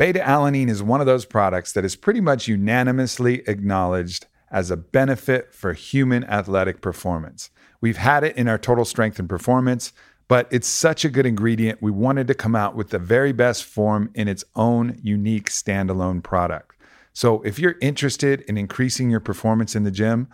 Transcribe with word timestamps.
Beta 0.00 0.20
alanine 0.20 0.70
is 0.70 0.82
one 0.82 1.02
of 1.02 1.06
those 1.06 1.26
products 1.26 1.72
that 1.72 1.84
is 1.84 1.94
pretty 1.94 2.22
much 2.22 2.48
unanimously 2.48 3.42
acknowledged 3.46 4.24
as 4.50 4.70
a 4.70 4.76
benefit 4.78 5.54
for 5.54 5.74
human 5.74 6.24
athletic 6.24 6.80
performance. 6.80 7.50
We've 7.82 7.98
had 7.98 8.24
it 8.24 8.34
in 8.34 8.48
our 8.48 8.56
total 8.56 8.86
strength 8.86 9.18
and 9.18 9.28
performance, 9.28 9.92
but 10.26 10.48
it's 10.50 10.66
such 10.66 11.04
a 11.04 11.10
good 11.10 11.26
ingredient. 11.26 11.82
We 11.82 11.90
wanted 11.90 12.28
to 12.28 12.34
come 12.34 12.56
out 12.56 12.74
with 12.74 12.88
the 12.88 12.98
very 12.98 13.32
best 13.32 13.62
form 13.62 14.10
in 14.14 14.26
its 14.26 14.42
own 14.56 14.98
unique 15.02 15.50
standalone 15.50 16.22
product. 16.22 16.76
So 17.12 17.42
if 17.42 17.58
you're 17.58 17.76
interested 17.82 18.40
in 18.48 18.56
increasing 18.56 19.10
your 19.10 19.20
performance 19.20 19.76
in 19.76 19.84
the 19.84 19.90
gym, 19.90 20.28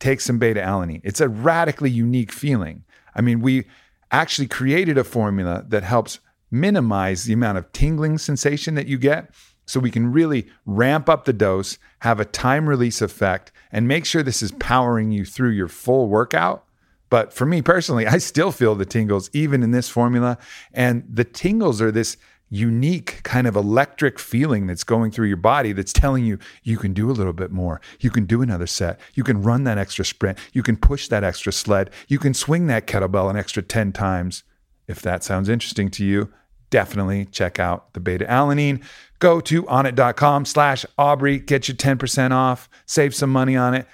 take 0.00 0.22
some 0.22 0.40
beta 0.40 0.60
alanine. 0.60 1.02
It's 1.04 1.20
a 1.20 1.28
radically 1.28 1.88
unique 1.88 2.32
feeling. 2.32 2.82
I 3.14 3.20
mean, 3.20 3.42
we 3.42 3.66
actually 4.10 4.48
created 4.48 4.98
a 4.98 5.04
formula 5.04 5.64
that 5.68 5.84
helps 5.84 6.18
minimize 6.54 7.24
the 7.24 7.32
amount 7.32 7.58
of 7.58 7.70
tingling 7.72 8.16
sensation 8.16 8.74
that 8.76 8.86
you 8.86 8.96
get 8.96 9.30
so 9.66 9.80
we 9.80 9.90
can 9.90 10.12
really 10.12 10.46
ramp 10.66 11.08
up 11.08 11.24
the 11.24 11.32
dose, 11.32 11.78
have 12.00 12.20
a 12.20 12.24
time 12.24 12.68
release 12.68 13.02
effect, 13.02 13.50
and 13.72 13.88
make 13.88 14.04
sure 14.04 14.22
this 14.22 14.42
is 14.42 14.52
powering 14.52 15.10
you 15.10 15.24
through 15.24 15.50
your 15.50 15.68
full 15.68 16.08
workout. 16.08 16.64
But 17.10 17.32
for 17.32 17.46
me 17.46 17.62
personally, 17.62 18.06
I 18.06 18.18
still 18.18 18.52
feel 18.52 18.74
the 18.74 18.84
tingles 18.84 19.30
even 19.32 19.62
in 19.62 19.70
this 19.70 19.88
formula. 19.88 20.38
And 20.72 21.04
the 21.10 21.24
tingles 21.24 21.80
are 21.80 21.90
this 21.90 22.16
unique 22.50 23.20
kind 23.24 23.46
of 23.46 23.56
electric 23.56 24.18
feeling 24.18 24.66
that's 24.66 24.84
going 24.84 25.10
through 25.10 25.26
your 25.26 25.36
body 25.36 25.72
that's 25.72 25.92
telling 25.92 26.24
you 26.24 26.38
you 26.62 26.76
can 26.76 26.92
do 26.92 27.10
a 27.10 27.12
little 27.12 27.32
bit 27.32 27.50
more. 27.50 27.80
You 28.00 28.10
can 28.10 28.26
do 28.26 28.42
another 28.42 28.66
set. 28.66 29.00
You 29.14 29.24
can 29.24 29.42
run 29.42 29.64
that 29.64 29.78
extra 29.78 30.04
sprint. 30.04 30.38
You 30.52 30.62
can 30.62 30.76
push 30.76 31.08
that 31.08 31.24
extra 31.24 31.52
sled. 31.52 31.90
You 32.06 32.18
can 32.18 32.34
swing 32.34 32.66
that 32.68 32.86
kettlebell 32.86 33.30
an 33.30 33.36
extra 33.36 33.62
10 33.62 33.92
times. 33.92 34.44
If 34.86 35.00
that 35.02 35.24
sounds 35.24 35.48
interesting 35.48 35.90
to 35.92 36.04
you, 36.04 36.30
definitely 36.70 37.26
check 37.26 37.58
out 37.58 37.92
the 37.94 38.00
beta 38.00 38.24
alanine. 38.24 38.82
Go 39.18 39.40
to 39.40 39.62
onnit.com 39.64 40.44
slash 40.44 40.84
Aubrey, 40.98 41.38
get 41.38 41.68
you 41.68 41.74
10% 41.74 42.32
off, 42.32 42.68
save 42.86 43.14
some 43.14 43.30
money 43.30 43.56
on 43.56 43.74
it. 43.74 43.86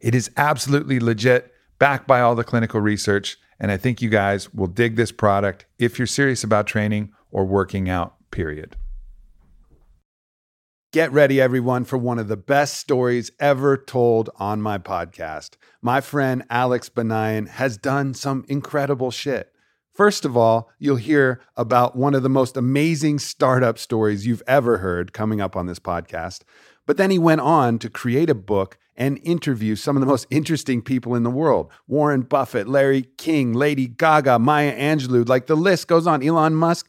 It 0.00 0.14
is 0.14 0.30
absolutely 0.36 1.00
legit, 1.00 1.52
backed 1.78 2.06
by 2.06 2.20
all 2.20 2.34
the 2.34 2.44
clinical 2.44 2.80
research. 2.80 3.38
And 3.60 3.72
I 3.72 3.76
think 3.76 4.00
you 4.00 4.08
guys 4.08 4.52
will 4.54 4.66
dig 4.66 4.96
this 4.96 5.10
product 5.10 5.66
if 5.78 5.98
you're 5.98 6.06
serious 6.06 6.44
about 6.44 6.66
training 6.66 7.12
or 7.30 7.44
working 7.44 7.88
out, 7.88 8.14
period. 8.30 8.76
Get 10.90 11.12
ready, 11.12 11.38
everyone, 11.38 11.84
for 11.84 11.98
one 11.98 12.18
of 12.18 12.28
the 12.28 12.36
best 12.36 12.78
stories 12.78 13.30
ever 13.38 13.76
told 13.76 14.30
on 14.36 14.62
my 14.62 14.78
podcast. 14.78 15.56
My 15.82 16.00
friend 16.00 16.44
Alex 16.48 16.88
Banayan 16.88 17.46
has 17.48 17.76
done 17.76 18.14
some 18.14 18.46
incredible 18.48 19.10
shit. 19.10 19.52
First 19.98 20.24
of 20.24 20.36
all, 20.36 20.70
you'll 20.78 20.94
hear 20.94 21.40
about 21.56 21.96
one 21.96 22.14
of 22.14 22.22
the 22.22 22.28
most 22.28 22.56
amazing 22.56 23.18
startup 23.18 23.80
stories 23.80 24.28
you've 24.28 24.44
ever 24.46 24.78
heard 24.78 25.12
coming 25.12 25.40
up 25.40 25.56
on 25.56 25.66
this 25.66 25.80
podcast. 25.80 26.42
But 26.86 26.98
then 26.98 27.10
he 27.10 27.18
went 27.18 27.40
on 27.40 27.80
to 27.80 27.90
create 27.90 28.30
a 28.30 28.34
book 28.36 28.78
and 28.94 29.18
interview 29.24 29.74
some 29.74 29.96
of 29.96 30.00
the 30.00 30.06
most 30.06 30.28
interesting 30.30 30.82
people 30.82 31.16
in 31.16 31.24
the 31.24 31.30
world 31.30 31.72
Warren 31.88 32.20
Buffett, 32.20 32.68
Larry 32.68 33.08
King, 33.18 33.54
Lady 33.54 33.88
Gaga, 33.88 34.38
Maya 34.38 34.72
Angelou, 34.78 35.28
like 35.28 35.48
the 35.48 35.56
list 35.56 35.88
goes 35.88 36.06
on, 36.06 36.22
Elon 36.22 36.54
Musk. 36.54 36.88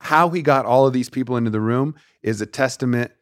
How 0.00 0.28
he 0.30 0.42
got 0.42 0.66
all 0.66 0.84
of 0.84 0.92
these 0.92 1.08
people 1.08 1.36
into 1.36 1.50
the 1.50 1.60
room 1.60 1.94
is 2.22 2.40
a 2.40 2.46
testament 2.46 3.12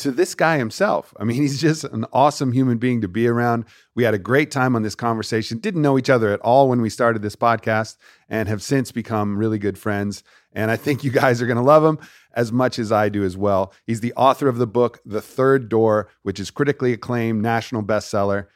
to 0.00 0.10
this 0.10 0.34
guy 0.34 0.58
himself. 0.58 1.14
I 1.18 1.24
mean, 1.24 1.36
he's 1.42 1.60
just 1.60 1.84
an 1.84 2.06
awesome 2.12 2.52
human 2.52 2.78
being 2.78 3.00
to 3.00 3.08
be 3.08 3.26
around. 3.26 3.64
We 3.94 4.04
had 4.04 4.14
a 4.14 4.18
great 4.18 4.50
time 4.50 4.76
on 4.76 4.82
this 4.82 4.94
conversation. 4.94 5.58
Didn't 5.58 5.82
know 5.82 5.98
each 5.98 6.10
other 6.10 6.32
at 6.32 6.40
all 6.40 6.68
when 6.68 6.80
we 6.80 6.90
started 6.90 7.22
this 7.22 7.36
podcast 7.36 7.96
and 8.28 8.48
have 8.48 8.62
since 8.62 8.92
become 8.92 9.36
really 9.36 9.58
good 9.58 9.78
friends. 9.78 10.22
And 10.52 10.70
I 10.70 10.76
think 10.76 11.04
you 11.04 11.10
guys 11.10 11.40
are 11.40 11.46
going 11.46 11.56
to 11.56 11.62
love 11.62 11.84
him 11.84 11.98
as 12.34 12.52
much 12.52 12.78
as 12.78 12.90
I 12.90 13.08
do 13.08 13.24
as 13.24 13.36
well. 13.36 13.72
He's 13.86 14.00
the 14.00 14.12
author 14.14 14.48
of 14.48 14.58
the 14.58 14.66
book, 14.66 15.00
The 15.04 15.20
Third 15.20 15.68
Door, 15.68 16.08
which 16.22 16.40
is 16.40 16.50
critically 16.50 16.92
acclaimed, 16.92 17.42
national 17.42 17.82
bestseller. 17.82 18.46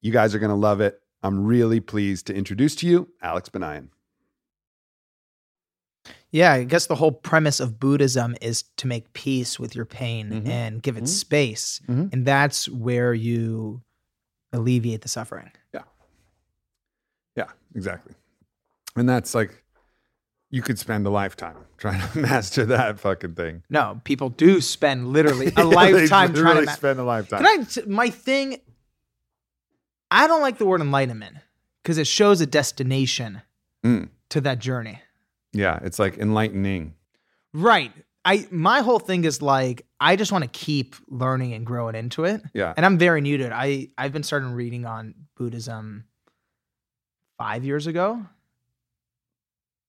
You 0.00 0.12
guys 0.12 0.34
are 0.34 0.38
going 0.38 0.50
to 0.50 0.56
love 0.56 0.80
it. 0.80 1.00
I'm 1.22 1.44
really 1.44 1.80
pleased 1.80 2.26
to 2.26 2.34
introduce 2.34 2.74
to 2.76 2.86
you 2.88 3.08
Alex 3.22 3.48
Banayan. 3.48 3.88
Yeah, 6.32 6.52
I 6.52 6.64
guess 6.64 6.86
the 6.86 6.94
whole 6.94 7.12
premise 7.12 7.60
of 7.60 7.78
Buddhism 7.78 8.34
is 8.40 8.62
to 8.78 8.86
make 8.86 9.12
peace 9.12 9.58
with 9.60 9.74
your 9.76 9.84
pain 9.84 10.30
Mhm. 10.30 10.48
and 10.48 10.82
give 10.82 10.96
it 10.96 11.04
Mhm. 11.04 11.08
space. 11.08 11.80
Mhm. 11.86 12.10
And 12.12 12.24
that's 12.26 12.68
where 12.70 13.12
you 13.12 13.82
alleviate 14.52 15.02
the 15.02 15.08
suffering. 15.08 15.50
Yeah, 15.74 15.82
Yeah, 17.36 17.50
exactly. 17.74 18.14
And 18.96 19.08
that's 19.08 19.34
like, 19.34 19.62
you 20.50 20.60
could 20.62 20.78
spend 20.78 21.06
a 21.06 21.10
lifetime 21.10 21.56
trying 21.78 22.00
to 22.10 22.18
master 22.18 22.64
that 22.66 22.98
fucking 22.98 23.34
thing. 23.34 23.62
No, 23.70 24.00
people 24.04 24.28
do 24.30 24.60
spend 24.60 25.08
literally 25.12 25.52
a 25.56 25.64
lifetime 25.64 26.34
trying 26.34 26.56
to. 26.60 26.64
Ma- 26.66 26.72
spend 26.72 26.98
a 26.98 27.04
lifetime. 27.04 27.44
Can 27.44 27.60
I? 27.60 27.64
t- 27.64 27.82
My 27.86 28.08
thing. 28.10 28.60
I 30.10 30.26
don't 30.26 30.42
like 30.42 30.58
the 30.58 30.66
word 30.66 30.80
enlightenment 30.82 31.36
because 31.82 31.96
it 31.98 32.06
shows 32.06 32.40
a 32.40 32.46
destination 32.46 33.42
Mm. 33.84 34.08
to 34.30 34.40
that 34.42 34.58
journey. 34.58 35.00
Yeah, 35.52 35.78
it's 35.82 35.98
like 35.98 36.18
enlightening. 36.18 36.94
Right. 37.52 37.92
I 38.24 38.46
my 38.50 38.80
whole 38.80 38.98
thing 39.00 39.24
is 39.24 39.42
like 39.42 39.84
I 40.00 40.16
just 40.16 40.32
want 40.32 40.44
to 40.44 40.50
keep 40.50 40.94
learning 41.08 41.52
and 41.54 41.66
growing 41.66 41.94
into 41.94 42.24
it. 42.24 42.40
Yeah. 42.54 42.72
And 42.76 42.86
I'm 42.86 42.96
very 42.98 43.20
new 43.20 43.36
to 43.38 43.44
it. 43.46 43.52
I 43.52 43.88
I've 43.98 44.12
been 44.12 44.22
starting 44.22 44.52
reading 44.52 44.86
on 44.86 45.14
Buddhism 45.36 46.04
5 47.38 47.64
years 47.64 47.86
ago. 47.86 48.24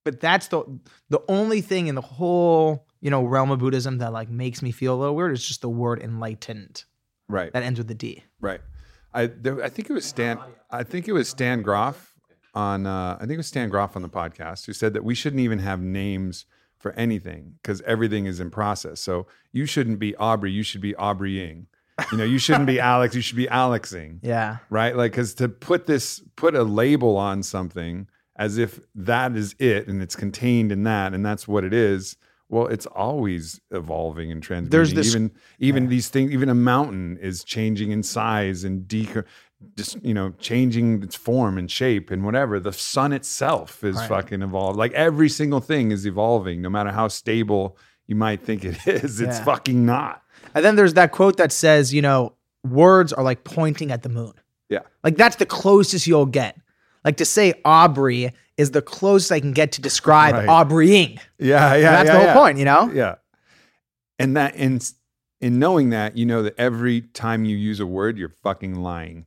But 0.04 0.20
that's 0.20 0.48
the 0.48 0.64
the 1.10 1.22
only 1.30 1.62
thing 1.62 1.88
in 1.88 1.96
the 1.96 2.02
whole, 2.02 2.86
you 3.00 3.10
know, 3.10 3.24
realm 3.24 3.52
of 3.52 3.60
Buddhism 3.60 4.00
that 4.00 4.12
like 4.12 4.30
makes 4.30 4.62
me 4.62 4.72
feel 4.72 4.96
a 4.96 5.00
little 5.00 5.16
weird 5.16 5.32
is 5.34 5.46
just 5.46 5.62
the 5.62 5.70
word 5.70 6.02
enlightened 6.02 6.84
Right. 7.30 7.54
that 7.54 7.64
ends 7.64 7.80
with 7.80 7.88
the 7.88 7.96
D. 7.96 8.24
Right. 8.42 8.60
I 9.14 9.28
there, 9.28 9.64
I 9.64 9.70
think 9.70 9.90
it 9.90 9.94
was 9.94 10.06
Stan. 10.06 10.40
I 10.70 10.84
think 10.84 11.08
it 11.08 11.14
was 11.14 11.30
Stan 11.30 11.62
Grof 11.62 12.13
on. 12.54 12.86
Uh, 12.86 13.16
I 13.16 13.20
think 13.22 13.32
it 13.34 13.38
was 13.38 13.48
Stan 13.48 13.70
Grof 13.70 13.96
on 13.96 14.02
the 14.02 14.10
podcast 14.10 14.66
who 14.66 14.74
said 14.74 14.94
that 14.94 15.04
we 15.04 15.16
shouldn't 15.16 15.42
even 15.42 15.60
have 15.60 15.82
names 15.82 16.46
for 16.78 16.92
anything 16.94 17.54
because 17.62 17.82
everything 17.82 18.26
is 18.26 18.40
in 18.40 18.50
process. 18.52 19.00
So 19.00 19.26
you 19.52 19.66
shouldn't 19.66 20.00
be 20.00 20.16
Aubrey. 20.18 20.52
You 20.52 20.64
should 20.64 20.82
be 20.82 20.94
Aubreying. 20.94 21.66
You 22.12 22.18
know, 22.18 22.24
you 22.26 22.40
shouldn't 22.40 22.66
be 22.66 22.80
Alex. 22.94 23.16
You 23.16 23.22
should 23.22 23.38
be 23.38 23.48
Alexing. 23.48 24.20
Yeah. 24.22 24.58
Right. 24.70 24.96
Like, 24.96 25.12
because 25.12 25.34
to 25.36 25.48
put 25.48 25.86
this, 25.86 26.22
put 26.36 26.56
a 26.56 26.64
label 26.64 27.16
on 27.18 27.44
something 27.44 28.08
as 28.36 28.58
if 28.58 28.80
that 28.96 29.36
is 29.38 29.56
it 29.60 29.88
and 29.88 30.02
it's 30.02 30.16
contained 30.16 30.72
in 30.72 30.84
that 30.84 31.14
and 31.14 31.26
that's 31.26 31.48
what 31.48 31.64
it 31.64 31.74
is. 31.74 32.18
Well, 32.50 32.68
it's 32.68 32.86
always 32.88 33.62
evolving 33.72 34.32
and 34.32 34.44
transmuting. 34.44 34.72
There's 34.72 34.94
this- 34.94 35.16
even 35.16 35.32
even 35.60 35.88
these 35.88 36.10
things, 36.10 36.32
even 36.32 36.50
a 36.50 36.54
mountain 36.56 37.18
is 37.18 37.44
changing 37.44 37.92
in 37.92 38.04
size 38.04 38.64
and 38.64 38.84
deco- 38.88 39.24
just 39.78 40.04
you 40.04 40.14
know 40.14 40.32
changing 40.40 41.04
its 41.04 41.16
form 41.16 41.58
and 41.58 41.70
shape 41.70 42.12
and 42.12 42.24
whatever. 42.24 42.60
The 42.60 42.74
sun 42.74 43.14
itself 43.14 43.84
is 43.84 43.96
Right. 43.98 44.10
fucking 44.10 44.42
evolved. 44.42 44.78
Like 44.78 44.92
every 44.94 45.30
single 45.30 45.60
thing 45.60 45.92
is 45.92 46.06
evolving, 46.06 46.62
no 46.62 46.70
matter 46.70 46.92
how 46.92 47.08
stable 47.08 47.78
you 48.08 48.16
might 48.16 48.42
think 48.42 48.64
it 48.66 48.78
is. 48.88 49.22
It's 49.22 49.38
Yeah. 49.40 49.44
fucking 49.44 49.86
not. 49.86 50.22
And 50.56 50.64
then 50.64 50.76
there's 50.76 50.94
that 50.96 51.12
quote 51.12 51.38
that 51.38 51.52
says, 51.52 51.94
you 51.94 52.02
know, 52.02 52.34
words 52.64 53.12
are 53.14 53.24
like 53.24 53.44
pointing 53.44 53.92
at 53.92 54.04
the 54.04 54.10
moon. 54.10 54.34
Yeah. 54.70 54.80
Like 55.04 55.18
that's 55.18 55.38
the 55.38 55.46
closest 55.46 56.06
you'll 56.08 56.26
get. 56.26 56.60
Like 57.06 57.18
to 57.18 57.26
say 57.26 57.54
Aubrey 57.66 58.32
is 58.58 58.72
the 58.72 58.82
closest 58.82 59.32
I 59.32 59.40
can 59.40 59.52
get 59.52 59.72
to 59.74 59.82
describe 59.82 60.36
Right. 60.36 60.48
Aubreying. 60.48 61.20
Yeah, 61.40 61.76
yeah. 61.76 61.92
That's 61.92 62.08
yeah, 62.08 62.14
the 62.14 62.20
whole 62.20 62.28
yeah. 62.28 62.34
point, 62.34 62.58
you 62.60 62.66
know? 62.66 62.92
Yeah. 62.94 63.16
And 64.20 64.38
that 64.38 64.56
in 64.56 64.80
in 65.42 65.60
knowing 65.60 65.90
that, 65.90 66.16
you 66.16 66.26
know 66.26 66.42
that 66.44 66.54
every 66.58 67.02
time 67.02 67.44
you 67.44 67.58
use 67.58 67.82
a 67.82 67.86
word, 67.86 68.18
you're 68.18 68.30
fucking 68.44 68.76
lying. 68.76 69.26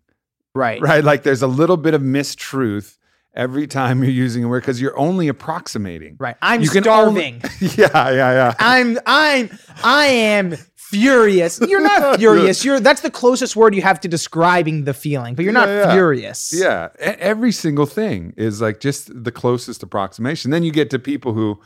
Right. 0.57 0.81
Right? 0.81 1.05
Like 1.05 1.23
there's 1.23 1.43
a 1.43 1.47
little 1.47 1.77
bit 1.77 1.95
of 1.95 2.01
mistruth 2.03 2.97
every 3.35 3.67
time 3.67 4.03
you're 4.03 4.11
using 4.13 4.43
a 4.45 4.49
word 4.49 4.63
because 4.63 4.81
you're 4.81 4.99
only 4.99 5.29
approximating. 5.29 6.17
Right. 6.19 6.37
I'm 6.43 6.63
You 6.63 6.69
starving. 6.69 7.43
yeah, 7.61 7.89
yeah, 7.93 8.11
yeah. 8.11 8.55
I'm 8.59 8.99
I'm 9.07 9.51
I 9.85 10.07
am 10.07 10.57
furious. 10.75 11.61
You're 11.61 11.83
not 11.83 12.17
furious. 12.19 12.65
You're 12.65 12.81
that's 12.81 13.03
the 13.03 13.11
closest 13.11 13.55
word 13.57 13.75
you 13.75 13.83
have 13.83 14.01
to 14.01 14.09
describing 14.09 14.85
the 14.85 14.95
feeling, 14.95 15.35
but 15.35 15.45
you're 15.45 15.53
not 15.53 15.69
Yeah, 15.69 15.93
furious. 15.93 16.53
Yeah, 16.57 16.89
every 16.99 17.53
single 17.53 17.87
thing 17.87 18.33
is 18.37 18.61
like 18.61 18.81
just 18.81 19.11
the 19.25 19.33
closest 19.33 19.83
approximation. 19.83 20.51
Then 20.51 20.63
you 20.63 20.73
get 20.73 20.89
to 20.91 20.99
people 20.99 21.35
who, 21.35 21.61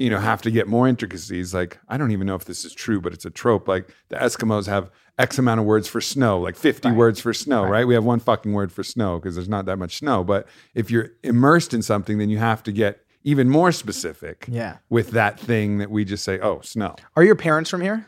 you 0.00 0.08
know, 0.10 0.18
have 0.18 0.40
to 0.42 0.50
get 0.50 0.66
more 0.66 0.88
intricacies. 0.88 1.52
Like 1.54 1.78
I 1.88 1.96
don't 1.98 2.10
even 2.10 2.26
know 2.26 2.34
if 2.34 2.46
this 2.46 2.64
is 2.64 2.72
true, 2.72 3.00
but 3.00 3.12
it's 3.12 3.24
a 3.26 3.30
trope. 3.30 3.68
Like 3.68 3.88
the 4.08 4.16
Eskimos 4.16 4.66
have 4.66 4.90
X 5.18 5.38
amount 5.38 5.60
of 5.60 5.66
words 5.66 5.86
for 5.86 6.00
snow, 6.00 6.40
like 6.40 6.56
fifty 6.56 6.88
Right. 6.88 6.96
words 6.96 7.20
for 7.20 7.32
snow, 7.34 7.62
Right. 7.62 7.70
right. 7.70 7.86
We 7.86 7.94
have 7.94 8.04
one 8.04 8.18
fucking 8.18 8.52
word 8.52 8.72
for 8.72 8.82
snow 8.82 9.18
because 9.18 9.34
there's 9.36 9.48
not 9.48 9.66
that 9.66 9.76
much 9.76 9.98
snow. 9.98 10.24
But 10.24 10.48
if 10.74 10.90
you're 10.90 11.10
immersed 11.22 11.74
in 11.74 11.82
something, 11.82 12.16
then 12.18 12.30
you 12.30 12.38
have 12.38 12.62
to 12.64 12.72
get 12.72 13.04
even 13.22 13.50
more 13.50 13.70
specific 13.72 14.46
Yeah. 14.50 14.78
with 14.88 15.10
that 15.10 15.38
thing 15.38 15.76
that 15.78 15.90
we 15.90 16.06
just 16.06 16.24
say, 16.24 16.40
oh, 16.40 16.62
snow. 16.62 16.96
Are 17.16 17.22
your 17.22 17.36
parents 17.36 17.68
from 17.68 17.82
here? 17.82 18.06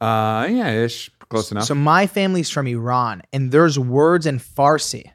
Uh, 0.00 0.46
yeah, 0.50 0.70
ish, 0.70 1.10
close 1.28 1.50
enough. 1.50 1.64
So 1.64 1.74
my 1.74 2.06
family's 2.06 2.48
from 2.48 2.66
Iran, 2.66 3.20
and 3.34 3.52
there's 3.52 3.78
words 3.78 4.24
in 4.26 4.38
Farsi 4.38 5.10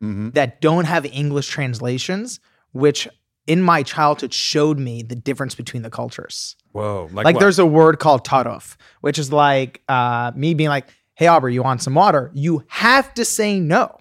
hmm 0.00 0.30
that 0.30 0.60
don't 0.60 0.84
have 0.84 1.06
English 1.06 1.48
translations, 1.48 2.40
which 2.72 3.08
in 3.46 3.62
my 3.62 3.82
childhood 3.82 4.32
showed 4.32 4.78
me 4.78 5.02
the 5.02 5.16
difference 5.16 5.54
between 5.54 5.82
the 5.82 5.90
cultures. 5.90 6.56
Whoa, 6.72 7.08
Like, 7.12 7.24
what? 7.24 7.40
there's 7.40 7.58
a 7.58 7.66
word 7.66 7.98
called 7.98 8.26
tarof, 8.26 8.76
which 9.00 9.18
is 9.18 9.32
like 9.32 9.82
uh, 9.88 10.32
me 10.34 10.54
being 10.54 10.70
like, 10.70 10.88
"Hey 11.14 11.26
Aubrey, 11.26 11.54
you 11.54 11.62
want 11.62 11.82
some 11.82 11.94
water?" 11.94 12.30
You 12.34 12.64
have 12.68 13.12
to 13.14 13.24
say 13.24 13.60
no, 13.60 13.98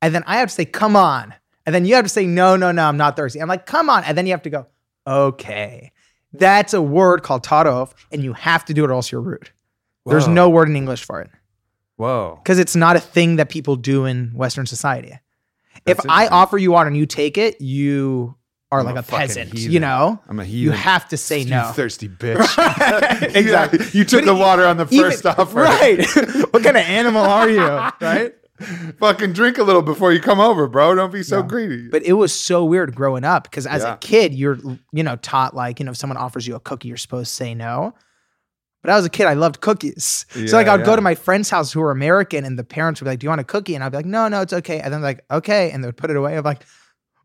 and 0.00 0.14
then 0.14 0.22
I 0.26 0.38
have 0.38 0.48
to 0.48 0.54
say, 0.54 0.64
"Come 0.64 0.96
on," 0.96 1.34
and 1.66 1.74
then 1.74 1.84
you 1.84 1.94
have 1.96 2.04
to 2.04 2.08
say, 2.08 2.24
"No, 2.26 2.56
no, 2.56 2.72
no, 2.72 2.84
I'm 2.84 2.96
not 2.96 3.16
thirsty." 3.16 3.40
I'm 3.40 3.48
like, 3.48 3.66
"Come 3.66 3.90
on," 3.90 4.04
and 4.04 4.16
then 4.16 4.26
you 4.26 4.32
have 4.32 4.42
to 4.42 4.50
go, 4.50 4.66
"Okay." 5.06 5.92
That's 6.32 6.72
a 6.72 6.80
word 6.80 7.22
called 7.22 7.44
tarof, 7.44 7.92
and 8.10 8.24
you 8.24 8.32
have 8.32 8.64
to 8.66 8.74
do 8.74 8.84
it, 8.84 8.90
or 8.90 8.94
else 8.94 9.12
you're 9.12 9.20
rude. 9.20 9.50
There's 10.06 10.26
no 10.26 10.48
word 10.48 10.68
in 10.68 10.76
English 10.76 11.04
for 11.04 11.20
it 11.20 11.30
whoa. 11.96 12.40
because 12.42 12.58
it's 12.58 12.74
not 12.74 12.96
a 12.96 13.00
thing 13.00 13.36
that 13.36 13.50
people 13.50 13.76
do 13.76 14.06
in 14.06 14.32
Western 14.34 14.66
society. 14.66 15.18
if 15.86 15.98
I 16.08 16.26
offer 16.28 16.58
you 16.58 16.72
water 16.72 16.88
and 16.88 16.96
you 16.96 17.06
take 17.06 17.36
it, 17.36 17.60
you 17.60 18.34
are 18.72 18.80
I'm 18.80 18.86
like 18.86 18.96
a 18.96 18.98
a, 19.00 19.02
peasant. 19.02 19.52
heathen. 19.52 19.70
You 19.72 19.80
know, 19.80 20.20
I'm 20.28 20.40
a 20.40 20.44
you 20.44 20.70
have 20.72 21.06
to 21.10 21.16
say 21.16 21.38
You 21.40 21.50
no. 21.50 21.70
thirsty 21.74 22.08
bitch. 22.22 22.38
Right. 22.56 23.20
Yeah, 23.32 23.38
Exactly. 23.38 23.86
You 23.92 24.04
took 24.04 24.24
But 24.24 24.26
the 24.26 24.34
water 24.34 24.66
on 24.66 24.76
the 24.78 24.86
Even- 24.90 25.10
first 25.10 25.24
offer. 25.26 25.60
right? 25.60 26.04
what 26.50 26.64
kind 26.64 26.76
of 26.76 26.82
animal 26.82 27.22
are 27.22 27.48
you? 27.48 27.60
Right? 28.00 28.34
Fucking 28.98 29.32
drink 29.32 29.58
a 29.58 29.62
little 29.64 29.82
before 29.82 30.12
you 30.12 30.20
come 30.20 30.38
over, 30.40 30.68
bro. 30.68 30.94
Don't 30.94 31.12
be 31.12 31.22
so 31.22 31.38
Yeah. 31.40 31.46
greedy. 31.46 31.88
But 31.88 32.02
it 32.04 32.12
was 32.14 32.32
so 32.32 32.64
weird 32.64 32.94
growing 32.94 33.24
up 33.24 33.44
because 33.44 33.66
as 33.66 33.82
Yeah. 33.82 33.94
a 33.94 33.96
kid, 33.98 34.34
you're 34.34 34.58
you 34.92 35.02
know 35.02 35.16
taught 35.16 35.54
like 35.54 35.78
you 35.80 35.84
know 35.84 35.90
if 35.90 35.96
someone 35.96 36.16
offers 36.16 36.46
you 36.46 36.54
a 36.54 36.60
cookie, 36.60 36.88
you're 36.88 36.96
supposed 36.96 37.28
to 37.30 37.34
say 37.34 37.54
no. 37.54 37.94
But 38.82 38.90
I 38.90 38.96
was 38.96 39.04
a 39.06 39.10
kid, 39.10 39.26
I 39.26 39.34
loved 39.34 39.60
cookies. 39.60 40.26
so 40.46 40.56
like 40.56 40.66
I 40.66 40.76
would 40.76 40.84
go 40.86 40.96
to 40.96 41.02
my 41.02 41.14
friend's 41.14 41.48
house 41.50 41.72
who 41.72 41.80
were 41.80 41.92
American, 41.92 42.44
and 42.44 42.58
the 42.58 42.64
parents 42.64 43.00
would 43.00 43.04
be 43.04 43.10
like, 43.10 43.18
"Do 43.20 43.26
you 43.26 43.28
want 43.30 43.40
a 43.40 43.44
cookie?" 43.44 43.74
And 43.76 43.84
I'd 43.84 43.90
be 43.92 43.96
like, 43.98 44.06
"No, 44.06 44.26
no, 44.28 44.40
it's 44.40 44.52
okay." 44.52 44.80
And 44.80 44.92
then 44.92 45.02
like, 45.02 45.24
"Okay," 45.30 45.70
and 45.70 45.82
they 45.84 45.88
would 45.88 45.96
put 45.96 46.10
it 46.10 46.16
away. 46.16 46.36
I'm 46.36 46.42
like, 46.44 46.62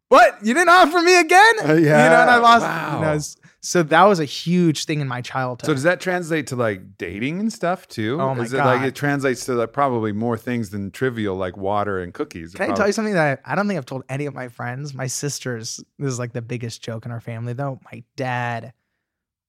"What? 0.09 0.37
You 0.45 0.53
didn't 0.53 0.69
offer 0.69 1.01
me 1.01 1.19
again?" 1.19 1.53
Uh, 1.63 1.73
You 1.73 1.85
know, 1.85 1.95
and 1.95 2.29
I 2.29 2.37
lost. 2.37 2.63
Wow. 2.63 2.95
You 2.99 3.05
know, 3.05 3.11
s- 3.13 3.35
so 3.59 3.83
that 3.83 4.03
was 4.03 4.19
a 4.21 4.25
huge 4.25 4.85
thing 4.85 5.01
in 5.01 5.07
my 5.09 5.21
childhood. 5.21 5.65
so 5.65 5.73
does 5.73 5.83
that 5.83 5.99
translate 5.99 6.47
to 6.47 6.55
like 6.55 6.97
dating 6.97 7.39
and 7.41 7.51
stuff 7.51 7.85
too? 7.87 8.17
Oh 8.21 8.33
my 8.33 8.43
Is 8.43 8.53
it 8.53 8.57
like 8.59 8.81
it 8.83 8.95
translates 8.95 9.43
to 9.45 9.53
like 9.55 9.73
probably 9.73 10.13
more 10.13 10.37
things 10.37 10.69
than 10.69 10.89
trivial 10.91 11.35
like 11.35 11.57
water 11.57 11.99
and 11.99 12.13
cookies? 12.13 12.53
Can 12.53 12.71
I 12.71 12.73
tell 12.75 12.87
you 12.87 12.93
something 12.93 13.15
that 13.15 13.41
I, 13.45 13.51
I 13.51 13.55
don't 13.55 13.67
think 13.67 13.77
I've 13.77 13.85
told 13.85 14.03
any 14.07 14.25
of 14.25 14.33
my 14.33 14.47
friends? 14.47 14.93
My 14.93 15.07
sisters, 15.07 15.83
this 15.99 16.07
is 16.13 16.19
like 16.19 16.31
the 16.33 16.41
biggest 16.41 16.81
joke 16.81 17.05
in 17.05 17.11
our 17.11 17.19
family, 17.19 17.51
though. 17.53 17.79
My 17.91 18.03
dad 18.15 18.71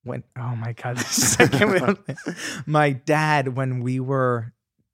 went, 0.04 0.24
oh 0.36 0.56
my 0.56 0.72
God, 0.72 0.96
this 0.98 1.18
is, 1.18 1.36
I 1.38 1.46
can't 1.46 1.78
believe- 1.78 2.64
my 2.66 2.90
dad, 2.92 3.56
when 3.56 3.80
we 3.80 4.00
were 4.00 4.52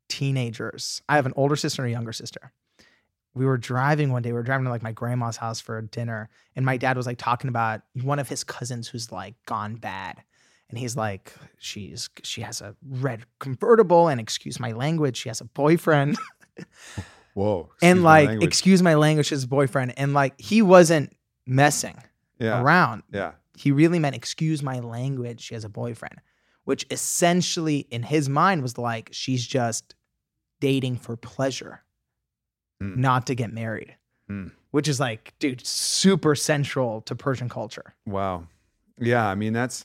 teenagers, 0.09 1.01
I 1.09 1.17
have 1.17 1.25
an 1.27 1.33
older 1.37 1.57
sister 1.57 1.83
and 1.83 1.89
a 1.89 1.93
younger 1.93 2.13
sister. 2.13 2.53
We 3.35 3.45
were 3.47 3.59
driving 3.59 4.13
one 4.13 4.23
day, 4.23 4.31
we 4.31 4.35
were 4.35 4.43
driving 4.43 4.65
to 4.65 4.71
like 4.71 4.83
my 4.83 4.93
grandma's 4.93 5.37
house 5.37 5.61
for 5.61 5.81
dinner, 5.83 6.31
and 6.55 6.65
my 6.65 6.77
dad 6.77 6.97
was 6.97 7.07
like 7.07 7.19
talking 7.19 7.49
about 7.49 7.83
one 8.03 8.19
of 8.19 8.29
his 8.29 8.45
cousins 8.45 8.89
who's 8.89 9.11
like 9.11 9.35
gone 9.47 9.75
bad. 9.75 10.23
And 10.71 10.79
he's 10.79 10.97
like, 10.97 11.33
she's 11.59 12.09
she 12.23 12.41
has 12.41 12.61
a 12.61 12.75
red 12.89 13.25
convertible, 13.41 14.09
and 14.09 14.21
excuse 14.21 14.59
my 14.59 14.73
language, 14.73 15.17
she 15.17 15.29
has 15.29 15.41
a 15.41 15.45
boyfriend. 15.45 16.17
Whoa. 17.35 17.71
and 17.83 18.03
like 18.05 18.29
language. 18.29 18.47
excuse 18.47 18.81
my 18.81 18.95
language 18.95 19.29
his 19.29 19.45
boyfriend 19.45 19.95
and 19.97 20.15
like 20.15 20.41
he 20.41 20.63
wasn't 20.63 21.15
messing 21.47 21.97
yeah, 22.39 22.63
around 22.63 23.03
yeah. 23.13 23.33
he 23.57 23.73
really 23.73 23.99
meant 23.99 24.15
excuse 24.15 24.63
my 24.63 24.79
language 24.79 25.41
she 25.41 25.55
has 25.55 25.65
a 25.65 25.69
boyfriend 25.69 26.21
which 26.63 26.87
essentially 26.91 27.87
in 27.91 28.05
his 28.05 28.29
mind 28.29 28.63
was 28.63 28.79
like 28.79 29.09
she's 29.13 29.45
just 29.45 29.97
dating 30.61 30.97
for 30.97 31.17
pleasure 31.17 31.84
Mm. 32.85 32.97
not 32.97 33.27
to 33.27 33.35
get 33.35 33.53
married 33.53 33.95
Mm. 34.31 34.53
which 34.71 34.89
is 34.89 34.99
like 35.01 35.33
dude 35.39 35.65
super 35.67 36.35
central 36.35 37.01
to 37.03 37.15
persian 37.15 37.49
culture 37.49 37.95
Wow. 38.07 38.47
Yeah, 38.99 39.27
I 39.29 39.35
mean 39.35 39.53
that's 39.53 39.85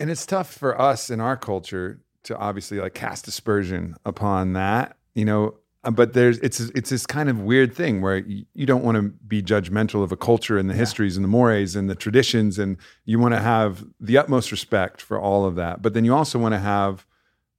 and 0.00 0.10
it's 0.10 0.26
tough 0.26 0.52
for 0.52 0.80
us 0.80 1.10
in 1.10 1.20
our 1.20 1.36
culture 1.36 2.00
to 2.24 2.36
obviously 2.36 2.78
like 2.80 2.94
cast 2.94 3.28
aspersion 3.28 3.94
upon 4.04 4.54
that, 4.54 4.96
you 5.14 5.24
know, 5.24 5.54
uh, 5.84 5.90
but 5.90 6.14
there's 6.14 6.38
it's 6.38 6.58
it's 6.60 6.90
this 6.90 7.06
kind 7.06 7.28
of 7.28 7.38
weird 7.40 7.74
thing 7.74 8.00
where 8.00 8.16
you, 8.18 8.44
you 8.54 8.66
don't 8.66 8.82
want 8.82 8.96
to 8.96 9.02
be 9.02 9.42
judgmental 9.42 10.02
of 10.02 10.10
a 10.10 10.16
culture 10.16 10.56
and 10.58 10.68
the 10.70 10.74
Yeah. 10.74 10.80
histories 10.80 11.16
and 11.16 11.22
the 11.24 11.28
mores 11.28 11.76
and 11.76 11.88
the 11.90 11.94
traditions 11.94 12.58
and 12.58 12.76
you 13.04 13.18
want 13.18 13.34
to 13.34 13.40
have 13.40 13.84
the 14.00 14.16
utmost 14.18 14.50
respect 14.50 15.00
for 15.02 15.20
all 15.20 15.44
of 15.44 15.54
that. 15.56 15.82
But 15.82 15.92
then 15.94 16.04
you 16.04 16.14
also 16.14 16.38
want 16.38 16.54
to 16.54 16.58
have 16.60 17.06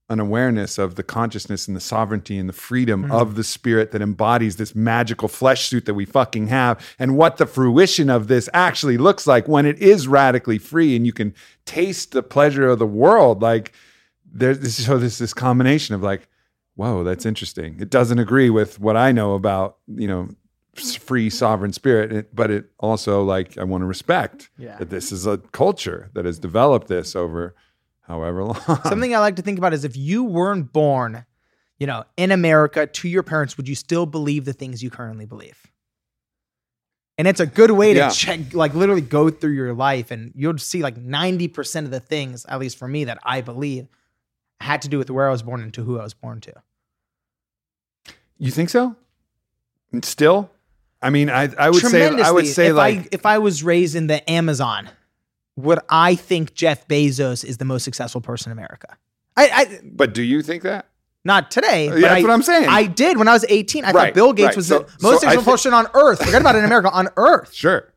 an 0.10 0.20
awareness 0.20 0.78
of 0.78 0.96
the 0.96 1.04
consciousness 1.04 1.68
and 1.68 1.76
the 1.76 1.82
sovereignty 1.82 2.38
and 2.38 2.48
the 2.48 2.54
freedom 2.54 3.06
Mhm. 3.06 3.12
of 3.12 3.36
the 3.36 3.44
spirit 3.44 3.92
that 3.92 4.02
embodies 4.02 4.58
this 4.58 4.76
magical 4.76 5.28
flesh 5.28 5.68
suit 5.68 5.86
that 5.86 5.96
we 5.96 6.06
fucking 6.06 6.48
have 6.48 6.80
and 7.00 7.18
what 7.18 7.38
the 7.38 7.46
fruition 7.48 8.10
of 8.10 8.28
this 8.28 8.48
actually 8.54 8.98
looks 8.98 9.26
like 9.26 9.48
when 9.48 9.66
it 9.66 9.80
is 9.80 10.08
radically 10.08 10.60
free 10.60 10.96
and 10.96 11.06
you 11.08 11.14
can 11.14 11.34
taste 11.66 12.12
the 12.12 12.22
pleasure 12.22 12.68
of 12.70 12.78
the 12.78 12.86
world. 12.86 13.42
Like 13.42 13.72
there's 14.32 14.60
this 14.60 14.86
so 14.86 14.98
there's 14.98 15.18
this 15.18 15.34
combination 15.34 15.96
of 15.96 16.04
like 16.04 16.28
whoa 16.76 17.04
that's 17.04 17.26
interesting. 17.26 17.78
It 17.80 17.90
doesn't 17.90 18.20
agree 18.20 18.50
with 18.50 18.80
what 18.80 18.96
i 18.98 19.12
know 19.12 19.34
about 19.34 19.78
you 19.88 20.08
know 20.08 20.30
free 20.76 21.30
sovereign 21.30 21.72
spirit 21.72 22.36
but 22.36 22.52
it 22.52 22.66
also 22.80 23.24
like 23.24 23.58
i 23.58 23.64
want 23.64 23.82
to 23.82 23.86
respect 23.86 24.50
yeah. 24.58 24.76
that 24.78 24.90
this 24.90 25.10
is 25.10 25.26
a 25.26 25.38
culture 25.54 26.10
that 26.14 26.26
has 26.26 26.38
developed 26.38 26.90
this 26.90 27.16
over 27.16 27.56
however 28.08 28.44
long 28.44 28.56
something 28.84 29.14
i 29.16 29.20
like 29.20 29.36
to 29.36 29.42
think 29.42 29.58
about 29.58 29.74
is 29.74 29.84
if 29.84 29.96
you 29.98 30.24
weren't 30.24 30.72
born 30.74 31.26
you 31.80 31.88
know 31.88 32.04
in 32.18 32.32
america 32.32 32.86
to 32.88 33.08
your 33.08 33.24
parents 33.24 33.58
would 33.58 33.68
you 33.68 33.76
still 33.76 34.06
believe 34.06 34.46
the 34.46 34.54
things 34.54 34.82
you 34.84 34.90
currently 34.90 35.26
believe 35.26 35.58
and 37.18 37.28
it's 37.30 37.40
a 37.40 37.46
good 37.46 37.72
way 37.72 37.94
to 37.94 38.00
Yeah. 38.00 38.10
check 38.10 38.54
like 38.54 38.74
literally 38.74 39.02
go 39.02 39.30
through 39.30 39.52
your 39.54 39.74
life 39.74 40.12
and 40.12 40.32
you'll 40.36 40.58
see 40.58 40.82
like 40.84 40.98
90% 40.98 41.86
of 41.86 41.92
the 41.92 42.00
things 42.02 42.46
at 42.50 42.60
least 42.60 42.78
for 42.78 42.88
me 42.88 43.06
that 43.06 43.20
i 43.24 43.42
believe 43.42 43.88
had 44.60 44.82
to 44.84 44.90
do 44.90 44.98
with 44.98 45.10
where 45.10 45.28
i 45.28 45.32
was 45.32 45.42
born 45.44 45.62
and 45.62 45.74
to 45.74 45.84
who 45.84 46.00
i 46.00 46.04
was 46.04 46.14
born 46.14 46.42
to 46.42 46.54
You 48.38 48.52
think 48.52 48.70
so? 48.70 48.96
Still? 50.04 50.50
I 51.02 51.10
mean, 51.10 51.30
I 51.30 51.44
I 51.58 51.70
would 51.70 51.82
say 51.82 52.08
I 52.10 52.32
would 52.32 52.48
say 52.48 52.68
if 52.68 52.76
like 52.76 52.98
I, 53.00 53.08
if 53.12 53.26
i 53.26 53.38
was 53.38 53.64
raised 53.64 53.96
in 53.96 54.08
the 54.08 54.28
amazon 54.30 54.90
would 55.56 55.80
i 55.90 56.16
think 56.16 56.54
jeff 56.54 56.88
bezos 56.88 57.44
is 57.46 57.58
the 57.58 57.66
most 57.66 57.84
successful 57.84 58.22
person 58.22 58.52
in 58.52 58.58
america 58.58 58.98
i, 59.38 59.50
I 59.54 59.80
but 59.84 60.14
do 60.14 60.22
you 60.24 60.42
think 60.42 60.64
that? 60.64 60.88
not 61.24 61.50
today 61.50 61.90
but 61.90 61.96
Yeah, 62.00 62.10
that's 62.10 62.20
I, 62.20 62.22
what 62.22 62.32
I'm 62.32 62.44
saying. 62.44 62.70
I 62.70 62.86
did 62.86 63.18
when 63.18 63.28
I 63.28 63.34
was 63.34 63.46
18. 63.50 63.84
I 63.84 63.92
Right, 63.92 63.94
thought 64.10 64.14
Bill 64.14 64.32
Gates 64.34 64.50
right. 64.50 64.56
was 64.58 64.68
So- 64.68 64.80
the 64.82 64.92
most 65.02 65.24
I 65.24 65.30
successful 65.32 65.52
person 65.54 65.74
on 65.74 65.88
earth. 65.96 66.24
Forget 66.24 66.40
about 66.40 66.56
it 66.56 66.60
in 66.60 66.66
America, 66.66 66.92
on 66.92 67.08
earth. 67.18 67.52
Sure. 67.52 67.92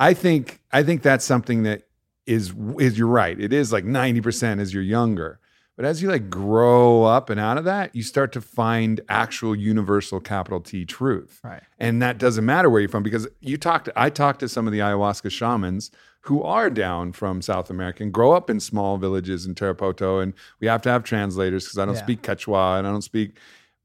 I 0.00 0.14
think 0.14 0.60
I 0.72 0.82
think 0.82 1.02
that's 1.02 1.24
something 1.24 1.62
that 1.62 1.82
is 2.26 2.52
is 2.80 2.98
you're 2.98 3.06
right. 3.06 3.38
It 3.40 3.52
is 3.52 3.72
like 3.72 3.84
90% 3.84 4.58
as 4.60 4.74
you're 4.74 4.82
younger. 4.82 5.38
But 5.76 5.84
as 5.84 6.02
you 6.02 6.08
like 6.08 6.28
grow 6.28 7.04
up 7.04 7.30
and 7.30 7.38
out 7.38 7.56
of 7.56 7.62
that, 7.64 7.94
you 7.94 8.02
start 8.02 8.32
to 8.32 8.40
find 8.40 9.00
actual 9.08 9.54
universal 9.54 10.18
capital 10.18 10.60
T 10.60 10.84
truth. 10.84 11.40
Right. 11.44 11.62
And 11.78 12.02
that 12.02 12.18
doesn't 12.18 12.44
matter 12.44 12.68
where 12.68 12.80
you're 12.80 12.88
from 12.90 13.04
because 13.04 13.28
you 13.40 13.56
talked 13.58 13.90
I 13.94 14.10
talked 14.10 14.40
to 14.40 14.48
some 14.48 14.66
of 14.66 14.72
the 14.72 14.80
ayahuasca 14.80 15.30
shamans 15.30 15.92
who 16.22 16.42
are 16.42 16.70
down 16.70 17.12
from 17.12 17.42
South 17.42 17.68
America 17.70 18.02
and 18.02 18.12
grow 18.12 18.32
up 18.32 18.48
in 18.48 18.60
small 18.60 18.96
villages 18.96 19.44
in 19.46 19.54
Tarapoto 19.54 20.22
and 20.22 20.34
we 20.60 20.66
have 20.66 20.82
to 20.82 20.90
have 20.90 21.04
translators 21.04 21.64
because 21.64 21.78
I 21.78 21.84
don't 21.84 21.94
Yeah. 21.94 22.02
speak 22.02 22.22
Quechua 22.22 22.78
and 22.78 22.86
I 22.86 22.90
don't 22.90 23.02
speak 23.02 23.36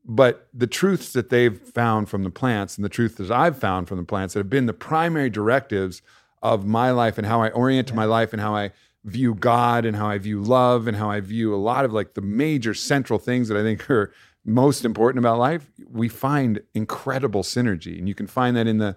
but 0.09 0.47
the 0.53 0.67
truths 0.67 1.11
that 1.13 1.29
they've 1.29 1.59
found 1.59 2.07
from 2.09 2.23
the 2.23 2.29
plants 2.29 2.77
and 2.77 2.85
the 2.85 2.89
truths 2.89 3.15
that 3.15 3.29
I've 3.29 3.57
found 3.57 3.89
from 3.89 3.97
the 3.97 4.05
plants 4.05 4.33
that 4.33 4.39
have 4.39 4.49
been 4.49 4.65
the 4.65 4.73
primary 4.73 5.29
directives 5.29 6.01
of 6.41 6.65
my 6.65 6.91
life 6.91 7.17
and 7.17 7.27
how 7.27 7.41
I 7.41 7.49
orient 7.49 7.93
my 7.93 8.05
life 8.05 8.31
and 8.31 8.41
how 8.41 8.55
I 8.55 8.71
view 9.03 9.33
God 9.33 9.85
and 9.85 9.97
how 9.97 10.07
I 10.07 10.17
view 10.17 10.41
love 10.41 10.87
and 10.87 10.95
how 10.95 11.09
I 11.11 11.19
view 11.19 11.53
a 11.53 11.57
lot 11.57 11.83
of 11.83 11.91
like 11.91 12.13
the 12.13 12.21
major 12.21 12.73
central 12.73 13.19
things 13.19 13.49
that 13.49 13.57
I 13.57 13.63
think 13.63 13.89
are 13.89 14.13
most 14.45 14.85
important 14.85 15.19
about 15.19 15.39
life, 15.39 15.69
we 15.91 16.07
find 16.07 16.61
incredible 16.73 17.43
synergy. 17.43 17.97
And 17.99 18.07
you 18.07 18.15
can 18.15 18.27
find 18.27 18.55
that 18.55 18.65
in 18.65 18.77
the 18.77 18.95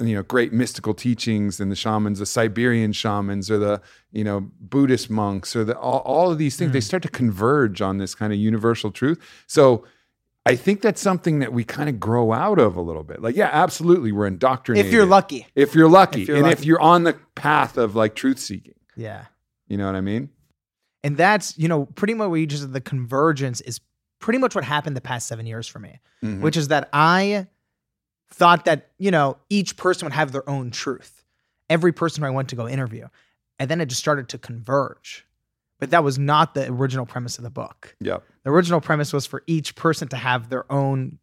you 0.00 0.14
know 0.14 0.22
great 0.22 0.52
mystical 0.52 0.94
teachings 0.94 1.58
and 1.60 1.72
the 1.72 1.76
shamans 1.76 2.18
the 2.20 2.26
siberian 2.26 2.92
shamans 2.92 3.50
or 3.50 3.58
the 3.58 3.80
you 4.12 4.22
know 4.22 4.48
buddhist 4.60 5.10
monks 5.10 5.56
or 5.56 5.64
the 5.64 5.76
all, 5.76 5.98
all 6.00 6.30
of 6.30 6.38
these 6.38 6.56
things 6.56 6.72
they 6.72 6.80
start 6.80 7.02
to 7.02 7.08
converge 7.08 7.80
on 7.82 7.98
this 7.98 8.14
kind 8.14 8.32
of 8.32 8.38
universal 8.38 8.90
truth 8.92 9.18
so 9.48 9.84
i 10.46 10.54
think 10.54 10.82
that's 10.82 11.00
something 11.00 11.40
that 11.40 11.52
we 11.52 11.64
kind 11.64 11.88
of 11.88 11.98
grow 11.98 12.32
out 12.32 12.58
of 12.60 12.76
a 12.76 12.80
little 12.80 13.02
bit 13.02 13.20
like 13.20 13.34
yeah 13.36 13.50
absolutely 13.52 14.12
we're 14.12 14.26
indoctrinated 14.26 14.86
If 14.86 14.92
you're 14.92 15.04
lucky. 15.06 15.46
if 15.56 15.74
you're 15.74 15.88
lucky 15.88 16.22
If 16.22 16.28
you're 16.28 16.36
and 16.36 16.46
lucky. 16.46 16.52
if 16.60 16.64
you're 16.64 16.80
on 16.80 17.02
the 17.02 17.14
path 17.34 17.76
of 17.76 17.96
like 17.96 18.14
truth 18.14 18.38
seeking 18.38 18.74
Yeah. 18.96 19.24
you 19.66 19.76
know 19.76 19.86
what 19.86 19.96
i 19.96 20.00
mean 20.00 20.30
And 21.04 21.16
that's, 21.16 21.56
you 21.56 21.68
know, 21.68 21.86
pretty 21.86 22.14
much 22.14 22.28
what 22.28 22.36
you 22.40 22.46
just 22.46 22.72
the 22.72 22.80
convergence 22.80 23.60
is 23.62 23.80
pretty 24.20 24.38
much 24.38 24.54
what 24.54 24.64
happened 24.64 24.96
the 24.96 25.00
past 25.00 25.28
seven 25.28 25.46
years 25.46 25.66
for 25.68 25.78
me, 25.78 26.00
Mhm. 26.24 26.40
which 26.40 26.56
is 26.56 26.68
that 26.68 26.88
I 26.92 27.46
thought 28.30 28.64
that, 28.66 28.90
you 28.98 29.10
know, 29.10 29.38
each 29.48 29.76
person 29.76 30.06
would 30.06 30.12
have 30.12 30.32
their 30.32 30.48
own 30.48 30.70
truth. 30.70 31.24
Every 31.70 31.92
person 31.92 32.24
I 32.24 32.30
went 32.30 32.48
to 32.50 32.56
go 32.56 32.68
interview. 32.68 33.08
And 33.58 33.70
then 33.70 33.80
it 33.80 33.86
just 33.86 34.00
started 34.00 34.28
to 34.30 34.38
converge. 34.38 35.26
But 35.80 35.90
that 35.90 36.02
was 36.04 36.18
not 36.18 36.54
the 36.54 36.70
original 36.70 37.06
premise 37.06 37.38
of 37.38 37.44
the 37.44 37.50
book. 37.50 37.96
yep 38.00 38.22
The 38.44 38.50
original 38.50 38.80
premise 38.80 39.12
was 39.12 39.26
for 39.26 39.42
each 39.46 39.74
person 39.76 40.08
to 40.08 40.16
have 40.16 40.48
their 40.48 40.70
own 40.72 41.18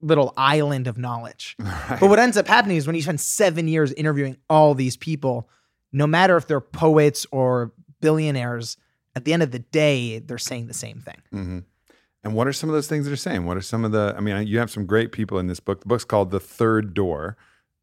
little 0.00 0.32
island 0.36 0.86
of 0.86 0.96
knowledge. 0.98 1.56
But 1.88 2.08
what 2.08 2.18
ends 2.18 2.36
up 2.36 2.48
happening 2.48 2.76
is 2.76 2.86
when 2.86 2.96
you 2.96 3.02
spend 3.02 3.20
seven 3.20 3.68
years 3.68 3.92
interviewing 3.92 4.36
all 4.48 4.74
these 4.74 4.96
people, 4.96 5.48
no 5.92 6.06
matter 6.06 6.36
if 6.36 6.46
they're 6.46 6.60
poets 6.60 7.26
or 7.30 7.72
billionaires, 8.00 8.76
at 9.14 9.24
the 9.24 9.32
end 9.32 9.42
of 9.42 9.50
the 9.50 9.58
day, 9.58 10.20
they're 10.20 10.38
saying 10.38 10.66
the 10.68 10.74
same 10.74 11.00
thing. 11.00 11.20
hmm 11.30 11.58
And 12.22 12.34
what 12.34 12.46
are 12.46 12.52
some 12.52 12.68
of 12.68 12.74
those 12.74 12.86
things 12.86 13.06
that 13.06 13.12
are 13.12 13.16
saying? 13.16 13.46
What 13.46 13.56
are 13.56 13.62
some 13.62 13.84
of 13.84 13.92
the? 13.92 14.14
I 14.16 14.20
mean, 14.20 14.46
you 14.46 14.58
have 14.58 14.70
some 14.70 14.84
great 14.86 15.12
people 15.12 15.38
in 15.38 15.46
this 15.46 15.60
book. 15.60 15.80
The 15.80 15.86
book's 15.86 16.04
called 16.04 16.30
The 16.30 16.40
Third 16.40 16.92
Door, 16.92 17.36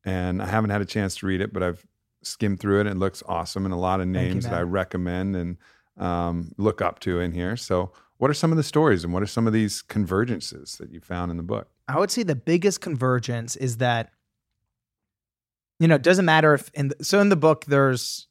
and 0.05 0.41
I 0.41 0.45
haven't 0.45 0.69
had 0.69 0.81
a 0.81 0.85
chance 0.85 1.15
to 1.17 1.25
read 1.25 1.41
it, 1.41 1.51
but 1.51 1.63
I've 1.63 1.85
skimmed 2.21 2.59
through 2.59 2.77
it. 2.77 2.87
and 2.87 2.97
It 2.97 2.99
looks 2.99 3.23
awesome, 3.27 3.65
and 3.65 3.73
a 3.73 3.77
lot 3.77 3.99
of 3.99 4.05
Thank 4.05 4.15
you, 4.15 4.33
names 4.33 4.43
that 4.45 4.53
I 4.53 4.61
recommend 4.61 5.35
and 5.35 5.57
um, 5.97 6.51
look 6.57 6.81
up 6.81 6.99
to 6.99 7.19
in 7.19 7.31
here. 7.31 7.57
So, 7.57 7.91
what 8.17 8.29
are 8.29 8.35
some 8.35 8.51
of 8.51 8.57
the 8.57 8.63
stories, 8.63 9.03
and 9.03 9.11
what 9.11 9.23
are 9.23 9.27
some 9.27 9.47
of 9.47 9.53
these 9.53 9.81
convergences 9.81 10.77
that 10.77 10.91
you 10.91 10.99
found 10.99 11.31
in 11.31 11.37
the 11.37 11.43
book? 11.43 11.69
I 11.87 11.99
would 11.99 12.11
say 12.11 12.23
the 12.23 12.35
biggest 12.35 12.81
convergence 12.81 13.55
is 13.55 13.77
that, 13.77 14.11
you 15.79 15.87
know, 15.87 15.95
it 15.95 16.03
doesn't 16.03 16.25
matter 16.25 16.53
if 16.53 16.69
in 16.73 16.89
the, 16.89 17.03
so 17.03 17.19
in 17.21 17.29
the 17.29 17.35
book 17.35 17.65
there's, 17.65 18.27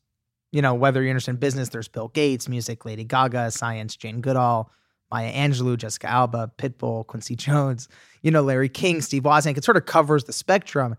you 0.52 0.62
know, 0.62 0.74
whether 0.74 1.00
you're 1.02 1.10
interested 1.10 1.32
in 1.32 1.36
business, 1.38 1.70
there's 1.70 1.88
Bill 1.88 2.08
Gates, 2.08 2.48
music, 2.48 2.84
Lady 2.84 3.02
Gaga, 3.02 3.50
science, 3.50 3.96
Jane 3.96 4.20
Goodall, 4.20 4.70
Maya 5.10 5.32
Angelou, 5.32 5.76
Jessica 5.76 6.08
Alba, 6.08 6.50
Pitbull, 6.58 7.06
Quincy 7.06 7.36
Jones, 7.36 7.88
you 8.22 8.30
know, 8.30 8.42
Larry 8.42 8.68
King, 8.68 9.00
Steve 9.00 9.22
Wozniak. 9.22 9.56
It 9.56 9.64
sort 9.64 9.76
of 9.76 9.86
covers 9.86 10.24
the 10.24 10.32
spectrum. 10.32 10.96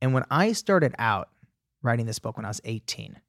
And 0.00 0.14
when 0.14 0.24
I 0.30 0.52
started 0.52 0.94
out 0.98 1.28
writing 1.82 2.06
this 2.06 2.18
book 2.18 2.36
when 2.36 2.44
I 2.44 2.48
was 2.48 2.60
18, 2.64 3.20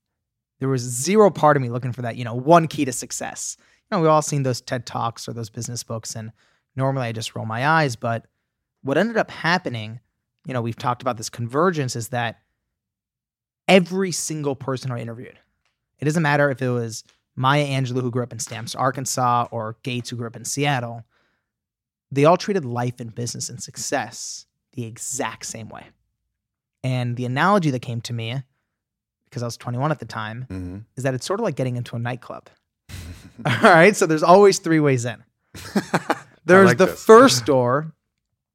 there 0.59 0.69
was 0.69 0.81
zero 0.81 1.29
part 1.29 1.57
of 1.57 1.63
me 1.63 1.69
looking 1.69 1.91
for 1.91 2.03
that, 2.03 2.15
you 2.15 2.23
know, 2.23 2.35
one 2.35 2.67
key 2.67 2.85
to 2.85 2.93
success. 2.93 3.57
You 3.59 3.97
know, 3.97 4.01
we've 4.01 4.09
all 4.09 4.21
seen 4.21 4.43
those 4.43 4.61
TED 4.61 4.85
Talks 4.85 5.27
or 5.27 5.33
those 5.33 5.49
business 5.49 5.83
books, 5.83 6.15
and 6.15 6.31
normally 6.75 7.07
I 7.07 7.11
just 7.11 7.35
roll 7.35 7.45
my 7.45 7.67
eyes, 7.67 7.95
but 7.95 8.25
what 8.81 8.97
ended 8.97 9.17
up 9.17 9.29
happening, 9.29 9.99
you 10.45 10.53
know, 10.53 10.61
we've 10.61 10.77
talked 10.77 11.01
about 11.01 11.17
this 11.17 11.29
convergence 11.29 11.95
is 11.95 12.09
that 12.09 12.39
every 13.67 14.11
single 14.11 14.55
person 14.55 14.91
I 14.91 14.99
interviewed, 14.99 15.37
it 15.99 16.05
doesn't 16.05 16.23
matter 16.23 16.49
if 16.49 16.61
it 16.61 16.69
was 16.69 17.03
Maya 17.35 17.65
Angelou 17.65 18.01
who 18.01 18.11
grew 18.11 18.23
up 18.23 18.31
in 18.33 18.39
Stamps, 18.39 18.75
Arkansas, 18.75 19.47
or 19.51 19.77
Gates 19.83 20.09
who 20.09 20.15
grew 20.17 20.27
up 20.27 20.35
in 20.35 20.45
Seattle, 20.45 21.03
they 22.11 22.25
all 22.25 22.37
treated 22.37 22.63
life 22.65 22.99
and 22.99 23.13
business 23.13 23.49
and 23.49 23.61
success 23.61 24.45
the 24.73 24.85
exact 24.85 25.45
same 25.45 25.69
way. 25.69 25.85
And 26.83 27.15
the 27.15 27.25
analogy 27.25 27.71
that 27.71 27.79
came 27.81 28.01
to 28.01 28.13
me, 28.13 28.43
because 29.25 29.41
I 29.41 29.45
was 29.45 29.57
21 29.57 29.91
at 29.91 29.99
the 29.99 30.05
time, 30.05 30.45
Mm-hmm. 30.49 30.77
is 30.95 31.03
that 31.03 31.13
it's 31.13 31.25
sort 31.25 31.39
of 31.39 31.43
like 31.43 31.55
getting 31.55 31.75
into 31.77 31.95
a 31.95 31.99
nightclub. 31.99 32.49
All 33.45 33.53
right. 33.63 33.95
So 33.95 34.05
there's 34.05 34.21
always 34.23 34.59
three 34.59 34.79
ways 34.79 35.05
in. 35.05 35.23
There's 36.45 36.67
like 36.67 36.77
the 36.77 36.87
this. 36.87 37.03
first 37.03 37.45
door, 37.45 37.93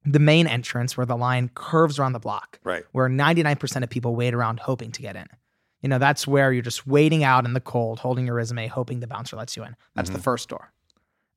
the 0.04 0.18
main 0.18 0.46
entrance 0.46 0.96
where 0.96 1.06
the 1.06 1.16
line 1.16 1.50
curves 1.54 1.98
around 1.98 2.12
the 2.12 2.18
block, 2.18 2.58
right. 2.62 2.84
where 2.92 3.08
99% 3.08 3.82
of 3.82 3.88
people 3.88 4.14
wait 4.14 4.34
around 4.34 4.60
hoping 4.60 4.92
to 4.92 5.00
get 5.02 5.16
in. 5.16 5.26
You 5.82 5.88
know, 5.88 5.98
that's 5.98 6.26
where 6.26 6.52
you're 6.52 6.62
just 6.62 6.86
waiting 6.86 7.22
out 7.22 7.44
in 7.44 7.52
the 7.52 7.60
cold, 7.60 8.00
holding 8.00 8.26
your 8.26 8.34
resume, 8.34 8.66
hoping 8.66 9.00
the 9.00 9.06
bouncer 9.06 9.36
lets 9.36 9.56
you 9.56 9.62
in. 9.62 9.76
That's 9.94 10.10
the 10.10 10.18
first 10.18 10.48
door. 10.48 10.72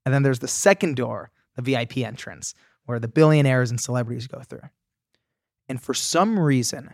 And 0.06 0.14
then 0.14 0.24
there's 0.24 0.40
the 0.40 0.48
second 0.48 0.96
door, 0.96 1.32
the 1.56 1.62
VIP 1.62 2.00
entrance, 2.00 2.56
where 2.86 3.00
the 3.00 3.08
billionaires 3.08 3.70
and 3.70 3.80
celebrities 3.80 4.28
go 4.28 4.42
through. 4.42 4.68
And 5.70 5.82
for 5.82 5.94
some 5.94 6.40
reason, 6.40 6.94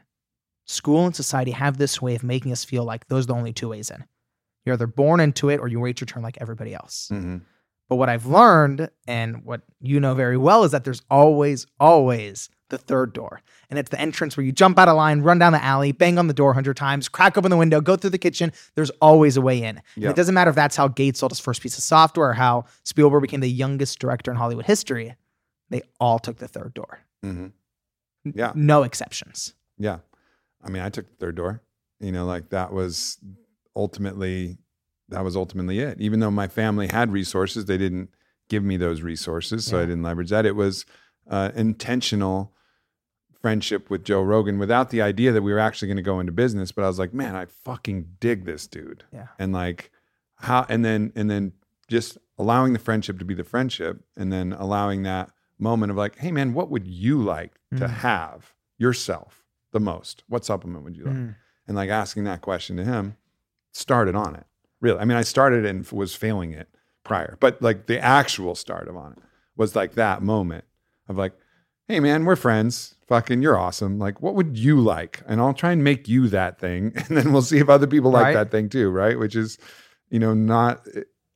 school 0.66 1.06
and 1.06 1.16
society 1.16 1.52
have 1.52 1.78
this 1.78 2.02
way 2.02 2.16
of 2.16 2.24
making 2.24 2.52
us 2.52 2.66
feel 2.66 2.84
like 2.84 3.08
those 3.08 3.24
are 3.24 3.28
the 3.28 3.36
only 3.36 3.54
two 3.54 3.70
ways 3.70 3.90
in. 3.90 4.04
You're 4.66 4.74
either 4.74 4.88
born 4.88 5.22
into 5.22 5.50
it 5.50 5.60
or 5.60 5.70
you 5.70 5.80
wait 5.80 6.02
your 6.02 6.06
turn 6.06 6.24
like 6.24 6.38
everybody 6.42 6.74
else. 6.74 7.10
Mm-hmm. 7.12 7.38
But 7.90 7.96
what 7.96 8.10
I've 8.10 8.26
learned 8.26 8.90
and 9.08 9.46
what 9.46 9.62
you 9.80 10.02
know 10.02 10.14
very 10.14 10.38
well 10.38 10.66
is 10.66 10.72
that 10.72 10.84
there's 10.84 11.02
always, 11.10 11.66
always 11.80 12.50
the 12.70 12.78
third 12.78 13.14
door. 13.14 13.42
And 13.70 13.80
it's 13.80 13.90
the 13.90 14.00
entrance 14.00 14.38
where 14.38 14.46
you 14.46 14.52
jump 14.52 14.78
out 14.78 14.88
of 14.88 14.96
line, 14.96 15.22
run 15.22 15.40
down 15.40 15.54
the 15.54 15.64
alley, 15.64 15.92
bang 15.92 16.18
on 16.18 16.28
the 16.28 16.34
door 16.34 16.50
100 16.50 16.76
times, 16.76 17.10
crack 17.10 17.38
open 17.38 17.52
the 17.52 17.58
window, 17.58 17.82
go 17.82 17.96
through 17.96 18.10
the 18.12 18.18
kitchen. 18.18 18.52
There's 18.76 18.90
always 19.02 19.38
a 19.38 19.42
way 19.42 19.62
in. 19.62 19.82
Yep. 19.96 20.12
it 20.12 20.16
doesn't 20.16 20.36
matter 20.36 20.50
if 20.50 20.56
that's 20.56 20.76
how 20.76 20.88
Gates 20.88 21.20
sold 21.20 21.32
his 21.32 21.40
first 21.40 21.62
piece 21.62 21.78
of 21.78 21.84
software 21.84 22.30
or 22.30 22.34
how 22.34 22.66
Spielberg 22.84 23.22
became 23.22 23.40
the 23.40 23.50
youngest 23.50 24.00
director 24.00 24.32
in 24.32 24.38
Hollywood 24.38 24.66
history. 24.66 25.16
They 25.70 25.82
all 26.00 26.20
took 26.20 26.38
the 26.38 26.48
third 26.48 26.74
door. 26.74 27.00
Mm-hmm. 27.26 27.48
Yeah. 28.36 28.52
No 28.56 28.84
exceptions. 28.84 29.54
Yeah. 29.78 30.00
I 30.64 30.70
mean, 30.70 30.82
I 30.82 30.90
took 30.90 31.08
the 31.08 31.16
third 31.16 31.36
door. 31.36 31.62
You 32.00 32.12
know, 32.12 32.26
like 32.26 32.50
that 32.50 32.74
was 32.74 33.18
ultimately 33.76 34.58
that 35.10 35.24
was 35.24 35.36
ultimately 35.36 35.80
it. 35.80 36.00
Even 36.00 36.20
though 36.20 36.32
my 36.32 36.48
family 36.48 36.88
had 36.88 37.12
resources, 37.12 37.66
they 37.66 37.78
didn't 37.78 38.10
give 38.50 38.64
me 38.64 38.78
those 38.78 39.02
resources, 39.02 39.66
so 39.66 39.78
I 39.78 39.86
didn't 39.86 40.04
leverage 40.04 40.30
that. 40.30 40.46
It 40.46 40.56
was 40.56 40.86
uh, 41.30 41.52
intentional 41.56 42.54
friendship 43.42 43.90
with 43.90 44.04
Joe 44.04 44.22
Rogan 44.22 44.60
without 44.60 44.90
the 44.90 45.02
idea 45.02 45.32
that 45.32 45.42
we 45.42 45.52
were 45.54 45.60
actually 45.60 45.88
going 45.88 45.98
to 45.98 46.04
go 46.04 46.20
into 46.20 46.32
business. 46.32 46.72
But 46.72 46.84
I 46.84 46.88
was 46.88 47.00
like, 47.00 47.14
man, 47.14 47.36
I 47.36 47.46
fucking 47.46 48.16
dig 48.20 48.46
this 48.46 48.68
dude. 48.68 49.04
Yeah. 49.14 49.28
And 49.40 49.54
like 49.54 49.92
how 50.36 50.66
and 50.70 50.84
then 50.84 51.12
and 51.16 51.30
then 51.30 51.54
just 51.88 52.18
allowing 52.38 52.74
the 52.74 52.80
friendship 52.80 53.18
to 53.20 53.26
be 53.26 53.34
the 53.34 53.44
friendship 53.44 54.02
and 54.16 54.32
then 54.32 54.54
allowing 54.54 55.04
that 55.04 55.32
moment 55.60 55.92
of 55.92 55.98
like, 55.98 56.18
hey 56.18 56.32
man, 56.32 56.54
what 56.54 56.70
would 56.70 56.86
you 56.88 57.22
like 57.22 57.54
to 57.76 57.86
Mm. 57.86 57.90
have 57.90 58.54
yourself 58.78 59.44
the 59.72 59.80
most? 59.80 60.24
What 60.28 60.46
supplement 60.46 60.84
would 60.84 60.96
you 60.98 61.06
like? 61.06 61.14
Mm. 61.16 61.36
And 61.68 61.76
like 61.76 61.90
asking 61.90 62.24
that 62.26 62.42
question 62.42 62.78
to 62.78 62.84
him 62.84 63.18
started 63.74 64.16
Onnit. 64.16 64.44
Really. 64.82 65.00
I 65.00 65.06
mean, 65.06 65.18
I 65.18 65.24
started 65.24 65.66
and 65.66 65.90
was 65.92 66.14
failing 66.16 66.52
it 66.52 66.70
prior, 67.04 67.38
but 67.40 67.62
like 67.62 67.88
the 67.88 68.00
actual 68.00 68.54
start 68.56 68.88
of 68.88 68.96
Onnit 68.96 69.18
was 69.56 69.76
like 69.76 69.94
that 69.96 70.22
moment 70.22 70.66
of 71.08 71.18
like, 71.18 71.34
hey 71.88 72.00
man, 72.00 72.26
we're 72.26 72.36
friends. 72.36 72.96
Fucking, 73.08 73.42
you're 73.42 73.58
awesome. 73.58 74.00
Like, 74.00 74.22
what 74.22 74.36
would 74.36 74.58
you 74.58 74.80
like? 74.82 75.22
And 75.28 75.40
I'll 75.40 75.54
try 75.54 75.72
and 75.72 75.84
make 75.84 76.08
you 76.10 76.28
that 76.30 76.60
thing, 76.60 76.92
and 77.08 77.18
then 77.18 77.32
we'll 77.32 77.42
see 77.42 77.58
if 77.60 77.70
other 77.70 77.88
people 77.88 78.12
like 78.12 78.24
Right. 78.26 78.34
that 78.34 78.52
thing 78.52 78.68
too, 78.70 78.90
right? 78.90 79.18
Which 79.18 79.36
is, 79.36 79.58
you 80.10 80.20
know, 80.20 80.34
not. 80.34 80.86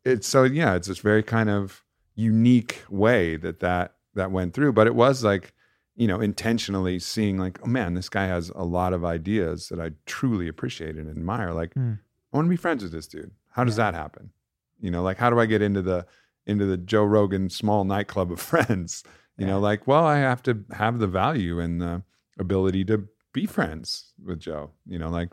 It's 0.04 0.28
so 0.28 0.44
yeah, 0.44 0.76
it's 0.76 0.88
this 0.88 1.00
very 1.00 1.24
kind 1.24 1.50
of 1.50 1.84
unique 2.16 2.84
way 2.90 3.38
that 3.38 3.60
that 3.62 3.96
that 4.16 4.32
went 4.32 4.54
through, 4.54 4.74
but 4.74 4.88
it 4.88 4.96
was 4.96 5.24
like, 5.24 5.54
you 5.96 6.08
know, 6.08 6.20
intentionally 6.20 7.00
seeing 7.00 7.38
like, 7.38 7.60
oh 7.64 7.68
man, 7.68 7.94
this 7.94 8.10
guy 8.10 8.26
has 8.26 8.50
a 8.56 8.64
lot 8.66 8.92
of 8.94 9.06
ideas 9.06 9.70
that 9.70 9.80
I 9.80 9.92
truly 10.06 10.48
appreciate 10.50 10.96
and 10.98 11.10
admire. 11.10 11.54
Like, 11.54 11.74
Mm. 11.76 12.00
I 12.34 12.38
want 12.38 12.46
to 12.46 12.50
be 12.50 12.56
friends 12.58 12.82
with 12.84 12.92
this 12.94 13.08
dude. 13.08 13.32
How 13.50 13.64
does 13.66 13.76
that 13.76 13.94
happen? 13.94 14.32
You 14.80 14.90
know, 14.92 15.04
like 15.04 15.18
how 15.18 15.30
do 15.30 15.40
I 15.40 15.46
get 15.46 15.62
into 15.62 15.82
the 15.82 16.06
into 16.46 16.66
the 16.66 16.78
Joe 16.78 17.04
Rogan 17.06 17.50
small 17.50 17.84
nightclub 17.86 18.32
of 18.32 18.40
friends? 18.52 19.04
You 19.42 19.48
know, 19.48 19.60
like, 19.60 19.88
well, 19.88 20.06
I 20.06 20.18
have 20.18 20.42
to 20.44 20.64
have 20.72 21.00
the 21.00 21.08
value 21.08 21.60
and 21.60 21.82
the 21.82 22.04
ability 22.40 22.86
to 22.86 23.08
be 23.34 23.46
friends 23.46 24.14
with 24.24 24.40
Joe, 24.40 24.72
you 24.86 25.00
know, 25.00 25.10
like 25.10 25.30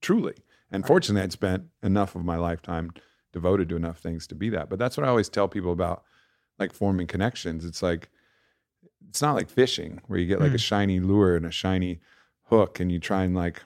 truly. 0.00 0.34
And 0.70 0.82
Right. 0.82 0.88
fortunately, 0.88 1.22
I'd 1.22 1.32
spent 1.32 1.64
enough 1.82 2.14
of 2.16 2.24
my 2.24 2.36
lifetime 2.36 2.92
devoted 3.32 3.68
to 3.68 3.76
enough 3.76 3.98
things 3.98 4.26
to 4.28 4.34
be 4.34 4.48
that. 4.50 4.68
But 4.68 4.78
that's 4.78 4.96
what 4.96 5.06
I 5.06 5.08
always 5.08 5.28
tell 5.28 5.48
people 5.48 5.72
about 5.72 6.04
like 6.58 6.72
forming 6.72 7.06
connections. 7.06 7.64
It's 7.64 7.82
like, 7.82 8.08
it's 9.08 9.22
not 9.22 9.34
like 9.34 9.48
fishing 9.50 10.00
where 10.06 10.18
you 10.18 10.26
get 10.26 10.40
like 10.40 10.52
a 10.54 10.56
Mm. 10.56 10.60
shiny 10.60 11.00
lure 11.00 11.36
and 11.36 11.46
a 11.46 11.50
shiny 11.50 12.00
hook 12.44 12.80
and 12.80 12.90
you 12.90 12.98
try 12.98 13.24
and 13.24 13.34
like 13.34 13.62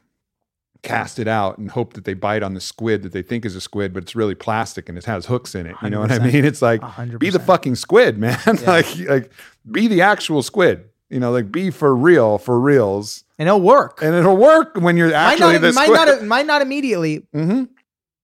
cast 0.82 1.18
it 1.18 1.28
out 1.28 1.58
and 1.58 1.70
hope 1.70 1.94
that 1.94 2.04
they 2.04 2.14
bite 2.14 2.42
on 2.42 2.54
the 2.54 2.60
squid 2.60 3.02
that 3.02 3.12
they 3.12 3.22
think 3.22 3.44
is 3.44 3.56
a 3.56 3.60
squid, 3.60 3.92
but 3.92 4.02
it's 4.02 4.14
really 4.14 4.34
plastic 4.34 4.88
and 4.88 4.96
it 4.96 5.04
has 5.04 5.26
hooks 5.26 5.54
in 5.54 5.66
it. 5.66 5.76
You 5.82 5.90
know 5.90 6.00
what 6.00 6.12
I 6.12 6.18
mean? 6.18 6.44
It's 6.44 6.62
like 6.62 6.82
A 6.82 6.86
hundred 6.86 7.18
be 7.18 7.30
the 7.30 7.38
fucking 7.38 7.74
squid, 7.74 8.18
man. 8.18 8.38
like 8.66 8.98
like 8.98 9.32
be 9.70 9.88
the 9.88 10.02
actual 10.02 10.42
squid. 10.42 10.88
You 11.10 11.20
know, 11.20 11.32
like 11.32 11.50
be 11.50 11.70
for 11.70 11.96
real, 11.96 12.36
for 12.36 12.60
reals, 12.60 13.24
and 13.38 13.48
it'll 13.48 13.62
work. 13.62 14.00
and 14.02 14.14
it'll 14.14 14.36
work 14.36 14.76
when 14.76 14.96
you're 14.96 15.08
might 15.08 15.32
actually 15.32 15.54
not, 15.54 15.62
the 15.62 15.72
might 15.72 15.86
squid. 15.86 16.06
not, 16.06 16.24
might 16.24 16.46
not 16.46 16.60
immediately, 16.60 17.20
mm-hmm. 17.34 17.64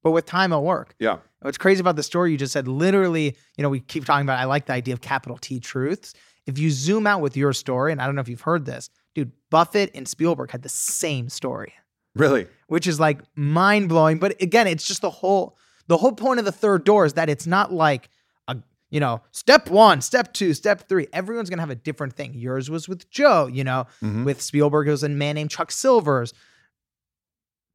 but 0.03 0.11
with 0.11 0.27
time 0.27 0.53
it'll 0.53 0.65
work. 0.65 0.95
Yeah. 0.99 1.19
What's 1.41 1.59
crazy 1.59 1.81
about 1.81 1.97
the 1.97 2.03
story 2.03 2.33
you 2.33 2.39
just 2.39 2.55
said, 2.55 2.67
literally, 2.69 3.37
you 3.57 3.63
know, 3.63 3.69
we 3.69 3.81
keep 3.81 4.07
talking 4.07 4.25
about, 4.25 4.39
I 4.39 4.45
like 4.45 4.65
the 4.65 4.73
idea 4.73 4.95
of 4.95 5.03
capital 5.03 5.37
T 5.37 5.61
truths. 5.61 6.15
If 6.47 6.59
you 6.59 6.71
zoom 6.71 7.07
out 7.07 7.21
with 7.21 7.37
your 7.37 7.53
story, 7.53 7.93
and 7.93 8.01
I 8.01 8.07
don't 8.07 8.15
know 8.15 8.23
if 8.23 8.29
you've 8.29 8.41
heard 8.41 8.65
this, 8.65 8.89
dude, 9.15 9.31
Buffett 9.51 9.91
and 9.95 10.09
Spielberg 10.09 10.51
had 10.51 10.63
the 10.63 10.71
same 10.71 11.29
story, 11.29 11.75
Really. 12.15 12.47
which 12.69 12.87
is 12.87 12.99
like 13.01 13.21
mind 13.35 13.89
blowing. 13.89 14.19
But 14.19 14.41
again, 14.43 14.67
it's 14.67 14.87
just 14.87 15.03
the 15.03 15.11
whole, 15.11 15.57
the 15.87 15.97
whole 15.97 16.13
point 16.13 16.39
of 16.39 16.45
the 16.45 16.53
third 16.53 16.85
door 16.85 17.05
is 17.05 17.13
that 17.15 17.29
it's 17.29 17.47
not 17.47 17.73
like 17.73 18.09
a, 18.49 18.57
you 18.91 19.01
know, 19.01 19.21
step 19.33 19.69
one, 19.69 20.01
step 20.01 20.33
two, 20.33 20.55
step 20.55 20.89
three. 20.89 21.07
Everyone's 21.13 21.51
going 21.51 21.59
to 21.59 21.63
have 21.63 21.71
a 21.71 21.75
different 21.75 22.15
thing. 22.15 22.33
Yours 22.35 22.71
was 22.71 22.89
with 22.89 23.11
Joe, 23.11 23.47
you 23.47 23.65
know, 23.65 23.87
Mhm. 24.03 24.25
with 24.25 24.41
Spielberg, 24.41 24.89
it 24.89 24.93
was 24.93 25.03
a 25.03 25.09
man 25.09 25.35
named 25.35 25.51
Chuck 25.51 25.71
Silvers. 25.71 26.33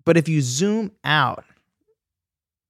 But 0.06 0.18
if 0.18 0.28
you 0.28 0.42
zoom 0.42 0.92
out, 1.04 1.44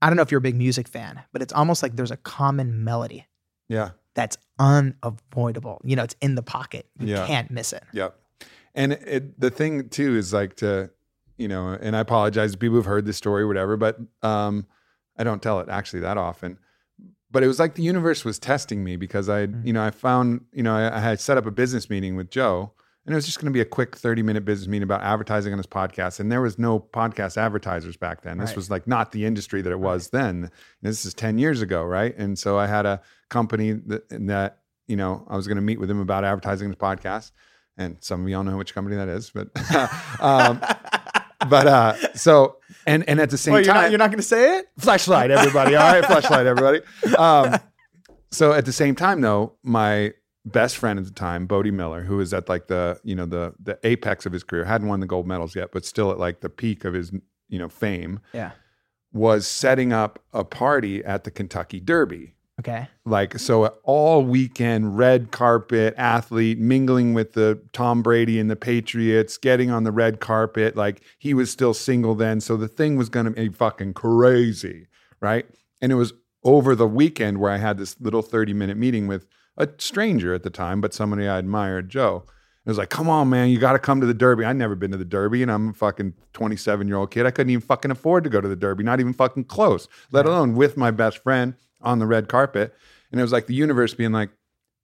I 0.02 0.08
don't 0.10 0.16
know 0.16 0.22
if 0.24 0.32
you're 0.32 0.40
a 0.40 0.42
big 0.42 0.56
music 0.56 0.88
fan, 0.88 1.22
but 1.32 1.42
it's 1.42 1.54
almost 1.54 1.84
like 1.84 1.96
there's 1.96 2.12
a 2.12 2.18
common 2.18 2.84
melody 2.84 3.28
Yeah. 3.68 3.92
that's 4.16 4.38
unavoidable. 4.58 5.82
You 5.84 5.96
know, 5.96 6.04
it's 6.04 6.16
in 6.22 6.36
the 6.36 6.42
pocket. 6.44 6.88
You 7.00 7.16
Yeah. 7.16 7.28
can't 7.28 7.52
miss 7.52 7.74
it. 7.74 7.84
Yep. 7.94 8.18
And 8.76 8.94
it, 8.94 9.40
the 9.40 9.50
thing 9.50 9.90
too 9.90 10.16
is 10.16 10.34
like 10.34 10.56
to, 10.58 10.90
you 11.40 11.48
know, 11.48 11.70
and 11.70 11.96
I 11.96 12.00
apologize 12.02 12.52
to 12.52 12.58
people 12.58 12.76
who've 12.76 12.86
heard 12.86 13.06
this 13.06 13.18
story 13.18 13.44
or 13.44 13.48
whatever, 13.48 13.78
but 13.78 13.98
um, 14.22 14.68
I 15.18 15.24
don't 15.24 15.42
tell 15.42 15.60
it 15.62 15.70
actually 15.70 16.02
that 16.02 16.18
often. 16.18 16.60
But 17.32 17.44
it 17.44 17.48
was 17.48 17.60
like 17.60 17.76
the 17.76 17.84
universe 17.84 18.26
was 18.26 18.40
testing 18.40 18.84
me 18.84 18.96
because 18.96 19.30
I, 19.30 19.48
Mm. 19.48 19.66
you 19.66 19.74
know, 19.74 19.84
I 19.84 19.92
found, 19.92 20.42
you 20.52 20.64
know, 20.64 20.76
I, 20.76 20.98
I 20.98 21.00
had 21.00 21.20
set 21.20 21.38
up 21.38 21.46
a 21.46 21.52
business 21.52 21.90
meeting 21.90 22.16
with 22.16 22.30
Joe, 22.32 22.72
and 23.06 23.14
it 23.14 23.16
was 23.16 23.26
just 23.26 23.38
going 23.40 23.46
to 23.52 23.56
be 23.56 23.62
a 23.62 23.66
quick 23.66 23.96
thirty 23.96 24.22
minute 24.22 24.46
business 24.46 24.68
meeting 24.68 24.84
about 24.84 25.02
advertising 25.02 25.54
on 25.54 25.58
his 25.60 25.66
podcast. 25.68 26.20
And 26.20 26.32
there 26.32 26.42
was 26.42 26.60
no 26.60 26.80
podcast 26.80 27.38
advertisers 27.38 27.98
back 27.98 28.22
then. 28.24 28.38
This 28.40 28.50
Right. 28.50 28.56
was 28.58 28.70
like 28.70 28.86
not 28.88 29.12
the 29.12 29.26
industry 29.26 29.62
that 29.62 29.72
it 29.72 29.80
was 29.80 30.10
then. 30.10 30.52
This 30.82 31.06
is 31.06 31.14
ten 31.14 31.38
years 31.40 31.62
ago, 31.62 31.84
right? 31.84 32.16
And 32.18 32.38
so 32.38 32.58
I 32.60 32.68
had 32.68 32.86
a 32.86 33.02
company 33.30 33.74
that, 33.74 34.04
that 34.28 34.60
you 34.88 34.96
know, 34.96 35.26
I 35.30 35.36
was 35.36 35.48
going 35.48 35.56
to 35.58 35.62
meet 35.62 35.80
with 35.80 35.90
him 35.90 36.00
about 36.00 36.24
advertising 36.26 36.68
his 36.68 36.76
podcast. 36.76 37.32
And 37.78 37.98
some 38.02 38.24
of 38.24 38.30
y'all 38.30 38.44
know 38.44 38.58
which 38.58 38.74
company 38.76 38.96
that 38.98 39.08
is, 39.08 39.32
but, 39.32 39.48
um, 40.20 40.60
but, 41.48 41.68
uh, 41.68 41.94
so, 42.16 42.58
and, 42.86 43.08
and 43.08 43.20
at 43.20 43.30
the 43.30 43.38
same 43.38 43.54
Wait, 43.54 43.66
you're 43.66 43.74
time, 43.74 43.84
not, 43.84 43.92
you're 43.92 43.98
not 44.00 44.08
going 44.10 44.18
to 44.20 44.24
say 44.24 44.60
it? 44.60 44.68
flashlight, 44.78 45.32
everybody. 45.32 45.76
All 45.76 45.92
right. 45.94 46.04
Flashlight, 46.06 46.46
everybody. 46.48 46.82
Um, 47.18 47.58
so 48.32 48.54
at 48.54 48.66
the 48.66 48.72
same 48.74 48.96
time 48.96 49.22
though, 49.22 49.54
my 49.64 50.14
best 50.46 50.78
friend 50.78 50.98
at 51.00 51.06
the 51.06 51.12
time, 51.12 51.46
Bode 51.46 51.72
Miller, 51.74 52.04
who 52.04 52.18
was 52.18 52.34
at 52.34 52.50
like 52.50 52.68
the, 52.68 53.00
you 53.04 53.16
know, 53.16 53.26
the, 53.26 53.54
the 53.62 53.78
apex 53.84 54.26
of 54.26 54.32
his 54.34 54.44
career, 54.44 54.66
hadn't 54.66 54.88
won 54.88 55.00
the 55.00 55.06
gold 55.08 55.28
medals 55.28 55.56
yet, 55.56 55.70
but 55.72 55.86
still 55.86 56.12
at 56.12 56.18
like 56.20 56.42
the 56.42 56.50
peak 56.50 56.86
of 56.86 56.94
his, 56.94 57.12
you 57.48 57.60
know, 57.60 57.70
fame 57.70 58.20
Yeah. 58.34 58.52
was 59.12 59.48
setting 59.48 59.92
up 59.94 60.20
a 60.34 60.44
party 60.44 61.04
at 61.04 61.24
the 61.24 61.32
Kentucky 61.32 61.80
Derby 61.80 62.36
Okay. 62.60 62.88
like 63.06 63.40
so 63.40 63.68
all 63.84 64.22
weekend 64.22 64.98
red 64.98 65.32
carpet 65.32 65.94
athlete 65.98 66.60
mingling 66.60 67.14
with 67.14 67.34
the 67.34 67.60
Tom 67.72 68.02
Brady 68.02 68.40
and 68.40 68.52
the 68.52 68.56
Patriots 68.56 69.38
getting 69.38 69.72
on 69.72 69.86
the 69.86 69.92
red 69.92 70.20
carpet 70.20 70.76
like 70.76 71.02
he 71.18 71.34
was 71.34 71.50
still 71.50 71.74
single 71.74 72.16
then 72.16 72.42
so 72.42 72.58
the 72.58 72.68
thing 72.68 72.98
was 72.98 73.08
going 73.08 73.26
to 73.26 73.32
be 73.32 73.50
fucking 73.50 73.94
crazy 73.94 74.88
right 75.22 75.46
and 75.82 75.92
it 75.92 75.96
was 75.96 76.14
over 76.44 76.76
the 76.76 76.88
weekend 76.88 77.40
where 77.40 77.52
I 77.52 77.58
had 77.58 77.78
this 77.78 78.00
little 78.02 78.22
30 78.22 78.54
minute 78.54 78.78
meeting 78.78 79.08
with 79.08 79.26
a 79.58 79.70
stranger 79.78 80.34
at 80.34 80.44
the 80.44 80.50
time 80.50 80.82
but 80.82 80.94
somebody 80.94 81.28
I 81.28 81.40
admired 81.40 81.90
Joe 81.90 82.26
it 82.66 82.70
was 82.70 82.78
like 82.78 82.90
come 82.90 83.10
on 83.10 83.30
man 83.30 83.50
you 83.50 83.58
got 83.58 83.74
to 83.74 83.80
come 83.80 84.02
to 84.02 84.08
the 84.08 84.14
derby 84.14 84.46
I'd 84.46 84.56
never 84.56 84.76
been 84.76 84.92
to 84.92 84.98
the 84.98 85.06
derby 85.06 85.42
and 85.42 85.52
I'm 85.52 85.70
a 85.70 85.74
fucking 85.74 86.14
27 86.34 86.88
year 86.88 86.98
old 86.98 87.12
kid 87.12 87.26
I 87.26 87.32
couldn't 87.32 87.52
even 87.52 87.62
fucking 87.62 87.92
afford 87.92 88.24
to 88.26 88.30
go 88.30 88.42
to 88.42 88.48
the 88.48 88.56
derby 88.56 88.84
not 88.84 89.00
even 89.00 89.14
fucking 89.14 89.46
close 89.46 89.88
let 90.12 90.26
alone 90.26 90.56
with 90.56 90.78
my 90.78 90.92
best 90.92 91.24
friend 91.24 91.56
on 91.82 92.00
the 92.00 92.06
red 92.06 92.28
carpet. 92.28 92.76
And 93.12 93.20
it 93.20 93.24
was 93.24 93.32
like 93.32 93.48
the 93.48 93.54
universe 93.54 93.94
being 93.94 94.12
like, 94.12 94.30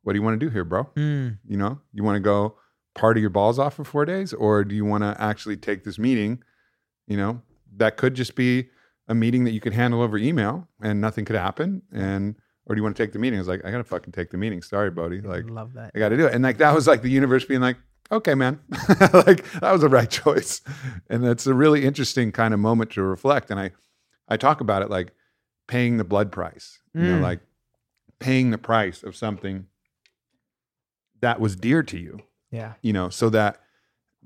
what 0.04 0.13
do 0.13 0.19
you 0.19 0.23
want 0.23 0.39
to 0.39 0.45
do 0.45 0.52
here, 0.52 0.63
bro? 0.63 0.86
Mm. 0.95 1.39
You 1.47 1.58
know, 1.58 1.80
you 1.93 2.04
want 2.04 2.15
to 2.15 2.21
go 2.21 2.56
party 2.93 3.21
your 3.21 3.30
balls 3.30 3.60
off 3.60 3.76
for 3.76 3.84
four 3.84 4.06
days? 4.06 4.34
Or 4.34 4.63
do 4.63 4.76
you 4.76 4.86
want 4.86 5.04
to 5.04 5.15
actually 5.19 5.58
take 5.58 5.84
this 5.84 6.00
meeting? 6.00 6.43
You 7.08 7.17
know, 7.17 7.41
that 7.78 7.97
could 7.97 8.13
just 8.13 8.36
be 8.36 8.69
a 9.08 9.15
meeting 9.15 9.43
that 9.43 9.52
you 9.52 9.60
could 9.60 9.73
handle 9.73 10.02
over 10.02 10.17
email 10.17 10.67
and 10.82 11.02
nothing 11.02 11.26
could 11.26 11.36
happen. 11.36 11.82
And, 11.91 12.36
or 12.65 12.75
do 12.75 12.80
you 12.80 12.84
want 12.84 12.95
to 12.95 13.04
take 13.04 13.13
the 13.13 13.19
meeting? 13.19 13.38
I 13.38 13.41
was 13.41 13.47
like, 13.47 13.63
I 13.65 13.71
got 13.71 13.78
to 13.78 13.84
fucking 13.84 14.13
take 14.13 14.32
the 14.32 14.38
meeting. 14.38 14.62
Sorry, 14.62 14.89
buddy. 14.91 15.21
Like, 15.21 15.49
love 15.49 15.73
that. 15.73 15.91
I 15.95 15.99
got 15.99 16.10
to 16.10 16.17
do 16.17 16.25
it. 16.28 16.34
And 16.34 16.43
like, 16.43 16.58
that 16.58 16.73
was 16.73 16.88
like 16.88 17.01
the 17.01 17.10
universe 17.10 17.45
being 17.45 17.62
like, 17.62 17.78
okay, 18.12 18.36
man, 18.36 18.60
like 19.13 19.43
that 19.60 19.71
was 19.71 19.82
the 19.82 19.89
right 19.89 20.10
choice. 20.23 20.62
And 21.10 21.23
that's 21.23 21.45
a 21.47 21.54
really 21.54 21.86
interesting 21.86 22.32
kind 22.32 22.54
of 22.54 22.60
moment 22.60 22.91
to 22.91 23.01
reflect. 23.04 23.49
And 23.51 23.60
I, 23.60 23.71
I 24.28 24.38
talk 24.38 24.62
about 24.62 24.82
it 24.82 24.89
like 24.89 25.12
paying 25.67 25.97
the 25.97 26.04
blood 26.04 26.32
price, 26.32 26.80
you 26.93 27.01
know, 27.01 27.17
Mm. 27.17 27.21
like 27.21 27.39
paying 28.19 28.51
the 28.51 28.58
price 28.58 29.04
of 29.04 29.15
something 29.15 29.65
that 31.21 31.39
was 31.39 31.56
dear 31.56 31.84
to 31.84 31.97
you, 31.97 32.19
Yeah. 32.51 32.73
you 32.82 32.93
know, 32.93 33.10
so 33.10 33.30
that 33.30 33.60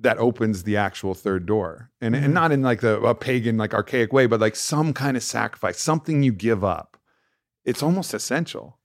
that 0.02 0.18
opens 0.18 0.64
the 0.64 0.78
actual 0.78 1.14
third 1.14 1.46
door. 1.46 1.92
And, 2.00 2.16
Mhm. 2.16 2.24
and 2.24 2.34
not 2.34 2.54
in 2.54 2.62
like 2.62 2.80
the 2.80 3.02
a 3.02 3.14
pagan, 3.14 3.58
like 3.58 3.74
archaic 3.74 4.14
way, 4.14 4.28
but 4.28 4.40
like 4.40 4.56
some 4.56 4.94
kind 4.94 5.18
of 5.18 5.24
sacrifice, 5.24 5.78
something 5.82 6.24
you 6.24 6.32
give 6.32 6.64
up. 6.64 6.89
It's 7.70 7.84
almost 7.84 8.14
essential. 8.14 8.78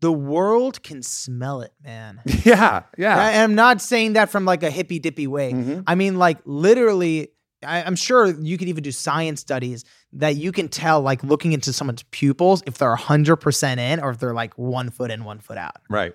The 0.00 0.10
world 0.12 0.82
can 0.82 1.02
smell 1.02 1.60
it, 1.60 1.72
man. 1.84 2.20
Yeah. 2.44 2.82
Yeah. 2.98 3.16
I 3.16 3.30
am 3.32 3.54
not 3.54 3.80
saying 3.80 4.14
that 4.14 4.30
from 4.30 4.44
like 4.44 4.62
a 4.62 4.70
hippy 4.70 4.98
dippy 4.98 5.26
way. 5.28 5.52
Mhm. 5.52 5.84
I 5.86 5.94
mean, 5.94 6.18
like 6.18 6.38
literally, 6.44 7.28
I, 7.64 7.82
I'm 7.84 7.94
sure 7.94 8.26
you 8.26 8.58
could 8.58 8.68
even 8.68 8.82
do 8.82 8.90
science 8.90 9.40
studies 9.40 9.84
that 10.14 10.34
you 10.36 10.50
can 10.50 10.68
tell, 10.68 11.00
like 11.02 11.22
looking 11.22 11.52
into 11.52 11.72
someone's 11.72 12.02
pupils, 12.10 12.62
if 12.66 12.78
they're 12.78 12.96
100% 12.96 13.78
in 13.78 14.00
or 14.00 14.10
if 14.10 14.18
they're 14.18 14.34
like 14.34 14.54
one 14.58 14.90
foot 14.90 15.10
in, 15.12 15.22
one 15.24 15.38
foot 15.38 15.58
out. 15.58 15.76
Right. 15.88 16.14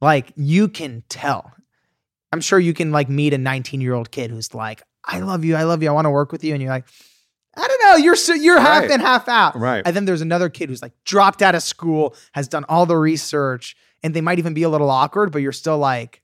Like 0.00 0.32
you 0.36 0.68
can 0.68 1.02
tell. 1.10 1.52
I'm 2.32 2.40
sure 2.40 2.58
you 2.58 2.72
can 2.72 2.92
like 2.92 3.08
meet 3.10 3.34
a 3.34 3.38
19 3.38 3.80
year 3.82 3.92
old 3.94 4.10
kid 4.10 4.30
who's 4.30 4.54
like, 4.54 4.82
I 5.04 5.20
love 5.20 5.44
you, 5.44 5.54
I 5.56 5.64
love 5.64 5.82
you, 5.82 5.88
I 5.90 5.92
want 5.92 6.06
to 6.06 6.10
work 6.10 6.32
with 6.32 6.44
you. 6.44 6.54
And 6.54 6.62
you're 6.62 6.70
like, 6.72 6.86
I 7.58 7.66
don't 7.68 7.84
know, 7.84 7.96
you're 7.96 8.16
so, 8.16 8.32
you're 8.34 8.60
half 8.60 8.82
Right. 8.82 8.90
in, 8.92 9.00
half 9.00 9.28
out. 9.28 9.56
Right. 9.58 9.82
And 9.84 9.94
then 9.96 10.04
there's 10.04 10.20
another 10.22 10.48
kid 10.48 10.68
who's 10.68 10.82
like 10.82 10.92
dropped 11.04 11.42
out 11.42 11.54
of 11.54 11.62
school, 11.62 12.14
has 12.32 12.48
done 12.48 12.64
all 12.68 12.86
the 12.86 12.96
research, 12.96 13.76
and 14.02 14.14
they 14.14 14.20
might 14.20 14.38
even 14.38 14.54
be 14.54 14.62
a 14.62 14.68
little 14.68 14.90
awkward, 14.90 15.32
but 15.32 15.42
you're 15.42 15.52
still 15.52 15.78
like, 15.78 16.22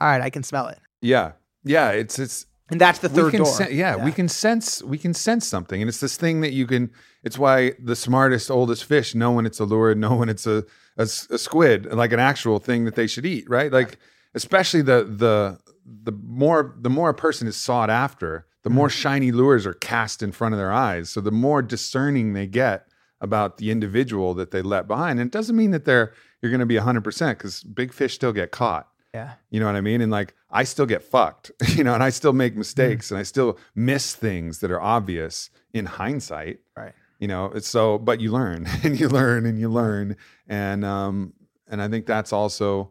all 0.00 0.08
right, 0.08 0.20
I 0.20 0.28
can 0.30 0.42
smell 0.42 0.66
it. 0.68 0.78
Yeah. 1.00 1.32
Yeah. 1.64 1.90
It's, 1.90 2.18
it's, 2.18 2.46
And 2.70 2.80
that's 2.80 2.98
the 2.98 3.08
third 3.08 3.32
door. 3.34 3.46
sen- 3.46 3.68
yeah, 3.72 4.02
we 4.04 4.10
can 4.12 4.28
sense 4.28 4.82
we 4.82 4.98
can 4.98 5.12
sense 5.14 5.46
something 5.46 5.80
and 5.82 5.88
it's 5.88 6.00
this 6.00 6.16
thing 6.16 6.40
that 6.40 6.52
you 6.52 6.66
can 6.66 6.90
it's 7.22 7.38
why 7.38 7.72
the 7.78 7.94
smartest 7.94 8.50
oldest 8.50 8.84
fish 8.84 9.14
know 9.14 9.30
when 9.32 9.44
it's 9.46 9.60
a 9.60 9.64
lure 9.66 9.94
know 9.94 10.14
when 10.16 10.28
it's 10.30 10.46
a 10.46 10.64
a 10.96 11.06
squid 11.06 11.86
like 11.92 12.12
an 12.12 12.20
actual 12.20 12.58
thing 12.58 12.84
that 12.86 12.94
they 12.94 13.06
should 13.06 13.26
eat 13.26 13.44
right 13.50 13.70
like 13.72 13.98
especially 14.34 14.80
the 14.80 15.04
the 15.04 15.58
the 15.84 16.12
more 16.24 16.74
the 16.80 16.88
more 16.88 17.10
a 17.10 17.14
person 17.14 17.46
is 17.46 17.56
sought 17.56 17.90
after 17.90 18.46
the 18.62 18.70
more 18.70 18.88
Mm-hmm. 18.88 19.00
shiny 19.00 19.32
lures 19.32 19.66
are 19.66 19.74
cast 19.74 20.22
in 20.22 20.32
front 20.32 20.54
of 20.54 20.58
their 20.58 20.72
eyes 20.72 21.10
so 21.10 21.20
the 21.20 21.30
more 21.32 21.62
discerning 21.62 22.32
they 22.32 22.46
get 22.46 22.86
about 23.20 23.56
the 23.58 23.70
individual 23.70 24.34
that 24.34 24.50
they 24.50 24.62
let 24.62 24.86
behind 24.88 25.18
and 25.20 25.28
it 25.28 25.32
doesn't 25.32 25.56
mean 25.56 25.70
that 25.72 25.84
they're 25.84 26.12
you're 26.40 26.50
going 26.50 26.60
to 26.60 26.66
be 26.66 26.76
100% 26.76 27.38
cuz 27.38 27.62
big 27.62 27.92
fish 27.92 28.14
still 28.14 28.32
get 28.32 28.50
caught 28.50 28.88
Yeah. 29.14 29.34
you 29.50 29.60
know 29.60 29.66
what 29.66 29.76
I 29.76 29.80
mean? 29.80 30.00
And 30.00 30.10
like, 30.10 30.34
I 30.50 30.64
still 30.64 30.86
get 30.86 31.02
fucked, 31.04 31.50
you 31.76 31.84
know, 31.84 31.94
and 31.94 32.02
I 32.02 32.10
still 32.10 32.32
make 32.32 32.56
mistakes 32.56 33.10
and 33.10 33.18
I 33.20 33.22
still 33.24 33.58
miss 33.74 34.14
things 34.14 34.58
that 34.60 34.70
are 34.70 34.80
obvious 34.80 35.50
in 35.72 35.84
hindsight, 35.86 36.60
Right. 36.76 36.94
you 37.20 37.28
know, 37.28 37.46
it's 37.54 37.68
so, 37.68 37.98
but 37.98 38.20
you 38.20 38.32
learn 38.32 38.66
and 38.84 38.98
you 38.98 39.08
learn 39.08 39.46
and 39.46 39.58
you 39.58 39.68
learn. 39.68 40.16
And, 40.48 40.84
um, 40.84 41.32
and 41.68 41.80
I 41.82 41.88
think 41.88 42.06
that's 42.06 42.32
also, 42.32 42.90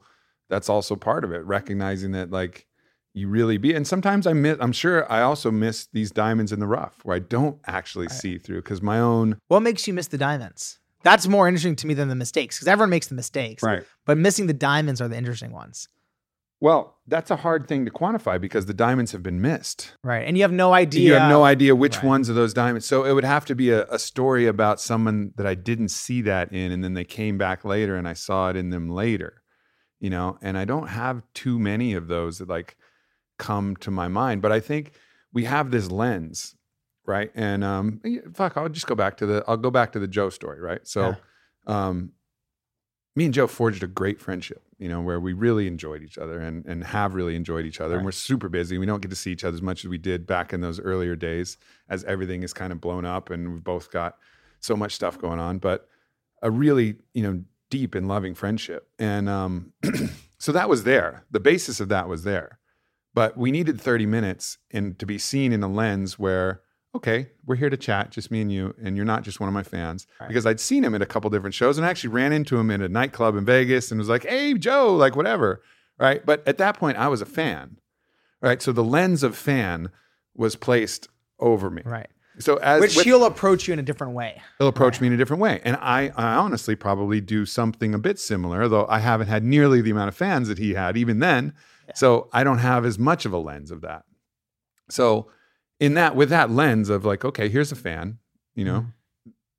that's 0.49 0.69
also 0.69 0.95
part 0.95 1.23
of 1.25 1.31
it, 1.33 1.43
recognizing 1.45 2.11
that 2.13 2.31
like 2.31 2.67
you 3.13 3.27
really 3.27 3.57
be, 3.57 3.73
and 3.73 3.85
sometimes 3.85 4.25
I 4.25 4.33
miss, 4.33 4.57
I'm 4.61 4.71
sure 4.71 5.11
I 5.11 5.21
also 5.21 5.51
miss 5.51 5.87
these 5.91 6.11
diamonds 6.11 6.51
in 6.51 6.59
the 6.59 6.67
rough 6.67 6.99
where 7.03 7.15
I 7.15 7.19
don't 7.19 7.59
actually 7.67 8.09
see 8.09 8.37
through 8.37 8.61
because 8.61 8.81
my 8.81 8.99
own, 8.99 9.37
What 9.47 9.61
makes 9.61 9.87
you 9.87 9.93
miss 9.93 10.07
the 10.07 10.17
diamonds? 10.17 10.79
That's 11.03 11.27
more 11.27 11.47
interesting 11.47 11.75
to 11.77 11.87
me 11.87 11.93
than 11.93 12.09
the 12.09 12.15
mistakes 12.15 12.57
because 12.57 12.67
everyone 12.67 12.91
makes 12.91 13.07
the 13.07 13.15
mistakes. 13.15 13.63
right. 13.63 13.83
But 14.05 14.17
missing 14.17 14.47
the 14.47 14.53
diamonds 14.53 15.01
are 15.01 15.07
the 15.07 15.17
interesting 15.17 15.51
ones. 15.51 15.87
Well, 16.59 16.99
that's 17.07 17.31
a 17.31 17.37
hard 17.37 17.67
thing 17.67 17.85
to 17.85 17.91
quantify 17.91 18.39
because 18.39 18.67
the 18.67 18.73
diamonds 18.75 19.11
have 19.13 19.23
been 19.23 19.41
missed. 19.41 19.95
Right. 20.03 20.27
And 20.27 20.37
you 20.37 20.43
have 20.43 20.51
no 20.51 20.73
idea. 20.73 21.01
You 21.01 21.13
have 21.13 21.27
no 21.27 21.43
idea 21.43 21.75
which 21.75 21.97
Right. 21.97 22.05
ones 22.05 22.29
of 22.29 22.35
those 22.35 22.53
diamonds. 22.53 22.85
So 22.85 23.03
it 23.03 23.13
would 23.13 23.23
have 23.23 23.45
to 23.45 23.55
be 23.55 23.71
a, 23.71 23.85
a 23.87 23.97
story 23.97 24.45
about 24.45 24.79
someone 24.79 25.31
that 25.37 25.47
I 25.47 25.55
didn't 25.55 25.89
see 25.89 26.21
that 26.21 26.53
in, 26.53 26.71
and 26.71 26.83
then 26.83 26.93
they 26.93 27.03
came 27.03 27.39
back 27.39 27.65
later 27.65 27.95
and 27.95 28.07
I 28.07 28.13
saw 28.13 28.49
it 28.51 28.55
in 28.55 28.69
them 28.69 28.89
later. 28.89 29.41
You 29.99 30.11
know, 30.11 30.37
and 30.43 30.55
I 30.55 30.65
don't 30.65 30.87
have 30.87 31.23
too 31.33 31.57
many 31.57 31.93
of 31.93 32.07
those 32.07 32.37
that 32.37 32.47
like 32.47 32.77
come 33.41 33.75
to 33.77 33.91
my 33.91 34.07
mind. 34.07 34.41
But 34.41 34.51
I 34.51 34.59
think 34.59 34.93
we 35.33 35.45
have 35.45 35.71
this 35.71 35.89
lens, 35.89 36.55
right? 37.05 37.31
And 37.33 37.63
um, 37.63 37.99
fuck, 38.33 38.55
I'll 38.55 38.69
just 38.69 38.87
go 38.87 38.95
back 38.95 39.17
to 39.17 39.25
the 39.25 39.43
I'll 39.47 39.57
go 39.57 39.71
back 39.71 39.91
to 39.93 39.99
the 39.99 40.07
Joe 40.07 40.29
story, 40.29 40.61
right? 40.61 40.87
So, 40.87 41.15
um, 41.67 42.11
me 43.15 43.25
and 43.25 43.33
Joe 43.33 43.47
forged 43.47 43.83
a 43.83 43.87
great 43.87 44.21
friendship, 44.21 44.61
you 44.77 44.87
know, 44.87 45.01
where 45.01 45.19
we 45.19 45.33
really 45.33 45.67
enjoyed 45.67 46.03
each 46.03 46.17
other 46.17 46.39
and 46.39 46.65
and 46.65 46.83
have 46.83 47.15
really 47.15 47.35
enjoyed 47.35 47.65
each 47.65 47.81
other. 47.81 47.95
And 47.95 48.05
we're 48.05 48.11
super 48.11 48.47
busy. 48.47 48.77
We 48.77 48.85
don't 48.85 49.01
get 49.01 49.09
to 49.09 49.17
see 49.17 49.31
each 49.31 49.43
other 49.43 49.55
as 49.55 49.61
much 49.61 49.83
as 49.83 49.89
we 49.89 49.97
did 49.97 50.27
back 50.27 50.53
in 50.53 50.61
those 50.61 50.79
earlier 50.79 51.15
days, 51.15 51.57
as 51.89 52.03
everything 52.03 52.43
is 52.43 52.53
kind 52.53 52.71
of 52.71 52.79
blown 52.79 53.05
up 53.05 53.31
and 53.31 53.51
we've 53.51 53.63
both 53.63 53.91
got 53.91 54.17
so 54.59 54.75
much 54.77 54.93
stuff 54.93 55.17
going 55.17 55.39
on. 55.39 55.57
But 55.57 55.87
a 56.43 56.51
really, 56.51 56.97
you 57.13 57.23
know, 57.23 57.43
deep 57.69 57.95
and 57.95 58.07
loving 58.07 58.35
friendship. 58.35 58.87
And 58.99 59.27
um, 59.27 59.73
so 60.37 60.51
that 60.51 60.69
was 60.69 60.83
there. 60.83 61.25
The 61.31 61.39
basis 61.39 61.79
of 61.79 61.89
that 61.89 62.07
was 62.07 62.23
there. 62.23 62.59
But 63.13 63.37
we 63.37 63.51
needed 63.51 63.79
30 63.79 64.05
minutes 64.05 64.57
and 64.71 64.97
to 64.99 65.05
be 65.05 65.17
seen 65.17 65.51
in 65.51 65.61
a 65.63 65.67
lens 65.67 66.17
where, 66.17 66.61
okay, 66.95 67.27
we're 67.45 67.55
here 67.57 67.69
to 67.69 67.77
chat, 67.77 68.09
just 68.11 68.31
me 68.31 68.41
and 68.41 68.51
you, 68.51 68.73
and 68.81 68.95
you're 68.95 69.05
not 69.05 69.23
just 69.23 69.39
one 69.39 69.49
of 69.49 69.53
my 69.53 69.63
fans. 69.63 70.07
Right. 70.19 70.27
Because 70.29 70.45
I'd 70.45 70.59
seen 70.59 70.83
him 70.83 70.95
at 70.95 71.01
a 71.01 71.05
couple 71.05 71.29
different 71.29 71.53
shows 71.53 71.77
and 71.77 71.85
I 71.85 71.89
actually 71.89 72.11
ran 72.11 72.31
into 72.31 72.57
him 72.57 72.71
in 72.71 72.81
a 72.81 72.87
nightclub 72.87 73.35
in 73.35 73.43
Vegas 73.45 73.91
and 73.91 73.99
was 73.99 74.07
like, 74.09 74.25
hey, 74.25 74.53
Joe, 74.53 74.95
like 74.95 75.15
whatever. 75.15 75.61
Right. 75.99 76.25
But 76.25 76.47
at 76.47 76.57
that 76.59 76.77
point, 76.77 76.97
I 76.97 77.09
was 77.09 77.21
a 77.21 77.25
fan. 77.25 77.77
Right. 78.41 78.61
So 78.61 78.71
the 78.71 78.83
lens 78.83 79.23
of 79.23 79.35
fan 79.35 79.91
was 80.33 80.55
placed 80.55 81.09
over 81.39 81.69
me. 81.69 81.81
Right. 81.85 82.07
So 82.39 82.55
as 82.57 82.79
Which 82.81 82.95
with- 82.95 83.05
he'll 83.05 83.25
approach 83.25 83.67
you 83.67 83.73
in 83.73 83.79
a 83.79 83.83
different 83.83 84.13
way. 84.13 84.41
he'll 84.57 84.69
approach 84.69 85.01
me 85.01 85.07
in 85.07 85.13
a 85.13 85.17
different 85.17 85.41
way. 85.41 85.59
And 85.65 85.75
I, 85.75 86.11
I 86.15 86.35
honestly 86.35 86.75
probably 86.75 87.19
do 87.19 87.45
something 87.45 87.93
a 87.93 87.99
bit 87.99 88.17
similar, 88.19 88.67
though 88.69 88.85
I 88.87 88.99
haven't 88.99 89.27
had 89.27 89.43
nearly 89.43 89.81
the 89.81 89.91
amount 89.91 90.07
of 90.07 90.15
fans 90.15 90.47
that 90.47 90.57
he 90.57 90.73
had 90.73 90.95
even 90.97 91.19
then. 91.19 91.53
So 91.95 92.29
I 92.33 92.43
don't 92.43 92.59
have 92.59 92.85
as 92.85 92.97
much 92.97 93.25
of 93.25 93.33
a 93.33 93.37
lens 93.37 93.71
of 93.71 93.81
that. 93.81 94.03
So 94.89 95.29
in 95.79 95.93
that, 95.95 96.15
with 96.15 96.29
that 96.29 96.51
lens 96.51 96.89
of 96.89 97.05
like, 97.05 97.25
okay, 97.25 97.49
here's 97.49 97.71
a 97.71 97.75
fan, 97.75 98.19
you 98.55 98.65
know, 98.65 98.85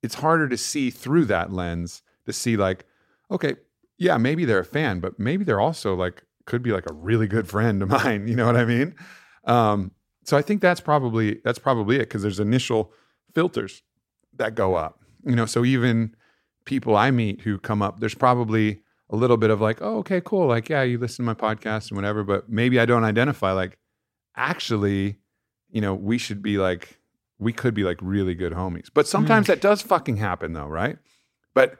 it's 0.01 0.15
harder 0.15 0.47
to 0.49 0.57
see 0.57 0.89
through 0.89 1.25
that 1.25 1.51
lens 1.51 2.01
to 2.25 2.33
see 2.33 2.57
like, 2.57 2.85
okay, 3.31 3.55
yeah, 3.97 4.17
maybe 4.17 4.45
they're 4.45 4.59
a 4.59 4.65
fan, 4.65 4.99
but 4.99 5.19
maybe 5.19 5.43
they're 5.43 5.61
also 5.61 5.95
like 5.95 6.23
could 6.45 6.61
be 6.61 6.71
like 6.71 6.89
a 6.89 6.93
really 6.93 7.27
good 7.27 7.47
friend 7.47 7.81
of 7.81 7.89
mine. 8.03 8.27
You 8.27 8.35
know 8.35 8.45
what 8.45 8.57
I 8.57 8.65
mean? 8.65 8.95
Um, 9.45 9.91
so 10.25 10.37
I 10.37 10.41
think 10.41 10.61
that's 10.61 10.81
probably 10.81 11.39
that's 11.43 11.59
probably 11.59 11.97
it 11.97 12.01
because 12.01 12.21
there's 12.21 12.39
initial 12.39 12.91
filters 13.33 13.81
that 14.35 14.55
go 14.55 14.75
up. 14.75 14.99
You 15.25 15.35
know, 15.35 15.45
so 15.45 15.65
even 15.65 16.15
people 16.65 16.95
I 16.95 17.11
meet 17.11 17.41
who 17.41 17.57
come 17.57 17.81
up, 17.81 17.99
there's 17.99 18.15
probably 18.15 18.82
a 19.13 19.15
little 19.15 19.37
bit 19.37 19.51
of 19.51 19.61
like, 19.61 19.77
oh, 19.79 19.99
okay, 19.99 20.19
cool. 20.19 20.47
Like, 20.47 20.69
yeah, 20.69 20.81
you 20.81 20.97
listen 20.97 21.23
to 21.23 21.33
my 21.33 21.35
podcast 21.35 21.89
and 21.89 21.95
whatever, 21.95 22.23
but 22.23 22.49
maybe 22.49 22.79
I 22.79 22.85
don't 22.85 23.03
identify 23.03 23.51
like 23.51 23.77
actually, 24.35 25.17
you 25.69 25.81
know, 25.81 25.93
we 25.93 26.17
should 26.17 26.41
be 26.41 26.57
like, 26.57 26.99
we 27.37 27.53
could 27.53 27.75
be 27.75 27.83
like 27.83 27.99
really 28.01 28.33
good 28.33 28.53
homies. 28.53 28.87
But 28.91 29.07
sometimes 29.07 29.47
that 29.47 29.61
does 29.61 29.83
fucking 29.83 30.17
happen 30.17 30.53
though, 30.53 30.65
right? 30.65 30.97
But 31.53 31.77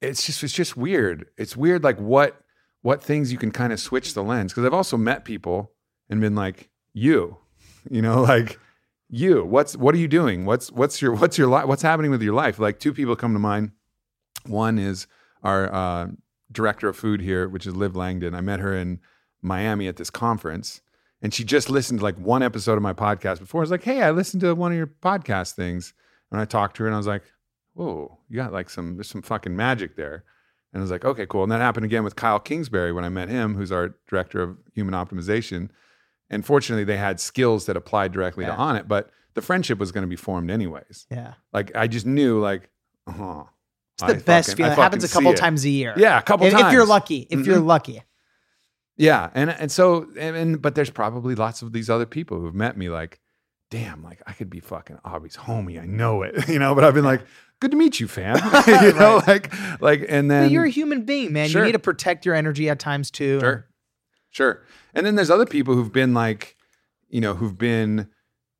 it's 0.00 0.24
just 0.24 0.42
it's 0.42 0.54
just 0.54 0.74
weird. 0.74 1.26
It's 1.36 1.54
weird 1.54 1.84
like 1.84 1.98
what 2.00 2.40
what 2.80 3.02
things 3.02 3.30
you 3.30 3.36
can 3.36 3.50
kind 3.50 3.74
of 3.74 3.78
switch 3.78 4.14
the 4.14 4.22
lens. 4.24 4.52
Because 4.52 4.64
I've 4.64 4.72
also 4.72 4.96
met 4.96 5.26
people 5.26 5.72
and 6.08 6.18
been 6.18 6.34
like, 6.34 6.70
you, 6.94 7.36
you 7.90 8.00
know, 8.00 8.22
like 8.22 8.58
you, 9.10 9.44
what's 9.44 9.76
what 9.76 9.94
are 9.94 9.98
you 9.98 10.08
doing? 10.08 10.46
What's 10.46 10.72
what's 10.72 11.02
your 11.02 11.14
what's 11.14 11.36
your 11.36 11.48
life? 11.48 11.66
What's 11.66 11.82
happening 11.82 12.10
with 12.10 12.22
your 12.22 12.34
life? 12.34 12.58
Like 12.58 12.78
two 12.78 12.94
people 12.94 13.16
come 13.16 13.34
to 13.34 13.38
mind. 13.38 13.72
One 14.46 14.78
is 14.78 15.06
our 15.42 15.70
uh, 15.70 16.06
director 16.52 16.88
of 16.88 16.96
food 16.96 17.20
here, 17.20 17.48
which 17.48 17.66
is 17.66 17.76
Liv 17.76 17.96
Langdon. 17.96 18.34
I 18.34 18.40
met 18.40 18.60
her 18.60 18.76
in 18.76 19.00
Miami 19.42 19.88
at 19.88 19.96
this 19.96 20.10
conference, 20.10 20.80
and 21.22 21.32
she 21.32 21.44
just 21.44 21.70
listened 21.70 22.00
to 22.00 22.04
like 22.04 22.16
one 22.18 22.42
episode 22.42 22.74
of 22.76 22.82
my 22.82 22.92
podcast 22.92 23.38
before. 23.38 23.60
I 23.60 23.64
was 23.64 23.70
like, 23.70 23.84
"Hey, 23.84 24.02
I 24.02 24.10
listened 24.10 24.40
to 24.42 24.54
one 24.54 24.72
of 24.72 24.78
your 24.78 24.86
podcast 24.86 25.52
things," 25.52 25.94
and 26.30 26.40
I 26.40 26.44
talked 26.44 26.76
to 26.76 26.82
her, 26.82 26.86
and 26.88 26.94
I 26.94 26.98
was 26.98 27.06
like, 27.06 27.24
"Whoa, 27.74 28.18
you 28.28 28.36
got 28.36 28.52
like 28.52 28.70
some 28.70 28.96
there's 28.96 29.08
some 29.08 29.22
fucking 29.22 29.56
magic 29.56 29.96
there." 29.96 30.24
And 30.72 30.80
I 30.80 30.82
was 30.82 30.90
like, 30.90 31.04
"Okay, 31.04 31.26
cool." 31.26 31.42
And 31.42 31.52
that 31.52 31.60
happened 31.60 31.84
again 31.84 32.04
with 32.04 32.16
Kyle 32.16 32.38
Kingsbury 32.38 32.92
when 32.92 33.04
I 33.04 33.08
met 33.08 33.28
him, 33.28 33.54
who's 33.54 33.72
our 33.72 33.94
director 34.08 34.42
of 34.42 34.58
human 34.74 34.94
optimization. 34.94 35.70
And 36.28 36.46
fortunately, 36.46 36.84
they 36.84 36.96
had 36.96 37.18
skills 37.18 37.66
that 37.66 37.76
applied 37.76 38.12
directly 38.12 38.44
to 38.44 38.52
Onnit, 38.52 38.86
but 38.86 39.10
the 39.34 39.42
friendship 39.42 39.78
was 39.78 39.90
going 39.90 40.02
to 40.02 40.08
be 40.08 40.16
formed 40.16 40.50
anyways. 40.50 41.06
Yeah. 41.10 41.34
Like 41.52 41.74
I 41.74 41.86
just 41.86 42.06
knew, 42.06 42.40
like, 42.40 42.70
uh-huh. 43.06 43.44
It's 44.02 44.12
the 44.12 44.18
I 44.18 44.22
best 44.22 44.50
fucking- 44.50 44.56
feeling. 44.64 44.72
It 44.78 44.82
happens 44.82 45.04
a 45.04 45.08
couple 45.08 45.34
times 45.34 45.64
a 45.64 45.70
year. 45.70 45.94
Yeah, 45.96 46.18
a 46.18 46.22
couple 46.22 46.46
If, 46.46 46.52
times 46.52 46.66
if 46.66 46.72
you're 46.72 46.86
lucky. 46.86 47.26
If 47.30 47.46
you're 47.46 47.58
Mhm. 47.58 47.66
lucky. 47.66 48.02
Yeah, 48.96 49.30
and 49.34 49.50
and 49.50 49.70
so 49.72 50.06
and, 50.18 50.36
and 50.36 50.60
but 50.62 50.74
there's 50.74 50.90
probably 50.90 51.34
lots 51.34 51.62
of 51.62 51.72
these 51.72 51.88
other 51.88 52.06
people 52.06 52.38
who've 52.40 52.54
met 52.54 52.76
me 52.76 52.88
like, 52.90 53.18
damn, 53.70 54.02
like 54.02 54.20
I 54.26 54.32
could 54.32 54.50
be 54.50 54.60
fucking 54.60 54.98
Aubrey's 55.04 55.36
homie. 55.36 55.80
I 55.80 55.86
know 55.86 56.22
it, 56.22 56.48
you 56.48 56.58
know. 56.58 56.74
But 56.74 56.84
I've 56.84 56.94
been 56.94 57.04
like, 57.04 57.22
good 57.60 57.70
to 57.70 57.76
meet 57.76 57.98
you, 57.98 58.08
fam. 58.08 58.36
you 58.66 58.92
know, 58.94 59.22
like 59.26 59.52
like 59.80 60.04
and 60.08 60.30
then 60.30 60.44
But 60.44 60.50
you're 60.50 60.64
a 60.64 60.70
human 60.70 61.04
being, 61.04 61.32
man. 61.32 61.48
Sure. 61.48 61.62
You 61.62 61.66
need 61.66 61.72
to 61.72 61.78
protect 61.78 62.26
your 62.26 62.34
energy 62.34 62.68
at 62.68 62.78
times 62.78 63.10
too. 63.10 63.40
Sure. 63.40 63.66
Sure. 64.28 64.62
And 64.94 65.06
then 65.06 65.14
there's 65.16 65.30
other 65.30 65.46
people 65.46 65.74
who've 65.74 65.92
been 65.92 66.12
like, 66.14 66.56
you 67.08 67.20
know, 67.20 67.34
who've 67.34 67.56
been 67.58 68.08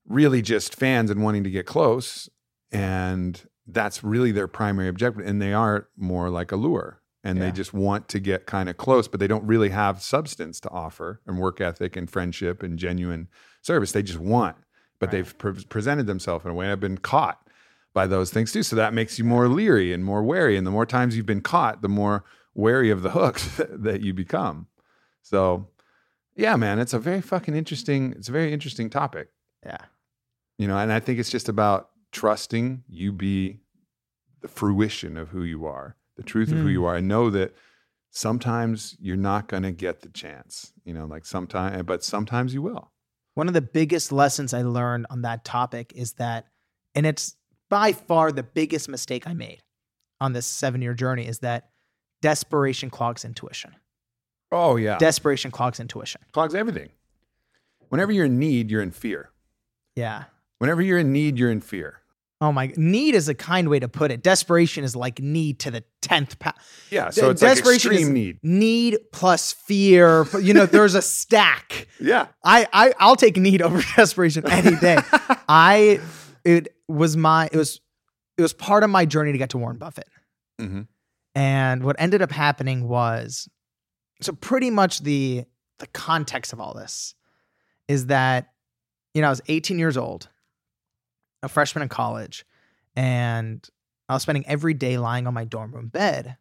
really 0.09 0.42
just 0.42 0.74
fans 0.74 1.11
and 1.11 1.22
wanting 1.22 1.44
to 1.44 1.50
get 1.50 1.66
close. 1.66 2.29
And 2.72 3.40
that's 3.73 4.03
really 4.05 4.33
their 4.33 4.49
primary 4.49 4.89
objective. 4.89 5.27
And 5.27 5.41
they 5.41 5.53
are 5.53 5.89
more 5.97 6.31
like 6.31 6.53
a 6.53 6.57
lure. 6.57 7.01
And 7.23 7.39
Yeah. 7.39 7.47
they 7.47 7.53
just 7.53 7.75
want 7.75 8.09
to 8.09 8.19
get 8.19 8.47
kind 8.47 8.69
of 8.69 8.77
close, 8.79 9.07
but 9.07 9.21
they 9.21 9.27
don't 9.27 9.45
really 9.47 9.69
have 9.71 10.01
substance 10.03 10.59
to 10.61 10.71
offer 10.71 11.21
and 11.27 11.39
work 11.39 11.61
ethic 11.61 11.95
and 11.97 12.11
friendship 12.11 12.63
and 12.63 12.79
genuine 12.79 13.29
service. 13.61 13.93
They 13.93 14.03
just 14.03 14.19
want, 14.19 14.57
but 14.99 15.07
Right. 15.09 15.13
they've 15.13 15.39
pre- 15.39 15.65
presented 15.65 16.07
themselves 16.07 16.45
in 16.47 16.51
a 16.51 16.55
way. 16.55 16.73
I've 16.73 16.81
been 16.81 16.97
caught 16.99 17.47
by 17.93 18.07
those 18.07 18.31
things 18.31 18.53
too. 18.53 18.63
So 18.63 18.75
that 18.77 18.95
makes 18.95 19.19
you 19.19 19.25
more 19.25 19.49
leery 19.49 19.93
and 19.93 20.03
more 20.05 20.23
wary. 20.23 20.57
And 20.57 20.67
the 20.67 20.71
more 20.71 20.87
times 20.87 21.15
you've 21.17 21.27
been 21.27 21.43
caught, 21.43 21.83
the 21.83 21.89
more 21.91 22.25
wary 22.55 22.89
of 22.91 23.03
the 23.03 23.11
hooks 23.11 23.61
that 23.69 24.01
you 24.01 24.15
become. 24.15 24.69
So, 25.23 25.69
yeah, 26.37 26.57
man, 26.57 26.79
it's 26.79 26.95
a 26.95 26.99
very 26.99 27.21
fucking 27.21 27.55
interesting. 27.55 28.13
It's 28.13 28.29
a 28.31 28.33
very 28.33 28.53
interesting 28.53 28.89
topic, 28.89 29.29
Yeah. 29.65 29.85
you 30.57 30.67
know. 30.67 30.79
And 30.79 30.91
I 30.91 31.01
think 31.01 31.19
it's 31.19 31.31
just 31.31 31.51
about 31.51 31.89
trusting 32.12 32.85
you 32.88 33.12
be 33.12 33.61
the 34.40 34.49
fruition 34.49 35.16
of 35.16 35.29
who 35.31 35.42
you 35.42 35.66
are, 35.66 35.96
the 36.16 36.23
truth 36.23 36.51
of 36.53 36.59
who 36.59 36.68
Mm. 36.68 36.73
you 36.73 36.85
are, 36.87 36.96
I 36.96 37.01
know 37.01 37.31
that 37.31 37.55
sometimes 38.11 38.96
you're 39.01 39.16
not 39.16 39.49
going 39.49 39.62
to 39.62 39.70
get 39.73 40.01
the 40.01 40.09
chance, 40.09 40.73
you 40.85 40.92
know, 40.92 41.07
like 41.07 41.25
sometimes, 41.25 41.83
but 41.85 42.03
sometimes 42.03 42.53
you 42.55 42.62
will. 42.62 42.90
One 43.35 43.46
of 43.49 43.55
the 43.55 43.61
biggest 43.62 44.11
lessons 44.12 44.53
I 44.53 44.62
learned 44.62 45.07
on 45.11 45.23
that 45.23 45.44
topic 45.44 45.92
is 45.94 46.14
that, 46.14 46.46
and 46.94 47.07
it's 47.07 47.37
by 47.68 47.92
far 47.92 48.33
the 48.33 48.42
biggest 48.42 48.88
mistake 48.88 49.27
I 49.27 49.35
made 49.35 49.62
on 50.20 50.33
this 50.33 50.46
seven 50.46 50.83
year 50.83 50.94
journey, 50.94 51.27
is 51.27 51.38
that 51.40 51.70
desperation 52.20 52.90
clogs 52.90 53.25
intuition. 53.25 53.77
Oh 54.53 54.75
yeah, 54.77 54.99
Desperation 54.99 55.53
clogs 55.53 55.79
intuition. 55.79 56.20
clogs 56.33 56.55
everything. 56.57 56.90
Whenever 57.88 58.11
you're 58.11 58.25
in 58.27 58.38
need, 58.40 58.70
you're 58.70 58.83
in 58.83 58.90
fear. 58.90 59.31
Yeah. 59.94 60.25
Whenever 60.61 60.81
you're 60.83 60.99
in 60.99 61.12
need, 61.12 61.38
you're 61.38 61.51
in 61.51 61.61
fear. 61.61 61.96
Oh 62.42 62.53
my, 62.53 62.73
need 62.77 63.14
is 63.14 63.29
a 63.29 63.35
kind 63.35 63.68
way 63.68 63.81
to 63.81 63.88
put 63.88 64.11
it. 64.11 64.23
Desperation 64.23 64.83
is 64.83 64.96
like 64.96 65.18
need 65.20 65.59
to 65.61 65.70
the 65.70 65.85
10th 66.03 66.38
power. 66.38 66.55
Yeah, 66.90 67.11
so 67.11 67.29
it's 67.29 67.42
like 67.42 67.59
extreme 67.59 68.14
need. 68.14 68.38
Need 68.42 68.99
plus 69.12 69.53
fear. 69.53 70.25
You 70.40 70.55
know, 70.55 70.64
there's 70.64 70.94
a 70.94 71.03
stack. 71.03 71.88
Yeah, 72.03 72.29
I, 72.42 72.66
I 72.73 72.94
I'll 72.99 73.16
take 73.16 73.37
need 73.37 73.61
over 73.61 73.83
desperation 73.96 74.49
any 74.49 74.75
day. 74.77 74.96
I 75.49 76.01
it 76.44 76.68
was 76.88 77.14
my 77.14 77.51
it 77.53 77.57
was 77.59 77.79
it 78.38 78.42
was 78.42 78.55
part 78.55 78.85
of 78.85 78.88
my 78.88 79.05
journey 79.05 79.33
to 79.33 79.38
get 79.38 79.51
to 79.51 79.59
Warren 79.59 79.77
Buffett. 79.77 80.09
Mhm. 80.59 80.87
And 81.35 81.85
what 81.85 81.96
ended 81.99 82.23
up 82.23 82.33
happening 82.33 82.88
was 82.88 83.51
so 84.23 84.33
pretty 84.33 84.70
much 84.70 85.03
the 85.03 85.44
the 85.79 85.87
context 85.88 86.55
of 86.55 86.61
all 86.61 86.73
this 86.73 87.14
is 87.87 88.07
that 88.07 88.49
you 89.12 89.20
know 89.20 89.27
I 89.27 89.31
was 89.31 89.42
18 89.49 89.79
years 89.79 89.99
old, 89.99 90.31
a 91.42 91.48
freshman 91.48 91.83
in 91.83 91.88
college, 91.88 92.44
and 92.96 93.66
I 94.09 94.14
was 94.14 94.22
spending 94.22 94.46
every 94.46 94.74
day 94.74 94.98
lying 94.98 95.26
on 95.26 95.35
my 95.35 95.44
dorm 95.44 95.72
room 95.72 95.88
bed 95.88 96.37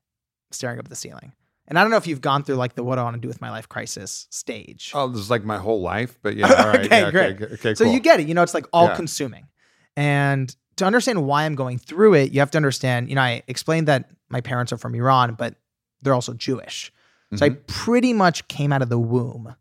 staring 0.51 0.79
up 0.79 0.85
at 0.85 0.89
the 0.89 0.95
ceiling. 0.95 1.33
And 1.67 1.77
I 1.77 1.83
don't 1.83 1.91
know 1.91 1.97
if 1.97 2.07
you've 2.07 2.21
gone 2.21 2.43
through 2.43 2.55
like 2.55 2.73
the 2.73 2.83
what 2.83 2.97
I 2.97 3.03
want 3.03 3.15
to 3.15 3.21
do 3.21 3.27
with 3.27 3.41
my 3.41 3.51
life 3.51 3.69
crisis 3.69 4.27
stage. 4.31 4.91
Oh, 4.95 5.07
this 5.07 5.21
is 5.21 5.29
like 5.29 5.43
my 5.43 5.57
whole 5.57 5.81
life, 5.81 6.17
but 6.23 6.35
yeah, 6.35 6.47
all 6.59 6.67
right. 6.67 6.85
Okay, 6.85 6.99
yeah, 7.01 7.11
great. 7.11 7.35
Okay, 7.35 7.53
okay, 7.53 7.75
So 7.75 7.83
cool. 7.83 7.93
you 7.93 7.99
get 7.99 8.19
it. 8.19 8.27
You 8.27 8.33
know, 8.33 8.41
it's 8.41 8.55
like 8.55 8.65
all 8.73 8.87
Yeah. 8.87 8.95
consuming. 8.95 9.47
And 9.95 10.55
to 10.77 10.85
understand 10.85 11.25
why 11.27 11.43
I'm 11.43 11.55
going 11.55 11.77
through 11.77 12.15
it, 12.15 12.31
you 12.31 12.39
have 12.39 12.49
to 12.51 12.57
understand, 12.57 13.09
you 13.09 13.15
know, 13.15 13.21
I 13.21 13.43
explained 13.47 13.87
that 13.87 14.09
my 14.29 14.41
parents 14.41 14.73
are 14.73 14.77
from 14.77 14.95
Iran, 14.95 15.35
but 15.35 15.55
they're 16.01 16.13
also 16.13 16.33
Jewish. 16.33 16.91
So 17.35 17.45
I 17.45 17.49
Mhm. 17.49 17.67
pretty 17.67 18.13
much 18.13 18.47
came 18.47 18.73
out 18.73 18.81
of 18.81 18.89
the 18.89 18.97
womb. 18.97 19.55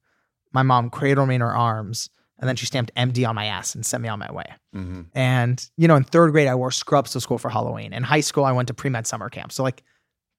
My 0.52 0.62
mom 0.62 0.88
cradled 0.88 1.28
me 1.28 1.34
in 1.34 1.42
her 1.42 1.54
arms, 1.54 2.08
and 2.38 2.48
then 2.48 2.56
she 2.56 2.66
stamped 2.66 2.92
MD 2.96 3.28
on 3.28 3.34
my 3.34 3.46
ass 3.46 3.74
and 3.74 3.84
sent 3.84 4.02
me 4.02 4.08
on 4.08 4.18
my 4.18 4.30
way. 4.30 4.46
Mhm. 4.74 5.06
And, 5.14 5.68
you 5.76 5.88
know, 5.88 5.96
in 5.96 6.04
third 6.04 6.30
grade, 6.30 6.46
I 6.48 6.54
wore 6.54 6.70
scrubs 6.70 7.12
to 7.12 7.20
school 7.20 7.38
for 7.38 7.48
Halloween. 7.48 7.92
In 7.92 8.02
high 8.04 8.20
school, 8.20 8.44
I 8.44 8.52
went 8.52 8.68
to 8.68 8.74
pre 8.74 8.90
med 8.90 9.06
summer 9.06 9.28
camp. 9.28 9.52
So, 9.52 9.62
like, 9.62 9.82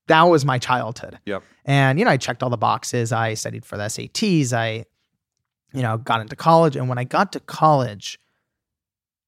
that 0.07 0.23
was 0.23 0.45
my 0.45 0.57
childhood. 0.57 1.19
Yep. 1.25 1.43
And, 1.65 1.99
you 1.99 2.05
know, 2.05 2.11
I 2.11 2.17
checked 2.17 2.41
all 2.41 2.49
the 2.49 2.57
boxes. 2.57 3.11
I 3.11 3.33
studied 3.33 3.65
for 3.65 3.77
the 3.77 3.83
SATs. 3.83 4.53
I, 4.53 4.85
you 5.73 5.81
know, 5.81 5.97
got 5.97 6.21
into 6.21 6.35
college. 6.35 6.75
And 6.75 6.89
when 6.89 6.97
I 6.97 7.03
got 7.03 7.31
to 7.33 7.39
college, 7.39 8.19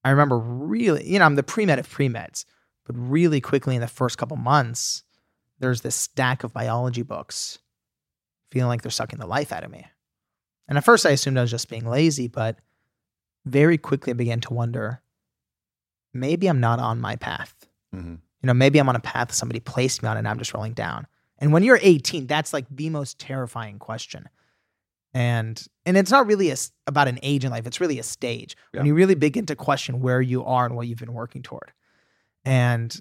I 0.04 0.10
remember 0.10 0.40
really, 0.40 1.08
you 1.08 1.20
know, 1.20 1.26
I'm 1.26 1.36
the 1.36 1.44
pre 1.44 1.66
med 1.66 1.78
of 1.78 1.90
pre 1.90 2.10
meds, 2.10 2.46
but 2.86 2.96
really 2.98 3.42
quickly 3.42 3.76
in 3.76 3.82
the 3.82 3.88
first 3.88 4.18
couple 4.18 4.38
months, 4.38 5.04
there's 5.60 5.82
this 5.82 5.96
stack 5.96 6.44
of 6.44 6.54
biology 6.54 7.04
books 7.04 7.60
feeling 8.50 8.70
like 8.70 8.82
they're 8.82 8.92
sucking 8.92 9.20
the 9.20 9.28
life 9.28 9.52
out 9.52 9.64
of 9.64 9.72
me. 9.72 9.86
And 10.68 10.78
at 10.78 10.84
first 10.84 11.06
I 11.06 11.12
assumed 11.12 11.38
I 11.38 11.42
was 11.42 11.52
just 11.52 11.70
being 11.70 11.86
lazy, 11.86 12.28
but 12.28 12.58
very 13.46 13.78
quickly 13.78 14.12
I 14.12 14.14
began 14.14 14.40
to 14.42 14.54
wonder 14.54 15.02
maybe 16.14 16.48
I'm 16.48 16.60
not 16.60 16.80
on 16.80 17.02
my 17.02 17.16
path. 17.16 17.54
Mhm. 17.94 18.20
You 18.42 18.48
know, 18.48 18.54
maybe 18.54 18.80
I'm 18.80 18.90
on 18.90 18.96
a 18.96 19.00
path 19.02 19.34
somebody 19.34 19.60
placed 19.60 20.02
me 20.02 20.10
on 20.10 20.18
and 20.18 20.28
I'm 20.28 20.38
just 20.40 20.54
rolling 20.54 20.74
down. 20.74 21.08
And 21.38 21.52
when 21.52 21.64
you're 21.64 21.80
18, 21.82 22.28
that's 22.28 22.54
like 22.54 22.66
the 22.70 22.90
most 22.90 23.20
terrifying 23.20 23.80
question. 23.80 24.30
And 25.14 25.62
and 25.86 25.98
it's 25.98 26.12
not 26.12 26.26
really 26.26 26.52
a 26.52 26.56
about 26.88 27.08
an 27.10 27.20
age 27.22 27.44
in 27.44 27.52
life. 27.52 27.68
It's 27.68 27.82
really 27.82 28.00
a 28.00 28.04
stage 28.04 28.56
when 28.72 28.86
you 28.86 28.94
really 28.94 29.16
begin 29.16 29.46
to 29.48 29.56
question 29.56 30.00
where 30.00 30.22
you 30.22 30.46
are 30.46 30.66
and 30.66 30.76
what 30.76 30.88
you've 30.88 31.00
been 31.00 31.14
working 31.14 31.42
toward. 31.42 31.74
And 32.46 32.96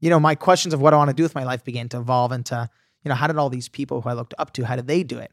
you 0.00 0.10
know, 0.10 0.20
my 0.20 0.34
questions 0.34 0.74
of 0.74 0.80
what 0.80 0.92
I 0.92 0.96
want 0.96 1.10
to 1.10 1.14
do 1.14 1.22
with 1.22 1.34
my 1.34 1.44
life 1.44 1.64
began 1.64 1.88
to 1.90 1.98
evolve 1.98 2.32
into, 2.32 2.68
you 3.02 3.08
know, 3.08 3.14
how 3.14 3.26
did 3.26 3.36
all 3.36 3.48
these 3.48 3.68
people 3.68 4.00
who 4.00 4.08
I 4.08 4.12
looked 4.12 4.34
up 4.38 4.52
to, 4.54 4.64
how 4.64 4.76
did 4.76 4.86
they 4.86 5.02
do 5.02 5.18
it? 5.18 5.30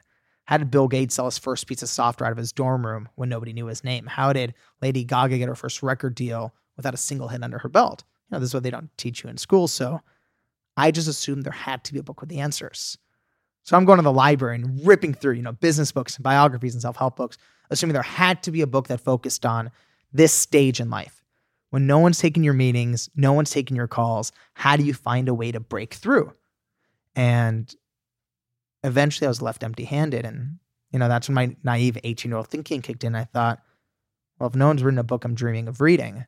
How 0.52 0.58
did 0.58 0.70
Bill 0.70 0.90
Gates 0.90 1.16
sell 1.16 1.28
his 1.28 1.38
first 1.38 1.66
piece 1.66 1.82
of 1.82 1.88
software 1.88 2.28
out 2.28 2.34
of 2.34 2.38
his 2.38 2.52
dorm 2.52 2.86
room 2.86 3.08
when 3.16 3.30
nobody 3.30 3.54
knew 3.54 3.68
his 3.68 3.86
name? 3.86 4.06
How 4.06 4.34
did 4.34 4.54
Lady 4.82 5.06
Gaga 5.06 5.38
get 5.38 5.48
her 5.48 5.56
first 5.56 5.82
record 5.82 6.14
deal 6.14 6.54
without 6.76 6.94
a 6.94 6.98
single 6.98 7.30
hit 7.30 7.42
under 7.42 7.58
her 7.60 7.70
belt? 7.70 8.04
You 8.30 8.36
know, 8.36 8.42
this 8.42 8.50
is 8.50 8.54
what 8.54 8.64
they 8.64 8.70
don't 8.70 8.90
teach 8.98 9.24
you 9.24 9.30
in 9.30 9.38
school. 9.38 9.70
So 9.70 10.02
I 10.76 10.92
just 10.92 11.08
assumed 11.08 11.46
there 11.46 11.54
had 11.54 11.86
to 11.86 11.94
be 11.94 12.00
a 12.00 12.04
book 12.04 12.20
with 12.20 12.30
the 12.30 12.42
answers. 12.42 12.98
So 13.64 13.78
I'm 13.78 13.86
going 13.86 14.00
to 14.00 14.04
the 14.04 14.12
library 14.12 14.56
and 14.56 14.86
ripping 14.86 15.14
through, 15.14 15.36
you 15.36 15.42
know, 15.42 15.54
business 15.54 15.94
books 15.94 16.18
and 16.18 16.24
biographies 16.24 16.74
and 16.74 16.82
self-help 16.82 17.16
books, 17.16 17.38
assuming 17.70 17.94
there 17.94 18.02
had 18.02 18.44
to 18.44 18.52
be 18.52 18.60
a 18.60 18.68
book 18.68 18.90
that 18.90 19.00
focused 19.00 19.46
on 19.46 19.72
this 20.12 20.34
stage 20.34 20.82
in 20.82 20.90
life. 20.90 21.24
When 21.70 21.88
no 21.88 22.00
one's 22.00 22.20
taking 22.20 22.44
your 22.44 22.56
meetings, 22.56 23.10
no 23.16 23.32
one's 23.32 23.52
taking 23.52 23.78
your 23.78 23.88
calls, 23.88 24.34
how 24.56 24.76
do 24.76 24.84
you 24.84 24.94
find 24.94 25.30
a 25.30 25.34
way 25.34 25.54
to 25.54 25.62
break 25.62 25.94
through? 25.94 26.34
And 27.16 27.74
eventually 28.84 29.28
I 29.28 29.30
was 29.30 29.42
left 29.42 29.64
empty-handed 29.64 30.26
and 30.26 30.58
you 30.92 31.00
know, 31.00 31.08
that's 31.08 31.30
when 31.30 31.36
my 31.36 31.56
naive 31.64 31.98
18-year-old 32.04 32.50
thinking 32.50 32.82
kicked 32.82 33.06
in. 33.06 33.16
I 33.16 33.24
thought, 33.24 33.62
well, 34.40 34.50
if 34.50 34.56
no 34.56 34.68
one's 34.68 34.84
written 34.84 35.00
a 35.00 35.04
book 35.04 35.24
I'm 35.24 35.36
dreaming 35.36 35.70
of 35.70 35.80
reading, 35.80 36.26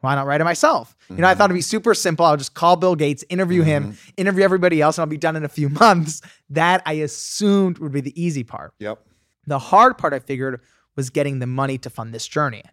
why 0.00 0.16
not 0.16 0.26
write 0.26 0.40
it 0.40 0.44
myself? 0.44 0.96
You 1.08 1.18
know, 1.18 1.28
I 1.28 1.36
thought 1.36 1.44
it'd 1.44 1.54
be 1.54 1.60
super 1.60 1.94
simple. 1.94 2.26
I'll 2.26 2.36
just 2.36 2.54
call 2.54 2.74
Bill 2.74 2.96
Gates, 2.96 3.22
interview 3.28 3.62
him, 3.62 3.92
Mhm. 3.92 4.12
interview 4.16 4.42
everybody 4.42 4.80
else, 4.82 4.98
and 4.98 5.02
I'll 5.02 5.06
be 5.08 5.16
done 5.18 5.36
in 5.36 5.44
a 5.44 5.48
few 5.48 5.68
months. 5.80 6.20
That 6.50 6.82
I 6.84 6.94
assumed 6.94 7.78
would 7.78 7.92
be 7.92 8.00
the 8.00 8.20
easy 8.20 8.42
part. 8.42 8.74
Yep. 8.80 8.98
The 9.46 9.60
hard 9.60 9.96
part 9.98 10.12
I 10.12 10.18
figured 10.18 10.60
was 10.96 11.10
getting 11.10 11.38
the 11.38 11.46
money 11.46 11.78
to 11.78 11.88
fund 11.90 12.12
this 12.12 12.26
journey. 12.26 12.64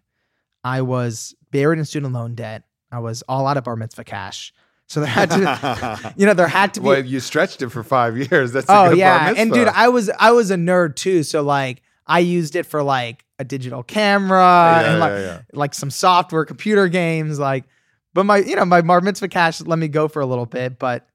I 0.64 0.82
was 0.82 1.32
buried 1.52 1.78
in 1.78 1.84
student 1.84 2.12
loan 2.12 2.34
debt. 2.34 2.64
I 2.90 2.98
was 2.98 3.22
all 3.28 3.46
out 3.46 3.56
of 3.56 3.62
bar 3.62 3.76
mitzvah 3.76 4.02
cash. 4.02 4.52
So 4.90 4.98
there 4.98 5.08
had 5.08 5.30
to, 5.30 6.14
you 6.16 6.26
know, 6.26 6.34
there 6.34 6.48
had 6.48 6.74
to 6.74 6.80
be. 6.80 6.86
well, 6.86 7.04
you 7.04 7.20
stretched 7.20 7.62
it 7.62 7.68
for 7.68 7.84
five 7.84 8.18
years. 8.32 8.50
That's 8.50 8.68
a 8.68 8.76
oh 8.76 8.90
yeah, 8.90 9.32
and 9.36 9.52
dude. 9.52 9.68
I 9.68 9.88
was 9.88 10.10
I 10.18 10.32
was 10.32 10.50
a 10.50 10.56
nerd 10.56 10.96
too. 10.96 11.22
So 11.22 11.42
like, 11.42 11.80
I 12.08 12.18
used 12.18 12.56
it 12.56 12.66
for 12.66 12.82
like 12.82 13.24
a 13.38 13.44
digital 13.44 13.84
camera 13.84 14.40
yeah, 14.40 14.90
and 14.90 14.98
like 14.98 15.12
yeah, 15.12 15.20
yeah. 15.20 15.40
like 15.52 15.74
some 15.74 15.92
software, 15.92 16.44
computer 16.44 16.88
games, 16.88 17.38
like. 17.38 17.64
But 18.12 18.24
my, 18.24 18.38
you 18.38 18.56
know, 18.56 18.64
my 18.64 18.80
bar 18.80 19.00
mitzvah 19.00 19.28
cash 19.28 19.60
let 19.60 19.78
me 19.78 19.86
go 19.86 20.08
for 20.08 20.20
a 20.20 20.26
little 20.26 20.44
bit, 20.44 20.80
but 20.80 21.06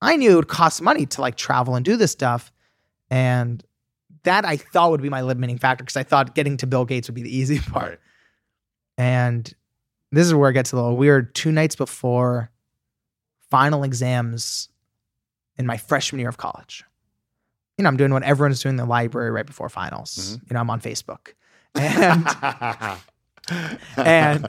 I 0.00 0.16
knew 0.16 0.32
it 0.32 0.34
would 0.34 0.48
cost 0.48 0.82
money 0.82 1.06
to 1.06 1.20
like 1.20 1.36
travel 1.36 1.76
and 1.76 1.84
do 1.84 1.96
this 1.96 2.10
stuff, 2.10 2.50
and 3.08 3.64
that 4.24 4.44
I 4.44 4.56
thought 4.56 4.90
would 4.90 5.02
be 5.02 5.08
my 5.08 5.22
limiting 5.22 5.58
factor 5.58 5.84
because 5.84 5.96
I 5.96 6.02
thought 6.02 6.34
getting 6.34 6.56
to 6.56 6.66
Bill 6.66 6.84
Gates 6.84 7.08
would 7.08 7.14
be 7.14 7.22
the 7.22 7.36
easy 7.36 7.60
part. 7.60 7.90
Right. 7.90 7.98
And 8.98 9.54
this 10.10 10.26
is 10.26 10.34
where 10.34 10.50
it 10.50 10.54
gets 10.54 10.72
a 10.72 10.76
little 10.76 10.96
weird. 10.96 11.32
Two 11.36 11.52
nights 11.52 11.76
before 11.76 12.50
final 13.52 13.84
exams 13.84 14.70
in 15.58 15.66
my 15.66 15.76
freshman 15.76 16.20
year 16.20 16.30
of 16.30 16.38
college, 16.38 16.84
you 17.76 17.82
know, 17.82 17.88
I'm 17.88 17.98
doing 17.98 18.14
what 18.14 18.22
everyone's 18.22 18.62
doing 18.62 18.72
in 18.72 18.76
the 18.78 18.86
library 18.86 19.30
right 19.30 19.44
before 19.44 19.68
finals. 19.68 20.16
Mm-hmm. 20.16 20.46
You 20.48 20.54
know, 20.54 20.60
I'm 20.60 20.70
on 20.70 20.80
Facebook. 20.80 21.34
And 21.74 22.26
and 23.98 24.46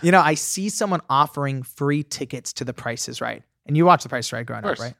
you 0.00 0.12
know, 0.12 0.20
I 0.20 0.34
see 0.34 0.68
someone 0.68 1.00
offering 1.10 1.64
free 1.64 2.04
tickets 2.04 2.52
to 2.54 2.64
the 2.64 2.72
Price 2.72 3.08
Is 3.08 3.20
Right. 3.20 3.42
And 3.66 3.76
you 3.76 3.84
watch 3.84 4.04
the 4.04 4.08
price 4.08 4.32
right 4.32 4.46
growing 4.46 4.64
up, 4.64 4.78
right? 4.78 4.94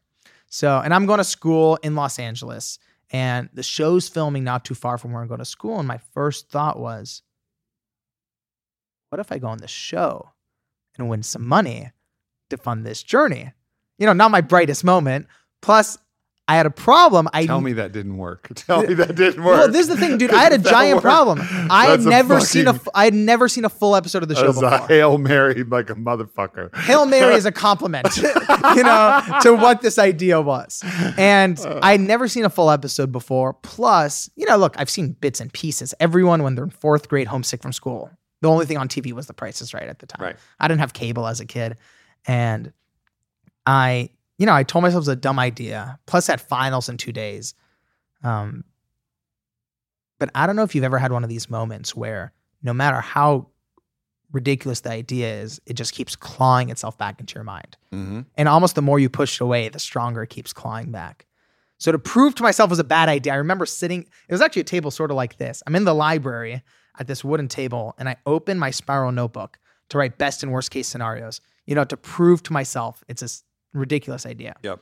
So, 0.48 0.80
and 0.80 0.92
I'm 0.92 1.06
going 1.06 1.18
to 1.18 1.24
school 1.24 1.78
in 1.84 1.94
Los 1.94 2.18
Angeles 2.18 2.80
and 3.10 3.48
the 3.54 3.62
show's 3.62 4.08
filming 4.08 4.42
not 4.42 4.64
too 4.64 4.74
far 4.74 4.98
from 4.98 5.12
where 5.12 5.22
I'm 5.22 5.28
going 5.28 5.38
to 5.38 5.44
school. 5.44 5.78
And 5.78 5.86
my 5.86 5.98
first 6.14 6.50
thought 6.50 6.80
was, 6.80 7.22
what 9.10 9.20
if 9.20 9.30
I 9.30 9.38
go 9.38 9.46
on 9.46 9.58
the 9.58 9.68
show 9.68 10.30
and 10.98 11.08
win 11.08 11.22
some 11.22 11.46
money 11.46 11.92
to 12.50 12.56
fund 12.56 12.86
this 12.86 13.02
journey? 13.02 13.52
You 13.98 14.06
know, 14.06 14.12
not 14.12 14.30
my 14.30 14.40
brightest 14.40 14.84
moment. 14.84 15.26
Plus, 15.62 15.98
I 16.50 16.56
had 16.56 16.66
a 16.66 16.70
problem. 16.70 17.28
I 17.32 17.46
Tell 17.46 17.60
me 17.60 17.74
that 17.74 17.92
didn't 17.92 18.16
work. 18.16 18.50
Tell 18.56 18.82
me 18.82 18.94
that 18.94 19.14
didn't 19.14 19.44
work. 19.44 19.56
well, 19.56 19.68
this 19.70 19.82
is 19.82 19.88
the 19.88 19.96
thing, 19.96 20.18
dude. 20.18 20.30
I 20.34 20.42
had 20.42 20.52
a 20.52 20.58
giant 20.58 20.96
worked, 20.96 21.04
problem. 21.04 21.38
I 21.70 21.86
had 21.86 22.00
that's 22.00 22.06
a 22.06 22.10
never 22.10 22.40
seen 22.40 22.66
a. 22.66 22.80
I 22.92 23.04
had 23.04 23.14
never 23.14 23.48
seen 23.48 23.64
a 23.64 23.68
full 23.68 23.94
episode 23.94 24.24
of 24.24 24.28
the 24.28 24.34
show 24.34 24.48
As 24.48 24.60
a 24.60 24.84
hail 24.88 25.16
mary 25.16 25.62
like 25.62 25.90
a 25.90 25.94
motherfucker. 25.94 26.74
Hail 26.74 27.06
Mary 27.06 27.34
is 27.34 27.46
a 27.46 27.52
compliment, 27.68 28.08
you 28.16 28.82
know, 28.82 29.22
to 29.42 29.54
what 29.54 29.80
this 29.82 29.96
idea 29.96 30.40
was. 30.40 30.82
And 31.16 31.56
uh. 31.60 31.78
I'd 31.84 32.00
never 32.00 32.26
seen 32.26 32.44
a 32.44 32.50
full 32.50 32.72
episode 32.72 33.12
before. 33.12 33.54
Plus, 33.54 34.28
you 34.34 34.44
know, 34.44 34.56
look, 34.56 34.74
I've 34.76 34.90
seen 34.90 35.12
bits 35.12 35.40
and 35.40 35.52
pieces. 35.52 35.94
Everyone, 36.00 36.42
when 36.42 36.56
they're 36.56 36.64
in 36.64 36.70
fourth 36.70 37.08
grade, 37.08 37.28
homesick 37.28 37.62
from 37.62 37.72
school, 37.72 38.10
the 38.42 38.48
only 38.48 38.66
thing 38.66 38.76
on 38.76 38.88
TV 38.88 39.12
was 39.12 39.28
The 39.28 39.34
Price 39.34 39.62
is 39.62 39.72
Right 39.72 39.88
at 39.88 40.00
the 40.00 40.06
time. 40.06 40.24
Right. 40.24 40.36
I 40.58 40.66
didn't 40.66 40.80
have 40.80 40.94
cable 40.94 41.28
as 41.28 41.38
a 41.38 41.46
kid. 41.46 41.76
And 42.26 42.72
I, 43.66 44.10
you 44.38 44.46
know, 44.46 44.54
I 44.54 44.62
told 44.62 44.82
myself 44.82 44.98
it 44.98 45.00
was 45.00 45.08
a 45.08 45.16
dumb 45.16 45.38
idea. 45.38 45.98
Plus, 46.06 46.28
at 46.28 46.40
finals 46.40 46.88
in 46.88 46.96
two 46.96 47.12
days. 47.12 47.54
Um, 48.22 48.64
but 50.18 50.30
I 50.34 50.46
don't 50.46 50.56
know 50.56 50.62
if 50.62 50.74
you've 50.74 50.84
ever 50.84 50.98
had 50.98 51.12
one 51.12 51.24
of 51.24 51.30
these 51.30 51.48
moments 51.48 51.96
where 51.96 52.32
no 52.62 52.74
matter 52.74 53.00
how 53.00 53.48
ridiculous 54.32 54.80
the 54.80 54.90
idea 54.90 55.40
is, 55.40 55.60
it 55.66 55.74
just 55.74 55.92
keeps 55.94 56.14
clawing 56.14 56.70
itself 56.70 56.96
back 56.96 57.20
into 57.20 57.34
your 57.34 57.44
mind. 57.44 57.76
Mm-hmm. 57.92 58.20
And 58.36 58.48
almost 58.48 58.74
the 58.74 58.82
more 58.82 58.98
you 58.98 59.08
push 59.08 59.40
it 59.40 59.44
away, 59.44 59.68
the 59.68 59.78
stronger 59.78 60.22
it 60.22 60.30
keeps 60.30 60.52
clawing 60.52 60.92
back. 60.92 61.26
So 61.78 61.90
to 61.90 61.98
prove 61.98 62.34
to 62.36 62.42
myself 62.42 62.68
it 62.68 62.72
was 62.72 62.78
a 62.78 62.84
bad 62.84 63.08
idea, 63.08 63.32
I 63.32 63.36
remember 63.36 63.64
sitting, 63.66 64.02
it 64.02 64.32
was 64.32 64.42
actually 64.42 64.60
a 64.60 64.64
table 64.64 64.90
sort 64.90 65.10
of 65.10 65.16
like 65.16 65.38
this. 65.38 65.62
I'm 65.66 65.74
in 65.74 65.84
the 65.84 65.94
library 65.94 66.62
at 66.98 67.06
this 67.06 67.24
wooden 67.24 67.48
table 67.48 67.94
and 67.98 68.08
I 68.08 68.16
open 68.26 68.58
my 68.58 68.70
spiral 68.70 69.12
notebook 69.12 69.58
to 69.88 69.98
write 69.98 70.18
best 70.18 70.42
and 70.42 70.52
worst 70.52 70.70
case 70.70 70.86
scenarios, 70.86 71.40
you 71.66 71.74
know, 71.74 71.84
to 71.84 71.96
prove 71.96 72.42
to 72.44 72.52
myself 72.52 73.04
it's 73.08 73.22
a 73.22 73.28
ridiculous 73.78 74.26
idea. 74.26 74.54
Yep. 74.62 74.80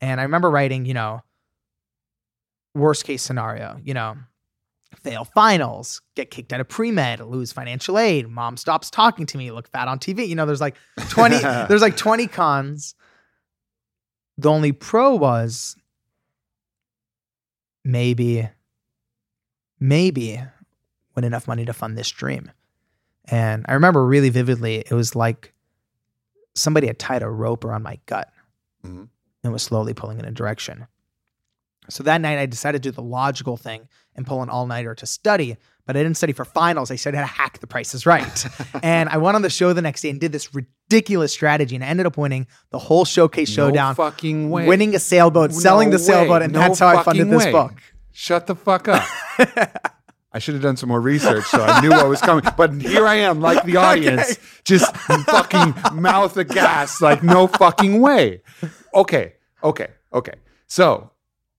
And 0.00 0.20
I 0.20 0.24
remember 0.24 0.50
writing, 0.50 0.86
you 0.86 0.94
know, 0.94 1.22
worst 2.74 3.04
case 3.04 3.22
scenario, 3.22 3.80
you 3.84 3.94
know, 3.94 4.16
fail 4.96 5.24
finals, 5.24 6.00
get 6.14 6.30
kicked 6.30 6.52
out 6.52 6.60
of 6.60 6.68
pre 6.68 6.90
med, 6.90 7.20
lose 7.20 7.52
financial 7.52 7.98
aid, 7.98 8.28
mom 8.28 8.56
stops 8.56 8.90
talking 8.90 9.26
to 9.26 9.38
me, 9.38 9.50
look 9.50 9.68
fat 9.68 9.88
on 9.88 9.98
TV. 9.98 10.26
You 10.26 10.34
know, 10.34 10.46
there's 10.46 10.60
like 10.60 10.76
20, 11.10 11.38
there's 11.68 11.82
like 11.82 11.96
20 11.96 12.26
cons. 12.26 12.94
The 14.38 14.50
only 14.50 14.72
pro 14.72 15.14
was 15.14 15.76
maybe, 17.84 18.48
maybe 19.78 20.42
win 21.14 21.24
enough 21.24 21.46
money 21.46 21.64
to 21.64 21.72
fund 21.72 21.96
this 21.96 22.08
dream. 22.10 22.50
And 23.26 23.64
I 23.68 23.74
remember 23.74 24.04
really 24.04 24.30
vividly, 24.30 24.76
it 24.76 24.92
was 24.92 25.14
like 25.14 25.52
somebody 26.54 26.86
had 26.86 26.98
tied 26.98 27.22
a 27.22 27.28
rope 27.28 27.64
around 27.64 27.82
my 27.82 27.98
gut 28.06 28.30
Mhm. 28.84 29.08
and 29.44 29.52
was 29.52 29.62
slowly 29.62 29.94
pulling 29.94 30.18
in 30.18 30.24
a 30.24 30.30
direction. 30.30 30.86
So 31.88 32.02
that 32.04 32.20
night, 32.20 32.38
I 32.38 32.46
decided 32.46 32.82
to 32.82 32.88
do 32.90 32.94
the 32.94 33.02
logical 33.02 33.56
thing 33.56 33.88
and 34.14 34.24
pull 34.26 34.42
an 34.42 34.48
all 34.48 34.66
nighter 34.66 34.94
to 34.94 35.06
study, 35.06 35.56
but 35.86 35.96
I 35.96 36.02
didn't 36.04 36.18
study 36.18 36.32
for 36.32 36.44
finals. 36.44 36.90
I 36.90 36.96
studied 36.96 37.16
how 37.16 37.22
to 37.24 37.26
hack 37.32 37.58
the 37.58 37.66
Price 37.66 37.94
Is 37.94 38.06
Right. 38.06 38.46
and 38.82 39.08
I 39.08 39.16
went 39.16 39.34
on 39.34 39.42
the 39.42 39.50
show 39.50 39.72
the 39.72 39.82
next 39.82 40.02
day 40.02 40.10
and 40.10 40.20
did 40.20 40.30
this 40.30 40.54
ridiculous 40.54 41.32
strategy, 41.32 41.74
and 41.74 41.82
I 41.84 41.88
ended 41.88 42.06
up 42.06 42.16
winning 42.16 42.46
the 42.70 42.78
whole 42.78 43.04
showcase 43.04 43.48
showdown, 43.48 43.92
No 43.92 43.94
fucking 43.94 44.50
way. 44.50 44.68
winning 44.68 44.94
a 44.94 45.00
sailboat, 45.00 45.52
selling 45.52 45.88
No 45.90 45.96
the 45.96 46.02
sailboat, 46.04 46.42
and 46.42 46.52
No 46.52 46.60
that's 46.60 46.78
how 46.78 46.88
I 46.88 47.02
funded 47.02 47.26
fucking 47.26 47.30
this 47.30 47.46
way. 47.46 47.52
book. 47.52 47.74
Shut 48.12 48.46
the 48.46 48.54
fuck 48.54 48.86
up. 48.86 49.04
I 50.32 50.38
should 50.38 50.54
have 50.54 50.62
done 50.62 50.76
some 50.76 50.88
more 50.88 51.00
research 51.00 51.44
so 51.44 51.60
I 51.60 51.80
knew 51.80 51.90
what 51.90 52.08
was 52.08 52.20
coming. 52.20 52.44
But 52.56 52.80
here 52.80 53.06
I 53.06 53.16
am, 53.16 53.40
like 53.40 53.64
the 53.64 53.76
audience, 53.88 54.38
just 54.64 54.96
fucking 54.96 55.74
mouth 56.00 56.36
aghast, 56.36 57.02
like 57.02 57.22
no 57.22 57.46
fucking 57.46 58.00
way. 58.00 58.42
Okay, 58.94 59.34
okay, 59.64 59.88
okay. 60.12 60.34
So, 60.66 61.10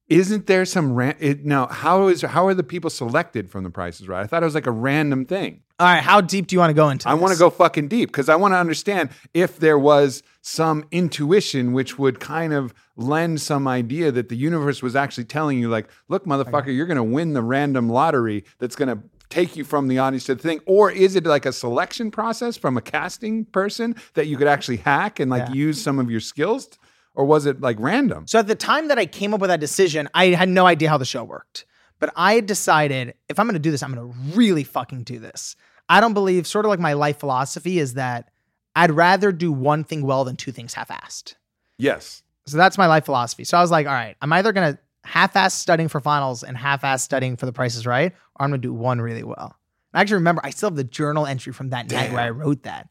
isn't 0.07 0.47
there 0.47 0.65
some 0.65 0.93
ran- 0.93 1.17
it, 1.19 1.45
now? 1.45 1.67
How 1.67 2.07
is 2.07 2.21
how 2.21 2.47
are 2.47 2.53
the 2.53 2.63
people 2.63 2.89
selected 2.89 3.49
from 3.49 3.63
the 3.63 3.69
Price 3.69 3.99
Is 3.99 4.07
Right? 4.07 4.23
I 4.23 4.27
thought 4.27 4.41
it 4.41 4.45
was 4.45 4.55
like 4.55 4.67
a 4.67 4.71
random 4.71 5.25
thing. 5.25 5.61
All 5.81 5.87
right, 5.87 6.03
how 6.03 6.21
deep 6.21 6.45
do 6.45 6.55
you 6.55 6.59
want 6.59 6.69
to 6.69 6.75
go 6.75 6.89
into 6.89 7.09
I 7.09 7.15
want 7.15 7.33
to 7.33 7.39
go 7.39 7.49
fucking 7.49 7.87
deep 7.87 8.09
because 8.09 8.29
I 8.29 8.35
want 8.35 8.53
to 8.53 8.57
understand 8.57 9.09
if 9.33 9.57
there 9.57 9.79
was 9.79 10.21
some 10.43 10.85
intuition 10.91 11.73
which 11.73 11.97
would 11.97 12.19
kind 12.19 12.53
of 12.53 12.71
lend 12.97 13.41
some 13.41 13.67
idea 13.67 14.11
that 14.11 14.29
the 14.29 14.35
universe 14.35 14.83
was 14.83 14.95
actually 14.95 15.23
telling 15.23 15.57
you, 15.57 15.69
like, 15.69 15.87
look, 16.07 16.25
motherfucker, 16.27 16.67
you're 16.67 16.85
going 16.85 16.97
to 16.97 17.03
win 17.03 17.33
the 17.33 17.41
random 17.41 17.89
lottery 17.89 18.43
that's 18.59 18.75
going 18.75 18.95
to 18.95 19.01
take 19.29 19.55
you 19.55 19.63
from 19.63 19.87
the 19.87 19.97
audience 19.97 20.25
to 20.25 20.35
the 20.35 20.41
thing, 20.43 20.59
or 20.67 20.91
is 20.91 21.15
it 21.15 21.25
like 21.25 21.47
a 21.47 21.51
selection 21.51 22.11
process 22.11 22.55
from 22.55 22.77
a 22.77 22.81
casting 22.81 23.45
person 23.45 23.95
that 24.13 24.27
you 24.27 24.37
could 24.37 24.47
actually 24.47 24.77
hack 24.77 25.19
and 25.19 25.31
like 25.31 25.47
Yeah. 25.47 25.53
use 25.55 25.81
some 25.81 25.97
of 25.97 26.11
your 26.11 26.19
skills, 26.19 26.69
or 27.15 27.25
was 27.25 27.47
it 27.47 27.59
like 27.59 27.77
random? 27.79 28.27
So 28.27 28.37
at 28.37 28.45
the 28.45 28.53
time 28.53 28.87
that 28.89 28.99
I 28.99 29.07
came 29.07 29.33
up 29.33 29.41
with 29.41 29.49
that 29.49 29.59
decision, 29.59 30.09
I 30.13 30.27
had 30.27 30.47
no 30.47 30.67
idea 30.67 30.89
how 30.89 30.99
the 30.99 31.05
show 31.05 31.23
worked. 31.23 31.65
But 31.99 32.11
I 32.15 32.39
decided 32.39 33.15
if 33.29 33.39
I'm 33.39 33.47
going 33.47 33.53
to 33.53 33.59
do 33.59 33.71
this, 33.71 33.81
I'm 33.81 33.93
going 33.93 34.11
to 34.11 34.17
really 34.37 34.63
fucking 34.63 35.03
do 35.03 35.17
this. 35.17 35.55
I 35.91 35.99
don't 35.99 36.13
believe, 36.13 36.47
sort 36.47 36.65
of 36.65 36.69
like 36.69 36.79
my 36.79 36.93
life 36.93 37.19
philosophy 37.19 37.77
is 37.79 37.95
that 37.95 38.29
I'd 38.75 38.91
rather 38.91 39.31
do 39.31 39.51
one 39.51 39.83
thing 39.83 40.01
well 40.03 40.23
than 40.23 40.35
two 40.37 40.51
things 40.51 40.73
half 40.73 40.87
assed. 40.89 41.35
Yes. 41.77 42.23
So 42.47 42.57
that's 42.57 42.77
my 42.77 42.85
life 42.87 43.05
philosophy. 43.05 43.43
So 43.43 43.57
I 43.57 43.61
was 43.61 43.71
like, 43.71 43.85
all 43.87 43.93
right, 43.93 44.15
I'm 44.21 44.31
either 44.33 44.53
going 44.53 44.73
to 44.73 44.79
half 45.03 45.35
ass 45.35 45.53
studying 45.53 45.89
for 45.89 45.99
finals 45.99 46.43
and 46.43 46.55
half 46.55 46.83
ass 46.83 47.03
studying 47.03 47.35
for 47.35 47.45
the 47.45 47.51
Price 47.53 47.75
Is 47.75 47.85
Right, 47.85 48.13
or 48.39 48.43
I'm 48.45 48.51
going 48.51 48.61
to 48.61 48.67
do 48.67 48.73
one 48.73 49.01
really 49.01 49.23
well. 49.23 49.55
I 49.93 49.99
actually 50.01 50.15
remember 50.15 50.41
I 50.45 50.51
still 50.51 50.69
have 50.69 50.77
the 50.77 50.83
journal 50.85 51.25
entry 51.25 51.51
from 51.53 51.71
that 51.71 51.91
night 51.91 52.11
where 52.13 52.21
I 52.21 52.29
wrote 52.29 52.63
that. 52.63 52.87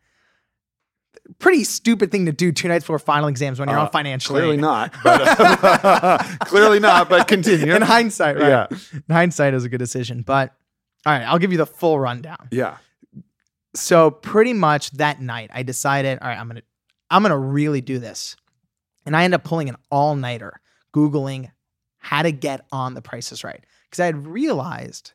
Pretty 1.38 1.64
stupid 1.64 2.10
thing 2.12 2.26
to 2.26 2.32
do 2.32 2.52
two 2.52 2.68
nights 2.68 2.84
before 2.84 2.98
final 2.98 3.28
exams 3.28 3.58
when 3.58 3.68
you're 3.68 3.78
Uh, 3.78 3.84
on 3.84 3.90
financial 3.90 4.34
Clearly 4.34 4.54
aid. 4.56 4.60
not. 4.60 4.92
But, 5.02 5.20
uh, 5.84 6.18
clearly 6.44 6.80
not. 6.80 7.08
But 7.08 7.26
continue. 7.28 7.74
In 7.74 7.82
hindsight, 7.82 8.36
right? 8.36 8.48
Yeah. 8.48 8.66
In 8.92 9.04
hindsight, 9.14 9.52
it 9.52 9.56
was 9.56 9.64
a 9.64 9.68
good 9.68 9.78
decision. 9.78 10.22
But 10.22 10.54
all 11.06 11.12
right, 11.14 11.22
I'll 11.22 11.38
give 11.38 11.52
you 11.52 11.58
the 11.58 11.66
full 11.66 11.98
rundown. 11.98 12.48
Yeah. 12.50 12.76
So 13.74 14.10
pretty 14.10 14.52
much 14.52 14.90
that 14.92 15.20
night, 15.20 15.50
I 15.52 15.62
decided, 15.62 16.18
all 16.20 16.28
right, 16.28 16.38
I'm 16.38 16.48
gonna, 16.48 16.62
I'm 17.10 17.22
gonna 17.22 17.38
really 17.38 17.80
do 17.80 17.98
this, 17.98 18.36
and 19.06 19.16
I 19.16 19.24
end 19.24 19.34
up 19.34 19.44
pulling 19.44 19.68
an 19.68 19.76
all 19.90 20.16
nighter, 20.16 20.60
googling 20.94 21.50
how 21.98 22.22
to 22.22 22.32
get 22.32 22.66
on 22.72 22.94
The 22.94 23.02
Price 23.02 23.30
is 23.30 23.44
Right, 23.44 23.64
because 23.84 24.00
I 24.00 24.06
had 24.06 24.26
realized, 24.26 25.12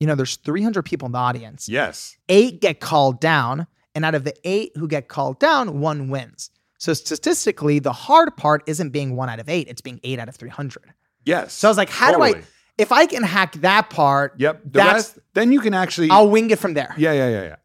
you 0.00 0.06
know, 0.06 0.14
there's 0.14 0.36
300 0.36 0.82
people 0.84 1.06
in 1.06 1.12
the 1.12 1.18
audience, 1.18 1.68
Yes. 1.68 2.16
eight 2.28 2.60
get 2.60 2.80
called 2.80 3.20
down, 3.20 3.66
and 3.94 4.04
out 4.04 4.14
of 4.14 4.24
the 4.24 4.34
eight 4.44 4.72
who 4.76 4.88
get 4.88 5.08
called 5.08 5.38
down, 5.38 5.80
one 5.80 6.08
wins. 6.08 6.50
So 6.78 6.94
statistically, 6.94 7.78
the 7.80 7.92
hard 7.92 8.36
part 8.36 8.62
isn't 8.66 8.90
being 8.90 9.16
one 9.16 9.28
out 9.28 9.40
of 9.40 9.48
eight; 9.48 9.66
it's 9.68 9.80
being 9.80 9.98
eight 10.04 10.18
out 10.20 10.28
of 10.28 10.36
300. 10.36 10.92
Yes. 11.24 11.52
So 11.52 11.66
I 11.68 11.70
was 11.70 11.76
like, 11.76 11.90
how 11.90 12.12
do 12.12 12.22
I? 12.22 12.42
If 12.76 12.92
I 12.92 13.06
can 13.06 13.24
hack 13.24 13.54
that 13.54 13.90
part, 13.90 14.34
Yep. 14.38 14.60
The 14.66 14.78
rest, 14.78 15.18
then 15.34 15.50
you 15.50 15.60
can 15.60 15.74
actually. 15.74 16.10
I'll 16.10 16.30
wing 16.30 16.50
it 16.50 16.58
from 16.60 16.74
there. 16.74 16.94
yeah, 16.96 17.12
yeah, 17.12 17.28
yeah, 17.28 17.42
yeah. 17.42 17.56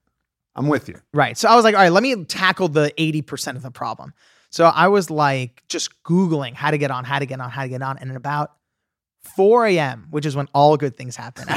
I'm 0.56 0.68
with 0.68 0.88
you. 0.88 0.96
Right. 1.14 1.38
So 1.38 1.50
I 1.50 1.56
was 1.56 1.64
like, 1.64 1.76
all 1.76 1.82
right, 1.82 1.92
let 1.92 2.04
me 2.04 2.26
tackle 2.26 2.68
the 2.68 2.94
80% 2.98 3.56
of 3.56 3.62
the 3.64 3.72
problem. 3.72 4.14
So 4.50 4.66
I 4.66 4.88
was 4.88 5.10
like 5.10 5.64
just 5.68 6.04
Googling 6.04 6.54
how 6.54 6.70
to 6.72 6.78
get 6.78 6.92
on, 6.92 7.06
how 7.06 7.20
to 7.20 7.26
get 7.26 7.40
on, 7.40 7.50
how 7.50 7.64
to 7.64 7.70
get 7.70 7.82
on. 7.82 7.98
And 7.98 8.12
at 8.12 8.16
about 8.16 8.52
4 9.36 9.66
a.m., 9.68 10.08
which 10.12 10.26
is 10.26 10.36
when 10.36 10.48
all 10.54 10.78
good 10.78 10.96
things 10.96 11.16
happen. 11.16 11.46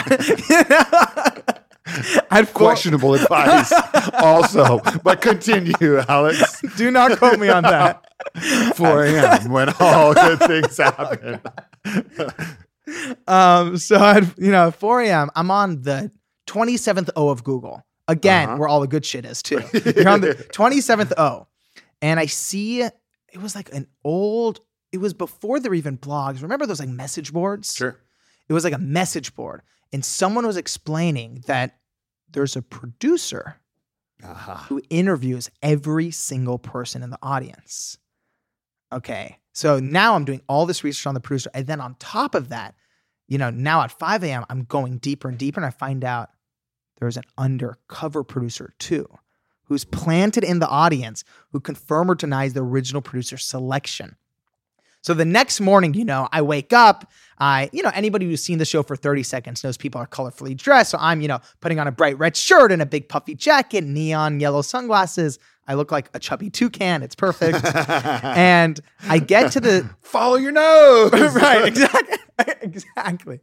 I 2.31 2.45
four, 2.45 2.69
Questionable 2.69 3.15
advice, 3.15 3.73
also. 4.15 4.81
But 5.05 5.21
continue, 5.21 5.99
Alex. 6.09 6.61
do 6.77 6.91
not 6.91 7.19
quote 7.19 7.39
me 7.39 7.49
on 7.49 7.63
that. 7.63 8.05
4 8.75 9.05
a.m. 9.05 9.53
when 9.53 9.69
all 9.79 10.15
good 10.15 10.41
things 10.41 10.77
happen. 10.77 11.41
Um, 13.27 13.77
so 13.77 13.97
at 13.97 14.39
you 14.39 14.51
know, 14.51 14.71
4 14.71 15.03
a.m., 15.03 15.31
I'm 15.37 15.51
on 15.51 15.83
the 15.83 16.11
27th 16.49 17.11
O 17.17 17.29
of 17.29 17.45
Google. 17.45 17.83
Again, 18.09 18.49
Uh-huh. 18.51 18.59
where 18.59 18.69
all 18.69 18.81
the 18.81 18.87
good 18.87 19.05
shit 19.05 19.25
is 19.25 19.43
too. 19.43 19.61
You're 19.73 20.09
on 20.09 20.21
the 20.21 20.35
27th 20.53 21.13
O. 21.19 21.47
And 22.03 22.21
I 22.21 22.27
see 22.27 22.83
it 22.83 22.93
was 23.43 23.55
like 23.55 23.73
an 23.73 23.87
old, 24.05 24.61
it 24.93 24.99
was 24.99 25.13
before 25.15 25.59
there 25.61 25.71
were 25.71 25.75
even 25.77 25.99
blogs. 25.99 26.43
Remember 26.43 26.67
those 26.67 26.81
like 26.81 26.89
message 26.89 27.33
boards? 27.33 27.75
Sure. 27.75 27.99
It 28.49 28.53
was 28.53 28.65
like 28.65 28.73
a 28.75 28.79
message 28.79 29.35
board. 29.35 29.63
And 29.93 30.05
someone 30.05 30.47
was 30.47 30.57
explaining 30.57 31.43
that 31.47 31.79
there's 32.31 32.55
a 32.57 32.63
producer 32.63 33.57
Aha. 34.25 34.67
who 34.69 34.81
interviews 34.91 35.51
every 35.63 36.11
single 36.11 36.59
person 36.59 37.03
in 37.03 37.11
the 37.11 37.19
audience. 37.23 37.99
Okay. 38.93 39.39
So 39.53 39.81
now 39.81 40.15
I'm 40.15 40.25
doing 40.25 40.43
all 40.49 40.67
this 40.67 40.85
research 40.85 41.07
on 41.07 41.15
the 41.15 41.21
producer. 41.21 41.51
And 41.55 41.67
then 41.67 41.81
on 41.81 41.97
top 41.99 42.35
of 42.35 42.51
that, 42.51 42.75
you 43.27 43.39
know, 43.39 43.51
now 43.51 43.83
at 43.83 43.91
5 43.91 44.23
a.m., 44.25 44.45
I'm 44.49 44.65
going 44.65 44.99
deeper 44.99 45.29
and 45.29 45.39
deeper. 45.39 45.59
And 45.61 45.67
I 45.67 45.71
find 45.71 46.05
out 46.05 46.31
there's 46.99 47.17
an 47.17 47.25
undercover 47.37 48.25
producer 48.25 48.75
too, 48.79 49.09
who's 49.65 49.85
planted 49.85 50.45
in 50.45 50.59
the 50.59 50.69
audience, 50.69 51.25
who 51.53 51.61
confirm 51.61 52.11
or 52.11 52.15
denies 52.15 52.55
the 52.55 52.63
original 52.63 53.03
producer's 53.03 53.45
selection. 53.45 54.17
So 55.07 55.15
the 55.15 55.25
next 55.25 55.61
morning, 55.61 55.95
you 55.95 56.05
know, 56.05 56.29
I 56.33 56.43
wake 56.43 56.73
up. 56.73 57.09
I, 57.39 57.71
you 57.73 57.81
know, 57.81 57.93
anybody 57.95 58.27
who's 58.27 58.43
seen 58.43 58.59
the 58.59 58.65
show 58.65 58.83
for 58.83 58.97
30 58.97 59.23
seconds 59.23 59.63
knows 59.63 59.77
people 59.77 60.01
are 60.01 60.07
colorfully 60.09 60.57
dressed. 60.57 60.91
So 60.91 60.99
I'm, 61.01 61.21
you 61.21 61.29
know, 61.29 61.39
putting 61.61 61.79
on 61.79 61.87
a 61.87 61.93
bright 61.93 62.19
red 62.19 62.37
shirt 62.37 62.73
and 62.73 62.83
a 62.83 62.87
big 62.87 63.09
puffy 63.09 63.37
jacket, 63.37 63.85
neon 63.85 64.41
yellow 64.41 64.63
sunglasses. 64.63 65.39
I 65.69 65.75
look 65.75 65.93
like 65.93 66.11
a 66.13 66.19
chubby 66.19 66.51
toucan. 66.51 67.05
It's 67.05 67.15
perfect. 67.15 67.65
and 68.25 68.81
I 69.09 69.21
get 69.21 69.53
to 69.53 69.61
the 69.61 69.89
Follow 70.01 70.37
your 70.37 70.51
nose. 70.51 71.13
right, 71.37 71.65
exactly. 71.69 72.19
exactly. 72.63 73.41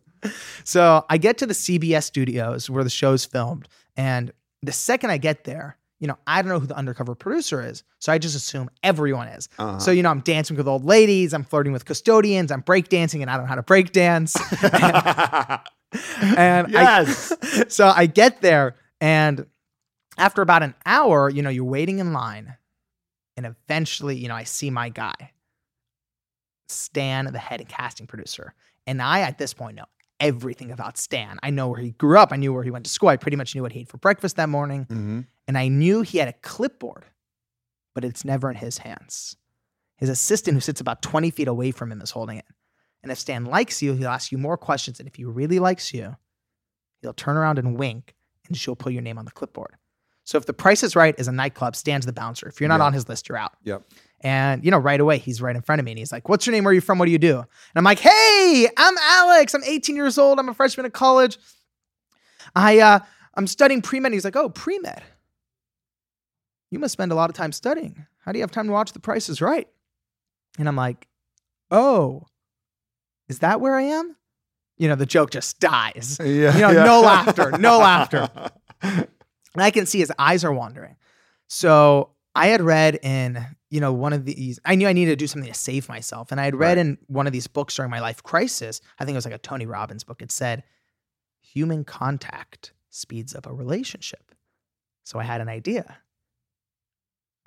So 0.64 1.06
I 1.10 1.18
get 1.18 1.38
to 1.40 1.46
the 1.46 1.54
CBS 1.54 2.04
studios 2.04 2.70
where 2.70 2.84
the 2.84 2.90
show's 2.90 3.26
filmed. 3.26 3.68
And 3.96 4.32
the 4.62 4.72
second 4.72 5.10
I 5.10 5.18
get 5.18 5.44
there, 5.44 5.78
you 6.00 6.08
know, 6.08 6.18
I 6.28 6.42
don't 6.42 6.50
know 6.50 6.60
who 6.60 6.68
the 6.68 6.76
undercover 6.76 7.16
producer 7.16 7.66
is. 7.66 7.84
So 8.00 8.12
I 8.12 8.18
just 8.18 8.36
assume 8.36 8.70
everyone 8.84 9.30
is. 9.30 9.48
Uh-huh. 9.58 9.80
So, 9.80 9.92
you 9.92 10.04
know, 10.04 10.10
I'm 10.10 10.20
dancing 10.20 10.58
with 10.58 10.68
old 10.68 10.84
ladies, 10.84 11.34
I'm 11.34 11.46
flirting 11.46 11.72
with 11.72 11.86
custodians, 11.86 12.52
I'm 12.52 12.62
breakdancing, 12.62 13.22
and 13.22 13.30
I 13.30 13.38
don't 13.38 13.46
know 13.46 13.50
how 13.50 13.56
to 13.56 13.64
breakdance. 13.64 14.36
and 16.38 16.70
yes. 16.72 17.32
I, 17.42 17.64
so 17.70 17.88
I 17.88 18.06
get 18.06 18.42
there, 18.42 18.76
and 19.00 19.46
after 20.18 20.42
about 20.42 20.62
an 20.62 20.76
hour, 20.86 21.30
you 21.30 21.42
know, 21.42 21.50
you're 21.50 21.64
waiting 21.64 22.00
in 22.00 22.14
line, 22.14 22.58
and 23.38 23.46
eventually, 23.46 24.18
you 24.18 24.28
know, 24.28 24.36
I 24.36 24.44
see 24.44 24.70
my 24.70 24.90
guy, 24.90 25.32
Stan, 26.68 27.32
the 27.32 27.40
head 27.40 27.66
casting 27.70 28.08
producer, 28.08 28.54
and 28.86 29.02
I 29.02 29.22
at 29.22 29.38
this 29.38 29.54
point 29.54 29.78
know 29.78 29.86
everything 30.24 30.72
about 30.72 30.98
Stan. 30.98 31.38
I 31.44 31.50
know 31.50 31.68
where 31.68 31.80
he 31.80 31.92
grew 31.92 32.18
up. 32.18 32.32
I 32.32 32.38
knew 32.38 32.54
where 32.54 32.64
he 32.64 32.72
went 32.72 32.86
to 32.86 32.92
school. 32.92 33.10
I 33.10 33.18
pretty 33.18 33.38
much 33.38 33.54
knew 33.54 33.62
what 33.62 33.72
he 33.74 33.82
ate 33.82 33.90
for 33.90 33.98
breakfast 33.98 34.36
that 34.38 34.50
morning, 34.50 34.86
Mhm. 34.86 35.28
and 35.48 35.58
I 35.58 35.68
knew 35.68 36.02
he 36.02 36.18
had 36.18 36.28
a 36.28 36.34
clipboard, 36.34 37.06
but 37.94 38.04
it's 38.04 38.26
never 38.26 38.50
in 38.50 38.56
his 38.58 38.80
hands. 38.80 39.36
His 39.98 40.10
assistant, 40.10 40.56
who 40.56 40.62
sits 40.62 40.82
about 40.82 41.02
20 41.02 41.30
feet 41.30 41.48
away 41.48 41.72
from 41.72 41.92
him, 41.92 42.02
is 42.02 42.12
holding 42.12 42.38
it. 42.38 42.46
And 43.04 43.12
if 43.12 43.20
Stan 43.20 43.46
likes 43.46 43.82
you, 43.82 43.94
he'll 43.94 44.08
ask 44.08 44.32
you 44.32 44.38
more 44.38 44.58
questions. 44.58 45.00
And 45.00 45.08
if 45.08 45.16
he 45.16 45.26
really 45.26 45.60
likes 45.60 45.94
you, 45.94 46.16
he'll 47.02 47.14
turn 47.14 47.38
around 47.38 47.60
and 47.60 47.78
wink 47.78 48.16
and 48.48 48.58
she'll 48.58 48.76
put 48.76 48.94
your 48.94 49.02
name 49.02 49.18
on 49.18 49.26
the 49.26 49.32
clipboard. 49.32 49.76
So 50.24 50.38
if 50.38 50.46
the 50.46 50.54
price 50.54 50.84
is 50.84 50.96
right 50.96 51.14
is 51.20 51.28
a 51.28 51.32
nightclub, 51.34 51.76
Stan's 51.76 52.06
the 52.06 52.14
bouncer. 52.14 52.48
If 52.48 52.62
you're 52.62 52.70
not 52.70 52.80
on 52.80 52.94
his 52.94 53.10
list, 53.10 53.28
you're 53.28 53.38
out. 53.38 53.58
Yep. 53.64 53.84
And, 54.24 54.64
you 54.64 54.72
know, 54.72 54.78
right 54.78 55.00
away, 55.00 55.18
he's 55.18 55.42
right 55.42 55.56
in 55.56 55.62
front 55.62 55.80
of 55.80 55.86
me 55.86 55.92
and 55.92 56.00
he's 56.00 56.12
like, 56.12 56.30
What's 56.30 56.46
your 56.46 56.54
name? 56.54 56.64
Where 56.64 56.72
are 56.72 56.74
you 56.74 56.82
from? 56.82 56.98
What 56.98 57.06
do 57.06 57.12
you 57.12 57.20
do? 57.20 57.38
And 57.38 57.48
I'm 57.76 57.84
like, 57.84 58.00
Hey, 58.00 58.68
I'm 58.78 58.96
Alex. 58.98 59.54
I'm 59.54 59.64
18 59.64 59.96
years 59.96 60.18
old. 60.18 60.40
I'm 60.40 60.50
a 60.50 60.54
freshman 60.54 60.86
at 60.86 60.94
college. 60.94 61.38
I, 62.56 62.80
uh, 62.80 63.00
I'm 63.36 63.48
studying 63.48 63.82
pre 63.82 64.00
med. 64.00 64.14
He's 64.14 64.24
like, 64.24 64.36
Oh, 64.36 64.50
pre 64.50 64.80
med. 64.80 65.04
You 66.72 66.80
must 66.80 66.94
spend 66.94 67.12
a 67.12 67.16
lot 67.16 67.30
of 67.30 67.36
time 67.36 67.52
studying. 67.52 68.06
How 68.20 68.32
do 68.32 68.40
you 68.40 68.44
have 68.44 68.52
time 68.52 68.68
to 68.68 68.74
watch 68.74 68.94
The 68.94 69.00
Price 69.00 69.30
is 69.30 69.42
Right? 69.42 69.68
And 70.58 70.68
I'm 70.68 70.76
like, 70.76 71.08
Oh, 71.70 72.28
is 73.28 73.40
that 73.40 73.60
where 73.60 73.76
I 73.76 73.84
am? 73.84 74.16
You 74.78 74.88
know, 74.88 74.96
the 74.96 75.06
joke 75.06 75.32
just 75.32 75.60
dies. 75.60 76.18
Yeah. 76.24 76.56
You 76.56 76.62
know, 76.62 76.72
yeah. 76.72 76.84
no 76.84 77.02
laughter, 77.02 77.52
no 77.58 77.80
laughter. 77.80 78.30
And 79.56 79.64
I 79.64 79.72
can 79.72 79.86
see 79.86 80.00
his 80.00 80.12
eyes 80.18 80.44
are 80.44 80.52
wandering. 80.52 80.96
So 81.48 82.10
I 82.36 82.48
had 82.48 82.62
read 82.62 83.00
in, 83.04 83.46
you 83.74 83.80
know, 83.80 83.92
one 83.92 84.14
of 84.14 84.24
these, 84.26 84.60
I 84.66 84.76
knew 84.76 84.88
I 84.88 84.94
needed 84.94 85.12
to 85.14 85.16
do 85.16 85.26
something 85.26 85.52
to 85.52 85.58
save 85.58 85.90
myself. 85.90 86.32
And 86.32 86.40
I 86.40 86.46
had 86.46 86.54
read 86.56 86.78
Right. 86.78 86.86
in 86.86 86.98
one 87.08 87.26
of 87.26 87.34
these 87.34 87.48
books 87.48 87.76
during 87.76 87.90
my 87.90 88.02
life 88.02 88.22
crisis, 88.22 88.82
I 89.00 89.04
think 89.04 89.16
it 89.16 89.18
was 89.18 89.26
like 89.26 89.34
a 89.34 89.40
Tony 89.40 89.66
Robbins 89.66 90.04
book. 90.04 90.22
It 90.22 90.32
said, 90.32 90.64
human 91.42 91.84
contact 91.84 92.72
speeds 92.92 93.34
up 93.34 93.48
a 93.48 93.54
relationship. 93.54 94.36
So 95.04 95.18
I 95.20 95.24
had 95.24 95.42
an 95.42 95.50
idea. 95.50 95.98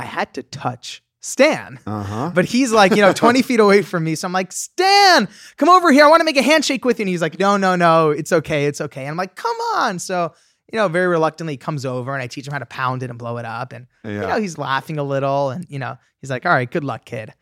I 0.00 0.04
had 0.04 0.34
to 0.34 0.42
touch 0.42 1.02
Stan. 1.20 1.78
Uh-huh. 1.86 2.30
But 2.34 2.44
he's 2.46 2.72
like, 2.72 2.96
you 2.96 3.02
know, 3.02 3.12
20 3.24 3.42
feet 3.42 3.60
away 3.60 3.82
from 3.82 4.02
me. 4.04 4.14
So 4.16 4.26
I'm 4.26 4.32
like, 4.32 4.50
Stan, 4.52 5.28
come 5.56 5.68
over 5.68 5.92
here. 5.92 6.04
I 6.04 6.08
want 6.08 6.20
to 6.20 6.24
make 6.24 6.36
a 6.36 6.42
handshake 6.42 6.84
with 6.84 6.98
you. 6.98 7.04
And 7.04 7.08
he's 7.08 7.22
like, 7.22 7.38
no, 7.38 7.56
no, 7.56 7.76
no. 7.76 8.10
It's 8.10 8.32
okay. 8.32 8.66
It's 8.66 8.80
okay. 8.80 9.02
And 9.02 9.10
I'm 9.10 9.16
like, 9.16 9.36
come 9.36 9.56
on. 9.74 9.98
So, 10.00 10.34
you 10.72 10.78
know, 10.78 10.88
very 10.88 11.06
reluctantly 11.06 11.56
comes 11.56 11.86
over 11.86 12.12
and 12.12 12.22
I 12.22 12.26
teach 12.26 12.46
him 12.46 12.52
how 12.52 12.58
to 12.58 12.66
pound 12.66 13.02
it 13.02 13.10
and 13.10 13.18
blow 13.18 13.38
it 13.38 13.44
up. 13.44 13.72
And, 13.72 13.86
yeah. 14.04 14.10
you 14.10 14.26
know, 14.26 14.40
he's 14.40 14.58
laughing 14.58 14.98
a 14.98 15.04
little. 15.04 15.50
And, 15.50 15.64
you 15.68 15.78
know, 15.78 15.96
he's 16.20 16.30
like, 16.30 16.44
all 16.44 16.52
right, 16.52 16.70
good 16.70 16.84
luck, 16.84 17.04
kid. 17.04 17.32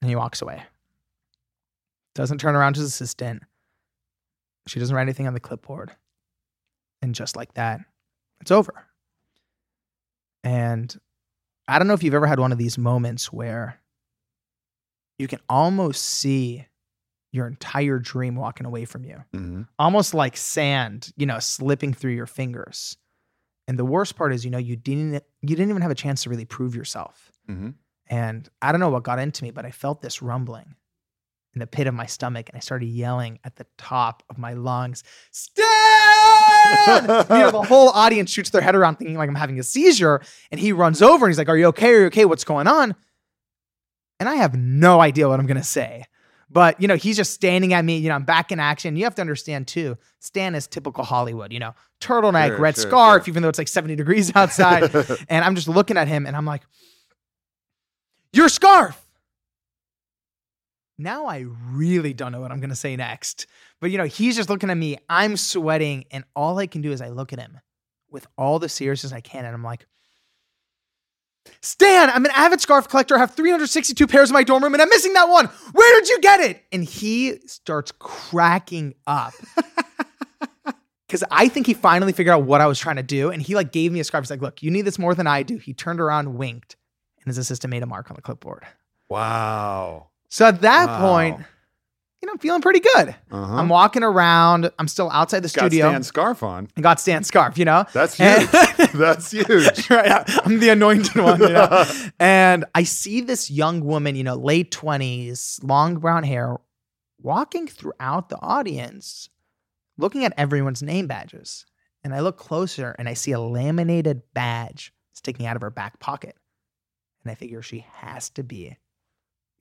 And 0.00 0.08
he 0.08 0.16
walks 0.16 0.42
away. 0.42 0.62
Doesn't 2.14 2.38
turn 2.38 2.54
around 2.54 2.74
to 2.74 2.80
his 2.80 2.88
assistant. 2.88 3.42
She 4.68 4.78
doesn't 4.78 4.94
write 4.94 5.02
anything 5.02 5.26
on 5.26 5.34
the 5.34 5.40
clipboard. 5.40 5.90
And 7.00 7.14
just 7.14 7.36
like 7.36 7.54
that, 7.54 7.80
it's 8.40 8.52
over. 8.52 8.86
And 10.44 10.94
I 11.66 11.78
don't 11.78 11.88
know 11.88 11.94
if 11.94 12.02
you've 12.02 12.14
ever 12.14 12.26
had 12.26 12.38
one 12.38 12.52
of 12.52 12.58
these 12.58 12.78
moments 12.78 13.32
where 13.32 13.80
you 15.18 15.26
can 15.26 15.40
almost 15.48 16.02
see 16.02 16.66
your 17.32 17.46
entire 17.46 17.98
dream 17.98 18.36
walking 18.36 18.66
away 18.66 18.84
from 18.84 19.04
you, 19.04 19.16
Mhm. 19.34 19.66
almost 19.78 20.12
like 20.14 20.36
sand, 20.36 21.12
you 21.16 21.26
know, 21.26 21.38
slipping 21.38 21.92
through 21.94 22.12
your 22.12 22.26
fingers. 22.26 22.96
And 23.66 23.78
the 23.78 23.84
worst 23.84 24.16
part 24.16 24.32
is, 24.34 24.44
you 24.44 24.50
know, 24.50 24.58
you 24.58 24.76
didn't 24.76 25.14
you 25.40 25.56
didn't 25.56 25.70
even 25.70 25.82
have 25.82 25.90
a 25.90 25.94
chance 25.96 26.22
to 26.24 26.30
really 26.30 26.44
prove 26.44 26.74
yourself. 26.76 27.32
Mhm. 27.48 27.74
And 28.08 28.48
I 28.60 28.70
don't 28.70 28.80
know 28.80 28.90
what 28.90 29.02
got 29.02 29.18
into 29.18 29.42
me, 29.44 29.50
but 29.50 29.64
I 29.64 29.70
felt 29.70 30.02
this 30.02 30.20
rumbling 30.20 30.74
in 31.54 31.60
the 31.60 31.66
pit 31.66 31.86
of 31.86 31.94
my 31.94 32.06
stomach, 32.06 32.48
and 32.48 32.56
I 32.56 32.60
started 32.60 32.86
yelling 32.86 33.38
at 33.44 33.56
the 33.56 33.66
top 33.78 34.22
of 34.30 34.38
my 34.38 34.52
lungs, 34.54 35.02
Stan! 35.30 37.02
You 37.04 37.38
know, 37.44 37.50
the 37.50 37.62
whole 37.68 37.90
audience 37.90 38.30
shoots 38.30 38.50
their 38.50 38.60
head 38.62 38.74
around 38.74 38.96
thinking 38.96 39.16
like 39.16 39.28
I'm 39.28 39.34
having 39.34 39.58
a 39.58 39.62
seizure. 39.62 40.20
And 40.50 40.60
he 40.60 40.72
runs 40.72 41.02
over 41.02 41.26
and 41.26 41.30
he's 41.32 41.38
like, 41.38 41.48
Are 41.48 41.56
you 41.56 41.66
okay? 41.66 41.94
Are 41.94 42.00
you 42.00 42.06
okay? 42.06 42.24
What's 42.24 42.44
going 42.44 42.66
on? 42.66 42.94
And 44.20 44.28
I 44.28 44.36
have 44.36 44.54
no 44.54 45.00
idea 45.00 45.28
what 45.28 45.40
I'm 45.40 45.46
gonna 45.46 45.62
say. 45.64 46.04
But 46.52 46.80
you 46.80 46.86
know, 46.86 46.96
he's 46.96 47.16
just 47.16 47.32
standing 47.32 47.72
at 47.72 47.84
me. 47.84 47.96
You 47.96 48.10
know, 48.10 48.14
I'm 48.14 48.24
back 48.24 48.52
in 48.52 48.60
action. 48.60 48.94
You 48.96 49.04
have 49.04 49.14
to 49.14 49.22
understand 49.22 49.66
too. 49.66 49.96
Stan 50.20 50.54
is 50.54 50.66
typical 50.66 51.02
Hollywood. 51.02 51.52
You 51.52 51.60
know, 51.60 51.74
turtleneck, 52.00 52.48
Sure, 52.48 52.58
red 52.58 52.76
sure, 52.76 52.82
scarf, 52.90 53.24
sure. 53.24 53.30
even 53.30 53.42
though 53.42 53.48
it's 53.48 53.58
like 53.58 53.68
70 53.68 53.96
degrees 53.96 54.30
outside. 54.36 54.94
and 55.28 55.44
I'm 55.44 55.54
just 55.54 55.68
looking 55.68 55.96
at 55.96 56.08
him, 56.08 56.26
and 56.26 56.36
I'm 56.36 56.44
like, 56.44 56.62
"Your 58.32 58.48
scarf." 58.48 58.98
Now 60.98 61.26
I 61.26 61.46
really 61.70 62.12
don't 62.12 62.32
know 62.32 62.40
what 62.40 62.52
I'm 62.52 62.60
gonna 62.60 62.76
say 62.76 62.96
next. 62.96 63.46
But 63.80 63.90
you 63.90 63.98
know, 63.98 64.04
he's 64.04 64.36
just 64.36 64.50
looking 64.50 64.70
at 64.70 64.76
me. 64.76 64.98
I'm 65.08 65.36
sweating, 65.36 66.04
and 66.10 66.24
all 66.36 66.58
I 66.58 66.66
can 66.66 66.82
do 66.82 66.92
is 66.92 67.00
I 67.00 67.08
look 67.08 67.32
at 67.32 67.38
him 67.40 67.58
with 68.10 68.26
all 68.36 68.58
the 68.58 68.68
seriousness 68.68 69.12
I 69.12 69.20
can, 69.20 69.44
and 69.44 69.54
I'm 69.54 69.64
like. 69.64 69.86
Stan, 71.60 72.10
I'm 72.10 72.24
an 72.24 72.30
avid 72.34 72.60
scarf 72.60 72.88
collector. 72.88 73.14
I 73.16 73.18
have 73.18 73.34
362 73.34 74.06
pairs 74.06 74.30
in 74.30 74.34
my 74.34 74.42
dorm 74.44 74.62
room 74.62 74.74
and 74.74 74.82
I'm 74.82 74.88
missing 74.88 75.12
that 75.14 75.28
one. 75.28 75.46
Where 75.72 76.00
did 76.00 76.08
you 76.08 76.20
get 76.20 76.40
it? 76.40 76.62
And 76.72 76.84
he 76.84 77.38
starts 77.46 77.92
cracking 77.98 78.94
up. 79.06 79.32
Cause 81.08 81.22
I 81.30 81.48
think 81.48 81.66
he 81.66 81.74
finally 81.74 82.12
figured 82.14 82.32
out 82.32 82.44
what 82.44 82.62
I 82.62 82.66
was 82.66 82.78
trying 82.78 82.96
to 82.96 83.02
do. 83.02 83.30
And 83.30 83.42
he 83.42 83.54
like 83.54 83.70
gave 83.70 83.92
me 83.92 84.00
a 84.00 84.04
scarf. 84.04 84.24
He's 84.24 84.30
like, 84.30 84.40
look, 84.40 84.62
you 84.62 84.70
need 84.70 84.82
this 84.82 84.98
more 84.98 85.14
than 85.14 85.26
I 85.26 85.42
do. 85.42 85.58
He 85.58 85.74
turned 85.74 86.00
around, 86.00 86.36
winked, 86.36 86.76
and 87.18 87.26
his 87.26 87.36
assistant 87.36 87.70
made 87.70 87.82
a 87.82 87.86
mark 87.86 88.10
on 88.10 88.16
the 88.16 88.22
clipboard. 88.22 88.64
Wow. 89.10 90.08
So 90.30 90.46
at 90.46 90.62
that 90.62 90.86
Wow. 90.86 91.00
point, 91.00 91.40
you 92.22 92.26
know, 92.26 92.32
I'm 92.32 92.38
feeling 92.38 92.62
pretty 92.62 92.78
good. 92.78 93.16
Uh-huh. 93.32 93.56
I'm 93.56 93.68
walking 93.68 94.04
around. 94.04 94.70
I'm 94.78 94.86
still 94.86 95.10
outside 95.10 95.40
the 95.40 95.48
studio. 95.48 95.64
Got 95.64 95.70
studio. 95.72 95.88
Stan's 95.90 96.06
scarf 96.06 96.42
on. 96.44 96.68
I 96.76 96.80
got 96.80 97.00
Stan's 97.00 97.26
scarf, 97.26 97.58
you 97.58 97.64
know? 97.64 97.84
That's 97.92 98.14
huge. 98.16 98.92
That's 98.92 99.30
huge. 99.32 99.90
right. 99.90 100.22
I'm 100.46 100.60
the 100.60 100.68
anointed 100.68 101.16
one. 101.16 101.40
You 101.40 101.48
know? 101.48 101.84
and 102.20 102.64
I 102.76 102.84
see 102.84 103.22
this 103.22 103.50
young 103.50 103.84
woman, 103.84 104.14
you 104.14 104.22
know, 104.22 104.36
late 104.36 104.70
20s, 104.70 105.62
long 105.64 105.96
brown 105.96 106.22
hair, 106.22 106.58
walking 107.20 107.66
throughout 107.66 108.28
the 108.28 108.38
audience, 108.40 109.28
looking 109.98 110.24
at 110.24 110.32
everyone's 110.36 110.82
name 110.82 111.08
badges. 111.08 111.66
And 112.04 112.14
I 112.14 112.20
look 112.20 112.36
closer 112.36 112.94
and 112.98 113.08
I 113.08 113.14
see 113.14 113.32
a 113.32 113.40
laminated 113.40 114.22
badge 114.32 114.92
sticking 115.12 115.46
out 115.46 115.56
of 115.56 115.62
her 115.62 115.70
back 115.70 115.98
pocket. 115.98 116.36
And 117.24 117.32
I 117.32 117.34
figure 117.34 117.62
she 117.62 117.84
has 117.94 118.30
to 118.30 118.44
be 118.44 118.76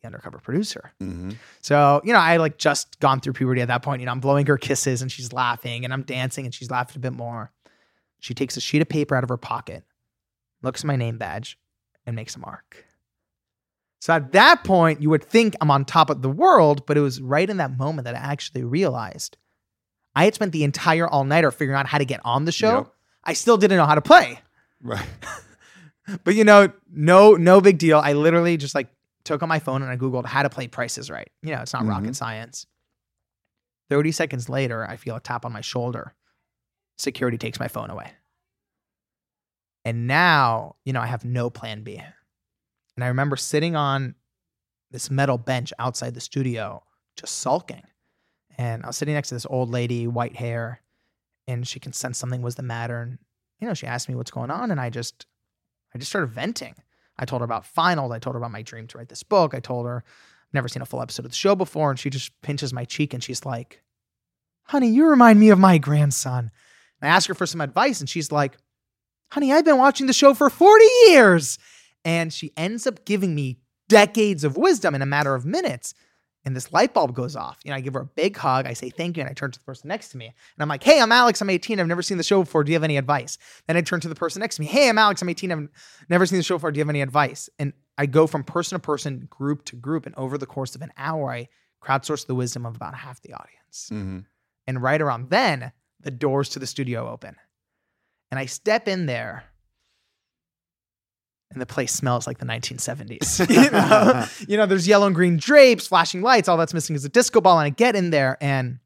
the 0.01 0.07
undercover 0.07 0.39
producer. 0.39 0.91
Mhm. 1.01 1.35
So, 1.61 2.01
you 2.03 2.13
know, 2.13 2.19
I 2.19 2.37
like 2.37 2.57
just 2.57 2.99
gone 2.99 3.19
through 3.21 3.33
puberty 3.33 3.61
at 3.61 3.67
that 3.67 3.83
point. 3.83 3.99
You 4.01 4.05
know, 4.07 4.11
I'm 4.11 4.19
blowing 4.19 4.45
her 4.47 4.57
kisses 4.57 5.01
and 5.01 5.11
she's 5.11 5.31
laughing 5.31 5.83
and 5.85 5.93
I'm 5.93 6.03
dancing 6.03 6.45
and 6.45 6.53
she's 6.53 6.71
laughing 6.71 6.97
a 6.97 6.99
bit 6.99 7.13
more. 7.13 7.51
She 8.19 8.33
takes 8.33 8.57
a 8.57 8.61
sheet 8.61 8.81
of 8.81 8.89
paper 8.89 9.15
out 9.15 9.23
of 9.23 9.29
her 9.29 9.37
pocket, 9.37 9.83
looks 10.61 10.81
at 10.81 10.85
my 10.87 10.95
name 10.95 11.17
badge, 11.17 11.57
and 12.05 12.15
makes 12.15 12.35
a 12.35 12.39
mark. 12.39 12.85
So 13.99 14.13
at 14.13 14.31
that 14.31 14.63
point, 14.63 15.01
you 15.01 15.09
would 15.11 15.23
think 15.23 15.55
I'm 15.61 15.69
on 15.69 15.85
top 15.85 16.09
of 16.09 16.21
the 16.23 16.29
world, 16.29 16.85
but 16.87 16.97
it 16.97 17.01
was 17.01 17.21
right 17.21 17.47
in 17.47 17.57
that 17.57 17.77
moment 17.77 18.05
that 18.05 18.15
I 18.15 18.19
actually 18.19 18.63
realized 18.63 19.37
I 20.15 20.25
had 20.25 20.33
spent 20.35 20.51
the 20.51 20.63
entire 20.63 21.07
all 21.07 21.23
nighter 21.23 21.51
figuring 21.51 21.79
out 21.79 21.85
how 21.87 21.97
to 21.99 22.05
get 22.05 22.19
on 22.25 22.45
the 22.45 22.51
show. 22.51 22.77
Yep. 22.77 22.93
I 23.23 23.33
still 23.33 23.57
didn't 23.57 23.77
know 23.77 23.85
how 23.85 23.95
to 23.95 24.01
play. 24.01 24.39
Right. 24.81 25.05
But 26.23 26.33
you 26.35 26.43
know, 26.43 26.69
no, 26.91 27.35
no 27.35 27.61
big 27.61 27.77
deal. 27.77 27.99
I 27.99 28.13
literally 28.13 28.57
just 28.57 28.73
like 28.75 28.87
took 29.23 29.43
on 29.43 29.49
my 29.49 29.59
phone 29.59 29.81
and 29.81 29.91
I 29.91 29.97
Googled 29.97 30.25
how 30.25 30.43
to 30.43 30.49
play 30.49 30.67
prices 30.67 31.09
right. 31.09 31.29
You 31.41 31.55
know, 31.55 31.61
it's 31.61 31.73
not 31.73 31.85
rocket 31.85 32.03
mm-hmm. 32.03 32.13
science. 32.13 32.65
30 33.89 34.11
seconds 34.11 34.47
later, 34.49 34.85
I 34.87 34.95
feel 34.95 35.15
a 35.17 35.19
tap 35.19 35.45
on 35.45 35.51
my 35.51 35.61
shoulder. 35.61 36.15
Security 36.97 37.37
takes 37.37 37.59
my 37.59 37.67
phone 37.67 37.89
away. 37.89 38.11
And 39.83 40.07
now, 40.07 40.75
you 40.85 40.93
know, 40.93 41.01
I 41.01 41.07
have 41.07 41.25
no 41.25 41.49
plan 41.49 41.83
B. 41.83 42.01
And 42.95 43.03
I 43.03 43.07
remember 43.07 43.35
sitting 43.35 43.75
on 43.75 44.15
this 44.91 45.09
metal 45.09 45.37
bench 45.37 45.73
outside 45.79 46.13
the 46.13 46.21
studio, 46.21 46.83
just 47.17 47.39
sulking. 47.39 47.83
And 48.57 48.83
I 48.83 48.87
was 48.87 48.97
sitting 48.97 49.13
next 49.13 49.29
to 49.29 49.35
this 49.35 49.47
old 49.49 49.69
lady, 49.69 50.07
white 50.07 50.35
hair, 50.35 50.81
and 51.47 51.67
she 51.67 51.79
can 51.79 51.93
sense 51.93 52.17
something 52.17 52.41
was 52.41 52.55
the 52.55 52.63
matter. 52.63 53.01
And, 53.01 53.17
you 53.59 53.67
know, 53.67 53.73
she 53.73 53.87
asked 53.87 54.07
me 54.07 54.15
what's 54.15 54.31
going 54.31 54.51
on. 54.51 54.71
And 54.71 54.79
I 54.79 54.89
just, 54.89 55.25
I 55.95 55.97
just 55.97 56.11
started 56.11 56.27
venting. 56.27 56.75
I 57.21 57.25
told 57.25 57.41
her 57.41 57.45
about 57.45 57.65
finals. 57.65 58.11
I 58.11 58.19
told 58.19 58.33
her 58.33 58.39
about 58.39 58.51
my 58.51 58.63
dream 58.63 58.87
to 58.87 58.97
write 58.97 59.07
this 59.07 59.23
book. 59.23 59.53
I 59.53 59.59
told 59.59 59.85
her 59.85 60.03
I've 60.03 60.53
never 60.53 60.67
seen 60.67 60.81
a 60.81 60.85
full 60.85 61.01
episode 61.01 61.25
of 61.25 61.31
the 61.31 61.37
show 61.37 61.55
before. 61.55 61.91
And 61.91 61.99
she 61.99 62.09
just 62.09 62.31
pinches 62.41 62.73
my 62.73 62.83
cheek 62.83 63.13
and 63.13 63.23
she's 63.23 63.45
like, 63.45 63.83
honey, 64.63 64.89
you 64.89 65.05
remind 65.05 65.39
me 65.39 65.49
of 65.49 65.59
my 65.59 65.77
grandson. 65.77 66.51
And 66.99 67.09
I 67.09 67.15
ask 67.15 67.27
her 67.29 67.35
for 67.35 67.45
some 67.45 67.61
advice 67.61 67.99
and 68.01 68.09
she's 68.09 68.31
like, 68.31 68.57
honey, 69.31 69.53
I've 69.53 69.63
been 69.63 69.77
watching 69.77 70.07
the 70.07 70.13
show 70.13 70.33
for 70.33 70.49
40 70.49 70.85
years. 71.07 71.59
And 72.03 72.33
she 72.33 72.51
ends 72.57 72.87
up 72.87 73.05
giving 73.05 73.35
me 73.35 73.59
decades 73.87 74.43
of 74.43 74.57
wisdom 74.57 74.95
in 74.95 75.03
a 75.03 75.05
matter 75.05 75.35
of 75.35 75.45
minutes. 75.45 75.93
And 76.43 76.55
this 76.55 76.73
light 76.73 76.93
bulb 76.93 77.13
goes 77.13 77.35
off. 77.35 77.59
You 77.63 77.69
know, 77.69 77.77
I 77.77 77.81
give 77.81 77.93
her 77.93 78.01
a 78.01 78.05
big 78.05 78.35
hug. 78.35 78.65
I 78.65 78.73
say 78.73 78.89
thank 78.89 79.15
you. 79.15 79.21
And 79.21 79.29
I 79.29 79.33
turn 79.33 79.51
to 79.51 79.59
the 79.59 79.65
person 79.65 79.89
next 79.89 80.09
to 80.09 80.17
me. 80.17 80.25
And 80.25 80.33
I'm 80.59 80.67
like, 80.69 80.83
hey, 80.83 80.99
I'm 80.99 81.11
Alex. 81.11 81.39
I'm 81.39 81.49
18. 81.49 81.79
I've 81.79 81.87
never 81.87 82.01
seen 82.01 82.17
the 82.17 82.23
show 82.23 82.41
before. 82.43 82.63
Do 82.63 82.71
you 82.71 82.75
have 82.75 82.83
any 82.83 82.97
advice? 82.97 83.37
Then 83.67 83.77
I 83.77 83.81
turn 83.81 83.99
to 83.99 84.09
the 84.09 84.15
person 84.15 84.39
next 84.39 84.55
to 84.55 84.61
me. 84.61 84.67
Hey, 84.67 84.89
I'm 84.89 84.97
Alex. 84.97 85.21
I'm 85.21 85.29
18. 85.29 85.51
I've 85.51 85.69
never 86.09 86.25
seen 86.25 86.37
the 86.37 86.43
show 86.43 86.55
before. 86.55 86.71
Do 86.71 86.79
you 86.79 86.81
have 86.81 86.89
any 86.89 87.01
advice? 87.01 87.47
And 87.59 87.73
I 87.97 88.07
go 88.07 88.25
from 88.25 88.43
person 88.43 88.75
to 88.75 88.79
person, 88.79 89.27
group 89.29 89.65
to 89.65 89.75
group. 89.75 90.07
And 90.07 90.15
over 90.15 90.37
the 90.39 90.47
course 90.47 90.75
of 90.75 90.81
an 90.81 90.91
hour, 90.97 91.31
I 91.31 91.47
crowdsource 91.83 92.25
the 92.25 92.35
wisdom 92.35 92.65
of 92.65 92.75
about 92.75 92.95
half 92.95 93.21
the 93.21 93.33
audience. 93.33 93.89
hmm 93.89 94.19
And 94.65 94.81
right 94.81 95.01
around 95.01 95.29
then, 95.29 95.71
the 95.99 96.11
doors 96.11 96.49
to 96.49 96.59
the 96.59 96.67
studio 96.67 97.07
open. 97.07 97.35
And 98.31 98.39
I 98.39 98.45
step 98.45 98.87
in 98.87 99.05
there, 99.05 99.43
and 101.51 101.61
the 101.61 101.65
place 101.65 101.91
smells 101.93 102.27
like 102.27 102.37
the 102.39 102.45
1970s. 102.45 103.39
you, 103.49 103.71
know? 103.71 104.25
You 104.47 104.57
know, 104.57 104.65
there's 104.65 104.87
yellow 104.87 105.05
and 105.07 105.15
green 105.15 105.37
drapes, 105.37 105.87
flashing 105.87 106.21
lights. 106.21 106.47
All 106.47 106.57
that's 106.57 106.73
missing 106.73 106.95
is 106.95 107.05
a 107.05 107.09
disco 107.09 107.41
ball. 107.41 107.59
And 107.59 107.65
I 107.65 107.69
get 107.69 107.95
in 107.95 108.09
there, 108.09 108.37
and 108.41 108.79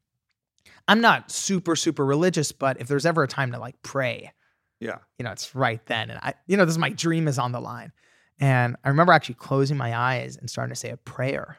I'm 0.88 1.00
not 1.00 1.30
super, 1.30 1.76
super 1.76 2.04
religious, 2.04 2.52
but 2.52 2.80
if 2.80 2.88
there's 2.88 3.06
ever 3.06 3.22
a 3.22 3.28
time 3.28 3.52
to 3.52 3.58
like 3.58 3.80
pray, 3.82 4.32
Yeah. 4.80 4.98
you 5.18 5.24
know, 5.24 5.32
it's 5.32 5.54
right 5.54 5.84
then. 5.86 6.10
And 6.10 6.18
I, 6.22 6.34
you 6.46 6.56
know, 6.56 6.64
this 6.64 6.74
is 6.74 6.78
my 6.78 6.90
dream 6.90 7.28
is 7.28 7.38
on 7.38 7.52
the 7.52 7.60
line. 7.60 7.92
And 8.38 8.76
I 8.84 8.88
remember 8.90 9.12
actually 9.12 9.36
closing 9.36 9.76
my 9.76 9.96
eyes 9.96 10.36
and 10.36 10.50
starting 10.50 10.72
to 10.74 10.78
say 10.78 10.90
a 10.90 10.96
prayer. 10.96 11.56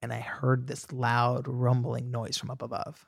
And 0.00 0.12
I 0.12 0.18
heard 0.20 0.66
this 0.66 0.90
loud 0.92 1.46
rumbling 1.46 2.10
noise 2.10 2.36
from 2.36 2.50
up 2.50 2.62
above. 2.62 3.06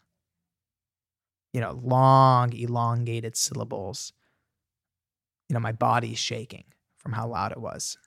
You 1.53 1.61
know, 1.61 1.80
long, 1.82 2.53
elongated 2.53 3.37
syllables. 3.37 4.12
You 5.49 5.55
know, 5.55 5.61
my 5.61 5.73
body's 5.73 6.19
shaking 6.19 6.65
from 6.97 7.13
how 7.13 7.29
loud 7.29 7.53
it 7.53 7.61
was. 7.61 7.99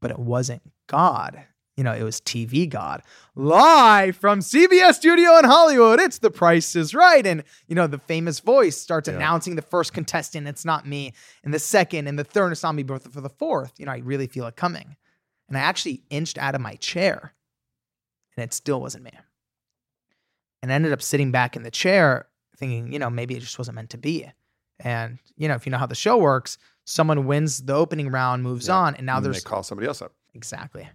But 0.00 0.10
it 0.10 0.18
wasn't 0.18 0.62
God. 0.86 1.44
You 1.76 1.84
know, 1.84 1.92
it 1.94 2.02
was 2.02 2.20
TV 2.20 2.68
God. 2.68 3.02
Live 3.34 4.16
from 4.16 4.40
CBS 4.40 4.94
Studio 4.94 5.38
in 5.38 5.44
Hollywood. 5.44 5.98
It's 5.98 6.18
The 6.18 6.30
Price 6.30 6.76
is 6.76 6.94
Right. 6.94 7.26
And, 7.26 7.42
you 7.68 7.74
know, 7.74 7.86
the 7.86 7.98
famous 7.98 8.40
voice 8.40 8.76
starts 8.76 9.08
Yeah. 9.08 9.14
announcing 9.14 9.56
the 9.56 9.62
first 9.62 9.92
contestant. 9.94 10.46
It's 10.46 10.64
not 10.64 10.86
me. 10.86 11.14
And 11.42 11.54
the 11.54 11.58
second 11.58 12.06
and 12.06 12.18
the 12.18 12.24
third, 12.24 12.52
it's 12.52 12.62
not 12.62 12.74
me, 12.74 12.82
but 12.82 13.10
for 13.12 13.20
the 13.20 13.30
fourth, 13.30 13.72
you 13.78 13.86
know, 13.86 13.92
I 13.92 13.98
really 13.98 14.26
feel 14.26 14.46
it 14.46 14.56
coming. 14.56 14.96
And 15.48 15.56
I 15.56 15.60
actually 15.60 16.02
inched 16.10 16.38
out 16.38 16.54
of 16.54 16.60
my 16.60 16.74
chair 16.76 17.34
and 18.36 18.44
it 18.44 18.52
still 18.52 18.80
wasn't 18.80 19.04
me. 19.04 19.12
And 20.62 20.70
I 20.70 20.74
ended 20.74 20.92
up 20.92 21.02
sitting 21.02 21.30
back 21.32 21.56
in 21.56 21.62
the 21.62 21.70
chair 21.70 22.26
thinking, 22.56 22.92
you 22.92 22.98
know, 22.98 23.08
maybe 23.08 23.36
it 23.36 23.40
just 23.40 23.58
wasn't 23.58 23.76
meant 23.76 23.90
to 23.90 23.98
be. 23.98 24.30
And, 24.82 25.18
you 25.36 25.48
know, 25.48 25.54
if 25.54 25.66
you 25.66 25.72
know 25.72 25.78
how 25.78 25.86
the 25.86 25.94
show 25.94 26.16
works, 26.18 26.58
someone 26.84 27.26
wins 27.26 27.62
the 27.62 27.74
opening 27.74 28.08
round, 28.10 28.42
moves 28.42 28.68
Yeah. 28.68 28.76
on, 28.76 28.94
and 28.96 29.06
now 29.06 29.16
And 29.18 29.26
there's 29.26 29.42
they 29.44 29.48
call 29.48 29.62
somebody 29.62 29.86
else 29.88 30.02
up. 30.02 30.12
Exactly. 30.34 30.88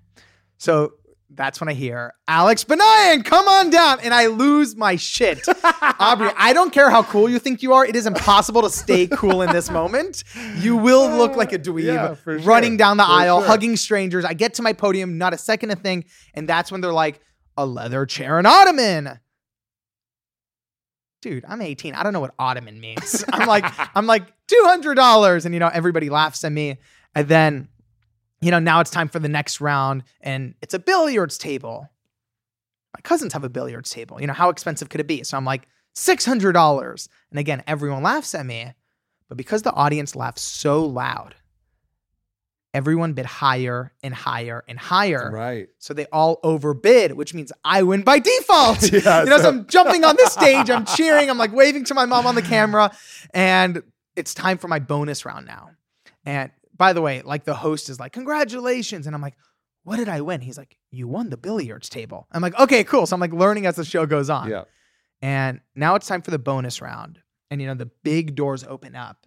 So 0.57 0.93
that's 1.29 1.59
when 1.59 1.67
I 1.69 1.73
hear 1.73 2.13
Alex 2.27 2.63
Banayan, 2.63 3.23
come 3.25 3.47
on 3.47 3.69
down, 3.69 3.99
and 4.01 4.13
I 4.13 4.27
lose 4.27 4.75
my 4.75 4.95
shit. 4.95 5.45
Aubrey, 5.99 6.29
I 6.37 6.53
don't 6.53 6.71
care 6.71 6.89
how 6.89 7.03
cool 7.03 7.27
you 7.29 7.39
think 7.39 7.61
you 7.63 7.73
are. 7.73 7.85
It 7.85 7.95
is 7.95 8.05
impossible 8.05 8.61
to 8.61 8.69
stay 8.69 9.07
cool 9.07 9.41
in 9.41 9.51
this 9.51 9.69
moment. 9.69 10.23
You 10.57 10.75
will 10.77 11.09
look 11.17 11.35
like 11.35 11.51
a 11.51 11.59
dweeb 11.59 11.83
Yeah, 11.83 12.15
running 12.45 12.73
sure. 12.73 12.77
down 12.77 12.97
the 12.97 13.03
For 13.05 13.11
aisle, 13.11 13.39
sure. 13.39 13.47
hugging 13.47 13.75
strangers. 13.75 14.23
I 14.23 14.33
get 14.33 14.53
to 14.55 14.61
my 14.61 14.73
podium, 14.73 15.17
not 15.17 15.33
a 15.33 15.37
second 15.37 15.71
a 15.71 15.75
thing, 15.75 16.05
and 16.33 16.47
that's 16.47 16.71
when 16.71 16.81
they're 16.81 16.93
like, 16.93 17.19
a 17.57 17.65
leather 17.65 18.05
chair 18.05 18.37
and 18.37 18.45
ottoman. 18.45 19.19
Dude, 21.25 21.43
I'm 21.47 21.59
18. 21.59 21.95
I 21.95 22.03
don't 22.03 22.13
know 22.13 22.19
what 22.19 22.35
ottoman 22.37 22.79
means. 22.79 23.25
I'm 23.33 23.47
like, 23.47 23.65
I'm 23.97 24.05
like 24.05 24.31
$200. 24.45 25.43
And, 25.43 25.55
you 25.55 25.59
know, 25.59 25.71
everybody 25.73 26.11
laughs 26.11 26.43
at 26.43 26.51
me. 26.51 26.77
And 27.15 27.27
then, 27.27 27.67
you 28.41 28.51
know, 28.51 28.59
now 28.59 28.79
it's 28.79 28.91
time 28.91 29.07
for 29.07 29.17
the 29.17 29.27
next 29.27 29.59
round 29.59 30.03
and 30.21 30.53
it's 30.61 30.75
a 30.75 30.79
billiards 30.79 31.39
table. 31.39 31.89
My 32.93 33.01
cousins 33.01 33.33
have 33.33 33.43
a 33.43 33.49
billiards 33.49 33.89
table. 33.89 34.21
You 34.21 34.27
know, 34.27 34.33
how 34.33 34.49
expensive 34.49 34.89
could 34.89 35.01
it 35.01 35.07
be? 35.07 35.23
So 35.23 35.35
I'm 35.35 35.45
like, 35.45 35.67
$600. 35.95 37.07
And 37.31 37.39
again, 37.39 37.63
everyone 37.65 38.03
laughs 38.03 38.35
at 38.35 38.45
me. 38.45 38.73
But 39.27 39.39
because 39.39 39.63
the 39.63 39.73
audience 39.73 40.15
laughs 40.15 40.43
so 40.43 40.85
loud, 40.85 41.33
everyone 42.75 43.13
bid 43.13 43.25
higher 43.25 43.93
and 44.03 44.13
higher 44.13 44.61
and 44.67 44.77
higher. 44.77 45.31
Right. 45.31 45.69
So 45.79 45.93
they 45.93 46.05
all 46.07 46.39
overbid, 46.43 47.13
which 47.13 47.33
means 47.33 47.53
I 47.63 47.83
win 47.83 48.03
by 48.03 48.19
default. 48.19 48.91
Yeah, 48.91 49.23
you 49.23 49.29
know, 49.29 49.37
so 49.37 49.43
so- 49.43 49.49
I'm 49.49 49.65
jumping 49.67 50.03
on 50.03 50.15
this 50.17 50.33
stage, 50.33 50.69
I'm 50.69 50.85
cheering, 50.85 51.29
I'm 51.29 51.37
like 51.37 51.53
waving 51.53 51.85
to 51.85 51.93
my 51.93 52.05
mom 52.05 52.27
on 52.27 52.35
the 52.35 52.41
camera, 52.41 52.91
and 53.33 53.81
it's 54.17 54.33
time 54.33 54.57
for 54.57 54.67
my 54.67 54.79
bonus 54.79 55.25
round 55.25 55.45
now. 55.45 55.71
And 56.25 56.51
by 56.75 56.91
the 56.91 57.01
way, 57.01 57.21
like 57.21 57.45
the 57.45 57.55
host 57.55 57.89
is 57.89 57.97
like, 57.99 58.11
congratulations. 58.11 59.07
And 59.07 59.15
I'm 59.15 59.21
like, 59.21 59.35
what 59.83 59.95
did 59.97 60.09
I 60.09 60.19
win? 60.21 60.41
He's 60.41 60.57
like, 60.57 60.77
you 60.91 61.07
won 61.07 61.29
the 61.29 61.37
billiards 61.37 61.87
table. 61.87 62.27
I'm 62.31 62.41
like, 62.41 62.59
okay, 62.59 62.83
cool. 62.83 63.05
So 63.05 63.13
I'm 63.13 63.21
like 63.21 63.31
learning 63.33 63.65
as 63.67 63.75
the 63.77 63.85
show 63.85 64.05
goes 64.05 64.29
on. 64.29 64.49
Yeah. 64.49 64.63
And 65.21 65.61
now 65.75 65.95
it's 65.95 66.07
time 66.07 66.21
for 66.21 66.31
the 66.31 66.39
bonus 66.39 66.81
round. 66.81 67.19
And 67.49 67.61
you 67.61 67.67
know, 67.67 67.75
the 67.75 67.89
big 68.03 68.35
doors 68.35 68.63
open 68.65 68.95
up. 68.95 69.24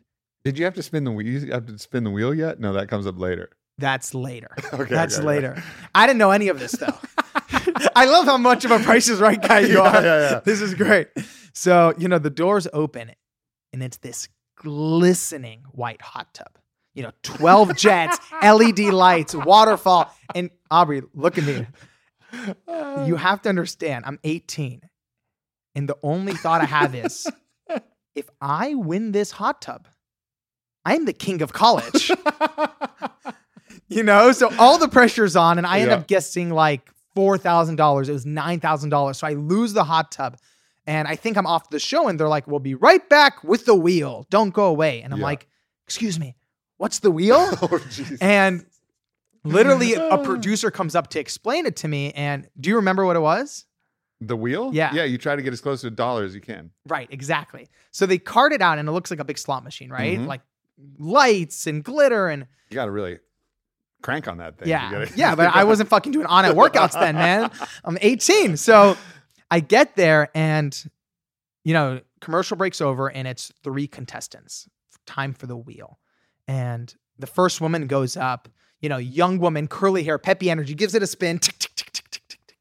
Did 0.48 0.58
you 0.58 0.64
have 0.64 0.72
to 0.76 0.82
spin 0.82 1.04
the 1.04 1.12
wheel? 1.12 1.26
You 1.26 1.52
have 1.52 1.66
to 1.66 1.78
spin 1.78 2.04
the 2.04 2.10
wheel 2.10 2.32
yet? 2.32 2.58
No, 2.58 2.72
that 2.72 2.88
comes 2.88 3.06
up 3.06 3.18
later. 3.18 3.50
That's 3.76 4.14
later. 4.14 4.48
Okay. 4.72 4.94
That's 4.94 5.18
okay, 5.18 5.26
okay. 5.26 5.26
later. 5.26 5.62
I 5.94 6.06
didn't 6.06 6.18
know 6.18 6.30
any 6.30 6.48
of 6.48 6.58
this 6.58 6.72
though. 6.72 6.96
I 7.94 8.06
love 8.06 8.24
how 8.24 8.38
much 8.38 8.64
of 8.64 8.70
a 8.70 8.78
Price 8.78 9.10
is 9.10 9.20
Right 9.20 9.40
guy 9.40 9.58
you 9.60 9.74
Yeah, 9.74 9.80
are. 9.80 10.02
yeah, 10.02 10.30
yeah. 10.30 10.40
This 10.42 10.62
is 10.62 10.72
great. 10.72 11.08
So 11.52 11.92
you 11.98 12.08
know 12.08 12.18
the 12.18 12.30
doors 12.30 12.66
open, 12.72 13.12
and 13.74 13.82
it's 13.82 13.98
this 13.98 14.30
glistening 14.56 15.64
white 15.72 16.00
hot 16.00 16.32
tub. 16.32 16.58
You 16.94 17.02
know, 17.02 17.12
twelve 17.22 17.76
jets, 17.76 18.18
LED 18.42 18.78
lights, 18.78 19.34
waterfall, 19.34 20.10
and 20.34 20.48
Aubrey, 20.70 21.02
look 21.12 21.36
at 21.36 21.44
me. 21.44 21.66
You 22.32 23.14
uh. 23.14 23.16
have 23.16 23.42
to 23.42 23.50
understand, 23.50 24.06
I'm 24.06 24.18
18, 24.24 24.80
and 25.74 25.88
the 25.88 25.96
only 26.02 26.32
thought 26.32 26.62
I 26.62 26.66
have 26.66 26.94
is, 26.94 27.26
if 28.14 28.30
I 28.40 28.74
win 28.74 29.12
this 29.12 29.30
hot 29.30 29.60
tub, 29.60 29.88
I'm 30.92 31.04
the 31.04 31.12
king 31.12 31.42
of 31.42 31.52
college. 31.52 32.10
you 33.88 34.02
know, 34.02 34.32
so 34.32 34.50
all 34.58 34.78
the 34.78 34.88
pressure's 34.88 35.36
on, 35.36 35.58
and 35.58 35.66
I 35.66 35.80
end 35.80 35.90
Yeah. 35.90 35.96
up 35.96 36.06
guessing 36.06 36.50
like 36.50 36.90
four 37.14 37.38
thousand 37.38 37.76
dollars. 37.76 38.08
It 38.08 38.12
was 38.12 38.26
nine 38.26 38.60
thousand 38.60 38.90
dollars, 38.90 39.18
so 39.18 39.26
I 39.26 39.34
lose 39.34 39.72
the 39.72 39.84
hot 39.84 40.12
tub, 40.12 40.36
and 40.86 41.08
I 41.08 41.16
think 41.16 41.36
I'm 41.36 41.46
off 41.46 41.70
the 41.70 41.78
show. 41.80 42.08
And 42.08 42.18
they're 42.18 42.28
like, 42.28 42.46
"We'll 42.46 42.60
be 42.60 42.74
right 42.74 43.06
back 43.08 43.42
with 43.44 43.64
the 43.66 43.74
wheel. 43.74 44.26
Don't 44.30 44.50
go 44.54 44.66
away." 44.66 45.02
And 45.02 45.12
I'm 45.12 45.20
Yeah. 45.20 45.26
like, 45.26 45.46
"Excuse 45.86 46.18
me, 46.18 46.36
what's 46.76 46.98
the 47.00 47.10
wheel?" 47.10 47.36
oh, 47.62 47.80
and 48.20 48.64
literally, 49.44 49.94
a 49.94 50.18
producer 50.24 50.70
comes 50.70 50.94
up 50.94 51.08
to 51.10 51.20
explain 51.20 51.66
it 51.66 51.76
to 51.76 51.88
me. 51.88 52.12
And 52.12 52.48
do 52.60 52.70
you 52.70 52.76
remember 52.76 53.04
what 53.06 53.16
it 53.16 53.20
was? 53.22 53.64
The 54.20 54.36
wheel? 54.36 54.70
Yeah. 54.74 54.92
Yeah. 54.94 55.04
You 55.04 55.16
try 55.16 55.36
to 55.36 55.42
get 55.42 55.52
as 55.52 55.60
close 55.60 55.82
to 55.82 55.86
a 55.86 55.90
dollar 55.90 56.24
as 56.24 56.34
you 56.34 56.40
can. 56.40 56.72
Right, 56.88 57.06
exactly. 57.10 57.68
So 57.92 58.04
they 58.04 58.18
cart 58.18 58.52
it 58.52 58.60
out, 58.60 58.78
and 58.78 58.88
it 58.88 58.92
looks 58.92 59.10
like 59.10 59.20
a 59.20 59.24
big 59.24 59.38
slot 59.38 59.62
machine, 59.64 59.90
right? 59.90 60.18
Mhm. 60.18 60.26
Like 60.26 60.40
lights 60.98 61.66
and 61.66 61.82
glitter 61.84 62.28
and 62.28 62.46
You 62.70 62.74
got 62.74 62.86
to 62.86 62.90
really 62.90 63.18
crank 64.02 64.28
on 64.28 64.38
that 64.38 64.58
thing. 64.58 64.68
Yeah. 64.68 64.90
Gotta- 64.90 65.12
yeah, 65.16 65.34
but 65.34 65.54
I 65.54 65.64
wasn't 65.64 65.88
fucking 65.88 66.12
doing 66.12 66.26
on 66.26 66.44
it 66.44 66.54
workouts 66.54 66.92
then, 66.92 67.14
man. 67.16 67.50
I'm 67.84 67.98
18. 68.00 68.56
So 68.56 68.96
I 69.50 69.60
get 69.60 69.96
there 69.96 70.30
and, 70.34 70.76
you 71.64 71.72
know, 71.74 72.00
commercial 72.20 72.56
breaks 72.56 72.80
over 72.80 73.10
and 73.10 73.26
it's 73.26 73.52
three 73.62 73.86
contestants. 73.86 74.68
Time 75.06 75.32
for 75.32 75.46
the 75.46 75.56
wheel. 75.56 75.98
And 76.46 76.94
the 77.18 77.26
first 77.26 77.60
woman 77.60 77.86
goes 77.86 78.16
up, 78.16 78.48
you 78.80 78.88
know, 78.88 78.98
young 78.98 79.38
woman, 79.38 79.66
curly 79.66 80.04
hair, 80.04 80.18
peppy 80.18 80.50
energy, 80.50 80.74
gives 80.74 80.94
it 80.94 81.02
a 81.02 81.06
spin. 81.06 81.38
Tick, 81.38 81.58
tick, 81.58 81.74
tick, 81.74 81.90
tick, 81.92 82.08
tick, 82.10 82.22
tick, 82.28 82.40
tick. 82.46 82.56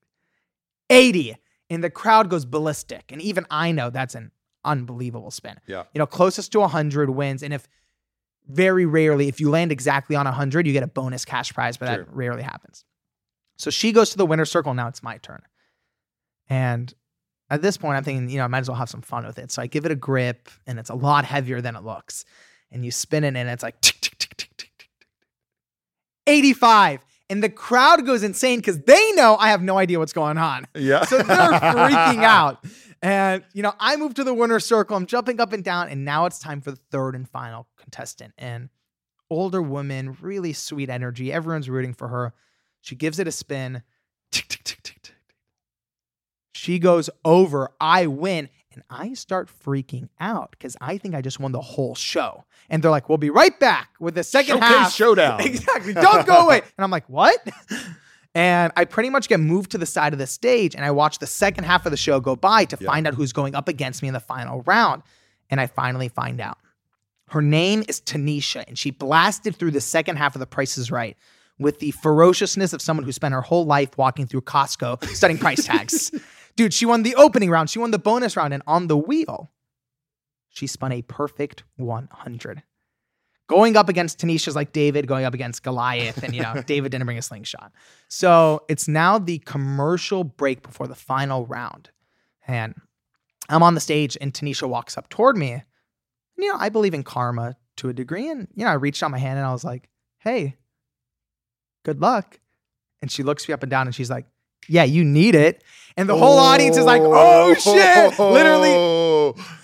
80. 0.89 1.35
And 1.69 1.83
the 1.83 1.89
crowd 1.89 2.29
goes 2.29 2.45
ballistic. 2.45 3.11
And 3.11 3.21
even 3.21 3.45
I 3.51 3.71
know 3.71 3.89
that's 3.89 4.15
an 4.15 4.31
unbelievable 4.63 5.31
spin. 5.31 5.57
Yeah. 5.67 5.83
You 5.93 5.99
know, 5.99 6.05
closest 6.05 6.51
to 6.53 6.59
100 6.61 7.09
wins. 7.09 7.43
And 7.43 7.53
if 7.53 7.67
very 8.47 8.85
rarely, 8.85 9.27
if 9.27 9.39
you 9.39 9.49
land 9.49 9.71
exactly 9.71 10.15
on 10.15 10.25
100, 10.25 10.65
you 10.67 10.73
get 10.73 10.83
a 10.83 10.87
bonus 10.87 11.25
cash 11.25 11.53
prize, 11.53 11.77
but 11.77 11.87
Sure. 11.87 11.97
that 11.97 12.13
rarely 12.13 12.43
happens. 12.43 12.83
So 13.57 13.69
she 13.69 13.91
goes 13.91 14.11
to 14.11 14.17
the 14.17 14.25
winner's 14.25 14.51
circle. 14.51 14.73
Now 14.73 14.87
it's 14.87 15.01
my 15.03 15.17
turn. 15.17 15.41
And 16.49 16.93
at 17.49 17.61
this 17.61 17.77
point, 17.77 17.97
I'm 17.97 18.03
thinking, 18.03 18.29
you 18.29 18.37
know, 18.37 18.43
I 18.43 18.47
might 18.47 18.59
as 18.59 18.69
well 18.69 18.77
have 18.77 18.89
some 18.89 19.01
fun 19.01 19.25
with 19.25 19.37
it. 19.39 19.51
So 19.51 19.61
I 19.61 19.67
give 19.67 19.85
it 19.85 19.91
a 19.91 19.95
grip, 19.95 20.49
and 20.65 20.79
it's 20.79 20.89
a 20.89 20.95
lot 20.95 21.25
heavier 21.25 21.61
than 21.61 21.75
it 21.75 21.83
looks. 21.83 22.25
And 22.71 22.83
you 22.85 22.91
spin 22.91 23.23
it, 23.23 23.35
and 23.35 23.49
it's 23.49 23.63
like 23.63 23.79
tick, 23.81 23.99
tick, 24.01 24.17
tick, 24.17 24.35
tick, 24.37 24.55
tick, 24.57 24.71
tick, 24.77 24.89
tick. 24.99 25.07
85. 26.27 27.05
And 27.29 27.43
the 27.43 27.49
crowd 27.49 28.05
goes 28.05 28.23
insane 28.23 28.59
because 28.59 28.79
they 28.83 29.11
know 29.13 29.35
I 29.37 29.49
have 29.49 29.61
no 29.61 29.77
idea 29.77 29.99
what's 29.99 30.13
going 30.13 30.37
on. 30.37 30.65
Yeah. 30.75 31.03
So 31.03 31.17
they're 31.17 31.25
freaking 31.25 32.23
out. 32.23 32.63
And, 33.01 33.43
you 33.53 33.61
know, 33.63 33.73
I 33.79 33.95
move 33.95 34.13
to 34.15 34.23
the 34.23 34.33
winner's 34.33 34.65
circle. 34.65 34.97
I'm 34.97 35.05
jumping 35.05 35.39
up 35.39 35.53
and 35.53 35.63
down. 35.63 35.89
And 35.89 36.03
now 36.05 36.25
it's 36.25 36.39
time 36.39 36.61
for 36.61 36.71
the 36.71 36.79
third 36.91 37.15
and 37.15 37.29
final 37.29 37.67
contestant. 37.77 38.33
And 38.37 38.69
older 39.29 39.61
woman, 39.61 40.17
really 40.21 40.53
sweet 40.53 40.89
energy. 40.89 41.31
Everyone's 41.31 41.69
rooting 41.69 41.93
for 41.93 42.07
her. 42.07 42.33
She 42.81 42.95
gives 42.95 43.19
it 43.19 43.27
a 43.27 43.31
spin. 43.31 43.83
Tick, 44.31 44.47
tick, 44.47 44.63
tick, 44.63 44.81
tick, 44.83 45.01
tick. 45.01 45.15
She 46.53 46.79
goes 46.79 47.09
over. 47.23 47.71
I 47.79 48.07
win. 48.07 48.49
And 48.73 48.83
I 48.89 49.13
start 49.15 49.49
freaking 49.65 50.09
out 50.19 50.51
because 50.51 50.77
I 50.79 50.97
think 50.99 51.15
I 51.15 51.21
just 51.21 51.39
won 51.39 51.51
the 51.51 51.61
whole 51.61 51.95
show. 51.95 52.45
And 52.69 52.83
they're 52.83 52.91
like, 52.91 53.09
we'll 53.09 53.17
be 53.17 53.31
right 53.31 53.59
back 53.59 53.89
with 53.99 54.13
the 54.15 54.23
second 54.23 54.59
Showcase 54.59 54.69
half. 54.69 54.93
showdown. 54.93 55.41
Exactly. 55.45 55.93
Don't 55.93 56.27
go 56.27 56.45
away. 56.45 56.57
And 56.77 56.83
I'm 56.83 56.91
like, 56.91 57.07
what? 57.09 57.39
And 58.35 58.71
I 58.75 58.85
pretty 58.85 59.09
much 59.09 59.29
get 59.29 59.39
moved 59.39 59.71
to 59.71 59.77
the 59.77 59.85
side 59.85 60.13
of 60.13 60.19
the 60.19 60.27
stage 60.27 60.75
and 60.75 60.85
I 60.85 60.91
watch 60.91 61.19
the 61.19 61.27
second 61.27 61.63
half 61.63 61.85
of 61.85 61.91
the 61.91 61.97
show 61.97 62.19
go 62.19 62.35
by 62.35 62.65
to 62.65 62.77
Yeah. 62.79 62.87
find 62.87 63.07
out 63.07 63.15
who's 63.15 63.33
going 63.33 63.55
up 63.55 63.67
against 63.67 64.01
me 64.01 64.07
in 64.07 64.13
the 64.13 64.19
final 64.19 64.61
round. 64.63 65.01
And 65.49 65.59
I 65.61 65.67
finally 65.67 66.09
find 66.09 66.39
out. 66.41 66.57
Her 67.29 67.41
name 67.41 67.83
is 67.89 67.99
Tanisha, 67.99 68.65
and 68.67 68.77
she 68.77 68.91
blasted 68.91 69.55
through 69.57 69.71
the 69.71 69.81
second 69.81 70.15
half 70.17 70.35
of 70.35 70.39
The 70.39 70.45
Price 70.45 70.77
is 70.77 70.89
Right 70.91 71.17
with 71.59 71.79
the 71.79 71.91
ferociousness 71.91 72.71
of 72.71 72.81
someone 72.81 73.03
who 73.03 73.11
spent 73.11 73.33
her 73.33 73.41
whole 73.41 73.65
life 73.65 73.97
walking 73.97 74.27
through 74.27 74.41
Costco 74.41 75.03
studying 75.09 75.37
price 75.39 75.65
tags. 75.65 76.11
Dude, 76.55 76.73
she 76.73 76.85
won 76.85 77.03
the 77.03 77.15
opening 77.15 77.49
round, 77.49 77.69
she 77.69 77.79
won 77.79 77.91
the 77.91 77.99
bonus 77.99 78.37
round, 78.37 78.53
and 78.53 78.63
on 78.67 78.87
the 78.87 78.95
wheel, 78.97 79.51
she 80.49 80.67
spun 80.67 80.91
a 80.91 81.01
perfect 81.01 81.63
100. 81.75 82.63
Going 83.47 83.77
up 83.77 83.87
against 83.87 84.19
Tanisha's 84.19 84.55
like 84.55 84.73
David, 84.73 85.07
going 85.07 85.23
up 85.23 85.33
against 85.33 85.63
Goliath, 85.63 86.21
and 86.21 86.35
you 86.35 86.41
know, 86.41 86.61
David 86.65 86.91
didn't 86.91 87.05
bring 87.05 87.17
a 87.17 87.21
slingshot. 87.21 87.71
So 88.09 88.63
it's 88.67 88.87
now 88.87 89.17
the 89.17 89.39
commercial 89.39 90.23
break 90.23 90.61
before 90.61 90.87
the 90.87 90.95
final 90.95 91.45
round. 91.45 91.89
And 92.45 92.75
I'm 93.49 93.63
on 93.63 93.73
the 93.73 93.79
stage, 93.79 94.17
and 94.19 94.33
Tanisha 94.33 94.67
walks 94.67 94.97
up 94.97 95.07
toward 95.09 95.37
me. 95.37 95.63
You 96.37 96.51
know, 96.51 96.57
I 96.59 96.69
believe 96.69 96.93
in 96.93 97.03
karma 97.03 97.55
to 97.77 97.89
a 97.89 97.93
degree. 97.93 98.29
And, 98.29 98.47
you 98.53 98.65
know, 98.65 98.71
I 98.71 98.75
reached 98.75 99.01
out 99.01 99.11
my 99.11 99.17
hand 99.17 99.39
and 99.39 99.47
I 99.47 99.53
was 99.53 99.63
like, 99.63 99.89
hey, 100.19 100.57
good 101.83 102.01
luck. 102.01 102.39
And 103.01 103.11
she 103.11 103.23
looks 103.23 103.47
me 103.47 103.53
up 103.53 103.63
and 103.63 103.69
down 103.69 103.87
and 103.87 103.95
she's 103.95 104.09
like, 104.09 104.25
yeah, 104.67 104.83
you 104.83 105.03
need 105.03 105.35
it. 105.35 105.63
And 105.95 106.07
the 106.07 106.15
whole 106.17 106.37
audience 106.37 106.77
is 106.77 106.85
like, 106.85 107.01
oh 107.03 107.53
shit. 107.55 108.19
Literally 108.19 109.33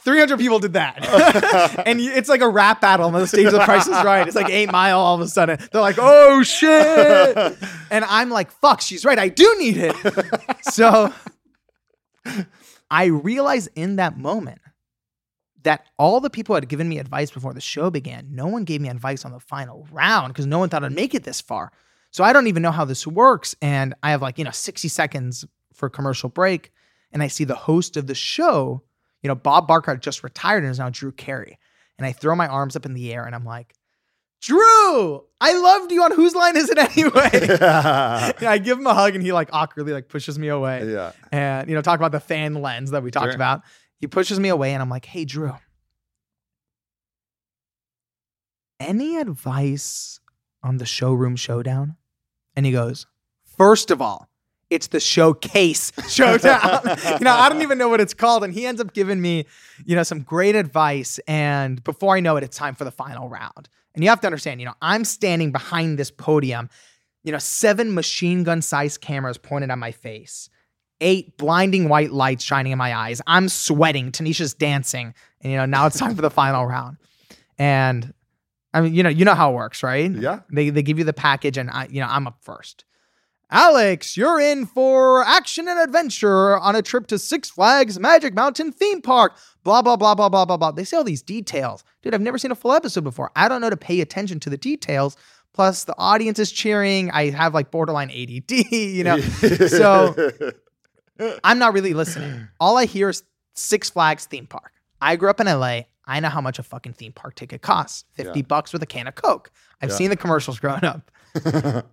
300 0.00 0.38
people 0.38 0.58
did 0.58 0.74
that. 0.74 1.82
and 1.86 2.00
it's 2.00 2.28
like 2.28 2.40
a 2.40 2.48
rap 2.48 2.80
battle 2.80 3.06
on 3.06 3.12
the 3.12 3.26
stage 3.26 3.46
of 3.46 3.52
The 3.52 3.64
Price 3.64 3.86
is 3.86 3.92
Right. 4.04 4.26
It's 4.26 4.36
like 4.36 4.48
Eight 4.50 4.70
Mile 4.70 4.98
all 4.98 5.14
of 5.14 5.20
a 5.20 5.28
sudden. 5.28 5.58
They're 5.72 5.80
like, 5.80 5.96
oh 5.98 6.42
shit. 6.42 7.36
And 7.90 8.04
I'm 8.04 8.30
like, 8.30 8.50
fuck, 8.50 8.80
she's 8.80 9.04
right. 9.04 9.18
I 9.18 9.28
do 9.28 9.54
need 9.58 9.76
it. 9.76 9.96
so 10.62 11.12
I 12.90 13.06
realize 13.06 13.66
in 13.68 13.96
that 13.96 14.16
moment 14.18 14.60
that 15.62 15.86
all 15.98 16.20
the 16.20 16.30
people 16.30 16.54
had 16.54 16.68
given 16.68 16.88
me 16.88 16.98
advice 16.98 17.30
before 17.30 17.52
the 17.52 17.60
show 17.60 17.90
began, 17.90 18.28
no 18.30 18.46
one 18.46 18.64
gave 18.64 18.80
me 18.80 18.88
advice 18.88 19.24
on 19.24 19.32
the 19.32 19.40
final 19.40 19.86
round 19.90 20.32
because 20.32 20.46
no 20.46 20.58
one 20.58 20.68
thought 20.68 20.84
I'd 20.84 20.92
make 20.92 21.14
it 21.14 21.24
this 21.24 21.40
far. 21.40 21.72
So 22.10 22.24
I 22.24 22.32
don't 22.32 22.46
even 22.48 22.62
know 22.62 22.72
how 22.72 22.84
this 22.84 23.06
works. 23.06 23.54
And 23.62 23.94
I 24.02 24.10
have 24.10 24.22
like, 24.22 24.38
you 24.38 24.44
know, 24.44 24.50
60 24.50 24.88
seconds 24.88 25.44
for 25.72 25.88
commercial 25.88 26.28
break. 26.28 26.72
And 27.12 27.22
I 27.22 27.28
see 27.28 27.44
the 27.44 27.54
host 27.54 27.96
of 27.96 28.06
the 28.06 28.14
show, 28.14 28.82
you 29.22 29.28
know, 29.28 29.34
Bob 29.34 29.66
Barker 29.68 29.96
just 29.96 30.22
retired 30.24 30.62
and 30.64 30.70
is 30.72 30.78
now 30.78 30.90
Drew 30.90 31.12
Carey. 31.12 31.58
And 31.98 32.06
I 32.06 32.12
throw 32.12 32.34
my 32.34 32.46
arms 32.48 32.76
up 32.76 32.86
in 32.86 32.94
the 32.94 33.12
air 33.12 33.24
and 33.24 33.34
I'm 33.34 33.44
like, 33.44 33.74
Drew, 34.42 35.22
I 35.40 35.52
loved 35.52 35.92
you 35.92 36.02
on 36.02 36.12
Whose 36.12 36.34
Line 36.34 36.56
Is 36.56 36.70
It 36.70 36.78
Anyway? 36.78 37.30
yeah. 37.60 38.32
Yeah, 38.40 38.50
I 38.50 38.56
give 38.58 38.78
him 38.78 38.86
a 38.86 38.94
hug 38.94 39.14
and 39.14 39.22
he 39.22 39.32
like 39.32 39.50
awkwardly 39.52 39.92
like 39.92 40.08
pushes 40.08 40.38
me 40.38 40.48
away 40.48 40.90
Yeah. 40.90 41.12
and 41.30 41.68
you 41.68 41.74
know 41.74 41.82
talk 41.82 41.98
about 42.00 42.12
the 42.12 42.20
fan 42.20 42.54
lens 42.54 42.90
that 42.92 43.02
we 43.02 43.10
talked 43.10 43.26
Sure. 43.26 43.34
about. 43.34 43.62
He 43.98 44.06
pushes 44.06 44.40
me 44.40 44.48
away 44.48 44.72
and 44.72 44.80
I'm 44.80 44.88
like, 44.88 45.04
"Hey 45.04 45.26
Drew, 45.26 45.52
any 48.78 49.18
advice 49.18 50.20
on 50.62 50.78
the 50.78 50.86
showroom 50.86 51.36
showdown?" 51.36 51.96
And 52.56 52.66
he 52.66 52.72
goes, 52.72 53.06
first 53.44 53.90
of 53.90 54.00
all, 54.02 54.28
It's 54.70 54.86
the 54.86 55.00
showcase 55.00 55.92
showdown. 56.08 56.80
you 57.18 57.24
know, 57.24 57.34
I 57.34 57.48
don't 57.48 57.62
even 57.62 57.76
know 57.76 57.88
what 57.88 58.00
it's 58.00 58.14
called. 58.14 58.44
And 58.44 58.54
he 58.54 58.66
ends 58.66 58.80
up 58.80 58.92
giving 58.94 59.20
me, 59.20 59.46
you 59.84 59.96
know, 59.96 60.04
some 60.04 60.20
great 60.20 60.54
advice. 60.54 61.18
And 61.26 61.82
before 61.82 62.16
I 62.16 62.20
know 62.20 62.36
it, 62.36 62.44
it's 62.44 62.56
time 62.56 62.76
for 62.76 62.84
the 62.84 62.92
final 62.92 63.28
round. 63.28 63.68
And 63.94 64.04
you 64.04 64.10
have 64.10 64.20
to 64.20 64.28
understand, 64.28 64.60
you 64.60 64.66
know, 64.66 64.74
I'm 64.80 65.04
standing 65.04 65.50
behind 65.50 65.98
this 65.98 66.12
podium, 66.12 66.70
you 67.24 67.32
know, 67.32 67.38
seven 67.38 67.92
machine 67.94 68.44
gun 68.44 68.62
sized 68.62 69.00
cameras 69.00 69.38
pointed 69.38 69.70
at 69.70 69.78
my 69.78 69.90
face, 69.90 70.48
eight 71.00 71.36
blinding 71.36 71.88
white 71.88 72.12
lights 72.12 72.44
shining 72.44 72.70
in 72.70 72.78
my 72.78 72.94
eyes. 72.94 73.20
I'm 73.26 73.48
sweating. 73.48 74.12
Tanisha's 74.12 74.54
dancing. 74.54 75.14
And, 75.40 75.50
you 75.50 75.58
know, 75.58 75.66
now 75.66 75.86
it's 75.86 75.98
time 75.98 76.14
for 76.14 76.22
the 76.22 76.30
final 76.30 76.64
round. 76.64 76.98
And 77.58 78.14
I 78.72 78.80
mean, 78.80 78.94
you 78.94 79.02
know, 79.02 79.08
you 79.08 79.24
know 79.24 79.34
how 79.34 79.50
it 79.50 79.54
works, 79.54 79.82
right? 79.82 80.10
Yeah. 80.10 80.40
They, 80.52 80.70
they 80.70 80.82
give 80.82 80.98
you 80.98 81.04
the 81.04 81.12
package, 81.12 81.56
and 81.56 81.70
I, 81.70 81.88
you 81.90 82.00
know, 82.00 82.06
I'm 82.08 82.26
up 82.26 82.38
first. 82.42 82.84
Alex, 83.52 84.16
you're 84.16 84.38
in 84.40 84.64
for 84.64 85.24
action 85.24 85.66
and 85.66 85.80
adventure 85.80 86.56
on 86.58 86.76
a 86.76 86.82
trip 86.82 87.08
to 87.08 87.18
Six 87.18 87.50
Flags 87.50 87.98
Magic 87.98 88.32
Mountain 88.32 88.70
theme 88.70 89.02
park. 89.02 89.36
Blah, 89.64 89.82
blah, 89.82 89.96
blah, 89.96 90.14
blah, 90.14 90.28
blah, 90.28 90.44
blah, 90.44 90.56
blah. 90.56 90.70
They 90.70 90.84
say 90.84 90.96
all 90.96 91.04
these 91.04 91.22
details. 91.22 91.82
Dude, 92.02 92.14
I've 92.14 92.20
never 92.20 92.38
seen 92.38 92.52
a 92.52 92.54
full 92.54 92.72
episode 92.72 93.02
before. 93.02 93.32
I 93.34 93.48
don't 93.48 93.60
know 93.60 93.70
to 93.70 93.76
pay 93.76 94.00
attention 94.00 94.38
to 94.40 94.50
the 94.50 94.56
details. 94.56 95.16
Plus, 95.52 95.82
the 95.82 95.96
audience 95.98 96.38
is 96.38 96.52
cheering. 96.52 97.10
I 97.10 97.30
have 97.30 97.52
like 97.52 97.72
borderline 97.72 98.10
ADD, 98.10 98.50
you 98.70 99.02
know? 99.02 99.20
so 99.20 100.14
I'm 101.44 101.58
not 101.58 101.74
really 101.74 101.92
listening. 101.92 102.46
All 102.60 102.78
I 102.78 102.86
hear 102.86 103.08
is 103.08 103.24
Six 103.54 103.90
Flags 103.90 104.26
theme 104.26 104.46
park. 104.46 104.72
I 105.00 105.16
grew 105.16 105.28
up 105.28 105.40
in 105.40 105.46
LA. 105.48 105.82
I 106.10 106.20
know 106.20 106.28
how 106.28 106.40
much 106.40 106.58
a 106.58 106.62
fucking 106.62 106.94
theme 106.94 107.12
park 107.12 107.34
ticket 107.36 107.62
costs 107.62 108.04
50 108.14 108.40
Yeah. 108.40 108.46
bucks 108.46 108.72
with 108.72 108.82
a 108.82 108.86
can 108.86 109.06
of 109.06 109.14
Coke. 109.14 109.50
I've 109.80 109.90
Yeah. 109.90 109.96
seen 109.96 110.10
the 110.10 110.16
commercials 110.16 110.58
growing 110.58 110.84
up. 110.84 111.10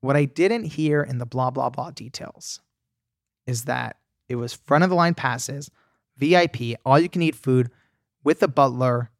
What 0.00 0.16
I 0.16 0.26
didn't 0.26 0.64
hear 0.64 1.02
in 1.02 1.16
the 1.16 1.24
blah, 1.24 1.50
blah, 1.50 1.70
blah 1.70 1.90
details 1.90 2.60
is 3.46 3.64
that 3.64 3.96
it 4.28 4.36
was 4.36 4.52
front 4.52 4.84
of 4.84 4.90
the 4.90 4.96
line 4.96 5.14
passes, 5.14 5.70
VIP, 6.18 6.76
all 6.84 6.98
you 6.98 7.08
can 7.08 7.22
eat 7.22 7.34
food 7.34 7.70
with 8.22 8.42
a 8.42 8.48
butler 8.48 9.10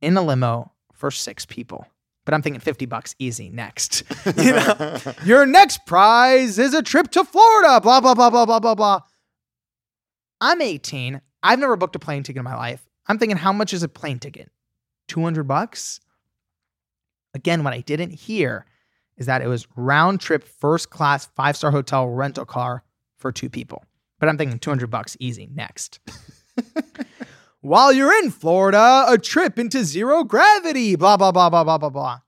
in 0.00 0.16
a 0.16 0.22
limo 0.22 0.70
for 0.92 1.10
six 1.10 1.44
people. 1.44 1.86
But 2.24 2.34
I'm 2.34 2.42
thinking 2.42 2.60
50 2.60 2.86
bucks 2.86 3.16
easy 3.18 3.50
next. 3.50 4.04
you 4.36 4.52
know, 4.52 5.00
your 5.24 5.44
next 5.44 5.86
prize 5.86 6.56
is 6.56 6.72
a 6.72 6.82
trip 6.82 7.10
to 7.12 7.24
Florida, 7.24 7.80
blah, 7.80 8.00
blah, 8.00 8.14
blah, 8.14 8.30
blah, 8.30 8.46
blah, 8.46 8.60
blah, 8.60 8.74
blah. 8.76 9.00
I'm 10.40 10.62
18. 10.62 11.20
I've 11.42 11.58
never 11.58 11.74
booked 11.76 11.96
a 11.96 11.98
plane 11.98 12.22
ticket 12.22 12.38
in 12.38 12.44
my 12.44 12.54
life. 12.56 12.88
I'm 13.06 13.18
thinking, 13.18 13.36
how 13.36 13.52
much 13.52 13.72
is 13.72 13.82
a 13.82 13.88
plane 13.88 14.18
ticket? 14.18 14.50
200 15.08 15.44
bucks? 15.44 16.00
Again, 17.34 17.64
what 17.64 17.72
I 17.72 17.80
didn't 17.80 18.12
hear 18.12 18.66
is 19.16 19.26
that 19.26 19.42
it 19.42 19.46
was 19.48 19.66
round 19.76 20.20
trip, 20.20 20.44
first 20.44 20.90
class, 20.90 21.26
five 21.26 21.56
star 21.56 21.70
hotel 21.70 22.08
rental 22.08 22.44
car 22.44 22.84
for 23.16 23.32
two 23.32 23.48
people. 23.48 23.84
But 24.18 24.28
I'm 24.28 24.38
thinking 24.38 24.58
200 24.58 24.90
bucks 24.90 25.16
easy 25.20 25.48
next. 25.52 26.00
While 27.60 27.92
you're 27.92 28.12
in 28.22 28.30
Florida, 28.30 29.04
a 29.08 29.18
trip 29.18 29.58
into 29.58 29.84
zero 29.84 30.24
gravity, 30.24 30.96
blah, 30.96 31.16
blah, 31.16 31.32
blah, 31.32 31.48
blah, 31.48 31.64
blah, 31.64 31.78
blah, 31.78 31.90
blah. 31.90 32.20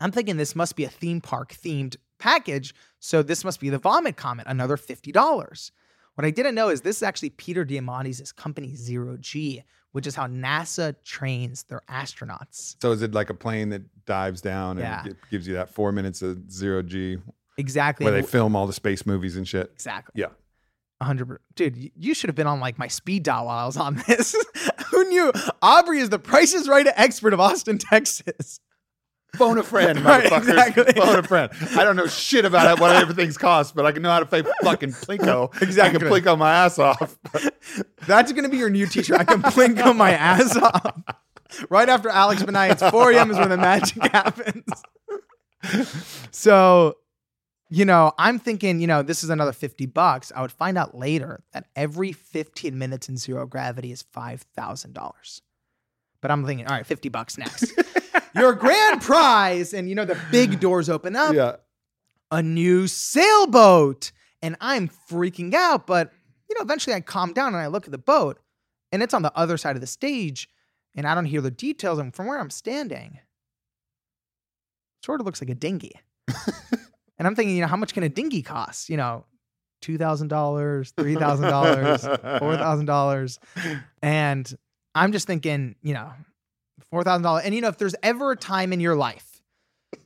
I'm 0.00 0.12
thinking 0.12 0.36
this 0.36 0.56
must 0.56 0.76
be 0.76 0.84
a 0.84 0.88
theme 0.88 1.20
park 1.20 1.54
themed 1.54 1.96
package. 2.18 2.74
So 2.98 3.22
this 3.22 3.44
must 3.44 3.60
be 3.60 3.70
the 3.70 3.78
Vomit 3.78 4.16
Comet, 4.16 4.46
another 4.48 4.76
$50. 4.76 5.70
What 6.18 6.24
I 6.24 6.30
didn't 6.32 6.56
know 6.56 6.68
is 6.68 6.80
this 6.80 6.96
is 6.96 7.04
actually 7.04 7.30
Peter 7.30 7.64
Diamandis' 7.64 8.34
company 8.34 8.74
Zero 8.74 9.16
G, 9.20 9.62
which 9.92 10.04
is 10.04 10.16
how 10.16 10.26
NASA 10.26 10.96
trains 11.04 11.62
their 11.68 11.82
astronauts. 11.88 12.74
So 12.82 12.90
is 12.90 13.02
it 13.02 13.14
like 13.14 13.30
a 13.30 13.34
plane 13.34 13.68
that 13.68 13.82
dives 14.04 14.40
down 14.40 14.78
and 14.78 14.80
Yeah. 14.80 15.04
gi- 15.04 15.16
gives 15.30 15.46
you 15.46 15.54
that 15.54 15.70
four 15.72 15.92
minutes 15.92 16.20
of 16.20 16.50
zero 16.50 16.82
G 16.82 17.18
Exactly. 17.56 18.02
where 18.02 18.12
they 18.12 18.22
film 18.26 18.56
all 18.56 18.66
the 18.66 18.72
space 18.72 19.06
movies 19.06 19.36
and 19.36 19.46
shit? 19.46 19.70
Exactly. 19.74 20.20
Yeah. 20.20 20.30
100 21.00 21.38
dude 21.54 21.92
you 21.94 22.12
should 22.14 22.26
have 22.28 22.34
been 22.34 22.48
on 22.48 22.58
like 22.58 22.76
my 22.80 22.88
speed 22.88 23.22
dial 23.22 23.46
while 23.46 23.56
i 23.56 23.64
was 23.66 23.76
on 23.76 24.02
this 24.08 24.34
who 24.90 25.04
knew 25.08 25.32
aubrey 25.62 26.00
is 26.00 26.08
the 26.10 26.18
price 26.18 26.52
is 26.52 26.66
right 26.68 26.88
expert 26.96 27.32
of 27.32 27.38
austin 27.38 27.78
texas 27.90 28.58
Phone 29.38 29.58
a 29.58 29.62
friend, 29.62 30.00
Right, 30.04 30.24
motherfuckers. 30.24 30.48
exactly. 30.48 30.92
Phone 30.94 31.18
a 31.18 31.22
friend. 31.22 31.50
I 31.78 31.84
don't 31.84 31.96
know 31.96 32.06
shit 32.06 32.44
about 32.44 32.70
it, 32.76 32.80
what 32.80 32.94
everything's 32.96 33.38
cost, 33.38 33.74
but 33.74 33.86
I 33.86 33.92
can 33.92 34.02
know 34.02 34.10
how 34.10 34.20
to 34.20 34.26
play 34.26 34.42
fucking 34.62 34.90
Plinko. 34.92 35.48
I 35.54 35.64
Exactly. 35.64 36.00
can 36.00 36.08
Plinko 36.08 36.36
my 36.38 36.52
ass 36.52 36.78
off. 36.78 37.18
that's 38.06 38.32
gonna 38.32 38.48
be 38.48 38.56
your 38.56 38.70
new 38.70 38.86
t-shirt 38.86 39.20
i 39.20 39.24
can 39.24 39.42
Plinko 39.42 39.94
my 39.94 40.10
ass 40.12 40.56
off 40.56 41.02
right 41.68 41.88
after 41.88 42.08
alex 42.08 42.42
Banayan's 42.42 42.82
4 42.82 43.12
a.m 43.12 43.30
is 43.30 43.36
when 43.38 43.50
the 43.50 43.56
magic 43.58 44.02
happens 44.10 44.64
so 46.30 46.96
you 47.68 47.84
know 47.84 48.12
i'm 48.18 48.38
thinking 48.38 48.80
you 48.80 48.86
know 48.86 49.02
this 49.02 49.22
is 49.22 49.30
another 49.30 49.52
50 49.52 49.86
bucks 49.86 50.32
i 50.34 50.40
would 50.40 50.52
find 50.52 50.78
out 50.78 50.96
later 50.96 51.42
that 51.52 51.66
every 51.76 52.12
15 52.12 52.78
minutes 52.78 53.08
in 53.08 53.16
zero 53.16 53.46
gravity 53.46 53.92
is 53.92 54.02
$5000 54.14 55.40
but 56.22 56.30
i'm 56.30 56.46
thinking 56.46 56.66
all 56.66 56.74
right 56.76 56.86
50 56.86 57.08
bucks 57.10 57.36
next 57.38 57.72
your 58.34 58.54
grand 58.54 59.02
prize 59.02 59.74
and 59.74 59.88
you 59.88 59.94
know 59.94 60.04
the 60.04 60.18
big 60.30 60.60
doors 60.60 60.88
open 60.88 61.16
up. 61.16 61.34
Yeah. 61.34 61.56
a 62.30 62.42
new 62.42 62.86
sailboat 62.86 64.12
and 64.42 64.56
i'm 64.60 64.88
freaking 65.10 65.54
out 65.54 65.86
but 65.86 66.12
you 66.48 66.54
know 66.56 66.62
eventually 66.62 66.94
i 66.94 67.00
calm 67.00 67.32
down 67.32 67.54
and 67.54 67.62
i 67.62 67.66
look 67.66 67.86
at 67.86 67.92
the 67.92 67.98
boat 67.98 68.38
and 68.92 69.02
it's 69.02 69.14
on 69.14 69.22
the 69.22 69.36
other 69.36 69.56
side 69.56 69.76
of 69.76 69.80
the 69.80 69.86
stage 69.86 70.48
and 70.94 71.06
i 71.06 71.14
don't 71.14 71.24
hear 71.26 71.40
the 71.40 71.50
details 71.50 71.98
and 71.98 72.14
from 72.14 72.26
where 72.26 72.38
i'm 72.38 72.50
standing 72.50 73.18
sort 75.04 75.20
of 75.20 75.26
looks 75.26 75.40
like 75.40 75.50
a 75.50 75.54
dinghy. 75.54 75.92
And 77.20 77.26
i'm 77.26 77.34
thinking 77.34 77.56
you 77.56 77.62
know 77.62 77.66
how 77.68 77.76
much 77.76 77.94
can 77.94 78.04
a 78.04 78.08
dinghy 78.08 78.42
cost? 78.42 78.88
You 78.88 78.96
know 78.96 79.24
$2000 79.82 80.28
$3000 80.28 82.38
$4000 82.38 83.38
and 84.02 84.58
i'm 84.94 85.10
just 85.12 85.26
thinking 85.26 85.74
you 85.82 85.94
know 85.94 86.10
$4000 86.92 87.42
and 87.44 87.54
you 87.54 87.60
know 87.60 87.68
if 87.68 87.78
there's 87.78 87.94
ever 88.02 88.32
a 88.32 88.36
time 88.36 88.72
in 88.72 88.80
your 88.80 88.94
life 88.94 89.42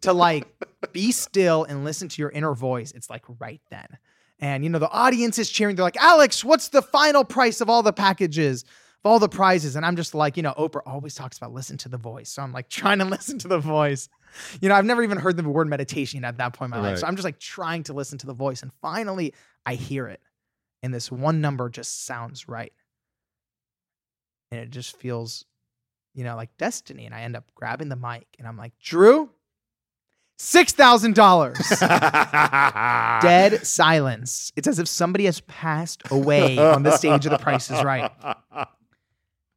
to 0.03 0.13
like 0.13 0.47
be 0.93 1.13
still 1.13 1.65
and 1.65 1.85
listen 1.85 2.09
to 2.09 2.23
your 2.23 2.31
inner 2.31 2.55
voice 2.55 2.93
it's 2.93 3.11
like 3.11 3.25
right 3.41 3.61
then. 3.71 3.87
And 4.41 4.65
you 4.65 4.71
know 4.71 4.79
the 4.79 4.91
audience 4.91 5.39
is 5.39 5.49
cheering. 5.51 5.77
They're 5.77 5.85
like 5.85 5.97
alex 5.97 6.45
what's 6.45 6.69
the 6.69 6.83
final 6.83 7.25
price 7.25 7.61
of 7.61 7.71
all 7.71 7.83
the 7.83 7.93
packages 7.93 8.63
of 8.63 9.11
all 9.11 9.19
the 9.19 9.29
prizes? 9.29 9.77
And 9.77 9.87
i'm 9.87 9.97
just 9.97 10.15
like 10.15 10.37
you 10.37 10.43
know 10.43 10.55
oprah 10.59 10.83
always 10.87 11.15
talks 11.15 11.37
about 11.37 11.53
listen 11.53 11.79
to 11.79 11.89
the 11.89 11.99
voice. 11.99 12.31
So 12.31 12.43
i'm 12.43 12.53
like 12.53 12.69
trying 12.69 12.99
to 12.99 13.05
listen 13.17 13.39
to 13.41 13.49
the 13.49 13.59
voice. 13.59 14.09
You 14.61 14.69
know 14.69 14.75
i've 14.75 14.85
never 14.85 15.03
even 15.03 15.19
heard 15.19 15.37
the 15.37 15.49
word 15.49 15.69
meditation 15.69 16.25
at 16.25 16.39
that 16.39 16.55
point 16.55 16.75
in 16.75 16.81
my 16.81 16.89
life. 16.89 16.99
So 16.99 17.07
i'm 17.07 17.17
just 17.17 17.25
like 17.25 17.39
trying 17.39 17.85
to 17.85 17.93
listen 17.93 18.19
to 18.19 18.27
the 18.27 18.35
voice. 18.35 18.63
And 18.63 18.73
finally 18.81 19.35
i 19.65 19.75
hear 19.75 20.09
it. 20.09 20.21
And 20.83 20.93
this 20.93 21.13
one 21.13 21.41
number 21.41 21.69
just 21.69 22.05
sounds 22.05 22.49
right. 22.49 22.73
And 24.51 24.61
it 24.61 24.71
just 24.71 24.97
feels 24.97 25.45
you 26.15 26.25
know 26.25 26.37
like 26.37 26.57
destiny 26.59 27.07
and 27.07 27.15
i 27.15 27.23
end 27.23 27.37
up 27.37 27.51
grabbing 27.55 27.89
the 27.89 27.97
mic 27.97 28.27
and 28.39 28.47
i'm 28.47 28.57
like 28.57 28.73
drew 28.79 29.31
$6000 30.39 31.79
dead 33.23 33.65
silence. 33.65 34.51
It's 34.57 34.67
as 34.67 34.81
if 34.81 34.89
somebody 34.89 35.27
has 35.27 35.39
passed 35.41 36.03
away 36.11 36.59
on 36.59 36.83
the 36.83 36.97
stage 36.97 37.27
of 37.27 37.31
The 37.31 37.39
Price 37.39 37.71
is 37.71 37.85
Right. 37.85 38.11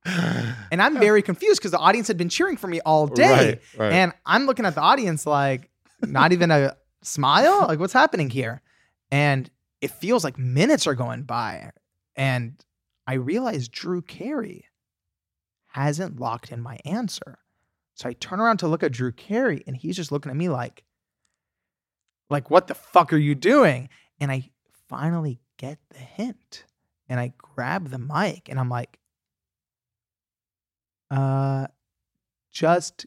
And 0.06 0.82
I'm 0.82 1.00
very 1.00 1.24
confused 1.24 1.60
because 1.60 1.72
the 1.72 1.80
audience 1.80 2.08
had 2.08 2.18
been 2.18 2.30
cheering 2.30 2.58
for 2.58 2.68
me 2.68 2.82
all 2.82 3.08
day. 3.08 3.32
Right, 3.32 3.62
right. 3.78 3.94
And 3.94 4.14
I'm 4.28 4.46
looking 4.46 4.66
at 4.66 4.76
the 4.76 4.82
audience 4.82 5.26
like, 5.26 5.72
not 6.02 6.34
even 6.34 6.52
a 6.52 6.76
smile? 7.02 7.66
Like, 7.68 7.80
what's 7.80 7.94
happening 7.94 8.30
here? 8.30 8.62
And 9.12 9.50
it 9.82 9.90
feels 9.90 10.24
like 10.24 10.38
minutes 10.38 10.86
are 10.86 10.94
going 10.94 11.24
by. 11.24 11.72
And 12.16 12.64
I 13.08 13.14
realize 13.14 13.68
Drew 13.68 14.04
Carey 14.04 14.66
hasn't 15.76 16.22
locked 16.22 16.54
in 16.54 16.62
my 16.62 16.80
answer. 16.86 17.38
So 17.96 18.08
I 18.08 18.14
turn 18.14 18.40
around 18.40 18.58
to 18.58 18.68
look 18.68 18.82
at 18.82 18.94
Drew 18.94 19.12
Carey 19.12 19.62
and 19.68 19.76
he's 19.76 19.98
just 19.98 20.10
looking 20.10 20.30
at 20.30 20.38
me 20.38 20.48
like, 20.48 20.86
like, 22.30 22.50
what 22.50 22.68
the 22.68 22.74
fuck 22.74 23.12
are 23.12 23.18
you 23.18 23.36
doing? 23.36 23.90
And 24.22 24.32
I 24.32 24.52
finally 24.88 25.42
get 25.58 25.78
the 25.90 26.00
hint 26.00 26.64
and 27.10 27.20
I 27.20 27.34
grab 27.38 27.90
the 27.90 28.00
mic 28.00 28.48
and 28.48 28.58
I'm 28.58 28.70
like, 28.70 29.00
uh, 31.12 31.68
just 32.54 33.06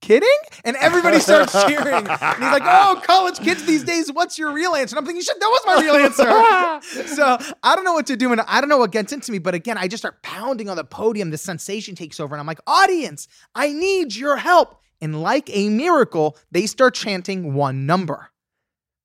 kidding? 0.00 0.28
And 0.64 0.76
everybody 0.76 1.20
starts 1.20 1.52
cheering. 1.66 2.06
And 2.06 2.08
he's 2.08 2.52
like, 2.52 2.62
oh, 2.64 3.00
college 3.04 3.38
kids 3.38 3.64
these 3.64 3.84
days, 3.84 4.12
what's 4.12 4.38
your 4.38 4.52
real 4.52 4.74
answer? 4.74 4.96
And 4.96 5.00
I'm 5.00 5.06
thinking, 5.06 5.22
shit, 5.22 5.38
that 5.38 5.46
was 5.46 5.62
my 5.66 5.82
real 5.82 5.94
answer. 5.94 7.08
so 7.14 7.38
I 7.62 7.74
don't 7.74 7.84
know 7.84 7.92
what 7.94 8.06
to 8.06 8.16
do. 8.16 8.32
And 8.32 8.40
I 8.42 8.60
don't 8.60 8.68
know 8.68 8.78
what 8.78 8.92
gets 8.92 9.12
into 9.12 9.32
me. 9.32 9.38
But 9.38 9.54
again, 9.54 9.78
I 9.78 9.88
just 9.88 10.02
start 10.02 10.22
pounding 10.22 10.68
on 10.68 10.76
the 10.76 10.84
podium. 10.84 11.30
The 11.30 11.38
sensation 11.38 11.94
takes 11.94 12.20
over. 12.20 12.34
And 12.34 12.40
I'm 12.40 12.46
like, 12.46 12.60
audience, 12.66 13.28
I 13.54 13.72
need 13.72 14.14
your 14.14 14.36
help. 14.36 14.80
And 15.00 15.22
like 15.22 15.48
a 15.54 15.68
miracle, 15.68 16.36
they 16.50 16.66
start 16.66 16.94
chanting 16.94 17.54
one 17.54 17.86
number. 17.86 18.30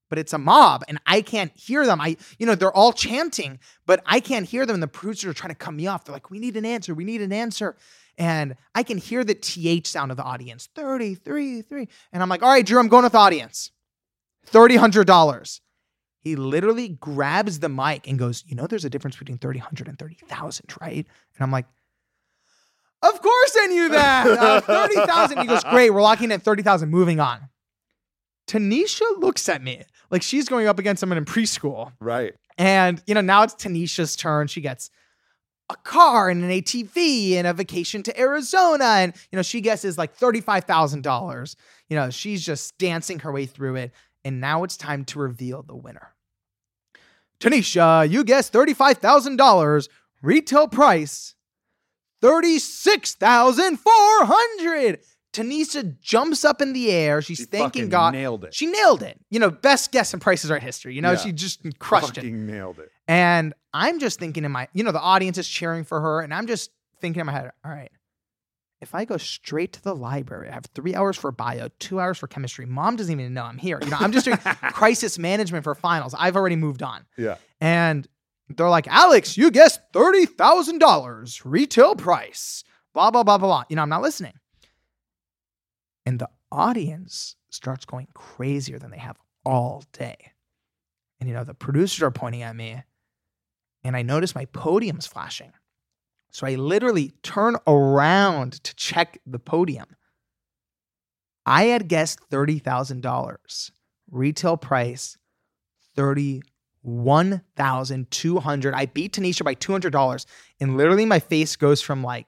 But 0.09 0.19
it's 0.19 0.33
a 0.33 0.37
mob 0.37 0.83
and 0.87 0.99
I 1.07 1.21
can't 1.21 1.51
hear 1.55 1.87
them. 1.87 1.99
I, 1.99 2.17
you 2.37 2.45
know, 2.45 2.53
they're 2.53 2.75
all 2.75 2.93
chanting, 2.93 3.59
but 3.87 4.03
I 4.05 4.19
can't 4.19 4.47
hear 4.47 4.63
them. 4.63 4.75
And 4.75 4.83
the 4.83 4.87
producers 4.87 5.31
are 5.31 5.33
trying 5.33 5.49
to 5.49 5.55
cut 5.55 5.73
me 5.73 5.87
off. 5.87 6.05
They're 6.05 6.13
like, 6.13 6.29
we 6.29 6.37
need 6.37 6.55
an 6.55 6.65
answer. 6.65 6.93
We 6.93 7.03
need 7.03 7.23
an 7.23 7.33
answer. 7.33 7.75
And 8.17 8.55
I 8.75 8.83
can 8.83 8.97
hear 8.97 9.23
the 9.23 9.33
TH 9.33 9.87
sound 9.87 10.11
of 10.11 10.17
the 10.17 10.23
audience 10.23 10.69
33, 10.75 11.61
3. 11.61 11.87
And 12.11 12.21
I'm 12.21 12.29
like, 12.29 12.43
all 12.43 12.49
right, 12.49 12.65
Drew, 12.65 12.79
I'm 12.79 12.87
going 12.87 13.03
with 13.03 13.15
audience. 13.15 13.71
$3,000. 14.51 15.59
He 16.19 16.35
literally 16.37 16.89
grabs 16.89 17.59
the 17.59 17.69
mic 17.69 18.07
and 18.07 18.17
goes, 18.17 18.43
You 18.47 18.55
know, 18.55 18.65
there's 18.65 18.85
a 18.85 18.89
difference 18.89 19.17
between 19.17 19.37
30,000 19.37 19.87
and 19.87 19.99
30,000, 19.99 20.65
right? 20.79 20.95
And 20.95 21.41
I'm 21.41 21.51
like, 21.51 21.65
Of 23.01 23.21
course 23.21 23.57
I 23.59 23.67
knew 23.67 23.89
that. 23.89 24.27
Uh, 24.27 24.61
30,000. 24.87 25.39
He 25.39 25.47
goes, 25.47 25.63
Great. 25.65 25.89
We're 25.89 26.01
locking 26.01 26.25
in 26.25 26.31
at 26.33 26.41
30,000. 26.41 26.89
Moving 26.89 27.19
on. 27.19 27.49
Tanisha 28.47 29.01
looks 29.17 29.49
at 29.49 29.61
me 29.61 29.83
like 30.11 30.21
she's 30.21 30.47
going 30.47 30.67
up 30.67 30.79
against 30.79 31.01
someone 31.01 31.17
in 31.17 31.25
preschool. 31.25 31.91
Right. 31.99 32.33
And, 32.57 33.01
you 33.05 33.15
know, 33.15 33.21
now 33.21 33.43
it's 33.43 33.55
Tanisha's 33.55 34.15
turn. 34.15 34.47
She 34.47 34.61
gets 34.61 34.89
a 35.73 35.77
car 35.77 36.29
and 36.29 36.43
an 36.43 36.49
ATV 36.49 37.33
and 37.33 37.47
a 37.47 37.53
vacation 37.53 38.03
to 38.03 38.19
Arizona. 38.19 38.85
And, 38.85 39.13
you 39.31 39.35
know, 39.35 39.43
she 39.43 39.61
guesses 39.61 39.97
like 39.97 40.17
$35,000. 40.17 41.55
You 41.89 41.97
know, 41.97 42.09
she's 42.09 42.45
just 42.45 42.77
dancing 42.77 43.19
her 43.19 43.31
way 43.31 43.45
through 43.45 43.75
it. 43.75 43.91
And 44.25 44.39
now 44.39 44.63
it's 44.63 44.77
time 44.77 45.03
to 45.05 45.19
reveal 45.19 45.63
the 45.63 45.75
winner. 45.75 46.13
Tanisha, 47.39 48.09
you 48.09 48.23
guessed 48.23 48.53
$35,000. 48.53 49.89
Retail 50.21 50.67
price 50.69 51.35
$36,400. 52.23 54.99
Tanisha 55.33 55.99
jumps 55.99 56.45
up 56.45 56.61
in 56.61 56.73
the 56.73 56.91
air. 56.91 57.21
She's 57.21 57.39
She 57.39 57.45
thanking 57.45 57.89
God. 57.89 58.13
nailed 58.13 58.43
it. 58.45 58.53
She 58.53 58.67
nailed 58.67 59.01
it. 59.03 59.19
You 59.31 59.39
know, 59.39 59.49
best 59.49 59.91
guess 59.91 60.13
in 60.13 60.19
Price 60.19 60.45
is 60.45 60.51
Right 60.51 60.61
history. 60.61 60.93
You 60.95 61.01
know, 61.01 61.11
Yeah. 61.13 61.17
she 61.17 61.31
just 61.31 61.61
crushed 61.79 62.11
it. 62.11 62.15
fucking 62.21 62.45
nailed 62.45 62.79
it. 62.79 62.91
And 63.07 63.53
I'm 63.73 63.99
just 63.99 64.19
thinking 64.19 64.45
in 64.45 64.51
my, 64.51 64.67
you 64.73 64.83
know, 64.83 64.91
the 64.91 65.01
audience 65.01 65.37
is 65.37 65.47
cheering 65.49 65.83
for 65.83 65.99
her. 65.99 66.21
And 66.21 66.33
I'm 66.33 66.45
just 66.47 66.69
thinking 67.01 67.19
in 67.19 67.25
my 67.25 67.31
head, 67.33 67.51
all 67.65 67.71
right, 67.71 67.91
if 68.79 68.93
I 68.93 69.05
go 69.05 69.17
straight 69.17 69.73
to 69.73 69.81
the 69.81 69.95
library, 69.95 70.49
I 70.49 70.53
have 70.53 70.65
three 70.75 70.93
hours 70.93 71.17
for 71.17 71.31
bio, 71.31 71.69
two 71.79 71.99
hours 71.99 72.17
for 72.19 72.27
chemistry. 72.27 72.65
Mom 72.65 72.95
doesn't 72.95 73.11
even 73.19 73.33
know 73.33 73.43
I'm 73.43 73.57
here. 73.57 73.79
You 73.81 73.89
know, 73.89 73.97
I'm 73.99 74.11
just 74.11 74.25
doing 74.25 74.37
crisis 74.71 75.17
management 75.17 75.63
for 75.63 75.73
finals. 75.73 76.13
I've 76.17 76.35
already 76.35 76.57
moved 76.57 76.83
on. 76.83 77.05
Yeah. 77.17 77.37
And 77.59 78.07
they're 78.49 78.69
like, 78.69 78.87
Alex, 78.87 79.37
you 79.37 79.49
guessed 79.51 79.79
$30,000 79.93 81.41
retail 81.45 81.95
price, 81.95 82.63
blah, 82.93 83.09
blah, 83.11 83.23
blah, 83.23 83.37
blah, 83.37 83.47
blah. 83.47 83.63
You 83.69 83.75
know, 83.77 83.81
I'm 83.81 83.89
not 83.89 84.01
listening. 84.01 84.33
And 86.05 86.19
the 86.19 86.29
audience 86.51 87.35
starts 87.49 87.85
going 87.85 88.07
crazier 88.13 88.79
than 88.79 88.91
they 88.91 88.97
have 88.97 89.17
all 89.45 89.83
day. 89.93 90.31
And, 91.19 91.29
you 91.29 91.35
know, 91.35 91.43
the 91.43 91.53
producers 91.53 92.03
are 92.03 92.11
pointing 92.11 92.41
at 92.41 92.55
me 92.55 92.81
and 93.83 93.95
I 93.95 94.01
notice 94.01 94.33
my 94.35 94.45
podium's 94.45 95.05
flashing. 95.07 95.53
So 96.31 96.47
I 96.47 96.55
literally 96.55 97.11
turn 97.21 97.57
around 97.67 98.63
to 98.63 98.73
check 98.75 99.19
the 99.25 99.39
podium. 99.39 99.97
I 101.45 101.65
had 101.65 101.89
guessed 101.89 102.21
$30,000. 102.31 103.71
Retail 104.09 104.57
price, 104.57 105.17
31200 105.95 108.73
I 108.73 108.85
beat 108.85 109.13
Tanisha 109.13 109.43
by 109.43 109.55
$200. 109.55 110.25
And 110.59 110.77
literally 110.77 111.05
my 111.05 111.19
face 111.19 111.55
goes 111.55 111.81
from 111.81 112.03
like 112.03 112.27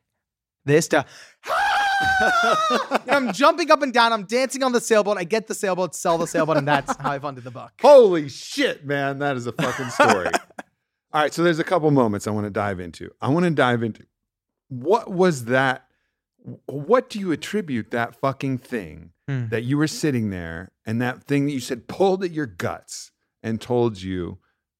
this 0.66 0.88
to 0.90 1.06
I'm 3.08 3.34
jumping 3.34 3.72
up 3.72 3.82
and 3.82 3.94
down. 3.94 4.14
I'm 4.14 4.24
dancing 4.26 4.64
on 4.64 4.72
the 4.72 4.82
sailboat. 4.82 5.18
I 5.18 5.24
get 5.24 5.48
the 5.48 5.54
sailboat, 5.56 5.96
sell 5.96 6.18
the 6.18 6.28
sailboat, 6.28 6.58
and 6.58 6.68
that's 6.68 6.96
how 6.98 7.12
I 7.12 7.20
funded 7.20 7.44
the 7.44 7.52
book. 7.52 7.72
Holy 7.82 8.30
shit, 8.30 8.86
man. 8.86 9.20
That 9.20 9.36
is 9.38 9.48
a 9.48 9.52
fucking 9.52 9.90
story. 9.90 10.28
All 11.14 11.22
right. 11.22 11.34
So 11.34 11.44
there's 11.44 11.60
a 11.60 11.64
couple 11.64 11.90
moments 11.92 12.28
I 12.28 12.32
want 12.32 12.46
to 12.46 12.52
dive 12.52 12.80
into. 12.80 13.10
I 13.22 13.30
want 13.30 13.46
to 13.46 13.52
dive 13.52 13.84
into 13.84 14.04
what 14.70 15.12
was 15.12 15.46
that? 15.46 15.86
What 16.68 17.10
do 17.10 17.20
you 17.20 17.32
attribute 17.32 17.92
that 17.92 18.16
fucking 18.16 18.60
thing 18.60 19.12
Hmm. 19.28 19.48
that 19.50 19.64
you 19.64 19.76
were 19.78 19.88
sitting 19.88 20.30
there 20.30 20.72
and 20.86 21.02
that 21.02 21.24
thing 21.24 21.48
that 21.48 21.52
you 21.52 21.60
said 21.60 21.88
pulled 21.88 22.24
at 22.24 22.30
your 22.30 22.46
guts 22.46 23.10
and 23.42 23.60
told 23.60 24.00
you 24.00 24.38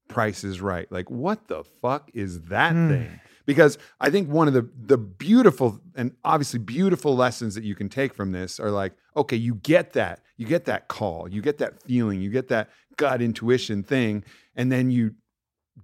price 0.08 0.44
is 0.44 0.62
right? 0.62 0.92
Like, 0.92 1.10
what 1.10 1.48
the 1.48 1.64
fuck 1.64 2.12
is 2.14 2.42
that 2.44 2.74
Hmm. 2.74 2.90
thing? 2.90 3.20
Because 3.46 3.78
I 4.00 4.10
think 4.10 4.30
one 4.30 4.48
of 4.48 4.54
the 4.54 4.70
the 4.76 4.98
beautiful 4.98 5.80
and 5.96 6.16
obviously 6.24 6.60
beautiful 6.60 7.16
lessons 7.16 7.56
that 7.56 7.64
you 7.64 7.76
can 7.76 7.90
take 7.90 8.14
from 8.14 8.32
this 8.32 8.60
are 8.60 8.72
like, 8.72 8.94
okay, 9.16 9.38
you 9.38 9.56
get 9.56 9.94
that, 9.94 10.22
you 10.38 10.46
get 10.46 10.66
that 10.66 10.88
call, 10.88 11.28
you 11.30 11.42
get 11.42 11.58
that 11.60 11.82
feeling, 11.84 12.22
you 12.22 12.30
get 12.30 12.48
that 12.50 12.70
gut 12.98 13.22
intuition 13.22 13.84
thing, 13.84 14.24
and 14.56 14.72
then 14.72 14.90
you 14.90 15.16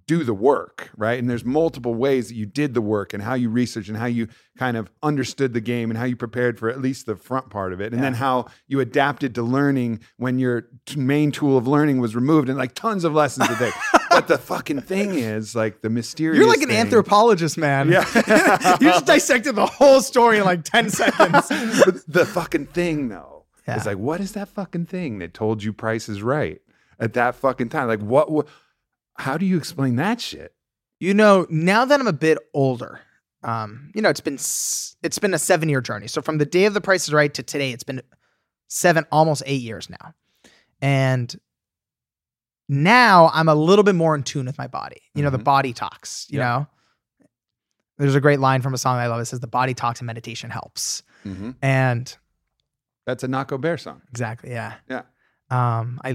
do 0.06 0.24
the 0.24 0.34
work, 0.34 0.90
right? 0.96 1.18
And 1.18 1.28
there's 1.28 1.44
multiple 1.44 1.94
ways 1.94 2.28
that 2.28 2.34
you 2.34 2.46
did 2.46 2.74
the 2.74 2.80
work 2.80 3.12
and 3.12 3.22
how 3.22 3.34
you 3.34 3.50
researched 3.50 3.88
and 3.88 3.96
how 3.98 4.06
you 4.06 4.26
kind 4.58 4.76
of 4.76 4.90
understood 5.02 5.52
the 5.52 5.60
game 5.60 5.90
and 5.90 5.98
how 5.98 6.04
you 6.04 6.16
prepared 6.16 6.58
for 6.58 6.68
at 6.70 6.80
least 6.80 7.06
the 7.06 7.14
front 7.14 7.50
part 7.50 7.72
of 7.72 7.80
it. 7.80 7.92
And 7.92 8.02
then 8.02 8.14
how 8.14 8.46
you 8.66 8.80
adapted 8.80 9.34
to 9.36 9.42
learning 9.42 10.00
when 10.16 10.38
your 10.38 10.68
t- 10.86 10.98
main 10.98 11.30
tool 11.30 11.56
of 11.56 11.66
learning 11.68 12.00
was 12.00 12.14
removed 12.16 12.48
and 12.48 12.58
like 12.58 12.74
tons 12.74 13.04
of 13.04 13.12
lessons 13.14 13.48
a 13.50 13.56
day. 13.58 13.70
but 14.10 14.28
the 14.28 14.38
fucking 14.38 14.80
thing 14.80 15.10
is 15.14 15.54
like 15.54 15.82
the 15.82 15.90
mysterious 15.90 16.38
You're 16.38 16.48
like 16.48 16.62
an 16.62 16.68
thing- 16.68 16.78
anthropologist, 16.78 17.56
man. 17.58 17.90
Yeah. 17.90 18.04
you 18.80 18.88
just 18.88 19.06
dissected 19.06 19.54
the 19.56 19.66
whole 19.66 20.00
story 20.00 20.38
in 20.38 20.44
like 20.44 20.64
10 20.64 20.90
seconds. 20.90 21.48
but 21.84 21.96
the 22.08 22.24
fucking 22.26 22.66
thing 22.66 23.08
though 23.08 23.44
Yeah. 23.68 23.76
is 23.76 23.86
like 23.86 23.98
what 23.98 24.20
is 24.20 24.32
that 24.32 24.48
fucking 24.48 24.86
thing 24.86 25.18
that 25.18 25.34
told 25.34 25.62
you 25.62 25.72
price 25.72 26.08
is 26.08 26.22
right 26.22 26.60
at 26.98 27.14
that 27.14 27.34
fucking 27.34 27.68
time 27.68 27.88
like 27.88 28.00
what, 28.00 28.30
what 28.30 28.46
how 29.16 29.36
do 29.38 29.46
you 29.46 29.56
explain 29.56 29.96
that 29.96 30.20
shit 30.20 30.54
You 31.00 31.14
know, 31.14 31.46
now 31.50 31.84
that 31.84 32.00
I'm 32.00 32.06
a 32.06 32.12
bit 32.12 32.38
older, 32.54 33.00
um, 33.42 33.90
you 33.94 34.00
know, 34.02 34.08
it's 34.08 34.20
been 34.20 34.34
it's 34.34 35.18
been 35.18 35.34
a 35.34 35.38
seven 35.38 35.68
year 35.68 35.80
journey. 35.80 36.06
So 36.06 36.22
from 36.22 36.38
the 36.38 36.46
day 36.46 36.64
of 36.66 36.74
the 36.74 36.80
Price 36.80 37.04
is 37.08 37.12
Right 37.14 37.32
to 37.34 37.42
today, 37.42 37.72
it's 37.72 37.82
been 37.84 38.02
seven, 38.68 39.04
almost 39.12 39.42
eight 39.46 39.60
years 39.62 39.90
now, 39.90 40.14
and 40.80 41.34
now 42.68 43.30
I'm 43.34 43.48
a 43.48 43.54
little 43.54 43.82
bit 43.82 43.94
more 43.94 44.14
in 44.14 44.22
tune 44.22 44.46
with 44.46 44.58
my 44.58 44.66
body. 44.66 45.02
You 45.14 45.22
know, 45.22 45.30
the 45.30 45.38
Mhm. 45.38 45.44
body 45.44 45.72
talks. 45.72 46.26
You 46.30 46.38
Yeah. 46.38 46.44
know, 46.48 46.66
there's 47.98 48.14
a 48.14 48.20
great 48.20 48.40
line 48.40 48.62
from 48.62 48.72
a 48.74 48.78
song 48.78 48.96
I 48.98 49.08
love. 49.08 49.20
It 49.20 49.26
says, 49.26 49.40
"The 49.40 49.46
body 49.46 49.74
talks 49.74 50.00
and 50.00 50.06
meditation 50.06 50.50
helps." 50.50 51.02
And 51.62 52.16
that's 53.06 53.22
a 53.22 53.28
Nahko 53.28 53.60
Bear 53.60 53.76
song 53.78 54.02
exactly, 54.10 54.50
yeah, 54.50 54.74
Yeah. 54.88 55.02
Um, 55.50 56.00
I 56.02 56.10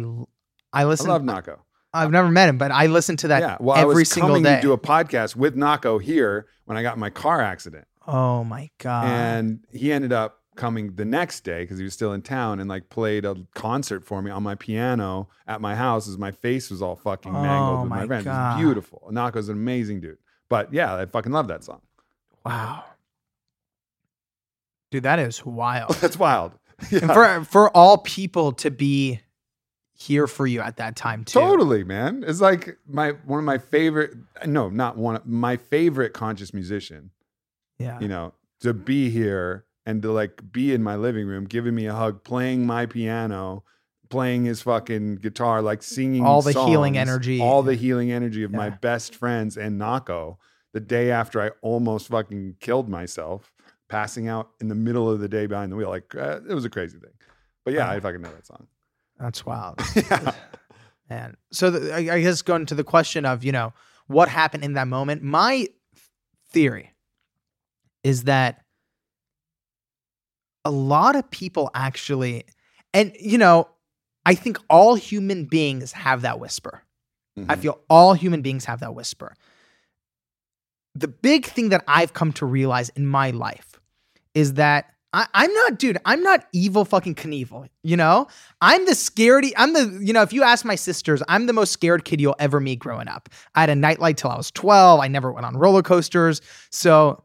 I 0.73 0.83
listen. 0.85 1.09
I 1.09 1.13
love 1.13 1.21
Nahko 1.21 1.59
I've 1.97 2.11
never 2.11 2.29
met 2.29 2.49
him, 2.49 2.57
but 2.57 2.71
I 2.71 2.87
listen 2.87 3.17
to 3.17 3.27
that 3.29 3.41
yeah 3.41 3.57
well 3.59 3.75
i 3.75 3.81
every 3.81 3.95
was 3.95 4.09
single 4.09 4.29
coming 4.29 4.43
day. 4.43 4.55
to 4.57 4.61
do 4.61 4.71
a 4.73 4.77
podcast 4.77 5.35
with 5.35 5.55
Nahko 5.55 6.01
here 6.01 6.47
when 6.65 6.77
i 6.77 6.81
got 6.81 6.95
in 6.95 6.99
my 6.99 7.09
car 7.09 7.41
accident 7.41 7.85
oh 8.07 8.43
my 8.43 8.69
god! 8.77 9.05
and 9.05 9.59
he 9.71 9.91
ended 9.91 10.13
up 10.13 10.41
coming 10.55 10.95
the 10.95 11.05
next 11.05 11.41
day 11.41 11.61
because 11.63 11.77
he 11.77 11.83
was 11.83 11.93
still 11.93 12.13
in 12.13 12.21
town 12.21 12.59
and 12.59 12.67
like 12.67 12.89
played 12.89 13.23
a 13.25 13.35
concert 13.53 14.03
for 14.03 14.21
me 14.21 14.31
on 14.31 14.41
my 14.41 14.55
piano 14.55 15.29
at 15.47 15.61
my 15.61 15.75
house 15.75 16.07
as 16.07 16.17
my 16.17 16.31
face 16.31 16.71
was 16.71 16.81
all 16.81 16.95
fucking 16.95 17.31
mangled 17.31 17.77
Oh 17.77 17.81
with 17.81 17.89
my, 17.89 17.99
my 18.01 18.07
friends. 18.07 18.25
It 18.25 18.29
was 18.29 18.57
beautiful. 18.57 19.07
Nahko's 19.11 19.49
an 19.49 19.55
amazing 19.55 20.01
dude. 20.01 20.17
But 20.49 20.73
yeah, 20.73 20.95
I 20.95 21.05
fucking 21.05 21.31
love 21.31 21.47
that 21.49 21.63
song. 21.63 21.81
Wow. 22.43 22.85
Dude, 24.91 25.03
that 25.03 25.19
is 25.19 25.45
wild. 25.45 25.93
That's 26.01 26.17
wild. 26.17 26.53
Yeah, 26.91 26.99
and 27.01 27.11
for 27.11 27.43
for 27.45 27.75
all 27.75 27.97
people 27.97 28.51
to 28.53 28.69
be 28.69 29.19
here 29.99 30.27
for 30.27 30.45
you 30.45 30.61
at 30.61 30.77
that 30.77 30.95
time 30.95 31.23
too. 31.23 31.39
totally, 31.39 31.83
man. 31.83 32.23
It's 32.25 32.39
like 32.39 32.77
my 32.87 33.11
one 33.25 33.39
of 33.39 33.45
my 33.45 33.57
favorite. 33.57 34.13
No, 34.45 34.69
not 34.69 34.95
one. 34.95 35.15
of 35.15 35.25
My 35.25 35.57
favorite 35.57 36.13
conscious 36.13 36.53
musician. 36.53 37.09
Yeah. 37.79 37.99
You 37.99 38.07
know, 38.07 38.33
to 38.61 38.73
be 38.73 39.09
here 39.09 39.65
and 39.85 40.01
to 40.03 40.11
like 40.11 40.51
be 40.51 40.71
in 40.73 40.83
my 40.83 40.95
living 40.95 41.25
room, 41.27 41.45
giving 41.45 41.73
me 41.73 41.87
a 41.87 41.93
hug, 41.93 42.23
playing 42.23 42.65
my 42.67 42.85
piano, 42.85 43.63
playing 44.09 44.45
his 44.45 44.61
fucking 44.61 45.15
guitar, 45.15 45.61
like 45.63 45.81
singing 45.81 46.23
All 46.23 46.41
the 46.43 46.53
healing 46.53 46.95
energy. 46.97 47.41
all 47.41 47.63
the 47.63 47.75
healing 47.75 48.11
energy 48.11 48.43
of 48.43 48.51
my 48.51 48.69
best 48.69 49.15
friends 49.15 49.57
and 49.57 49.81
Nahko. 49.81 50.37
The 50.73 50.79
day 50.79 51.09
after 51.09 51.41
I 51.41 51.49
almost 51.63 52.09
fucking 52.09 52.57
killed 52.59 52.87
myself, 52.87 53.51
passing 53.87 54.27
out 54.27 54.51
in 54.61 54.67
the 54.67 54.75
middle 54.75 55.09
of 55.09 55.19
the 55.19 55.27
day 55.27 55.47
behind 55.47 55.71
the 55.71 55.75
wheel, 55.75 55.89
like 55.89 56.13
uh, 56.13 56.41
it 56.47 56.53
was 56.53 56.65
a 56.65 56.69
crazy 56.69 56.99
thing. 56.99 57.13
But 57.65 57.73
yeah, 57.73 57.89
I 57.89 57.99
fucking 57.99 58.21
know 58.21 58.29
that 58.29 58.45
song. 58.45 58.67
That's 59.19 59.45
wild. 59.45 59.79
yeah. 59.95 60.33
Man. 61.09 61.35
So 61.51 61.69
the, 61.71 61.93
I, 61.93 62.15
I 62.15 62.21
guess 62.21 62.41
going 62.41 62.65
to 62.67 62.75
the 62.75 62.83
question 62.83 63.25
of, 63.25 63.43
you 63.43 63.51
know, 63.51 63.73
what 64.07 64.29
happened 64.29 64.63
in 64.63 64.73
that 64.73 64.87
moment, 64.87 65.23
my 65.23 65.67
theory 66.51 66.93
is 68.03 68.23
that 68.23 68.63
a 70.65 70.71
lot 70.71 71.15
of 71.15 71.29
people 71.31 71.69
actually, 71.73 72.43
and, 72.93 73.13
you 73.19 73.37
know, 73.37 73.69
I 74.25 74.35
think 74.35 74.59
all 74.69 74.95
human 74.95 75.45
beings 75.45 75.93
have 75.93 76.21
that 76.21 76.39
whisper. 76.39 76.83
I 77.49 77.55
Mhm. 77.55 77.59
feel 77.59 77.81
all 77.89 78.13
human 78.13 78.41
beings 78.41 78.65
have 78.65 78.79
that 78.81 78.93
whisper. 78.95 79.33
The 80.95 81.07
big 81.07 81.45
thing 81.45 81.69
that 81.69 81.83
I've 81.87 82.13
come 82.13 82.33
to 82.33 82.45
realize 82.45 82.89
in 82.89 83.05
my 83.05 83.29
life 83.31 83.79
is 84.33 84.53
that 84.55 84.93
I, 85.17 85.25
I'm 85.33 85.51
not, 85.51 85.79
dude, 85.79 85.97
I'm 86.05 86.21
not 86.21 86.45
Evel 86.53 86.87
fucking 86.87 87.15
Knievel. 87.15 87.67
You 87.81 87.97
know, 87.97 88.27
I'm 88.61 88.85
the 88.85 88.91
scaredy, 88.91 89.51
I'm 89.57 89.73
the, 89.73 89.99
you 89.99 90.13
know, 90.13 90.21
if 90.21 90.31
you 90.31 90.43
ask 90.43 90.63
my 90.63 90.75
sisters, 90.75 91.23
I'm 91.27 91.47
the 91.47 91.53
most 91.53 91.71
scared 91.71 92.05
kid 92.05 92.21
you'll 92.21 92.35
ever 92.37 92.59
meet 92.59 92.77
growing 92.77 93.07
up. 93.07 93.27
I 93.55 93.61
had 93.61 93.71
a 93.71 93.75
nightlight 93.75 94.17
till 94.17 94.29
I 94.29 94.37
was 94.37 94.51
12. 94.51 94.99
I 94.99 95.07
never 95.07 95.31
went 95.31 95.47
on 95.47 95.57
roller 95.57 95.81
coasters. 95.81 96.39
So, 96.69 97.23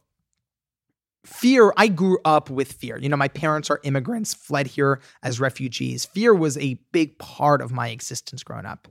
fear, 1.26 1.74
I 1.76 1.88
grew 1.88 2.18
up 2.24 2.48
with 2.48 2.72
fear. 2.72 2.96
You 2.96 3.10
know, 3.10 3.16
my 3.18 3.28
parents 3.28 3.68
are 3.68 3.78
immigrants, 3.84 4.32
fled 4.32 4.68
here 4.68 5.02
as 5.22 5.38
refugees. 5.38 6.06
Fear 6.06 6.32
was 6.32 6.56
a 6.56 6.78
big 6.92 7.18
part 7.18 7.60
of 7.60 7.72
my 7.72 7.90
existence 7.90 8.42
growing 8.42 8.64
up. 8.64 8.88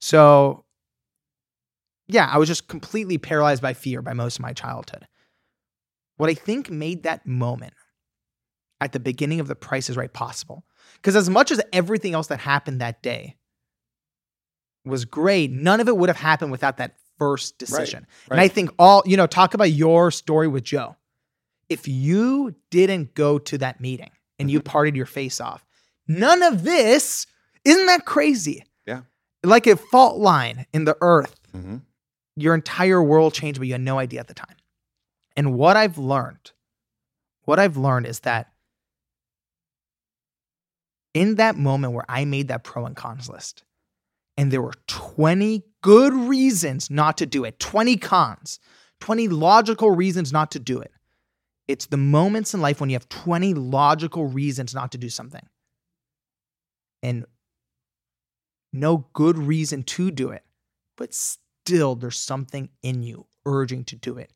So, 0.00 0.64
yeah, 2.06 2.30
I 2.32 2.38
was 2.38 2.48
just 2.48 2.66
completely 2.66 3.18
paralyzed 3.18 3.60
by 3.60 3.74
fear 3.74 4.00
by 4.00 4.14
most 4.14 4.36
of 4.36 4.42
my 4.42 4.54
childhood. 4.54 5.06
What 6.16 6.30
I 6.30 6.34
think 6.34 6.70
made 6.70 7.02
that 7.02 7.26
moment 7.26 7.74
at 8.80 8.92
the 8.92 9.00
beginning 9.00 9.40
of 9.40 9.48
the 9.48 9.54
Price 9.56 9.90
is 9.90 9.96
Right 9.96 10.12
possible, 10.12 10.64
because 10.94 11.16
as 11.16 11.28
much 11.28 11.50
as 11.50 11.60
everything 11.72 12.14
else 12.14 12.28
that 12.28 12.40
happened 12.40 12.80
that 12.80 13.02
day 13.02 13.36
was 14.84 15.04
great, 15.04 15.50
none 15.50 15.80
of 15.80 15.88
it 15.88 15.96
would 15.96 16.08
have 16.08 16.16
happened 16.16 16.50
without 16.50 16.76
that 16.78 16.96
first 17.18 17.58
decision. 17.58 18.06
And 18.30 18.38
right. 18.38 18.44
I 18.44 18.48
think 18.48 18.70
all, 18.78 19.02
you 19.04 19.16
know, 19.16 19.26
talk 19.26 19.54
about 19.54 19.70
your 19.72 20.10
story 20.10 20.48
with 20.48 20.64
Joe. 20.64 20.96
If 21.68 21.86
you 21.88 22.54
didn't 22.70 23.14
go 23.14 23.38
to 23.40 23.58
that 23.58 23.80
meeting 23.80 24.10
and 24.38 24.50
you 24.50 24.60
partied 24.60 24.94
your 24.96 25.04
face 25.06 25.40
off, 25.40 25.66
none 26.06 26.42
of 26.42 26.62
this, 26.62 27.26
isn't 27.64 27.86
that 27.86 28.06
crazy? 28.06 28.64
Yeah. 28.86 29.02
Like 29.42 29.66
a 29.66 29.76
fault 29.76 30.18
line 30.18 30.66
in 30.72 30.84
the 30.84 30.96
earth 31.00 31.34
Mhm. 31.54 31.82
your 32.36 32.54
entire 32.54 33.02
world 33.02 33.34
changed, 33.34 33.58
but 33.58 33.66
you 33.66 33.74
had 33.74 33.80
no 33.80 33.98
idea 33.98 34.20
at 34.20 34.28
the 34.28 34.34
time. 34.34 34.56
And 35.36 35.54
what 35.54 35.76
I've 35.76 35.98
learned, 35.98 36.52
what 37.42 37.58
I've 37.58 37.76
learned 37.76 38.06
is 38.06 38.20
that 38.20 38.52
in 41.14 41.36
that 41.36 41.56
moment 41.56 41.92
where 41.92 42.04
I 42.08 42.24
made 42.24 42.48
that 42.48 42.64
pro 42.64 42.86
and 42.86 42.96
cons 42.96 43.28
list, 43.28 43.64
and 44.36 44.50
there 44.50 44.62
were 44.62 44.74
20 44.86 45.64
good 45.82 46.12
reasons 46.12 46.90
not 46.90 47.18
to 47.18 47.26
do 47.26 47.44
it, 47.44 47.58
20 47.58 47.96
cons, 47.96 48.60
20 49.00 49.28
logical 49.28 49.90
reasons 49.90 50.32
not 50.32 50.50
to 50.52 50.58
do 50.58 50.80
it. 50.80 50.92
It's 51.66 51.86
the 51.86 51.96
moments 51.96 52.54
in 52.54 52.60
life 52.60 52.80
when 52.80 52.88
you 52.88 52.94
have 52.94 53.08
20 53.08 53.54
logical 53.54 54.26
reasons 54.26 54.74
not 54.74 54.92
to 54.92 54.98
do 54.98 55.08
something. 55.08 55.46
And 57.02 57.26
no 58.72 59.06
good 59.12 59.38
reason 59.38 59.82
to 59.82 60.10
do 60.10 60.30
it, 60.30 60.44
but 60.96 61.14
still 61.14 61.94
there's 61.94 62.18
something 62.18 62.70
in 62.82 63.02
you 63.02 63.26
urging 63.44 63.84
to 63.84 63.96
do 63.96 64.18
it. 64.18 64.32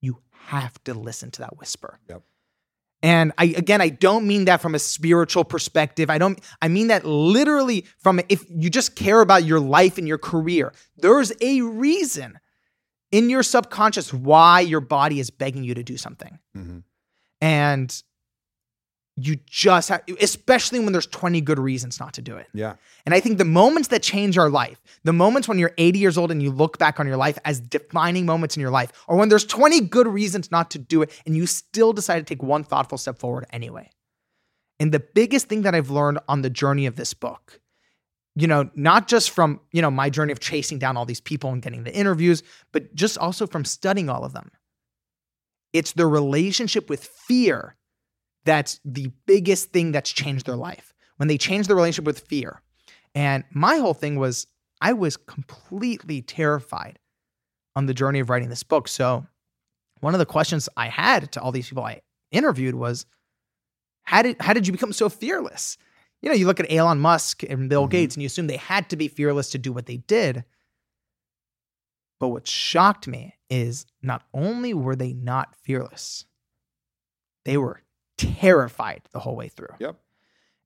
You 0.00 0.18
have 0.48 0.82
to 0.84 0.94
listen 0.94 1.30
to 1.32 1.40
that 1.40 1.58
whisper. 1.58 1.98
Yep. 2.08 2.22
And 3.02 3.32
I 3.36 3.46
again 3.46 3.80
I 3.80 3.88
don't 3.88 4.26
mean 4.26 4.44
that 4.44 4.60
from 4.60 4.74
a 4.74 4.78
spiritual 4.78 5.44
perspective. 5.44 6.08
I 6.08 6.18
don't 6.18 6.38
I 6.60 6.68
mean 6.68 6.86
that 6.88 7.04
literally 7.04 7.86
from 7.98 8.20
if 8.28 8.44
you 8.48 8.70
just 8.70 8.94
care 8.94 9.20
about 9.20 9.44
your 9.44 9.60
life 9.60 9.98
and 9.98 10.06
your 10.06 10.18
career. 10.18 10.72
There's 10.96 11.32
a 11.40 11.62
reason 11.62 12.38
in 13.10 13.28
your 13.28 13.42
subconscious 13.42 14.12
why 14.12 14.60
your 14.60 14.80
body 14.80 15.20
is 15.20 15.30
begging 15.30 15.64
you 15.64 15.74
to 15.74 15.82
do 15.82 15.96
something. 15.96 16.38
Mhm. 16.56 16.84
And 17.40 18.02
you 19.16 19.36
just 19.46 19.90
have 19.90 20.02
especially 20.20 20.78
when 20.80 20.92
there's 20.92 21.06
20 21.06 21.40
good 21.42 21.58
reasons 21.58 22.00
not 22.00 22.14
to 22.14 22.22
do 22.22 22.36
it. 22.36 22.46
Yeah. 22.54 22.76
And 23.04 23.14
I 23.14 23.20
think 23.20 23.36
the 23.36 23.44
moments 23.44 23.88
that 23.88 24.02
change 24.02 24.38
our 24.38 24.48
life, 24.48 24.80
the 25.04 25.12
moments 25.12 25.46
when 25.46 25.58
you're 25.58 25.74
80 25.76 25.98
years 25.98 26.16
old 26.16 26.30
and 26.30 26.42
you 26.42 26.50
look 26.50 26.78
back 26.78 26.98
on 26.98 27.06
your 27.06 27.18
life 27.18 27.38
as 27.44 27.60
defining 27.60 28.24
moments 28.24 28.56
in 28.56 28.60
your 28.60 28.70
life, 28.70 28.90
or 29.06 29.16
when 29.16 29.28
there's 29.28 29.44
20 29.44 29.80
good 29.82 30.06
reasons 30.06 30.50
not 30.50 30.70
to 30.70 30.78
do 30.78 31.02
it 31.02 31.10
and 31.26 31.36
you 31.36 31.46
still 31.46 31.92
decide 31.92 32.26
to 32.26 32.34
take 32.34 32.42
one 32.42 32.64
thoughtful 32.64 32.96
step 32.96 33.18
forward 33.18 33.44
anyway. 33.50 33.90
And 34.80 34.92
the 34.92 35.00
biggest 35.00 35.46
thing 35.46 35.62
that 35.62 35.74
I've 35.74 35.90
learned 35.90 36.18
on 36.26 36.42
the 36.42 36.50
journey 36.50 36.86
of 36.86 36.96
this 36.96 37.12
book, 37.12 37.60
you 38.34 38.46
know, 38.46 38.70
not 38.74 39.08
just 39.08 39.30
from, 39.30 39.60
you 39.72 39.82
know, 39.82 39.90
my 39.90 40.08
journey 40.08 40.32
of 40.32 40.40
chasing 40.40 40.78
down 40.78 40.96
all 40.96 41.04
these 41.04 41.20
people 41.20 41.50
and 41.50 41.60
getting 41.60 41.84
the 41.84 41.94
interviews, 41.94 42.42
but 42.72 42.94
just 42.94 43.18
also 43.18 43.46
from 43.46 43.66
studying 43.66 44.08
all 44.08 44.24
of 44.24 44.32
them. 44.32 44.50
It's 45.74 45.92
the 45.92 46.06
relationship 46.06 46.88
with 46.88 47.04
fear 47.04 47.76
that's 48.44 48.80
the 48.84 49.10
biggest 49.26 49.70
thing 49.72 49.92
that's 49.92 50.10
changed 50.10 50.46
their 50.46 50.56
life. 50.56 50.92
When 51.16 51.28
they 51.28 51.38
change 51.38 51.66
their 51.66 51.76
relationship 51.76 52.04
with 52.04 52.20
fear. 52.20 52.62
And 53.14 53.44
my 53.52 53.76
whole 53.76 53.94
thing 53.94 54.16
was 54.16 54.46
I 54.80 54.92
was 54.94 55.16
completely 55.16 56.22
terrified 56.22 56.98
on 57.76 57.86
the 57.86 57.94
journey 57.94 58.18
of 58.18 58.28
writing 58.30 58.48
this 58.48 58.62
book. 58.64 58.88
So 58.88 59.26
one 60.00 60.14
of 60.14 60.18
the 60.18 60.26
questions 60.26 60.68
I 60.76 60.88
had 60.88 61.30
to 61.32 61.40
all 61.40 61.52
these 61.52 61.68
people 61.68 61.84
I 61.84 62.00
interviewed 62.32 62.74
was 62.74 63.06
how 64.04 64.22
did 64.22 64.36
how 64.40 64.52
did 64.52 64.66
you 64.66 64.72
become 64.72 64.92
so 64.92 65.08
fearless? 65.08 65.78
You 66.22 66.28
know, 66.28 66.34
you 66.34 66.46
look 66.46 66.60
at 66.60 66.72
Elon 66.72 66.98
Musk 66.98 67.42
and 67.44 67.68
Bill 67.68 67.86
Mhm. 67.86 67.90
Gates 67.90 68.16
and 68.16 68.22
you 68.22 68.26
assume 68.26 68.46
they 68.46 68.56
had 68.56 68.90
to 68.90 68.96
be 68.96 69.06
fearless 69.08 69.50
to 69.50 69.58
do 69.58 69.72
what 69.72 69.86
they 69.86 69.98
did. 69.98 70.44
But 72.18 72.28
what 72.28 72.48
shocked 72.48 73.06
me 73.06 73.34
is 73.50 73.86
not 74.02 74.24
only 74.32 74.74
were 74.74 74.96
they 74.96 75.12
not 75.12 75.54
fearless, 75.56 76.24
they 77.44 77.56
were 77.56 77.82
terrified 78.40 79.02
the 79.12 79.18
whole 79.20 79.36
way 79.36 79.48
through. 79.48 79.74
Yep. 79.78 79.96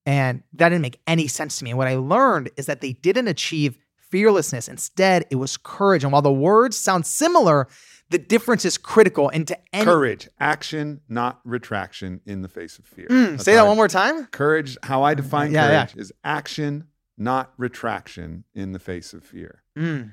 And 0.04 0.42
that 0.54 0.68
didn't 0.68 0.82
make 0.82 1.00
any 1.06 1.26
sense 1.26 1.58
to 1.58 1.64
me. 1.64 1.70
And 1.70 1.78
what 1.78 1.88
I 1.88 1.96
learned 1.96 2.50
is 2.56 2.66
that 2.66 2.80
they 2.80 2.92
didn't 2.92 3.26
achieve 3.28 3.76
fearlessness. 3.96 4.68
Instead, 4.68 5.24
it 5.30 5.36
was 5.36 5.56
courage. 5.56 6.04
And 6.04 6.12
while 6.12 6.22
the 6.22 6.32
words 6.32 6.76
sound 6.76 7.06
similar, 7.06 7.66
the 8.10 8.18
difference 8.18 8.64
is 8.64 8.78
critical. 8.78 9.28
And 9.30 9.48
to 9.48 9.58
any 9.72 9.84
Courage, 9.84 10.28
action, 10.38 11.00
not 11.08 11.40
retraction 11.44 12.20
in 12.24 12.42
the 12.42 12.48
face 12.48 12.78
of 12.78 12.84
fear. 12.84 13.08
Mm, 13.10 13.40
say 13.40 13.54
that 13.54 13.64
I- 13.64 13.68
one 13.68 13.76
more 13.76 13.88
time. 13.88 14.26
Courage, 14.26 14.76
how 14.84 15.02
I 15.02 15.14
define 15.14 15.50
Yeah, 15.52 15.68
yeah. 15.70 15.86
courage 15.86 16.00
is 16.00 16.12
action, 16.22 16.84
not 17.18 17.52
retraction 17.56 18.44
in 18.54 18.70
the 18.72 18.78
face 18.78 19.12
of 19.12 19.24
fear. 19.24 19.62
Mm, 19.76 20.12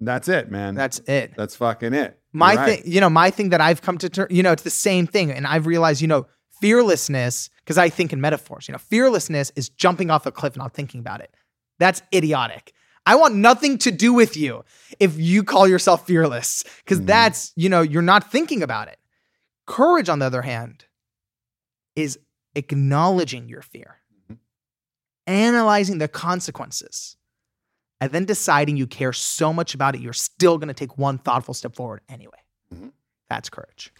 That's 0.00 0.28
it, 0.28 0.48
man. 0.48 0.76
that's 0.76 1.00
it. 1.08 1.32
That's 1.36 1.56
fucking 1.56 1.92
it. 1.92 2.20
my 2.32 2.54
right. 2.54 2.80
thing, 2.82 2.92
you 2.92 3.00
know, 3.00 3.10
my 3.10 3.30
thing 3.30 3.48
that 3.48 3.60
I've 3.60 3.82
come 3.82 3.98
to 3.98 4.08
term, 4.08 4.28
you 4.30 4.44
know, 4.44 4.52
it's 4.52 4.62
the 4.62 4.70
same 4.70 5.08
thing. 5.08 5.32
And 5.32 5.44
I've 5.44 5.66
realized, 5.66 6.00
you 6.00 6.06
know, 6.06 6.26
fearlessness, 6.60 7.50
because 7.58 7.78
I 7.78 7.88
think 7.88 8.12
in 8.12 8.20
metaphors, 8.20 8.68
you 8.68 8.72
know, 8.72 8.78
fearlessness 8.78 9.50
is 9.56 9.68
jumping 9.68 10.10
off 10.10 10.26
a 10.26 10.32
cliff 10.32 10.54
and 10.54 10.62
not 10.62 10.74
thinking 10.74 11.00
about 11.00 11.20
it. 11.20 11.34
That's 11.78 12.02
idiotic. 12.14 12.72
I 13.06 13.14
want 13.14 13.34
nothing 13.36 13.78
to 13.78 13.90
do 13.90 14.12
with 14.12 14.36
you 14.36 14.64
if 15.00 15.18
you 15.18 15.42
call 15.42 15.66
yourself 15.66 16.06
fearless, 16.06 16.64
because 16.84 17.00
Mhm. 17.00 17.06
that's, 17.06 17.52
you 17.56 17.68
know, 17.68 17.80
you're 17.80 18.02
not 18.02 18.30
thinking 18.30 18.62
about 18.62 18.88
it. 18.88 18.98
Courage, 19.66 20.08
on 20.08 20.18
the 20.18 20.26
other 20.26 20.42
hand, 20.42 20.84
is 21.96 22.18
acknowledging 22.54 23.48
your 23.48 23.62
fear, 23.62 23.98
Mhm. 24.30 24.38
analyzing 25.26 25.98
the 25.98 26.08
consequences, 26.08 27.16
and 28.00 28.12
then 28.12 28.24
deciding 28.24 28.76
you 28.76 28.86
care 28.86 29.12
so 29.12 29.52
much 29.52 29.74
about 29.74 29.94
it, 29.94 30.00
you're 30.00 30.12
still 30.12 30.58
going 30.58 30.68
to 30.68 30.74
take 30.74 30.98
one 30.98 31.18
thoughtful 31.18 31.54
step 31.54 31.74
forward 31.74 32.00
anyway. 32.08 32.42
Mhm. 32.72 32.92
That's 33.28 33.48
courage. 33.48 33.92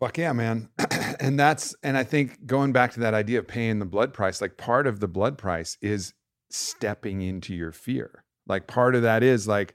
Fuck 0.00 0.18
yeah, 0.18 0.32
man. 0.32 0.68
and 1.20 1.38
that's 1.38 1.74
and 1.82 1.96
I 1.96 2.04
think 2.04 2.46
going 2.46 2.72
back 2.72 2.92
to 2.92 3.00
that 3.00 3.14
idea 3.14 3.38
of 3.38 3.48
paying 3.48 3.78
the 3.78 3.86
blood 3.86 4.12
price, 4.12 4.40
like 4.40 4.56
part 4.56 4.86
of 4.86 5.00
the 5.00 5.08
blood 5.08 5.38
price 5.38 5.78
is 5.80 6.12
stepping 6.50 7.22
into 7.22 7.54
your 7.54 7.72
fear. 7.72 8.24
Like 8.46 8.66
part 8.66 8.94
of 8.94 9.02
that 9.02 9.22
is 9.22 9.48
like, 9.48 9.74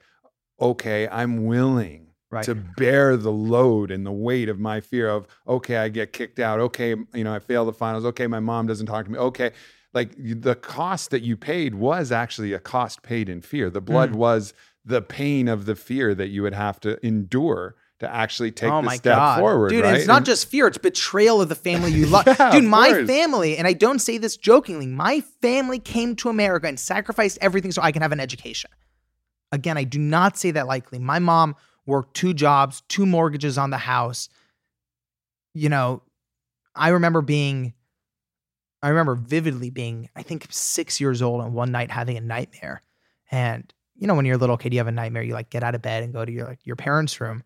okay, 0.60 1.08
I'm 1.08 1.46
willing 1.46 2.08
Right. 2.30 2.46
to 2.46 2.56
bear 2.56 3.18
the 3.18 3.32
load 3.32 3.92
and 3.92 4.06
the 4.06 4.12
weight 4.12 4.48
of 4.48 4.58
my 4.58 4.80
fear 4.80 5.10
of, 5.10 5.28
okay, 5.46 5.76
I 5.76 5.90
get 5.90 6.14
kicked 6.14 6.40
out. 6.40 6.62
Okay, 6.62 6.96
you 7.14 7.26
know, 7.26 7.34
I 7.36 7.40
fail 7.40 7.66
the 7.66 7.74
finals. 7.74 8.06
Okay, 8.06 8.26
my 8.26 8.40
mom 8.40 8.68
doesn't 8.68 8.86
talk 8.86 9.04
to 9.04 9.12
me. 9.12 9.18
Okay. 9.18 9.52
Like 9.94 10.14
the 10.18 10.56
cost 10.56 11.10
that 11.12 11.24
you 11.24 11.36
paid 11.36 11.76
was 11.76 12.10
actually 12.10 12.54
a 12.54 12.60
cost 12.60 13.04
paid 13.04 13.28
in 13.28 13.42
fear. 13.42 13.70
The 13.70 13.82
blood 13.82 14.12
Mm. 14.12 14.16
was 14.16 14.54
the 14.86 15.02
pain 15.02 15.50
of 15.50 15.66
the 15.66 15.76
fear 15.76 16.16
that 16.16 16.30
you 16.30 16.42
would 16.44 16.54
have 16.54 16.80
to 16.82 17.06
endure 17.06 17.76
to 18.02 18.14
actually 18.14 18.52
take 18.52 18.70
oh 18.72 18.78
the 18.78 18.82
my 18.84 18.96
step 18.98 19.16
god, 19.16 19.40
forward. 19.40 19.70
dude! 19.70 19.84
right? 19.84 19.96
It's 19.96 20.06
not 20.08 20.18
And- 20.18 20.26
just 20.26 20.48
fear; 20.50 20.68
it's 20.68 20.78
betrayal 20.78 21.42
of 21.42 21.50
the 21.50 21.56
family 21.56 21.92
you 21.92 22.06
love. 22.06 22.26
Yeah, 22.40 22.52
dude, 22.52 22.66
my 22.66 22.90
course. 22.90 23.08
family, 23.08 23.58
and 23.58 23.66
I 23.68 23.74
don't 23.74 24.00
say 24.00 24.18
this 24.18 24.38
jokingly. 24.38 24.86
My 24.88 25.22
family 25.42 25.80
came 25.80 26.16
to 26.18 26.30
America 26.30 26.68
and 26.68 26.80
sacrificed 26.80 27.38
everything 27.42 27.72
so 27.72 27.82
I 27.82 27.92
can 27.92 28.02
have 28.02 28.12
an 28.12 28.20
education. 28.20 28.70
Again, 29.52 29.78
I 29.78 29.84
do 29.86 30.00
not 30.00 30.38
say 30.38 30.52
that 30.52 30.68
likely. 30.68 31.00
My 31.00 31.20
mom 31.20 31.56
worked 31.86 32.16
two 32.16 32.34
jobs, 32.34 32.84
two 32.88 33.06
mortgages 33.06 33.58
on 33.58 33.70
the 33.70 33.78
house. 33.78 34.30
You 35.54 35.70
know, 35.70 36.02
I 36.76 36.90
remember 36.90 37.22
being, 37.22 37.74
I 38.82 38.90
remember 38.90 39.16
vividly 39.16 39.70
being, 39.70 40.10
I 40.16 40.24
think 40.24 40.48
six 40.50 41.00
years 41.02 41.22
old 41.22 41.42
and 41.44 41.54
one 41.54 41.72
night 41.72 41.92
having 41.92 42.18
a 42.18 42.22
nightmare. 42.22 42.82
And, 43.30 43.72
you 43.98 44.08
know, 44.08 44.16
when 44.16 44.26
you're 44.26 44.36
a 44.36 44.40
little 44.40 44.58
kid, 44.58 44.74
you 44.74 44.80
have 44.80 44.88
a 44.88 44.92
nightmare, 44.92 45.22
you 45.24 45.34
like 45.34 45.50
get 45.50 45.64
out 45.64 45.76
of 45.76 45.82
bed 45.82 46.04
and 46.04 46.14
go 46.14 46.24
to 46.24 46.32
your 46.32 46.48
like 46.48 46.60
your 46.66 46.76
parents' 46.78 47.20
room. 47.20 47.44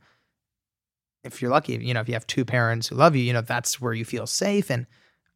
If 1.25 1.41
you're 1.41 1.51
lucky, 1.51 1.73
you 1.73 1.93
know, 1.93 2.01
if 2.01 2.07
you 2.07 2.13
have 2.13 2.27
two 2.27 2.45
parents 2.45 2.87
who 2.87 2.95
love 2.95 3.15
you, 3.15 3.23
you 3.23 3.33
know, 3.33 3.41
that's 3.41 3.81
where 3.81 3.93
you 3.93 4.05
feel 4.05 4.27
safe. 4.27 4.69
And 4.69 4.85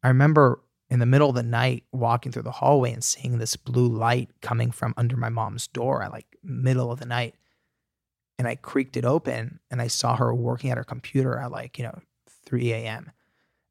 I 0.02 0.08
remember 0.08 0.62
in 0.88 1.00
the 1.00 1.06
middle 1.06 1.28
of 1.28 1.34
the 1.34 1.42
night 1.42 1.84
walking 1.92 2.32
through 2.32 2.42
the 2.42 2.50
hallway 2.50 2.92
and 2.92 3.04
seeing 3.04 3.38
this 3.38 3.56
blue 3.56 3.88
light 3.88 4.30
coming 4.40 4.70
from 4.70 4.94
under 4.96 5.16
my 5.16 5.28
mom's 5.28 5.66
door 5.66 6.02
at 6.02 6.12
like 6.12 6.26
middle 6.42 6.90
of 6.90 7.00
the 7.00 7.06
night 7.06 7.34
and 8.40 8.48
I 8.48 8.54
creaked 8.54 8.96
it 8.96 9.04
open 9.04 9.60
and 9.70 9.82
I 9.82 9.88
saw 9.88 10.16
her 10.16 10.34
working 10.34 10.70
at 10.70 10.78
her 10.78 10.84
computer 10.84 11.38
at 11.38 11.52
like, 11.52 11.76
you 11.76 11.84
know, 11.84 11.98
3 12.46 12.72
a.m. 12.72 13.12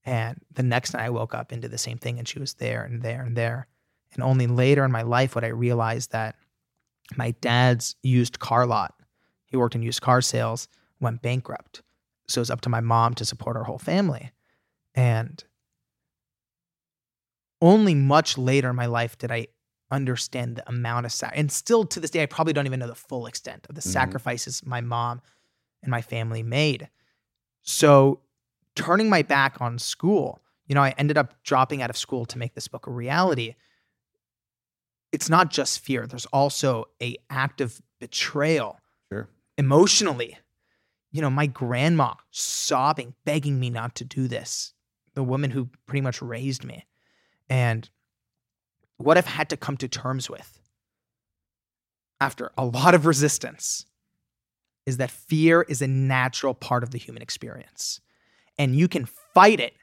And 0.06 0.40
the 0.54 0.62
next 0.62 0.94
night 0.94 1.06
I 1.06 1.10
woke 1.10 1.34
up 1.34 1.52
into 1.52 1.68
the 1.68 1.80
same 1.80 1.98
thing 1.98 2.20
and 2.20 2.28
she 2.28 2.38
was 2.38 2.54
there 2.54 2.84
and 2.84 3.02
there 3.02 3.24
and 3.24 3.36
there. 3.36 3.68
And 4.14 4.22
only 4.22 4.46
later 4.46 4.86
in 4.86 4.92
my 4.92 5.02
life 5.02 5.34
would 5.34 5.44
I 5.44 5.48
realize 5.48 6.06
that 6.10 6.36
my 7.18 7.32
dad's 7.42 7.96
used 8.04 8.38
car 8.38 8.68
lot, 8.68 8.94
he 9.48 9.58
worked 9.58 9.74
in 9.74 9.82
used 9.82 10.02
car 10.02 10.22
sales, 10.22 10.68
went 11.00 11.24
bankrupt. 11.24 11.82
So 12.30 12.40
it 12.40 12.44
was 12.44 12.52
up 12.52 12.62
to 12.62 12.70
my 12.70 12.80
mom 12.80 13.16
to 13.16 13.26
support 13.26 13.58
our 13.58 13.64
whole 13.64 13.80
family. 13.80 14.32
And 14.96 15.44
only 17.62 17.94
much 17.94 18.38
later 18.38 18.70
in 18.70 18.76
my 18.76 18.86
life 18.86 19.18
did 19.18 19.32
I 19.32 19.48
understand 19.92 20.56
the 20.56 20.70
amount 20.70 21.06
of 21.08 21.12
sac 21.12 21.34
and 21.36 21.52
still 21.52 21.84
to 21.84 22.00
this 22.00 22.12
day 22.12 22.22
I 22.22 22.28
probably 22.28 22.54
don't 22.54 22.68
even 22.68 22.80
know 22.80 22.88
the 22.88 22.94
full 22.96 23.26
extent 23.26 23.66
of 23.68 23.76
the 23.76 23.82
Mhm. 23.82 23.86
sacrifices 23.92 24.64
my 24.66 24.82
mom 24.82 25.22
and 25.82 25.90
my 25.90 26.02
family 26.02 26.44
made. 26.44 26.90
So 27.64 28.22
turning 28.76 29.10
my 29.10 29.24
back 29.24 29.60
on 29.60 29.80
school, 29.80 30.42
you 30.68 30.76
know, 30.76 30.84
I 30.84 30.92
ended 30.98 31.18
up 31.18 31.42
dropping 31.44 31.82
out 31.82 31.90
of 31.90 31.98
school 31.98 32.26
to 32.28 32.38
make 32.38 32.54
this 32.54 32.68
book 32.68 32.86
a 32.86 32.92
reality. 32.92 33.56
It's 35.12 35.30
not 35.30 35.50
just 35.50 35.80
fear. 35.80 36.06
There's 36.06 36.28
also 36.28 36.86
a 37.02 37.18
act 37.30 37.62
of 37.62 37.82
betrayal 38.00 38.80
Sure. 39.12 39.28
emotionally. 39.58 40.38
You 41.12 41.22
know, 41.22 41.30
my 41.30 41.48
grandma 41.48 42.14
sobbing, 42.32 43.14
begging 43.26 43.60
me 43.60 43.70
not 43.70 43.96
to 43.96 44.06
do 44.06 44.28
this. 44.28 44.74
The 45.16 45.24
woman 45.24 45.50
who 45.50 45.70
pretty 45.86 46.02
much 46.02 46.22
raised 46.22 46.64
me. 46.64 46.86
And 47.50 47.90
what 48.98 49.18
I've 49.18 49.26
had 49.26 49.50
to 49.50 49.58
come 49.58 49.78
to 49.78 49.88
terms 49.88 50.30
with 50.30 50.60
after 52.22 52.52
a 52.58 52.66
lot 52.66 52.94
of 52.94 53.06
resistance 53.06 53.86
is 54.86 54.98
that 54.98 55.12
fear 55.12 55.64
is 55.64 55.82
a 55.82 55.88
natural 55.88 56.54
part 56.54 56.84
of 56.84 56.92
the 56.92 56.98
human 56.98 57.22
experience. 57.22 58.02
And 58.58 58.76
you 58.76 58.88
can 58.88 59.06
fight 59.34 59.60
it, 59.60 59.74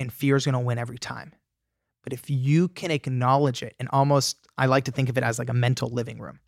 and 0.00 0.12
fear 0.12 0.36
is 0.36 0.44
going 0.44 0.54
to 0.54 0.60
win 0.60 0.78
every 0.78 0.98
time. 0.98 1.34
But 2.02 2.12
if 2.12 2.28
you 2.28 2.68
can 2.68 2.90
acknowledge 2.90 3.62
it 3.62 3.74
and 3.78 3.88
almost, 3.92 4.46
I 4.56 4.66
like 4.66 4.84
to 4.84 4.92
think 4.92 5.08
of 5.08 5.18
it 5.18 5.24
as 5.24 5.38
like 5.38 5.48
a 5.50 5.54
mental 5.54 5.88
living 5.88 6.18
room. 6.18 6.40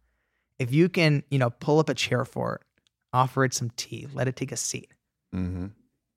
If 0.59 0.73
you 0.73 0.89
can, 0.89 1.23
you 1.31 1.39
know, 1.39 1.51
pull 1.51 1.79
up 1.79 1.89
a 1.89 1.95
chair 1.95 2.25
for 2.25 2.57
it, 2.57 2.63
offer 3.13 3.45
it 3.45 3.55
some 3.55 3.71
tea, 3.77 4.07
let 4.13 4.29
it 4.29 4.37
take 4.37 4.53
a 4.53 4.57
seat, 4.57 4.93
Mm-hmm. 5.35 5.67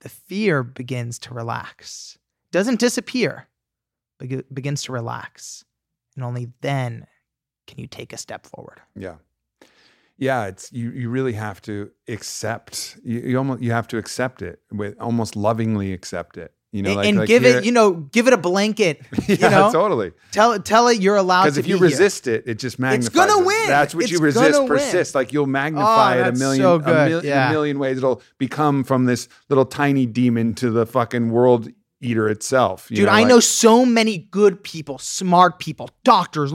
the 0.01 0.09
fear 0.09 0.63
begins 0.63 1.19
to 1.19 1.33
relax. 1.33 2.17
Doesn't 2.51 2.79
disappear, 2.79 3.47
but 4.17 4.29
begins 4.53 4.83
to 4.83 4.91
relax. 4.91 5.65
And 6.15 6.23
only 6.23 6.51
then 6.61 7.05
can 7.67 7.79
you 7.79 7.87
take 7.87 8.13
a 8.13 8.17
step 8.17 8.45
forward. 8.45 8.81
Yeah. 8.95 9.15
Yeah, 10.17 10.47
it's 10.47 10.71
you 10.73 10.91
you 10.91 11.09
really 11.09 11.33
have 11.33 11.61
to 11.61 11.91
accept 12.07 12.97
you, 13.03 13.19
you 13.21 13.37
almost 13.37 13.61
you 13.61 13.71
have 13.71 13.87
to 13.87 13.97
accept 13.97 14.41
it 14.41 14.59
with 14.71 14.99
almost 14.99 15.35
lovingly 15.35 15.93
accept 15.93 16.37
it. 16.37 16.53
You 16.72 16.84
know, 16.84 16.89
and 16.89 16.97
like, 16.97 17.07
and 17.09 17.17
like 17.17 17.28
give 17.28 17.45
it, 17.45 17.65
you 17.65 17.72
know, 17.72 17.93
give 17.93 18.28
it 18.28 18.34
a 18.34 18.38
blanket. 18.38 19.01
yeah, 19.28 19.36
you 19.36 19.49
know, 19.49 19.72
totally. 19.72 20.11
tell 20.32 20.51
it, 20.51 20.65
tell 20.65 20.88
it 20.88 21.01
you're 21.01 21.15
allowed 21.15 21.45
Because 21.45 21.57
if 21.57 21.65
you 21.67 21.76
be 21.76 21.80
here. 21.80 21.88
resist 21.89 22.28
it, 22.28 22.43
it 22.45 22.59
just 22.59 22.78
magnifies. 22.78 23.07
It's 23.07 23.15
gonna 23.15 23.41
it. 23.41 23.45
win. 23.45 23.67
That's 23.67 23.95
what 23.95 24.07
you 24.09 24.17
It's 24.17 24.22
resist. 24.22 24.51
gonna 24.51 24.59
win. 24.65 24.67
Persist. 24.67 25.15
Like 25.15 25.34
you'll 25.34 25.47
magnify 25.47 26.17
oh, 26.17 26.22
it 26.22 26.28
a 26.28 26.32
million, 26.34 26.61
so 26.61 26.76
a, 26.76 27.09
mil- 27.09 27.26
Yeah. 27.26 27.49
a 27.49 27.51
million 27.51 27.80
ways. 27.80 27.97
It'll 27.97 28.22
become 28.38 28.84
from 28.84 29.05
this 29.05 29.28
little 29.49 29.65
tiny 29.65 30.05
demon 30.05 30.53
to 30.55 30.70
the 30.70 30.86
fucking 30.86 31.32
world 31.32 31.70
eater 32.01 32.30
itself. 32.30 32.91
you 32.91 32.97
Dude, 32.97 33.07
I 33.09 33.22
like- 33.22 33.28
know 33.28 33.39
so 33.39 33.84
many 33.84 34.20
good 34.20 34.63
people, 34.63 34.99
smart 34.99 35.57
people, 35.57 35.89
doctors, 36.03 36.53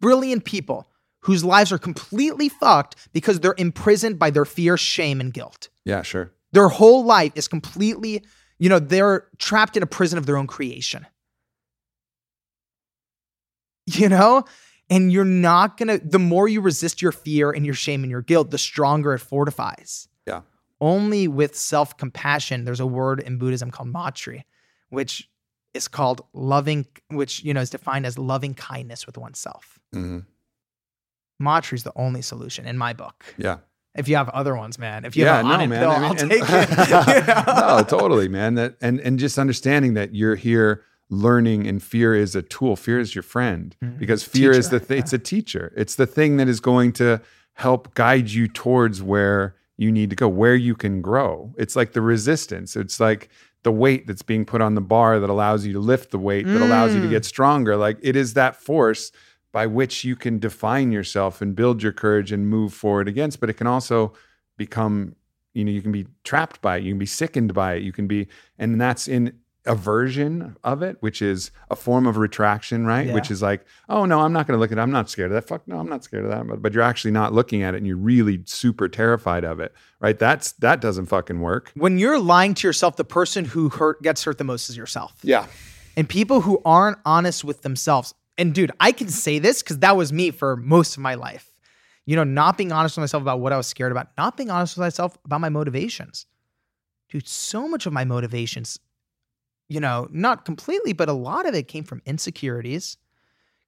brilliant 0.00 0.44
people 0.44 0.88
whose 1.20 1.44
lives 1.44 1.72
are 1.72 1.78
completely 1.78 2.48
fucked 2.48 2.96
because 3.12 3.40
they're 3.40 3.54
imprisoned 3.56 4.18
by 4.18 4.30
their 4.30 4.44
fear, 4.44 4.76
shame, 4.76 5.20
and 5.20 5.32
guilt. 5.32 5.68
Yeah, 5.84 6.02
sure. 6.02 6.32
Their 6.52 6.68
whole 6.68 7.04
life 7.04 7.32
is 7.34 7.48
completely, 7.48 8.22
you 8.62 8.68
know, 8.68 8.78
they're 8.78 9.26
trapped 9.38 9.76
in 9.76 9.82
a 9.82 9.86
prison 9.86 10.18
of 10.18 10.26
their 10.26 10.36
own 10.36 10.46
creation. 10.46 11.04
You 13.86 14.08
know? 14.08 14.44
And 14.88 15.12
you're 15.12 15.24
not 15.24 15.76
gonna, 15.76 15.98
the 15.98 16.20
more 16.20 16.46
you 16.46 16.60
resist 16.60 17.02
your 17.02 17.10
fear 17.10 17.50
and 17.50 17.66
your 17.66 17.74
shame 17.74 18.04
and 18.04 18.10
your 18.12 18.22
guilt, 18.22 18.52
the 18.52 18.58
stronger 18.58 19.14
it 19.14 19.18
fortifies. 19.18 20.06
Yeah. 20.28 20.42
Only 20.80 21.26
with 21.26 21.56
self 21.56 21.96
compassion, 21.96 22.64
there's 22.64 22.78
a 22.78 22.86
word 22.86 23.18
in 23.18 23.38
Buddhism 23.38 23.72
called 23.72 23.88
maitri, 23.88 24.44
which 24.90 25.28
is 25.74 25.88
called 25.88 26.24
loving, 26.32 26.86
which, 27.08 27.42
you 27.42 27.52
know, 27.52 27.60
is 27.60 27.70
defined 27.70 28.06
as 28.06 28.16
loving 28.16 28.54
kindness 28.54 29.04
with 29.06 29.18
oneself. 29.18 29.80
hmm 29.92 30.20
Maitri 31.40 31.74
is 31.74 31.82
the 31.82 31.92
only 31.96 32.22
solution 32.22 32.64
in 32.64 32.78
my 32.78 32.92
book. 32.92 33.24
Yeah. 33.36 33.58
If 33.94 34.08
you 34.08 34.16
have 34.16 34.28
other 34.30 34.56
ones, 34.56 34.78
man, 34.78 35.04
if 35.04 35.16
you 35.16 35.26
have 35.26 35.44
yeah, 35.44 35.52
an 35.52 35.60
no, 35.60 35.66
man. 35.66 35.80
pill, 35.80 35.90
I 35.90 35.94
mean, 35.96 36.04
I'll 36.04 36.10
and- 36.12 36.30
take 36.30 36.42
it. 36.48 37.46
No, 37.46 37.84
totally, 37.86 38.28
man. 38.28 38.54
That 38.54 38.76
and 38.80 39.00
and 39.00 39.18
just 39.18 39.38
understanding 39.38 39.94
that 39.94 40.14
you're 40.14 40.34
here 40.36 40.82
learning, 41.10 41.66
and 41.66 41.82
fear 41.82 42.14
is 42.14 42.34
a 42.34 42.40
tool. 42.42 42.74
Fear 42.74 42.98
is 43.00 43.14
your 43.14 43.22
friend 43.22 43.76
Mhm. 43.84 43.98
because 43.98 44.24
fear 44.24 44.50
is 44.52 44.70
the 44.70 44.80
th- 44.80 44.98
it's 45.00 45.12
a 45.12 45.18
teacher. 45.18 45.72
It's 45.76 45.94
the 45.96 46.06
thing 46.06 46.38
that 46.38 46.48
is 46.48 46.58
going 46.60 46.92
to 46.94 47.20
help 47.54 47.92
guide 47.94 48.30
you 48.30 48.48
towards 48.48 49.02
where 49.02 49.54
you 49.76 49.92
need 49.92 50.08
to 50.10 50.16
go, 50.16 50.26
where 50.28 50.54
you 50.54 50.74
can 50.74 51.02
grow. 51.02 51.52
It's 51.58 51.76
like 51.76 51.92
the 51.92 52.00
resistance. 52.00 52.76
It's 52.76 52.98
like 52.98 53.28
the 53.62 53.72
weight 53.72 54.06
that's 54.06 54.22
being 54.22 54.44
put 54.46 54.62
on 54.62 54.74
the 54.74 54.80
bar 54.80 55.20
that 55.20 55.28
allows 55.28 55.66
you 55.66 55.72
to 55.74 55.78
lift 55.80 56.10
the 56.12 56.18
weight 56.18 56.46
that 56.46 56.62
allows 56.62 56.94
you 56.94 57.00
to 57.02 57.06
Mm. 57.06 57.10
get 57.10 57.24
stronger. 57.26 57.76
Like 57.76 57.98
it 58.00 58.16
is 58.16 58.32
that 58.34 58.56
force 58.56 59.12
by 59.52 59.66
which 59.66 60.04
you 60.04 60.16
can 60.16 60.38
define 60.38 60.90
yourself 60.90 61.40
and 61.40 61.54
build 61.54 61.82
your 61.82 61.92
courage 61.92 62.32
and 62.32 62.48
move 62.48 62.72
forward 62.72 63.06
against. 63.06 63.38
But 63.38 63.50
it 63.50 63.54
can 63.54 63.66
also 63.66 64.14
become, 64.56 65.14
you 65.52 65.64
know, 65.64 65.70
you 65.70 65.82
can 65.82 65.92
be 65.92 66.06
trapped 66.24 66.60
by 66.60 66.78
it, 66.78 66.82
you 66.82 66.92
can 66.92 66.98
be 66.98 67.06
sickened 67.06 67.54
by 67.54 67.74
it, 67.74 67.82
you 67.82 67.92
can 67.92 68.06
be, 68.06 68.28
and 68.58 68.80
that's 68.80 69.06
in 69.06 69.38
a 69.64 69.74
version 69.74 70.56
of 70.64 70.82
it, 70.82 70.96
which 71.00 71.22
is 71.22 71.50
a 71.70 71.76
form 71.76 72.06
of 72.06 72.16
retraction, 72.16 72.84
right? 72.84 73.06
Yeah. 73.06 73.14
Which 73.14 73.30
is 73.30 73.42
like, 73.42 73.64
oh 73.88 74.04
no, 74.04 74.20
I'm 74.20 74.32
not 74.32 74.46
going 74.46 74.56
to 74.56 74.60
look 74.60 74.72
at 74.72 74.78
it. 74.78 74.80
I'm 74.80 74.90
not 74.90 75.08
scared 75.08 75.30
of 75.30 75.34
that. 75.34 75.46
Fuck 75.46 75.68
no, 75.68 75.78
I'm 75.78 75.88
not 75.88 76.02
scared 76.02 76.24
of 76.24 76.30
that. 76.30 76.46
But, 76.46 76.62
but 76.62 76.72
you're 76.72 76.82
actually 76.82 77.12
not 77.12 77.32
looking 77.32 77.62
at 77.62 77.74
it 77.74 77.78
and 77.78 77.86
you're 77.86 77.96
really 77.96 78.42
super 78.44 78.88
terrified 78.88 79.44
of 79.44 79.60
it, 79.60 79.72
right? 80.00 80.18
That's 80.18 80.52
that 80.52 80.80
doesn't 80.80 81.06
fucking 81.06 81.40
work. 81.40 81.70
when 81.74 81.98
you're 81.98 82.18
lying 82.18 82.54
to 82.54 82.66
yourself, 82.66 82.96
the 82.96 83.04
person 83.04 83.44
who 83.44 83.68
hurt 83.68 84.02
gets 84.02 84.24
hurt 84.24 84.38
the 84.38 84.44
most 84.44 84.68
is 84.68 84.76
yourself. 84.76 85.14
Yeah. 85.22 85.46
And 85.96 86.08
people 86.08 86.40
who 86.40 86.60
aren't 86.64 86.98
honest 87.04 87.44
with 87.44 87.62
themselves. 87.62 88.14
And 88.38 88.54
dude, 88.54 88.72
I 88.80 88.92
can 88.92 89.08
say 89.08 89.38
this 89.38 89.62
because 89.62 89.78
that 89.80 89.96
was 89.96 90.12
me 90.12 90.30
for 90.30 90.56
most 90.56 90.96
of 90.96 91.02
my 91.02 91.14
life. 91.14 91.52
You 92.06 92.16
know, 92.16 92.24
not 92.24 92.58
being 92.58 92.72
honest 92.72 92.96
with 92.96 93.02
myself 93.02 93.22
about 93.22 93.40
what 93.40 93.52
I 93.52 93.56
was 93.56 93.66
scared 93.66 93.92
about, 93.92 94.08
not 94.18 94.36
being 94.36 94.50
honest 94.50 94.76
with 94.76 94.82
myself 94.82 95.16
about 95.24 95.40
my 95.40 95.48
motivations. 95.48 96.26
Dude, 97.08 97.28
so 97.28 97.68
much 97.68 97.86
of 97.86 97.92
my 97.92 98.04
motivations, 98.04 98.78
you 99.68 99.78
know, 99.78 100.08
not 100.10 100.44
completely, 100.44 100.92
but 100.92 101.08
a 101.08 101.12
lot 101.12 101.46
of 101.46 101.54
it 101.54 101.68
came 101.68 101.84
from 101.84 102.02
insecurities, 102.06 102.96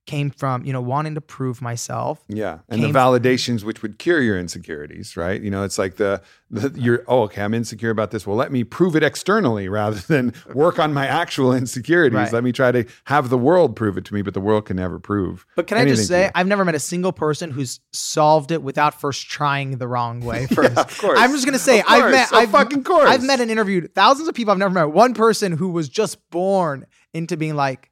came 0.07 0.31
from, 0.31 0.65
you 0.65 0.73
know, 0.73 0.81
wanting 0.81 1.15
to 1.15 1.21
prove 1.21 1.63
myself. 1.63 2.23
Yeah, 2.29 2.59
and 2.69 2.83
the 2.83 2.89
validations 2.89 3.65
which 3.65 3.83
would 3.83 3.99
cure 3.99 4.21
your 4.21 4.39
insecurities, 4.39 5.17
right? 5.17 5.41
You 5.41 5.51
know, 5.51 5.63
it's 5.63 5.79
like 5.79 5.97
the, 5.97 6.23
the 6.51 6.73
you're 6.79 7.05
oh 7.09 7.23
okay, 7.23 7.43
I'm 7.43 7.55
insecure 7.55 7.91
about 7.91 8.11
this. 8.11 8.27
Well, 8.27 8.37
let 8.37 8.53
me 8.53 8.65
prove 8.65 8.97
it 8.97 9.03
externally 9.03 9.69
rather 9.81 9.99
than 9.99 10.35
work 10.55 10.79
on 10.79 10.93
my 10.93 11.07
actual 11.07 11.53
insecurities. 11.55 12.17
Right. 12.17 12.33
Let 12.33 12.45
me 12.45 12.53
try 12.53 12.73
to 12.73 12.85
have 13.05 13.31
the 13.31 13.39
world 13.39 13.77
prove 13.77 13.97
it 13.97 14.05
to 14.07 14.15
me, 14.15 14.23
but 14.23 14.35
the 14.35 14.41
world 14.41 14.67
can 14.67 14.77
never 14.77 14.99
prove. 14.99 15.47
But 15.57 15.67
can 15.67 15.79
I 15.79 15.85
just 15.85 16.07
say. 16.07 16.31
I've 16.35 16.47
never 16.47 16.65
met 16.65 16.75
a 16.75 16.81
single 16.81 17.13
person 17.13 17.51
who's 17.51 17.81
solved 17.93 18.51
it 18.51 18.63
without 18.63 19.01
first 19.01 19.29
trying 19.29 19.79
the 19.79 19.89
wrong 19.89 20.21
way 20.21 20.47
first. 20.55 20.77
of 20.77 20.99
course. 20.99 21.19
I'm 21.19 21.31
just 21.31 21.45
gonna 21.45 21.59
say, 21.59 21.81
Of 21.81 21.87
I've 21.89 22.11
met, 22.11 22.33
I've 22.33 22.51
fucking 22.51 22.85
course. 22.85 23.09
I've 23.09 23.23
met 23.23 23.41
and 23.41 23.51
interviewed 23.51 23.95
thousands 23.95 24.29
of 24.29 24.35
people. 24.35 24.53
I've 24.53 24.59
never 24.59 24.75
met 24.75 24.91
one 24.91 25.15
person 25.15 25.53
who 25.53 25.71
was 25.71 25.89
just 25.89 26.19
born 26.31 26.87
into 27.13 27.37
being 27.37 27.55
like, 27.55 27.91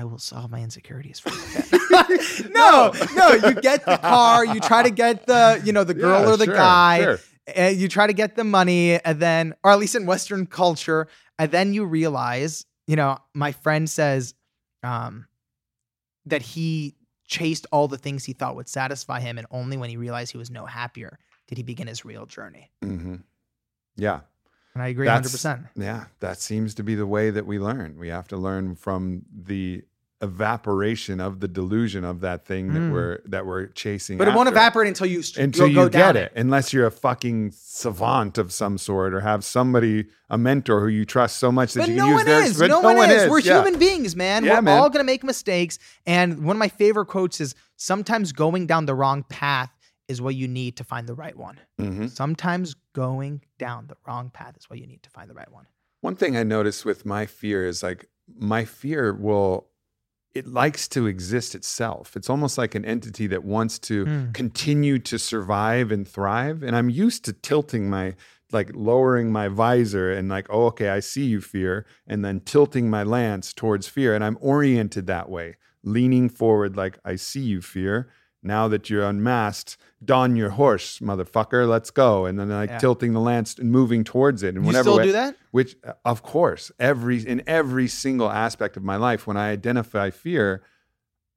I 0.00 0.04
will 0.04 0.18
solve 0.18 0.50
my 0.50 0.60
insecurities 0.62 1.20
for 1.20 1.28
you. 1.30 1.78
no, 2.54 2.92
no, 3.14 3.32
you 3.34 3.54
get 3.60 3.84
the 3.84 3.98
car, 3.98 4.44
you 4.44 4.60
try 4.60 4.82
to 4.82 4.90
get 4.90 5.26
the, 5.26 5.60
you 5.64 5.72
know, 5.72 5.84
the 5.84 5.92
girl 5.94 6.22
Yeah, 6.22 6.30
or 6.32 6.36
the 6.38 6.46
sure, 6.46 6.54
guy, 6.54 7.02
sure. 7.02 7.18
and 7.54 7.76
you 7.76 7.86
try 7.88 8.06
to 8.06 8.12
get 8.14 8.34
the 8.36 8.44
money, 8.44 8.98
and 9.04 9.20
then, 9.20 9.54
or 9.62 9.70
at 9.72 9.78
least 9.78 9.94
in 9.94 10.06
Western 10.06 10.46
culture, 10.46 11.06
and 11.38 11.50
then 11.50 11.74
you 11.74 11.84
realize, 11.84 12.64
you 12.86 12.96
know, 12.96 13.18
my 13.34 13.52
friend 13.52 13.90
says, 13.90 14.34
um, 14.82 15.26
that 16.26 16.40
he 16.42 16.94
chased 17.26 17.66
all 17.72 17.86
the 17.88 17.98
things 17.98 18.24
he 18.24 18.32
thought 18.32 18.56
would 18.56 18.68
satisfy 18.68 19.20
him, 19.20 19.36
and 19.36 19.46
only 19.50 19.76
when 19.76 19.90
he 19.90 19.96
realized 19.98 20.32
he 20.32 20.38
was 20.38 20.50
no 20.50 20.64
happier 20.64 21.18
did 21.48 21.58
he 21.58 21.62
begin 21.64 21.88
his 21.88 22.04
real 22.04 22.24
journey. 22.26 22.70
hmm 22.82 23.16
Yeah, 23.96 24.20
And 24.74 24.82
I 24.82 24.88
agree 24.88 25.06
That's- 25.06 25.34
100%. 25.34 25.68
yeah. 25.76 26.04
That 26.20 26.38
seems 26.40 26.74
to 26.76 26.82
be 26.84 26.94
the 26.94 27.06
way 27.06 27.30
that 27.30 27.44
we 27.44 27.58
learn. 27.58 27.98
We 27.98 28.08
have 28.08 28.28
to 28.28 28.36
learn 28.36 28.76
from 28.76 29.22
the 29.34 29.82
evaporation 30.22 31.20
of 31.20 31.40
the 31.40 31.48
delusion 31.48 32.04
of 32.04 32.20
that 32.20 32.44
thing 32.46 32.72
that 32.72 32.80
Mm. 32.80 32.92
we're 32.92 33.18
that 33.26 33.46
we're 33.46 33.66
chasing. 33.68 34.18
But 34.18 34.28
it 34.28 34.34
won't 34.34 34.48
evaporate 34.48 34.88
until 34.88 35.06
you 35.06 35.22
until 35.36 35.66
you 35.68 35.88
get 35.90 36.16
it. 36.16 36.32
unless 36.36 36.72
you're 36.72 36.86
a 36.86 36.90
fucking 36.90 37.52
savant 37.54 38.38
of 38.38 38.52
some 38.52 38.78
sort 38.78 39.14
or 39.14 39.20
have 39.20 39.44
somebody 39.44 40.06
a 40.28 40.38
mentor 40.38 40.80
who 40.80 40.88
you 40.88 41.04
trust 41.04 41.36
so 41.38 41.50
much 41.50 41.72
that 41.74 41.80
But 41.80 41.88
you 41.90 41.96
no 41.96 42.02
can 42.04 42.08
use 42.10 42.16
one 42.18 42.26
their 42.26 42.42
is. 42.42 42.58
but 42.58 42.66
No, 42.68 42.80
one, 42.80 43.10
is. 43.10 43.28
We're 43.30 43.40
yeah. 43.40 43.62
human 43.62 43.78
beings, 43.78 44.14
man. 44.16 44.44
Yeah, 44.44 44.56
We're 44.56 44.62
man. 44.62 44.78
all 44.78 44.90
gonna 44.90 45.04
make 45.04 45.24
mistakes. 45.24 45.78
And 46.06 46.44
one 46.44 46.56
of 46.56 46.58
my 46.58 46.68
favorite 46.68 47.06
quotes 47.06 47.40
is 47.40 47.54
sometimes 47.76 48.32
going 48.32 48.66
down 48.66 48.86
the 48.86 48.94
wrong 48.94 49.24
path 49.28 49.70
is 50.08 50.20
what 50.20 50.34
you 50.34 50.48
need 50.48 50.76
to 50.76 50.84
find 50.84 51.06
the 51.08 51.14
right 51.14 51.36
one. 51.36 51.58
Mhm. 51.80 52.10
Sometimes 52.10 52.74
going 52.94 53.42
down 53.58 53.86
the 53.86 53.96
wrong 54.06 54.28
path 54.30 54.56
is 54.58 54.68
what 54.68 54.78
you 54.78 54.86
need 54.86 55.02
to 55.04 55.10
find 55.10 55.30
the 55.30 55.34
right 55.34 55.50
one. 55.52 55.66
One 56.00 56.16
thing 56.16 56.36
I 56.36 56.42
notice 56.42 56.84
with 56.84 57.06
my 57.06 57.26
fear 57.26 57.66
is 57.66 57.82
like 57.82 58.08
my 58.38 58.64
fear 58.64 59.12
will 59.12 59.66
it 60.34 60.46
likes 60.46 60.86
to 60.88 61.06
exist 61.06 61.54
itself. 61.54 62.14
It's 62.16 62.30
almost 62.30 62.56
like 62.56 62.74
an 62.76 62.84
entity 62.84 63.26
that 63.28 63.44
wants 63.44 63.78
to 63.80 64.06
Mm. 64.06 64.32
continue 64.32 64.98
to 65.00 65.18
survive 65.18 65.90
and 65.90 66.06
thrive. 66.06 66.62
And 66.62 66.76
I'm 66.76 66.88
used 66.88 67.24
to 67.24 67.32
tilting 67.32 67.90
my 67.90 68.14
like 68.52 68.70
lowering 68.74 69.30
my 69.30 69.46
visor 69.46 70.10
and 70.10 70.28
like, 70.28 70.46
oh, 70.50 70.66
okay, 70.66 70.88
I 70.88 70.98
see 70.98 71.24
you, 71.24 71.40
fear, 71.40 71.86
and 72.06 72.24
then 72.24 72.40
tilting 72.40 72.90
my 72.90 73.04
lance 73.04 73.52
towards 73.52 73.86
fear. 73.86 74.12
And 74.14 74.24
I'm 74.24 74.38
oriented 74.40 75.06
that 75.06 75.28
way. 75.30 75.56
leaning 75.82 76.28
forward, 76.28 76.76
like, 76.76 76.98
I 77.06 77.16
see 77.16 77.40
you, 77.40 77.62
fear. 77.62 78.10
Now 78.42 78.68
that 78.68 78.88
you're 78.88 79.04
unmasked, 79.04 79.76
don 80.02 80.34
your 80.34 80.50
horse, 80.50 80.98
motherfucker. 81.00 81.68
Let's 81.68 81.90
go. 81.90 82.24
And 82.24 82.38
then 82.38 82.48
like 82.48 82.70
Yeah. 82.70 82.78
tilting 82.78 83.12
the 83.12 83.20
lance 83.20 83.58
and 83.58 83.70
moving 83.70 84.02
towards 84.02 84.42
it. 84.42 84.54
And 84.54 84.64
You 84.64 84.68
whenever 84.68 84.90
still 84.90 85.02
do 85.02 85.12
that? 85.12 85.36
which 85.50 85.76
uh, 85.84 85.92
of 86.04 86.22
course 86.22 86.72
every 86.78 87.18
in 87.26 87.42
every 87.46 87.86
single 87.88 88.30
aspect 88.30 88.76
of 88.76 88.82
my 88.84 88.96
life 88.96 89.26
when 89.26 89.36
i 89.36 89.50
identify 89.50 90.08
fear 90.10 90.62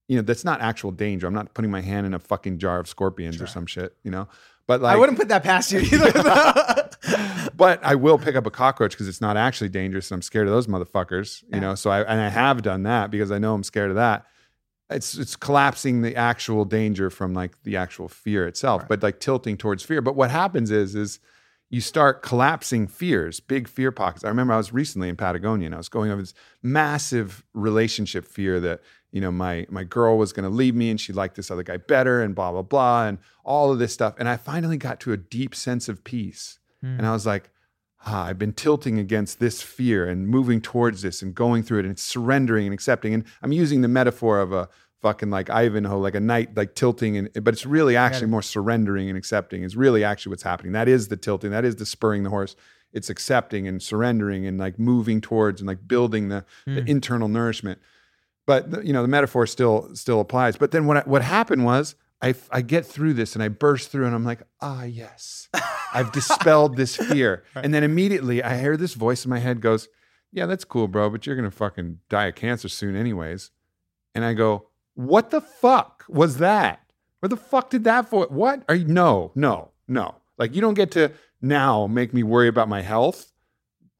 you 0.08 0.16
know 0.16 0.22
that's 0.22 0.46
not 0.46 0.62
actual 0.62 0.92
danger 0.92 1.26
i'm 1.26 1.34
not 1.34 1.52
putting 1.56 1.72
my 1.72 1.82
hand 1.82 2.06
in 2.06 2.14
a 2.14 2.20
fucking 2.20 2.60
jar 2.60 2.80
of 2.80 2.88
scorpions 2.88 3.42
or 3.42 3.48
some 3.48 3.66
shit 3.66 3.96
you 4.04 4.12
know 4.12 4.28
but 4.68 4.82
like 4.82 4.96
I 4.96 5.00
wouldn't 5.00 5.18
put 5.18 5.30
that 5.30 5.44
past 5.44 5.72
you 5.72 5.80
either. 5.92 6.12
but 7.56 7.84
i 7.84 7.96
will 7.96 8.18
pick 8.20 8.36
up 8.36 8.46
a 8.46 8.52
cockroach 8.52 8.92
because 8.92 9.08
it's 9.08 9.22
not 9.22 9.36
actually 9.36 9.70
dangerous 9.70 10.12
and 10.12 10.18
i'm 10.18 10.22
scared 10.22 10.48
of 10.48 10.54
those 10.54 10.68
motherfuckers 10.68 11.42
you 11.44 11.50
Yeah. 11.54 11.60
know 11.60 11.76
so 11.76 11.90
i 11.90 12.02
and 12.02 12.22
i 12.22 12.30
have 12.30 12.62
done 12.62 12.84
that 12.84 13.10
because 13.12 13.32
i 13.32 13.40
know 13.40 13.54
i'm 13.56 13.64
scared 13.64 13.90
of 13.90 13.96
that 13.96 14.26
it's 14.94 15.18
it's 15.18 15.36
collapsing 15.36 16.02
the 16.02 16.16
actual 16.16 16.66
danger 16.66 17.10
from 17.10 17.34
like 17.34 17.62
the 17.64 17.76
actual 17.76 18.08
fear 18.08 18.48
itself 18.48 18.82
Right. 18.82 18.90
but 18.90 19.04
like 19.04 19.20
tilting 19.20 19.58
towards 19.58 19.84
fear 19.84 20.02
but 20.02 20.16
what 20.16 20.32
happens 20.32 20.72
is 20.72 20.96
is 20.96 21.20
you 21.70 21.82
start 21.82 22.22
collapsing 22.22 22.86
fears, 22.86 23.40
big 23.40 23.68
fear 23.68 23.92
pockets. 23.92 24.24
I 24.24 24.28
remember 24.28 24.54
I 24.54 24.58
was 24.58 24.72
recently 24.72 25.10
in 25.10 25.16
Patagonia 25.16 25.66
and 25.66 25.74
I 25.74 25.80
was 25.80 25.90
going 25.90 26.12
over 26.12 26.22
this 26.22 26.36
massive 26.62 27.44
relationship 27.54 28.26
fear 28.26 28.60
that, 28.60 28.82
you 29.12 29.20
know, 29.20 29.32
my 29.32 29.66
my 29.70 29.84
girl 29.84 30.18
was 30.20 30.34
going 30.34 30.44
to 30.44 30.56
leave 30.56 30.76
me 30.76 30.92
and 30.92 31.02
she 31.02 31.14
liked 31.14 31.36
this 31.36 31.50
other 31.50 31.64
guy 31.64 31.78
better 31.78 32.22
and 32.22 32.36
blah 32.36 32.52
blah 32.52 32.62
blah 32.62 33.08
and 33.08 33.18
all 33.44 33.72
of 33.72 33.80
this 33.80 33.92
stuff. 33.92 34.14
And 34.20 34.30
I 34.30 34.38
finally 34.38 34.78
got 34.78 35.00
to 35.02 35.14
a 35.14 35.18
deep 35.18 35.56
sense 35.56 35.90
of 35.90 36.04
peace. 36.04 36.60
Hmm. 36.82 36.98
And 37.00 37.08
I 37.08 37.12
was 37.12 37.26
like, 37.26 37.50
ah, 38.06 38.26
I've 38.26 38.38
been 38.38 38.54
tilting 38.54 39.00
against 39.00 39.40
this 39.40 39.64
fear 39.64 40.08
and 40.08 40.28
moving 40.28 40.62
towards 40.62 41.02
this 41.02 41.22
and 41.24 41.34
going 41.34 41.64
through 41.64 41.80
it 41.80 41.86
and 41.86 41.98
surrendering 41.98 42.66
and 42.68 42.74
accepting. 42.74 43.14
And 43.16 43.24
I'm 43.42 43.52
using 43.52 43.82
the 43.82 43.88
metaphor 43.88 44.40
of 44.40 44.54
a 44.54 44.70
fucking 45.04 45.30
like 45.30 45.52
Ivanhoe, 45.52 46.00
like 46.00 46.16
a 46.16 46.20
knight, 46.20 46.58
like 46.58 46.74
tilting, 46.74 47.16
and 47.18 47.30
but 47.44 47.54
it's 47.54 47.66
really 47.68 47.96
actually 47.96 48.28
more 48.28 48.42
surrendering 48.42 49.08
and 49.10 49.18
accepting 49.18 49.62
is 49.62 49.76
really 49.78 50.04
actually 50.04 50.32
what's 50.32 50.42
happening. 50.44 50.72
That 50.72 50.88
is 50.88 51.10
the 51.10 51.18
tilting. 51.18 51.52
That 51.52 51.64
is 51.66 51.76
the 51.76 51.86
spurring 51.86 52.24
the 52.24 52.32
horse. 52.32 52.56
It's 52.92 53.10
accepting 53.10 53.68
and 53.68 53.82
surrendering 53.82 54.48
and 54.48 54.58
like 54.58 54.80
moving 54.80 55.22
towards 55.22 55.62
and 55.62 55.68
like 55.68 55.88
building 55.88 56.30
the, 56.30 56.46
the 56.66 56.82
Hmm. 56.82 56.88
internal 56.88 57.28
nourishment. 57.28 57.80
But 58.48 58.72
the- 58.72 58.86
you 58.88 58.94
know 58.94 59.04
the 59.04 59.08
metaphor 59.08 59.46
still 59.46 59.94
still 59.96 60.20
applies. 60.20 60.58
But 60.58 60.72
then 60.72 60.86
what 60.88 60.98
I- 60.98 61.04
what 61.14 61.22
happened 61.22 61.64
was 61.66 61.96
I 62.22 62.34
I 62.50 62.62
get 62.62 62.86
through 62.86 63.14
this 63.14 63.36
and 63.36 63.44
I 63.44 63.50
burst 63.50 63.92
through 63.92 64.06
and 64.08 64.16
I'm 64.16 64.24
like 64.26 64.42
ah 64.62 64.84
yes 64.84 65.50
I've 65.94 66.12
dispelled 66.12 66.76
this 66.82 66.96
fear. 66.96 67.44
And 67.56 67.74
then 67.74 67.84
immediately 67.84 68.42
I 68.42 68.58
hear 68.58 68.78
this 68.78 68.94
voice 68.96 69.26
in 69.26 69.30
my 69.30 69.40
head 69.40 69.60
goes, 69.62 69.88
Yeah, 70.32 70.46
that's 70.48 70.66
cool, 70.66 70.88
bro, 70.88 71.10
but 71.12 71.26
you're 71.28 71.36
going 71.36 71.50
to 71.50 71.56
fucking 71.56 72.00
die 72.10 72.26
of 72.28 72.36
cancer 72.36 72.68
soon, 72.70 72.96
anyways. 72.96 73.52
And 74.16 74.24
I 74.26 74.34
go, 74.34 74.70
What 74.96 75.32
the 75.32 75.42
fuck 75.42 76.04
was 76.08 76.38
that? 76.38 76.80
Where 77.20 77.30
the 77.30 77.38
fuck 77.38 77.70
did 77.70 77.84
that 77.86 78.10
for? 78.10 78.28
What 78.28 78.64
are 78.68 78.76
you? 78.76 78.86
No, 78.86 79.32
no, 79.36 79.72
no. 79.88 80.16
Like, 80.38 80.56
you 80.56 80.62
don't 80.62 80.74
get 80.74 80.92
to 80.92 81.12
now 81.42 81.88
make 81.88 82.14
me 82.14 82.24
worry 82.24 82.48
about 82.48 82.70
my 82.70 82.82
health 82.82 83.32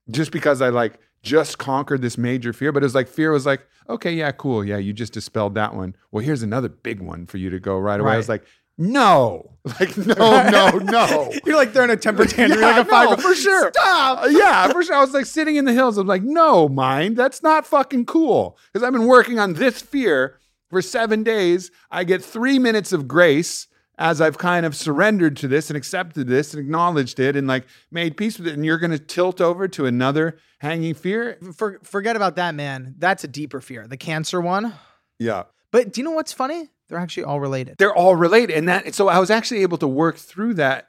just 0.10 0.32
because 0.32 0.62
I 0.62 0.70
like 0.70 1.00
just 1.22 1.58
conquered 1.58 2.02
this 2.02 2.18
major 2.18 2.54
fear. 2.54 2.72
But 2.72 2.84
it 2.84 2.86
was 2.86 2.96
like, 2.96 3.08
fear 3.08 3.32
was 3.32 3.46
like, 3.46 3.66
Okay, 3.90 4.14
yeah, 4.14 4.32
cool. 4.32 4.64
Yeah, 4.64 4.78
you 4.78 4.94
just 4.94 5.14
dispelled 5.14 5.56
that 5.56 5.76
one. 5.76 5.96
Well, 6.12 6.24
here's 6.24 6.44
another 6.44 6.70
big 6.70 7.02
one 7.02 7.26
for 7.26 7.38
you 7.38 7.50
to 7.50 7.60
go 7.60 7.78
right 7.78 8.00
away. 8.00 8.14
I 8.14 8.18
was 8.18 8.30
like, 8.30 8.46
no, 8.78 9.58
like, 9.80 9.96
no, 9.98 10.50
no, 10.50 10.70
no. 10.80 11.32
You're 11.46 11.58
like 11.58 11.74
throwing 11.74 11.92
a 11.92 11.98
temper 11.98 12.26
tantrum. 12.26 12.60
Yeah, 12.60 12.68
like 12.68 12.88
a 12.88 12.90
no, 12.90 12.90
five 12.90 13.22
for 13.22 13.36
sure. 13.36 13.72
Stop. 13.72 14.24
Uh, 14.24 14.28
yeah, 14.28 14.68
for 14.70 14.84
sure. 14.84 14.96
I 14.96 15.02
was 15.02 15.14
like 15.14 15.26
sitting 15.26 15.58
in 15.58 15.66
the 15.66 15.74
hills. 15.74 15.98
I'm 15.98 16.08
like, 16.08 16.24
no, 16.24 16.68
mind, 16.70 17.18
that's 17.18 17.44
not 17.44 17.68
fucking 17.68 18.06
cool. 18.06 18.58
Because 18.72 18.86
I've 18.86 18.94
been 18.94 19.06
working 19.06 19.38
on 19.38 19.54
this 19.54 19.82
fear 19.82 20.40
for 20.74 20.82
seven 20.82 21.24
days. 21.24 21.72
I 21.90 22.04
get 22.04 22.24
three 22.24 22.60
minutes 22.60 22.92
of 22.92 23.08
grace 23.08 23.68
as 23.98 24.20
I've 24.20 24.38
kind 24.40 24.66
of 24.66 24.76
surrendered 24.76 25.38
to 25.38 25.48
this 25.48 25.70
and 25.70 25.78
accepted 25.78 26.28
this 26.28 26.54
and 26.54 26.60
acknowledged 26.62 27.20
it 27.20 27.36
and 27.36 27.48
like 27.48 27.66
made 27.92 28.18
peace 28.18 28.38
with 28.38 28.48
it. 28.48 28.54
And 28.56 28.66
you're 28.66 28.80
going 28.80 28.92
to 28.92 29.00
tilt 29.00 29.40
over 29.40 29.68
to 29.70 29.86
another 29.86 30.38
hanging 30.60 30.96
fear. 30.96 31.38
For, 31.56 31.80
forget 31.84 32.16
about 32.16 32.36
that, 32.38 32.56
man. 32.56 32.96
That's 32.98 33.24
a 33.24 33.28
deeper 33.28 33.62
fear. 33.62 33.88
The 33.88 33.98
cancer 33.98 34.42
one. 34.42 34.74
Yeah. 35.20 35.44
But 35.72 35.94
do 35.94 36.02
you 36.02 36.06
know 36.06 36.12
what's 36.12 36.34
funny? 36.34 36.70
They're 36.90 36.98
actually 37.00 37.24
all 37.26 37.40
related. 37.40 37.78
They're 37.78 37.96
all 37.96 38.16
related. 38.16 38.58
And 38.58 38.68
that, 38.68 38.94
so 38.96 39.08
I 39.08 39.20
was 39.20 39.30
actually 39.30 39.62
able 39.62 39.78
to 39.78 39.88
work 39.88 40.18
through 40.18 40.56
that 40.56 40.88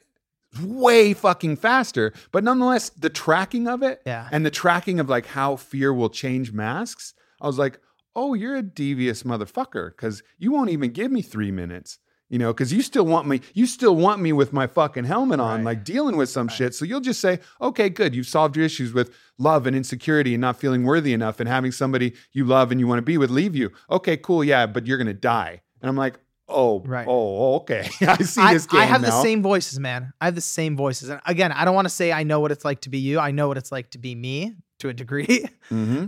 way 0.62 1.12
fucking 1.12 1.56
faster. 1.56 2.12
But 2.32 2.42
nonetheless, 2.44 2.88
the 2.90 3.10
tracking 3.10 3.68
of 3.68 3.82
it 3.82 4.00
Yeah. 4.06 4.28
and 4.32 4.46
the 4.46 4.50
tracking 4.50 4.98
of 4.98 5.08
like 5.08 5.26
how 5.26 5.56
fear 5.56 5.92
will 5.92 6.10
change 6.10 6.52
masks, 6.52 7.12
I 7.40 7.46
was 7.46 7.58
like, 7.58 7.80
oh, 8.16 8.34
you're 8.34 8.56
a 8.56 8.62
devious 8.62 9.22
motherfucker 9.24 9.90
because 9.90 10.22
you 10.38 10.52
won't 10.52 10.70
even 10.70 10.90
give 10.90 11.10
me 11.10 11.22
three 11.22 11.50
minutes. 11.50 11.98
You 12.30 12.38
know, 12.38 12.52
because 12.52 12.72
you 12.72 12.80
still 12.82 13.04
want 13.06 13.28
me, 13.28 13.42
you 13.52 13.66
still 13.66 13.94
want 13.94 14.20
me 14.20 14.32
with 14.32 14.52
my 14.52 14.66
fucking 14.66 15.04
helmet 15.04 15.40
on, 15.40 15.56
Right. 15.58 15.64
like 15.64 15.84
dealing 15.84 16.16
with 16.16 16.28
some 16.30 16.48
shit. 16.48 16.74
So 16.74 16.84
you'll 16.84 17.00
just 17.02 17.20
say, 17.20 17.38
okay, 17.60 17.88
good. 17.90 18.14
You've 18.14 18.26
solved 18.26 18.56
your 18.56 18.64
issues 18.64 18.92
with 18.94 19.14
love 19.38 19.66
and 19.66 19.76
insecurity 19.76 20.34
and 20.34 20.40
not 20.40 20.56
feeling 20.58 20.84
worthy 20.84 21.12
enough 21.12 21.38
and 21.38 21.48
having 21.48 21.70
somebody 21.70 22.14
you 22.32 22.44
love 22.46 22.72
and 22.72 22.80
you 22.80 22.88
want 22.88 22.98
to 22.98 23.02
be 23.02 23.18
with 23.18 23.30
leave 23.30 23.54
you. 23.54 23.70
Okay, 23.90 24.16
cool. 24.16 24.42
Yeah, 24.42 24.66
but 24.66 24.86
you're 24.86 24.96
going 24.96 25.06
to 25.06 25.12
die. 25.12 25.60
And 25.82 25.88
I'm 25.88 25.96
like, 25.96 26.18
oh, 26.48 26.80
Right. 26.86 27.06
oh, 27.08 27.56
okay. 27.56 27.88
I 28.00 28.16
see 28.22 28.40
I, 28.40 28.54
this 28.54 28.66
game 28.66 28.80
I 28.80 28.84
have 28.86 29.02
now. 29.02 29.10
the 29.10 29.22
same 29.22 29.42
voices, 29.42 29.78
man. 29.78 30.12
I 30.20 30.24
have 30.24 30.34
the 30.34 30.40
same 30.40 30.76
voices. 30.78 31.10
And 31.10 31.20
again, 31.26 31.52
I 31.52 31.64
don't 31.66 31.74
want 31.74 31.84
to 31.86 31.90
say 31.94 32.10
I 32.10 32.22
know 32.22 32.40
what 32.40 32.50
it's 32.52 32.64
like 32.64 32.80
to 32.80 32.88
be 32.88 32.98
you. 32.98 33.20
I 33.20 33.30
know 33.32 33.48
what 33.48 33.58
it's 33.58 33.70
like 33.70 33.90
to 33.90 33.98
be 33.98 34.14
me 34.14 34.54
to 34.78 34.88
a 34.88 34.94
degree. 34.94 35.44
hmm 35.68 36.06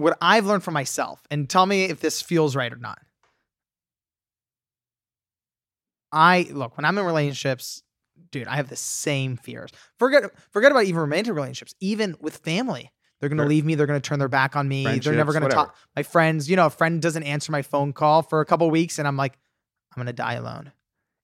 what 0.00 0.16
I've 0.20 0.46
learned 0.46 0.62
for 0.64 0.70
myself, 0.70 1.22
and 1.30 1.48
tell 1.48 1.66
me 1.66 1.84
if 1.84 2.00
this 2.00 2.20
feels 2.22 2.56
right 2.56 2.72
or 2.72 2.76
not. 2.76 2.98
I 6.12 6.48
look 6.50 6.76
when 6.76 6.84
I'm 6.84 6.98
in 6.98 7.04
relationships, 7.04 7.82
dude. 8.32 8.48
I 8.48 8.56
have 8.56 8.68
the 8.68 8.76
same 8.76 9.36
fears. 9.36 9.70
Forget 9.98 10.24
forget 10.50 10.72
about 10.72 10.84
even 10.84 11.00
romantic 11.00 11.34
relationships. 11.34 11.74
Even 11.80 12.16
with 12.20 12.38
family, 12.38 12.90
they're 13.20 13.28
gonna 13.28 13.46
leave 13.46 13.64
me. 13.64 13.76
They're 13.76 13.86
gonna 13.86 14.00
turn 14.00 14.18
their 14.18 14.28
back 14.28 14.56
on 14.56 14.66
me. 14.66 14.84
They're 14.98 15.14
never 15.14 15.32
gonna 15.32 15.44
whatever. 15.44 15.66
talk. 15.66 15.76
My 15.94 16.02
friends, 16.02 16.50
you 16.50 16.56
know, 16.56 16.66
a 16.66 16.70
friend 16.70 17.00
doesn't 17.00 17.22
answer 17.22 17.52
my 17.52 17.62
phone 17.62 17.92
call 17.92 18.22
for 18.22 18.40
a 18.40 18.44
couple 18.44 18.68
weeks, 18.70 18.98
and 18.98 19.06
I'm 19.06 19.16
like, 19.16 19.34
I'm 19.94 20.00
gonna 20.00 20.12
die 20.12 20.34
alone. 20.34 20.72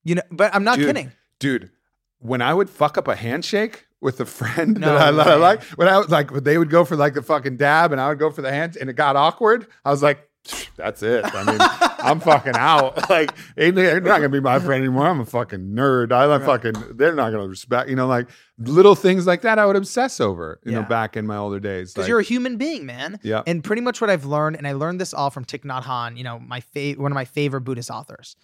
You 0.04 0.16
know, 0.16 0.22
but 0.30 0.54
I'm 0.54 0.62
not 0.62 0.76
Dude, 0.78 0.86
kidding. 0.86 1.12
dude, 1.40 1.70
when 2.18 2.40
I 2.40 2.54
would 2.54 2.70
fuck 2.70 2.96
up 2.96 3.08
a 3.08 3.16
handshake 3.16 3.85
with 4.00 4.20
a 4.20 4.26
friend 4.26 4.78
No 4.78 4.86
that 4.98 5.26
I, 5.26 5.32
I 5.32 5.34
like, 5.36 5.62
when 5.76 5.88
I 5.88 5.98
was 5.98 6.10
like, 6.10 6.30
when 6.30 6.44
they 6.44 6.58
would 6.58 6.70
go 6.70 6.84
for 6.84 6.96
like 6.96 7.14
the 7.14 7.22
fucking 7.22 7.56
dab 7.56 7.92
and 7.92 8.00
I 8.00 8.08
would 8.08 8.18
go 8.18 8.30
for 8.30 8.42
the 8.42 8.50
hand 8.52 8.76
and 8.80 8.90
it 8.90 8.94
got 8.94 9.16
awkward, 9.16 9.66
I 9.84 9.90
was 9.90 10.02
like, 10.02 10.28
that's 10.76 11.02
it. 11.02 11.24
I 11.24 11.42
mean, 11.44 11.58
I'm 11.98 12.20
fucking 12.20 12.52
out. 12.56 13.08
Like, 13.10 13.32
they're 13.56 14.00
not 14.00 14.18
gonna 14.18 14.28
be 14.28 14.38
my 14.38 14.60
friend 14.60 14.84
anymore. 14.84 15.06
I'm 15.08 15.18
a 15.20 15.24
fucking 15.26 15.72
nerd. 15.72 16.12
I 16.12 16.26
like 16.26 16.42
Right. 16.46 16.62
fucking. 16.62 16.96
They're 16.96 17.14
not 17.14 17.30
gonna 17.32 17.48
respect. 17.48 17.88
You 17.90 17.96
know, 17.96 18.06
like 18.06 18.28
little 18.58 18.94
things 18.94 19.26
like 19.26 19.42
that. 19.42 19.58
I 19.58 19.66
would 19.66 19.74
obsess 19.74 20.20
over. 20.20 20.60
You 20.64 20.72
know, 20.72 20.82
back 20.82 21.16
in 21.16 21.26
my 21.26 21.36
older 21.36 21.58
days. 21.58 21.92
Because 21.92 22.04
Like, 22.04 22.08
you're 22.10 22.20
a 22.20 22.24
human 22.24 22.58
being, 22.58 22.86
man. 22.86 23.18
yeah. 23.24 23.42
And 23.46 23.64
pretty 23.64 23.82
much 23.82 24.00
what 24.00 24.08
I've 24.10 24.24
learned, 24.24 24.56
and 24.56 24.68
I 24.68 24.72
learned 24.74 25.00
this 25.00 25.12
all 25.14 25.30
from 25.30 25.44
Thich 25.44 25.62
Nhat 25.64 25.82
Hanh, 25.84 26.16
you 26.16 26.22
know, 26.22 26.38
my 26.38 26.60
fa- 26.60 26.92
one 26.96 27.10
of 27.10 27.14
my 27.16 27.24
favorite 27.24 27.62
Buddhist 27.62 27.90
authors. 27.90 28.36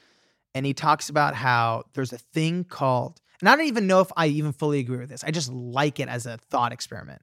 And 0.56 0.66
he 0.66 0.74
talks 0.74 1.08
about 1.08 1.34
how 1.34 1.84
there's 1.94 2.12
a 2.12 2.18
thing 2.18 2.64
called, 2.64 3.20
and 3.42 3.48
I 3.48 3.56
don't 3.56 3.66
even 3.66 3.88
know 3.88 3.98
if 3.98 4.12
I 4.16 4.28
even 4.28 4.52
fully 4.52 4.78
agree 4.78 4.98
with 4.98 5.08
this. 5.08 5.24
I 5.24 5.32
just 5.32 5.52
like 5.52 5.98
it 5.98 6.08
as 6.08 6.26
a 6.26 6.38
thought 6.38 6.72
experiment. 6.72 7.22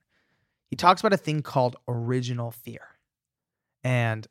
He 0.70 0.76
talks 0.76 1.00
about 1.00 1.14
a 1.14 1.18
thing 1.18 1.42
called 1.42 1.78
original 1.88 2.52
fear. 2.52 2.82
And 3.86 4.28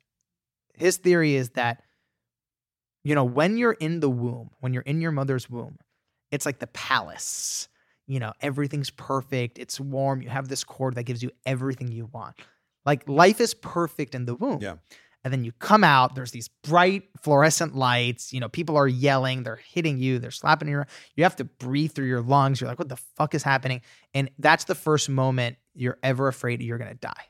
his 0.75 0.99
theory 0.99 1.35
is 1.35 1.49
that, 1.51 1.83
you 3.05 3.15
know, 3.15 3.25
when 3.25 3.57
you're 3.57 3.73
in 3.73 4.01
the 4.01 4.11
womb, 4.11 4.51
when 4.61 4.75
you're 4.75 4.83
in 4.83 5.01
your 5.01 5.13
mother's 5.13 5.49
womb, 5.49 5.79
it's 6.31 6.45
like 6.45 6.59
the 6.59 6.67
palace. 6.67 7.69
You 8.07 8.21
know, 8.21 8.35
everything's 8.43 8.91
perfect. 8.91 9.59
It's 9.59 9.81
warm. 9.81 10.21
You 10.21 10.29
have 10.29 10.49
this 10.49 10.65
cord 10.65 10.97
that 10.97 11.05
gives 11.05 11.23
you 11.23 11.31
everything 11.47 11.91
you 11.91 12.11
want. 12.13 12.37
Like 12.85 13.09
life 13.09 13.41
is 13.41 13.55
perfect 13.55 14.15
in 14.15 14.27
the 14.27 14.35
womb. 14.35 14.59
Yeah. 14.61 14.75
And 15.25 15.33
then 15.33 15.45
you 15.45 15.53
come 15.53 15.83
out, 15.83 16.15
there's 16.15 16.31
these 16.31 16.49
bright 16.63 17.05
fluorescent 17.21 17.75
lights. 17.75 18.33
You 18.33 18.41
know, 18.41 18.49
people 18.49 18.77
are 18.77 18.87
yelling, 18.89 19.43
they're 19.43 19.57
hitting 19.57 19.99
you, 19.99 20.19
they're 20.19 20.31
slapping 20.31 20.69
you. 20.69 20.85
You 21.17 21.25
have 21.25 21.37
to 21.37 21.45
breathe 21.45 21.93
through 21.93 22.07
your 22.07 22.23
lungs. 22.23 22.61
You're 22.61 22.69
like, 22.69 22.79
what 22.79 22.89
the 22.89 22.97
fuck 23.17 23.35
is 23.35 23.43
happening? 23.43 23.83
And 24.15 24.31
that's 24.39 24.65
the 24.65 24.75
first 24.75 25.09
moment 25.09 25.57
you're 25.75 25.99
ever 26.03 26.29
afraid 26.29 26.63
you're 26.63 26.79
going 26.79 26.91
to 26.91 26.97
die. 26.97 27.25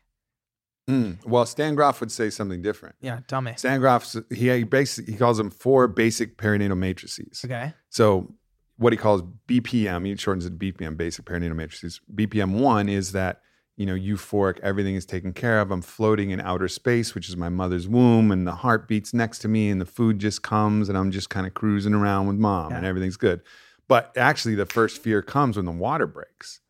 Mm. 0.88 1.24
Well, 1.26 1.44
Stan 1.44 1.74
Grof 1.74 2.00
would 2.00 2.10
say 2.10 2.30
something 2.30 2.62
different. 2.62 2.96
Yeah, 3.00 3.20
tell 3.26 3.42
me. 3.42 3.52
Stan 3.56 3.80
Grof, 3.80 4.16
he, 4.30 4.48
he 4.48 4.64
basically 4.64 5.12
he 5.12 5.18
calls 5.18 5.36
them 5.36 5.50
four 5.50 5.86
basic 5.86 6.38
perinatal 6.38 6.78
matrices. 6.78 7.42
Okay. 7.44 7.74
So 7.90 8.32
what 8.78 8.92
he 8.92 8.96
calls 8.96 9.22
BPM, 9.46 10.06
he 10.06 10.16
shortens 10.16 10.46
it 10.46 10.58
to 10.58 10.72
BPM, 10.72 10.96
basic 10.96 11.26
perinatal 11.26 11.56
matrices. 11.56 12.00
BPM 12.14 12.52
one 12.52 12.88
is 12.88 13.12
that 13.12 13.42
you 13.78 13.86
know 13.86 13.94
euphoric, 13.94 14.58
everything 14.60 14.94
is 14.96 15.06
taken 15.06 15.32
care 15.32 15.60
of. 15.60 15.70
I'm 15.70 15.80
floating 15.82 16.30
in 16.30 16.40
outer 16.40 16.68
space, 16.68 17.14
which 17.14 17.28
is 17.30 17.36
my 17.36 17.48
mother's 17.48 17.88
womb, 17.88 18.30
and 18.30 18.46
the 18.46 18.52
heart 18.56 18.86
beats 18.88 19.14
next 19.14 19.38
to 19.38 19.48
me, 19.48 19.70
and 19.70 19.80
the 19.80 19.86
food 19.86 20.18
just 20.18 20.42
comes, 20.42 20.88
and 20.90 20.98
I'm 20.98 21.10
just 21.10 21.30
kind 21.30 21.46
of 21.46 21.54
cruising 21.54 21.94
around 21.94 22.26
with 22.26 22.36
mom, 22.36 22.72
and 22.74 22.84
everything's 22.84 23.16
good. 23.16 23.40
But 23.88 24.12
actually, 24.18 24.56
the 24.56 24.66
first 24.66 25.00
fear 25.02 25.22
comes 25.22 25.56
when 25.56 25.64
the 25.64 25.72
water 25.72 26.06
breaks. 26.06 26.60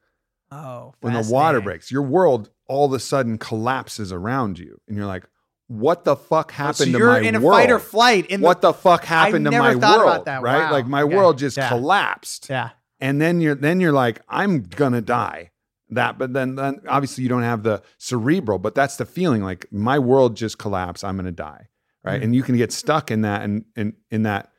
Oh, 0.53 0.95
When 1.01 1.13
the 1.15 1.29
water 1.31 1.61
breaks, 1.61 1.91
your 1.91 2.03
world 2.03 2.51
all 2.69 2.87
of 2.87 2.93
a 2.93 2.99
sudden 3.01 3.39
collapses 3.39 4.13
around 4.13 4.59
you, 4.59 4.81
and 4.87 4.97
you're 4.97 5.07
like, 5.07 5.25
what 5.67 6.05
the 6.05 6.17
fuck 6.17 6.53
oh, 6.59 6.73
So 6.73 6.85
happened 6.85 6.93
to 6.93 6.99
you're 6.99 7.07
my 7.15 7.21
in 7.21 7.35
a 7.35 7.41
world? 7.41 7.59
fight 7.61 7.71
or 7.71 7.79
flight. 7.79 8.27
In 8.27 8.41
what 8.41 8.61
the 8.63 8.73
fuck 8.73 9.05
happened 9.05 9.45
to 9.47 9.51
never 9.51 9.75
my 9.75 9.81
thought 9.81 9.99
world? 9.99 10.09
about 10.09 10.25
that. 10.27 10.43
Right? 10.43 10.63
Wow. 10.65 10.73
Like 10.73 10.87
my 10.87 11.03
Okay. 11.03 11.15
world 11.15 11.39
just 11.39 11.57
Yeah. 11.57 11.69
collapsed. 11.69 12.49
yeah, 12.49 12.71
And 13.01 13.21
then 13.21 13.41
you're 13.43 13.55
then 13.55 13.79
you're 13.81 13.93
like, 13.93 14.21
I'm 14.29 14.63
gonna 14.63 15.01
die. 15.03 15.51
That, 15.91 16.19
but 16.19 16.33
then 16.35 16.55
then 16.57 16.81
obviously 16.89 17.23
you 17.23 17.29
don't 17.31 17.43
have 17.43 17.63
the 17.63 17.83
cerebral, 17.97 18.59
but 18.59 18.75
that's 18.75 18.97
the 18.97 19.07
feeling 19.07 19.43
like 19.43 19.67
my 19.73 19.99
world 19.99 20.37
just 20.37 20.59
collapsed. 20.59 21.05
I'm 21.05 21.17
gonna 21.17 21.33
die. 21.33 21.69
Right. 22.05 22.21
Mhm. 22.21 22.25
And 22.25 22.35
you 22.37 22.43
can 22.43 22.57
get 22.57 22.73
stuck 22.73 23.11
in 23.11 23.23
that 23.23 23.43
and 23.43 23.65
in, 23.75 23.95
in 24.11 24.23
that 24.25 24.53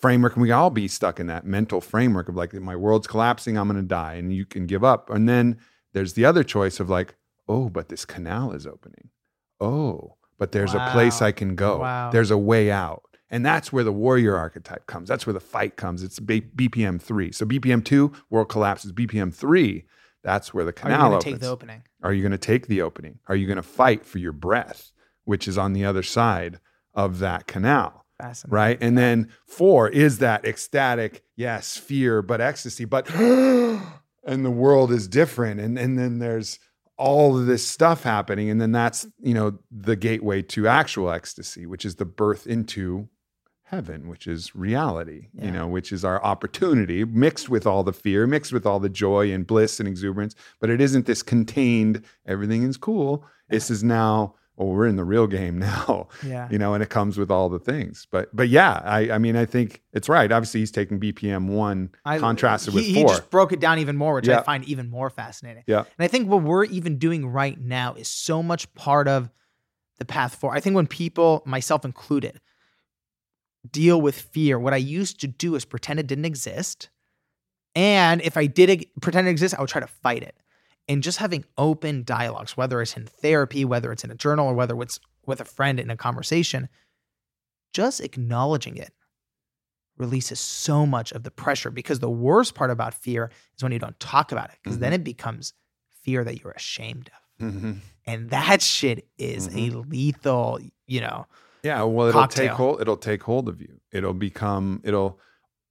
framework. 0.00 0.34
And 0.34 0.42
we 0.42 0.50
all 0.52 0.70
be 0.70 0.86
stuck 0.88 1.18
in 1.18 1.26
that 1.28 1.46
mental 1.46 1.80
framework 1.80 2.28
of 2.28 2.36
like 2.36 2.52
my 2.54 2.76
world's 2.76 3.06
collapsing, 3.06 3.56
I'm 3.56 3.66
gonna 3.66 3.82
die. 3.82 4.14
And 4.14 4.32
you 4.32 4.44
can 4.44 4.66
give 4.66 4.84
up. 4.84 5.08
And 5.10 5.28
then 5.28 5.58
there's 5.94 6.12
the 6.14 6.24
other 6.26 6.44
choice 6.44 6.80
of 6.80 6.90
like, 6.90 7.16
oh, 7.48 7.68
but 7.70 7.88
this 7.88 8.04
canal 8.04 8.52
is 8.52 8.66
opening. 8.66 9.08
Oh, 9.60 10.16
but 10.38 10.52
there's 10.52 10.74
a 10.74 10.90
place 10.92 11.22
I 11.22 11.32
can 11.32 11.54
go. 11.54 11.78
Wow. 11.78 12.10
There's 12.10 12.30
a 12.30 12.38
way 12.38 12.70
out. 12.70 13.02
And 13.30 13.44
that's 13.44 13.72
where 13.72 13.84
the 13.84 13.92
warrior 13.92 14.36
archetype 14.36 14.86
comes. 14.86 15.08
That's 15.08 15.26
where 15.26 15.32
the 15.32 15.40
fight 15.40 15.76
comes. 15.76 16.02
It's 16.02 16.20
B- 16.20 16.42
BPM 16.42 17.00
three. 17.00 17.32
So 17.32 17.46
BPM 17.46 17.84
two, 17.84 18.12
world 18.30 18.48
collapses. 18.48 18.92
BPM 18.92 19.32
three, 19.34 19.84
that's 20.24 20.52
where 20.52 20.64
the 20.64 20.70
are 20.70 20.74
you 20.74 20.82
canal 20.82 20.98
gonna 20.98 21.16
opens. 21.16 21.24
take 21.24 21.40
the 21.40 21.48
opening? 21.48 21.82
Are 22.04 22.12
you 22.12 22.22
going 22.22 22.32
to 22.32 22.38
take 22.38 22.66
the 22.66 22.82
opening? 22.82 23.18
Are 23.28 23.34
you 23.34 23.46
going 23.46 23.56
to 23.56 23.62
fight 23.62 24.04
for 24.04 24.18
your 24.18 24.32
breath, 24.32 24.92
which 25.24 25.48
is 25.48 25.56
on 25.56 25.72
the 25.72 25.84
other 25.84 26.02
side 26.02 26.60
of 26.92 27.18
that 27.20 27.46
canal? 27.46 28.04
Fascinating. 28.20 28.54
Right. 28.54 28.78
And 28.80 28.96
then 28.98 29.30
four 29.46 29.88
is 29.88 30.18
that 30.18 30.44
ecstatic, 30.44 31.24
yes, 31.34 31.76
fear, 31.76 32.20
but 32.20 32.40
ecstasy, 32.42 32.84
but 32.84 33.08
and 33.14 34.44
the 34.44 34.50
world 34.50 34.92
is 34.92 35.08
different. 35.08 35.60
And, 35.60 35.78
and 35.78 35.98
then 35.98 36.18
there's 36.18 36.58
all 36.98 37.38
of 37.38 37.46
this 37.46 37.66
stuff 37.66 38.02
happening. 38.02 38.50
And 38.50 38.60
then 38.60 38.72
that's, 38.72 39.06
you 39.20 39.34
know, 39.34 39.58
the 39.70 39.96
gateway 39.96 40.42
to 40.42 40.68
actual 40.68 41.10
ecstasy, 41.10 41.64
which 41.66 41.84
is 41.84 41.96
the 41.96 42.04
birth 42.04 42.46
into 42.46 43.08
heaven, 43.64 44.08
which 44.08 44.26
is 44.26 44.54
reality, 44.54 45.28
Yeah. 45.34 45.46
you 45.46 45.50
know, 45.50 45.66
which 45.66 45.90
is 45.92 46.04
our 46.04 46.22
opportunity 46.22 47.04
mixed 47.04 47.48
with 47.48 47.66
all 47.66 47.82
the 47.82 47.92
fear, 47.92 48.26
mixed 48.26 48.52
with 48.52 48.66
all 48.66 48.78
the 48.80 48.88
joy 48.90 49.32
and 49.32 49.46
bliss 49.46 49.80
and 49.80 49.88
exuberance. 49.88 50.34
But 50.60 50.70
it 50.70 50.80
isn't 50.80 51.06
this 51.06 51.22
contained, 51.22 52.02
everything 52.26 52.62
is 52.62 52.76
cool. 52.76 53.24
This 53.48 53.70
is 53.70 53.82
now, 53.82 54.34
oh, 54.58 54.66
we're 54.66 54.86
in 54.86 54.96
the 54.96 55.04
real 55.04 55.26
game 55.26 55.58
now 55.70 56.08
Yeah. 56.22 56.46
you 56.50 56.58
know, 56.58 56.74
and 56.74 56.82
it 56.82 56.90
comes 56.90 57.16
with 57.18 57.30
all 57.30 57.48
the 57.48 57.58
things. 57.58 58.06
But 58.10 58.34
but 58.36 58.48
yeah, 58.50 58.80
I 58.84 59.10
I 59.12 59.18
mean 59.18 59.34
I 59.34 59.46
think 59.46 59.82
it's 59.92 60.08
right. 60.08 60.30
Obviously, 60.30 60.60
he's 60.60 60.70
taking 60.70 61.00
BPM 61.00 61.48
one 61.48 61.90
I- 62.04 62.16
uh, 62.18 62.20
contrasted 62.20 62.72
he, 62.74 62.78
with 62.78 62.84
he 62.86 62.94
four. 63.02 63.08
just 63.08 63.30
broke 63.30 63.52
it 63.52 63.60
down 63.60 63.78
even 63.78 63.96
more, 63.96 64.14
which 64.14 64.28
Yeah. 64.28 64.40
I 64.40 64.42
find 64.42 64.62
even 64.66 64.90
more 64.90 65.08
fascinating. 65.10 65.64
Yeah. 65.66 65.78
And 65.80 66.04
I 66.04 66.08
think 66.08 66.28
what 66.28 66.42
we're 66.42 66.64
even 66.64 66.98
doing 66.98 67.26
right 67.26 67.58
now 67.60 67.94
is 67.94 68.08
so 68.08 68.42
much 68.42 68.72
part 68.74 69.08
of 69.08 69.30
the 69.98 70.04
path 70.04 70.34
forward. 70.34 70.56
I 70.56 70.60
think 70.60 70.76
when 70.76 70.86
people, 70.86 71.42
myself 71.46 71.84
included, 71.84 72.40
deal 73.70 74.00
with 74.00 74.18
fear, 74.18 74.58
what 74.58 74.74
I 74.74 74.78
used 74.78 75.20
to 75.20 75.26
do 75.26 75.54
is 75.54 75.64
pretend 75.64 75.98
it 76.00 76.06
didn't 76.06 76.24
exist. 76.24 76.90
And 77.74 78.20
if 78.22 78.36
I 78.36 78.46
did 78.46 78.86
pretend 79.00 79.26
it 79.26 79.30
exists, 79.30 79.56
I 79.56 79.60
would 79.60 79.70
try 79.70 79.80
to 79.80 79.86
fight 79.86 80.22
it. 80.22 80.36
And 80.86 81.02
just 81.02 81.18
having 81.18 81.44
open 81.56 82.04
dialogues, 82.04 82.56
whether 82.56 82.80
it's 82.82 82.96
in 82.96 83.06
therapy, 83.06 83.64
whether 83.64 83.90
it's 83.90 84.04
in 84.04 84.10
a 84.10 84.14
journal, 84.14 84.46
or 84.48 84.54
whether 84.54 84.80
it's 84.82 85.00
with 85.26 85.40
a 85.40 85.44
friend 85.44 85.80
in 85.80 85.88
a 85.90 85.96
conversation, 85.96 86.68
just 87.72 88.00
acknowledging 88.00 88.76
it 88.76 88.92
releases 89.96 90.40
so 90.40 90.84
much 90.84 91.12
of 91.12 91.22
the 91.22 91.30
pressure 91.30 91.70
because 91.70 92.00
the 92.00 92.10
worst 92.10 92.54
part 92.54 92.70
about 92.70 92.94
fear 92.94 93.30
is 93.56 93.62
when 93.62 93.72
you 93.72 93.78
don't 93.78 93.98
talk 94.00 94.32
about 94.32 94.50
it 94.50 94.56
because 94.62 94.78
then 94.78 94.90
Mm-hmm. 94.92 95.00
it 95.00 95.04
becomes 95.04 95.54
fear 96.02 96.24
that 96.24 96.42
you're 96.42 96.52
ashamed 96.52 97.10
of 97.40 97.46
Mhm. 97.46 97.78
and 98.04 98.30
that 98.30 98.60
shit 98.60 99.08
is 99.18 99.48
a 99.54 99.70
lethal 99.70 100.58
you 100.86 101.00
know 101.00 101.26
Yeah, 101.64 101.82
well, 101.82 102.06
it'll 102.08 102.20
Cocktail. 102.20 102.48
take 102.48 102.56
hold. 102.56 102.80
It'll 102.80 102.96
take 102.96 103.22
hold 103.24 103.48
of 103.48 103.60
you. 103.60 103.80
It'll 103.90 104.14
become. 104.14 104.80
It'll. 104.84 105.18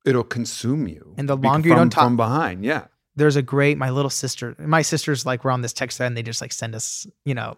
It'll 0.06 0.24
consume 0.26 0.88
you. 0.90 1.14
And 1.18 1.30
the 1.30 1.38
longer 1.38 1.70
you 1.70 1.76
don't 1.76 1.90
talk- 1.90 2.04
from 2.04 2.18
behind, 2.18 2.66
yeah, 2.66 2.88
there's 3.16 3.38
a 3.38 3.42
great 3.42 3.78
my 3.78 3.90
little 3.90 4.10
sister 4.10 4.54
my 4.60 4.82
sisters 4.82 5.26
like 5.26 5.46
we're 5.46 5.52
on 5.52 5.62
this 5.62 5.72
text 5.72 5.96
thread 5.98 6.08
and 6.08 6.18
they 6.18 6.24
just 6.24 6.42
like 6.42 6.52
send 6.52 6.74
us 6.76 7.06
you 7.26 7.36
know 7.36 7.56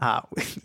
uh 0.00 0.22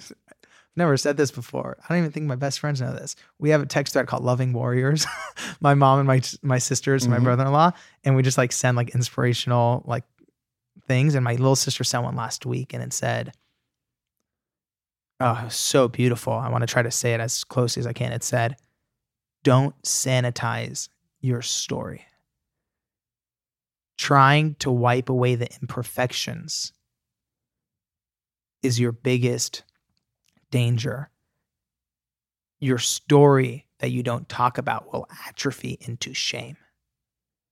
never 0.77 0.95
said 0.97 1.17
this 1.17 1.31
before 1.31 1.77
i 1.83 1.87
don't 1.93 1.99
even 1.99 2.11
think 2.11 2.25
my 2.25 2.35
best 2.35 2.59
friends 2.59 2.79
know 2.81 2.93
this 2.93 3.15
we 3.39 3.49
have 3.49 3.61
a 3.61 3.65
text 3.65 3.93
thread 3.93 4.07
called 4.07 4.23
loving 4.23 4.53
warriors 4.53 5.05
my 5.59 5.73
mom 5.73 5.99
and 5.99 6.07
my 6.07 6.21
my 6.41 6.57
sisters 6.57 7.03
and 7.03 7.11
my 7.13 7.19
Mhm. 7.19 7.23
brother-in-law 7.23 7.71
and 8.05 8.15
we 8.15 8.23
just 8.23 8.37
like 8.37 8.51
send 8.53 8.77
like 8.77 8.95
inspirational 8.95 9.83
like 9.85 10.05
things 10.87 11.13
and 11.15 11.23
my 11.23 11.33
little 11.33 11.55
sister 11.55 11.83
sent 11.83 12.03
one 12.05 12.15
last 12.15 12.45
week 12.45 12.73
and 12.73 12.81
it 12.81 12.93
said 12.93 13.33
oh 15.19 15.47
so 15.49 15.87
beautiful 15.87 16.33
i 16.33 16.49
want 16.49 16.61
to 16.61 16.67
try 16.67 16.81
to 16.81 16.91
say 16.91 17.13
it 17.13 17.19
as 17.19 17.43
closely 17.43 17.79
as 17.79 17.87
i 17.87 17.93
can 17.93 18.11
it 18.11 18.23
said 18.23 18.55
don't 19.43 19.75
sanitize 19.83 20.89
your 21.21 21.41
story 21.41 22.03
trying 23.97 24.55
to 24.55 24.71
wipe 24.71 25.09
away 25.09 25.35
the 25.35 25.47
imperfections 25.61 26.73
is 28.61 28.79
your 28.79 28.91
biggest 28.91 29.63
danger. 30.51 31.09
Your 32.59 32.77
story 32.79 33.67
that 33.79 33.91
you 33.91 34.01
don't 34.01 34.27
talk 34.27 34.57
about 34.57 34.91
will 34.91 35.07
atrophy 35.27 35.77
into 35.81 36.13
shame. 36.13 36.57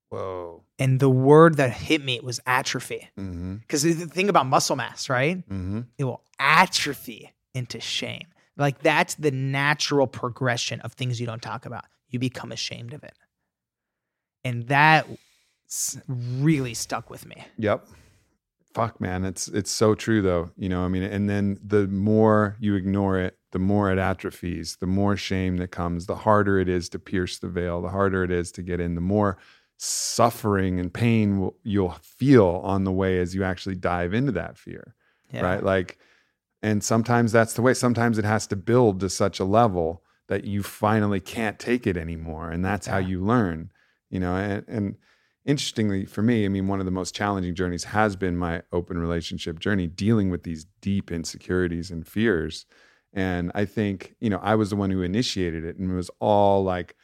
whoa, 0.10 0.64
And 0.80 1.00
the 1.00 1.10
word 1.10 1.58
that 1.58 1.72
hit 1.72 2.04
me 2.04 2.20
was 2.22 2.40
atrophy. 2.48 3.10
mm-hmm, 3.18 3.56
Because 3.58 3.84
the 3.84 3.94
thing 3.94 4.28
about 4.30 4.48
muscle 4.48 4.76
mass, 4.76 5.08
right? 5.10 5.38
mm-hmm. 5.48 5.82
It 5.98 6.04
will 6.06 6.24
atrophy 6.40 7.32
into 7.54 7.80
shame. 7.80 8.28
Like 8.58 8.80
that's 8.80 9.16
the 9.16 9.32
natural 9.32 10.08
progression 10.08 10.80
of 10.82 10.94
things 10.94 11.20
you 11.20 11.26
don't 11.26 11.42
talk 11.42 11.66
about. 11.66 11.86
You 12.10 12.20
become 12.20 12.52
ashamed 12.52 12.94
of 12.94 13.04
it. 13.04 13.14
And 14.44 14.68
that 14.68 15.08
really 15.98 16.74
stuck 16.74 17.10
with 17.10 17.26
me. 17.26 17.44
Yep. 17.58 17.88
Fuck, 18.74 19.00
man, 19.00 19.24
it's 19.24 19.48
it's 19.50 19.72
so 19.72 19.94
true 19.94 20.22
though. 20.22 20.50
You 20.58 20.68
know, 20.68 20.84
I 20.84 20.88
mean, 20.88 21.04
and 21.04 21.30
then 21.30 21.60
the 21.64 21.88
more 21.88 22.58
you 22.60 22.76
ignore 22.76 23.20
it, 23.20 23.38
the 23.52 23.60
more 23.60 23.92
it 23.92 24.00
atrophies, 24.00 24.78
the 24.78 24.88
more 24.88 25.16
shame 25.16 25.58
that 25.58 25.70
comes, 25.70 26.08
the 26.08 26.16
harder 26.16 26.60
it 26.60 26.68
is 26.68 26.90
to 26.90 27.00
pierce 27.00 27.38
the 27.38 27.50
veil, 27.50 27.82
the 27.82 27.90
harder 27.90 28.24
it 28.24 28.32
is 28.32 28.52
to 28.54 28.64
get 28.64 28.80
in, 28.80 28.96
the 28.96 29.02
more 29.02 29.38
suffering 29.78 30.80
and 30.80 30.92
pain 30.92 31.40
will, 31.40 31.56
you'll 31.64 31.96
feel 32.02 32.62
on 32.64 32.84
the 32.84 32.92
way 32.92 33.20
as 33.20 33.36
you 33.36 33.44
actually 33.44 33.76
dive 33.76 34.14
into 34.14 34.32
that 34.32 34.58
fear. 34.58 34.96
Yeah. 35.32 35.42
right? 35.42 35.64
Like, 35.64 36.00
and 36.64 36.82
sometimes 36.82 37.34
that's 37.34 37.54
the 37.54 37.62
way. 37.62 37.74
Sometimes 37.74 38.18
it 38.18 38.26
has 38.26 38.48
to 38.48 38.56
build 38.56 39.02
to 39.02 39.10
such 39.10 39.40
a 39.40 39.44
level 39.44 40.02
that 40.30 40.46
you 40.46 40.64
finally 40.64 41.20
can't 41.20 41.60
take 41.60 41.86
it 41.86 41.98
anymore, 41.98 42.50
and 42.50 42.64
that's 42.64 42.88
how 42.88 42.98
you 42.98 43.22
learn. 43.24 43.70
You 44.10 44.22
know, 44.22 44.36
and, 44.36 44.64
and 44.68 44.96
interestingly 45.46 46.06
for 46.06 46.22
me, 46.22 46.46
I 46.46 46.48
mean, 46.48 46.68
one 46.68 46.80
of 46.80 46.86
the 46.86 46.92
most 46.92 47.14
challenging 47.14 47.54
journeys 47.54 47.84
has 47.84 48.16
been 48.16 48.38
my 48.38 48.64
open 48.72 48.98
relationship 48.98 49.60
journey, 49.60 49.88
dealing 49.88 50.30
with 50.30 50.44
these 50.44 50.66
deep 50.80 51.12
insecurities 51.12 51.92
and 51.92 52.08
fears. 52.08 52.66
And 53.12 53.52
I 53.54 53.66
think, 53.66 54.16
you 54.22 54.30
know, 54.30 54.40
I 54.42 54.56
was 54.56 54.70
the 54.70 54.78
one 54.78 54.90
who 54.90 55.02
initiated 55.02 55.66
it, 55.66 55.78
and 55.78 55.92
it 55.92 55.96
was 55.96 56.10
all 56.22 56.64
like 56.64 56.96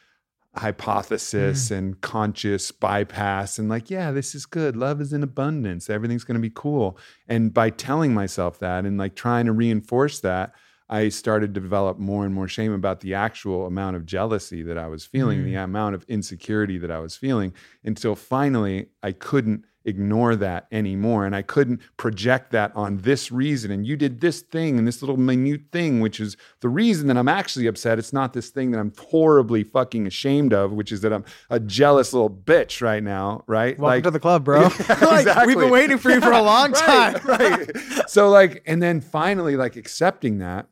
hypothesis 0.56 1.70
and 1.70 2.00
conscious 2.00 2.72
bypass 2.72 3.58
and 3.58 3.68
like 3.68 3.90
yeah 3.90 4.10
this 4.10 4.34
is 4.34 4.46
good. 4.46 4.76
Love 4.76 5.00
is 5.00 5.12
in 5.12 5.22
abundance. 5.22 5.88
Everything's 5.90 6.24
going 6.24 6.34
to 6.34 6.40
be 6.40 6.52
cool. 6.54 6.98
And 7.28 7.52
by 7.54 7.70
telling 7.70 8.14
myself 8.14 8.58
that 8.60 8.84
and 8.84 8.98
like 8.98 9.14
trying 9.14 9.46
to 9.46 9.52
reinforce 9.52 10.20
that 10.20 10.52
i 10.88 11.08
started 11.08 11.54
to 11.54 11.60
develop 11.60 11.98
more 11.98 12.24
and 12.24 12.34
more 12.34 12.48
shame 12.48 12.72
about 12.72 12.98
the 13.00 13.14
actual 13.14 13.66
amount 13.66 13.94
of 13.94 14.04
jealousy 14.04 14.62
that 14.64 14.76
i 14.76 14.88
was 14.88 15.04
feeling 15.04 15.40
Mm. 15.40 15.44
the 15.44 15.54
amount 15.54 15.94
of 15.94 16.02
insecurity 16.08 16.78
that 16.78 16.90
i 16.90 16.98
was 16.98 17.16
feeling 17.16 17.52
until 17.84 18.16
finally 18.16 18.88
i 19.02 19.12
couldn't 19.12 19.64
ignore 19.84 20.36
that 20.36 20.66
anymore 20.70 21.24
and 21.24 21.34
i 21.34 21.40
couldn't 21.40 21.80
project 21.96 22.50
that 22.52 22.70
on 22.76 22.98
this 22.98 23.32
reason 23.32 23.70
and 23.70 23.86
you 23.86 23.96
did 23.96 24.20
this 24.20 24.40
thing 24.42 24.78
and 24.78 24.86
this 24.86 25.00
little 25.00 25.16
minute 25.16 25.62
thing 25.72 26.00
which 26.00 26.20
is 26.20 26.36
the 26.60 26.68
reason 26.68 27.06
that 27.06 27.16
i'm 27.16 27.28
actually 27.28 27.66
upset 27.66 27.98
it's 27.98 28.12
not 28.12 28.32
this 28.34 28.50
thing 28.50 28.70
that 28.70 28.78
i'm 28.78 28.92
horribly 28.98 29.64
fucking 29.64 30.06
ashamed 30.06 30.52
of 30.52 30.70
which 30.72 30.92
is 30.92 31.00
that 31.00 31.12
i'm 31.12 31.24
a 31.48 31.58
jealous 31.58 32.12
little 32.12 32.28
bitch 32.30 32.82
right 32.82 33.02
now 33.02 33.42
right 33.46 33.78
Welcome 33.78 34.02
to 34.02 34.10
the 34.10 34.20
club, 34.20 34.44
bro. 34.44 34.62
Yeah, 34.62 34.68
Like, 35.00 35.20
exactly. 35.20 35.46
We've 35.46 35.58
been 35.58 35.70
waiting 35.70 35.96
for 35.98 36.10
you 36.10 36.20
for 36.20 36.32
a 36.32 36.42
long 36.54 36.72
time. 36.72 37.14
right, 37.24 37.74
right. 37.74 38.08
So 38.10 38.28
like, 38.28 38.62
and 38.66 38.82
then 38.82 39.00
finally, 39.00 39.56
like 39.56 39.76
accepting 39.76 40.38
that, 40.38 40.66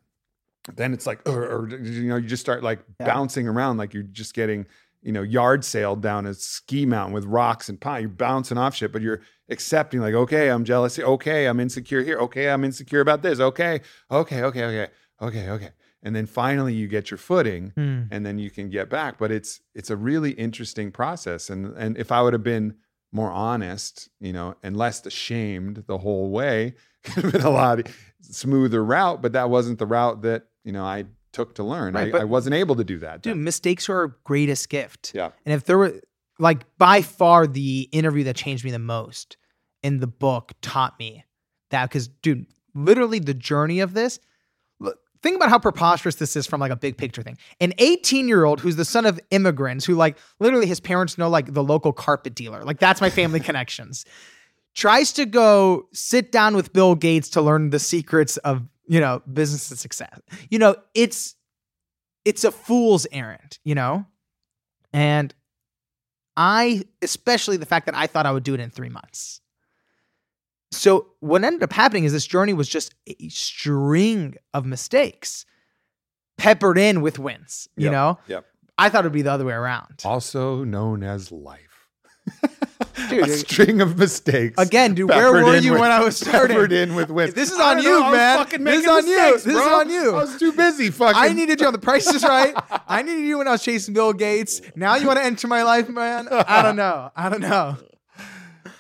then 0.74 0.92
it's 0.92 1.06
like, 1.06 1.26
or, 1.28 1.44
or 1.44 1.68
you 1.70 2.08
know, 2.08 2.16
you 2.16 2.28
just 2.28 2.42
start 2.42 2.62
like 2.62 2.80
Yeah. 3.00 3.06
bouncing 3.06 3.48
around, 3.48 3.78
like 3.78 3.94
you're 3.94 4.02
just 4.02 4.34
getting, 4.34 4.66
you 5.02 5.12
know, 5.12 5.22
yard 5.22 5.64
sale 5.64 5.96
down 5.96 6.26
a 6.26 6.34
ski 6.34 6.84
mountain 6.86 7.14
with 7.14 7.24
rocks 7.24 7.68
and 7.68 7.80
pine. 7.80 8.02
You're 8.02 8.10
bouncing 8.10 8.58
off 8.58 8.74
shit, 8.74 8.92
but 8.92 9.02
you're 9.02 9.20
accepting, 9.48 10.00
like, 10.00 10.14
okay, 10.14 10.48
I'm 10.50 10.64
jealous. 10.64 10.96
here. 10.96 11.06
Okay, 11.06 11.46
I'm 11.46 11.60
insecure 11.60 12.02
here. 12.02 12.18
Okay, 12.18 12.50
I'm 12.50 12.64
insecure 12.64 13.00
about 13.00 13.22
this. 13.22 13.40
Okay, 13.40 13.80
okay, 14.10 14.42
okay, 14.42 14.64
okay, 14.64 14.88
okay, 15.22 15.50
okay. 15.50 15.70
And 16.02 16.14
then 16.14 16.26
finally, 16.26 16.74
you 16.74 16.86
get 16.86 17.10
your 17.10 17.18
footing 17.18 17.72
Hmm. 17.76 18.02
and 18.10 18.24
then 18.24 18.38
you 18.38 18.50
can 18.50 18.70
get 18.70 18.88
back 18.88 19.18
but 19.18 19.30
it's 19.32 19.60
it's 19.74 19.90
a 19.90 19.96
really 19.96 20.30
interesting 20.32 20.92
process 20.92 21.50
and 21.50 21.76
and 21.76 21.98
if 21.98 22.12
i 22.12 22.22
would 22.22 22.32
have 22.32 22.44
been 22.44 22.76
more 23.12 23.30
honest 23.32 24.08
you 24.20 24.32
know 24.32 24.54
and 24.62 24.76
less 24.76 25.04
ashamed 25.04 25.82
the 25.88 25.98
whole 25.98 26.30
way 26.30 26.74
could 27.04 27.24
have 27.24 27.32
been 27.32 27.42
a 27.42 27.50
lot 27.50 27.80
smoother 28.20 28.84
route 28.84 29.20
but 29.20 29.32
that 29.32 29.50
wasn't 29.50 29.78
the 29.80 29.86
route 29.86 30.22
that 30.22 30.44
you 30.64 30.70
know 30.72 30.84
I 30.84 31.04
took 31.38 31.54
to 31.54 31.62
learn. 31.62 31.94
Right, 31.94 32.12
I, 32.12 32.20
I 32.20 32.24
wasn't 32.24 32.54
able 32.54 32.74
to 32.74 32.84
do 32.84 32.98
that. 32.98 33.22
Dude, 33.22 33.34
then. 33.34 33.44
mistakes 33.44 33.88
are 33.88 33.96
our 33.96 34.08
greatest 34.24 34.68
gift. 34.68 35.12
Yeah. 35.14 35.30
And 35.46 35.54
if 35.54 35.64
there 35.64 35.78
were 35.78 36.00
like 36.40 36.64
by 36.78 37.00
far 37.00 37.46
the 37.46 37.88
interview 37.92 38.24
that 38.24 38.34
changed 38.34 38.64
me 38.64 38.72
the 38.72 38.78
most 38.80 39.36
in 39.84 40.00
the 40.00 40.08
book 40.08 40.52
taught 40.62 40.98
me 40.98 41.24
that 41.70 41.88
because 41.88 42.08
dude, 42.08 42.46
literally 42.74 43.20
the 43.20 43.34
journey 43.34 43.78
of 43.78 43.94
this. 43.94 44.18
look, 44.80 44.98
Think 45.22 45.36
about 45.36 45.48
how 45.48 45.60
preposterous 45.60 46.16
this 46.16 46.34
is 46.34 46.46
from 46.46 46.60
like 46.60 46.72
a 46.72 46.76
big 46.76 46.96
picture 46.96 47.22
thing. 47.22 47.38
An 47.60 47.72
18 47.78 48.26
year 48.26 48.44
old 48.44 48.58
who's 48.60 48.76
the 48.76 48.84
son 48.84 49.06
of 49.06 49.20
immigrants 49.30 49.84
who 49.84 49.94
like 49.94 50.18
literally 50.40 50.66
his 50.66 50.80
parents 50.80 51.18
know 51.18 51.28
like 51.28 51.54
the 51.54 51.62
local 51.62 51.92
carpet 51.92 52.34
dealer. 52.34 52.64
Like 52.64 52.80
that's 52.80 53.00
my 53.00 53.10
family 53.10 53.38
connections. 53.48 54.04
Tries 54.74 55.12
to 55.12 55.24
go 55.24 55.88
sit 55.92 56.32
down 56.32 56.56
with 56.56 56.72
Bill 56.72 56.94
Gates 56.96 57.28
to 57.30 57.40
learn 57.40 57.70
the 57.70 57.80
secrets 57.80 58.36
of, 58.38 58.62
you 58.88 59.00
know, 59.00 59.22
business 59.32 59.70
and 59.70 59.78
success. 59.78 60.18
You 60.50 60.58
know, 60.58 60.76
it's 60.94 61.34
it's 62.24 62.44
a 62.44 62.50
fool's 62.50 63.06
errand, 63.12 63.58
you 63.64 63.74
know? 63.74 64.04
And 64.92 65.34
I, 66.36 66.84
especially 67.02 67.56
the 67.56 67.66
fact 67.66 67.86
that 67.86 67.94
I 67.94 68.06
thought 68.06 68.26
I 68.26 68.32
would 68.32 68.42
do 68.44 68.54
it 68.54 68.60
in 68.60 68.70
three 68.70 68.88
months. 68.88 69.40
So, 70.70 71.08
what 71.20 71.42
ended 71.44 71.62
up 71.62 71.72
happening 71.72 72.04
is 72.04 72.12
this 72.12 72.26
journey 72.26 72.52
was 72.52 72.68
just 72.68 72.94
a 73.06 73.28
string 73.28 74.36
of 74.52 74.66
mistakes 74.66 75.46
peppered 76.36 76.76
in 76.78 77.00
with 77.00 77.18
wins, 77.18 77.68
you 77.76 77.84
Yep, 77.84 77.92
know? 77.92 78.18
yep. 78.26 78.46
I 78.76 78.88
thought 78.90 79.00
it'd 79.00 79.12
be 79.12 79.22
the 79.22 79.32
other 79.32 79.44
way 79.44 79.54
around. 79.54 80.02
Also 80.04 80.64
known 80.64 81.02
as 81.02 81.32
life. 81.32 81.88
Dude, 83.08 83.24
a 83.28 83.28
string 83.28 83.80
of 83.80 83.98
mistakes. 83.98 84.54
Again, 84.58 84.94
dude, 84.94 85.08
where 85.08 85.32
were 85.32 85.56
you 85.56 85.72
with- 85.72 85.80
when 85.80 85.90
I 85.90 86.00
was 86.00 86.16
starting? 86.16 86.58
In 86.72 86.94
with 86.94 87.10
wins. 87.10 87.34
This 87.34 87.50
is 87.52 87.58
on 87.58 87.78
you, 87.78 87.90
know, 87.90 88.02
I 88.04 88.36
was 88.36 88.50
man. 88.52 88.64
This 88.64 88.82
is 88.84 88.88
on 88.88 89.06
you. 89.06 89.16
mistakes, 89.16 89.42
This 89.44 89.56
is 89.56 89.60
on 89.66 89.90
you. 89.90 90.10
I 90.10 90.14
was 90.14 90.38
too 90.38 90.52
busy 90.52 90.90
fucking. 90.90 91.20
I 91.20 91.32
needed 91.32 91.60
you 91.60 91.66
on 91.66 91.72
the 91.72 91.78
Price 91.78 92.06
is 92.06 92.22
Right. 92.28 92.54
I 92.86 93.02
needed 93.02 93.24
you 93.24 93.38
when 93.38 93.48
I 93.48 93.52
was 93.52 93.62
chasing 93.62 93.94
Bill 93.94 94.12
Gates. 94.12 94.60
Now 94.76 94.96
you 94.96 95.06
want 95.06 95.18
to 95.18 95.24
enter 95.24 95.46
my 95.48 95.62
life, 95.62 95.88
man? 95.88 96.28
I 96.30 96.62
don't 96.62 96.76
know. 96.76 97.10
I 97.16 97.28
don't 97.28 97.40
know. 97.40 97.76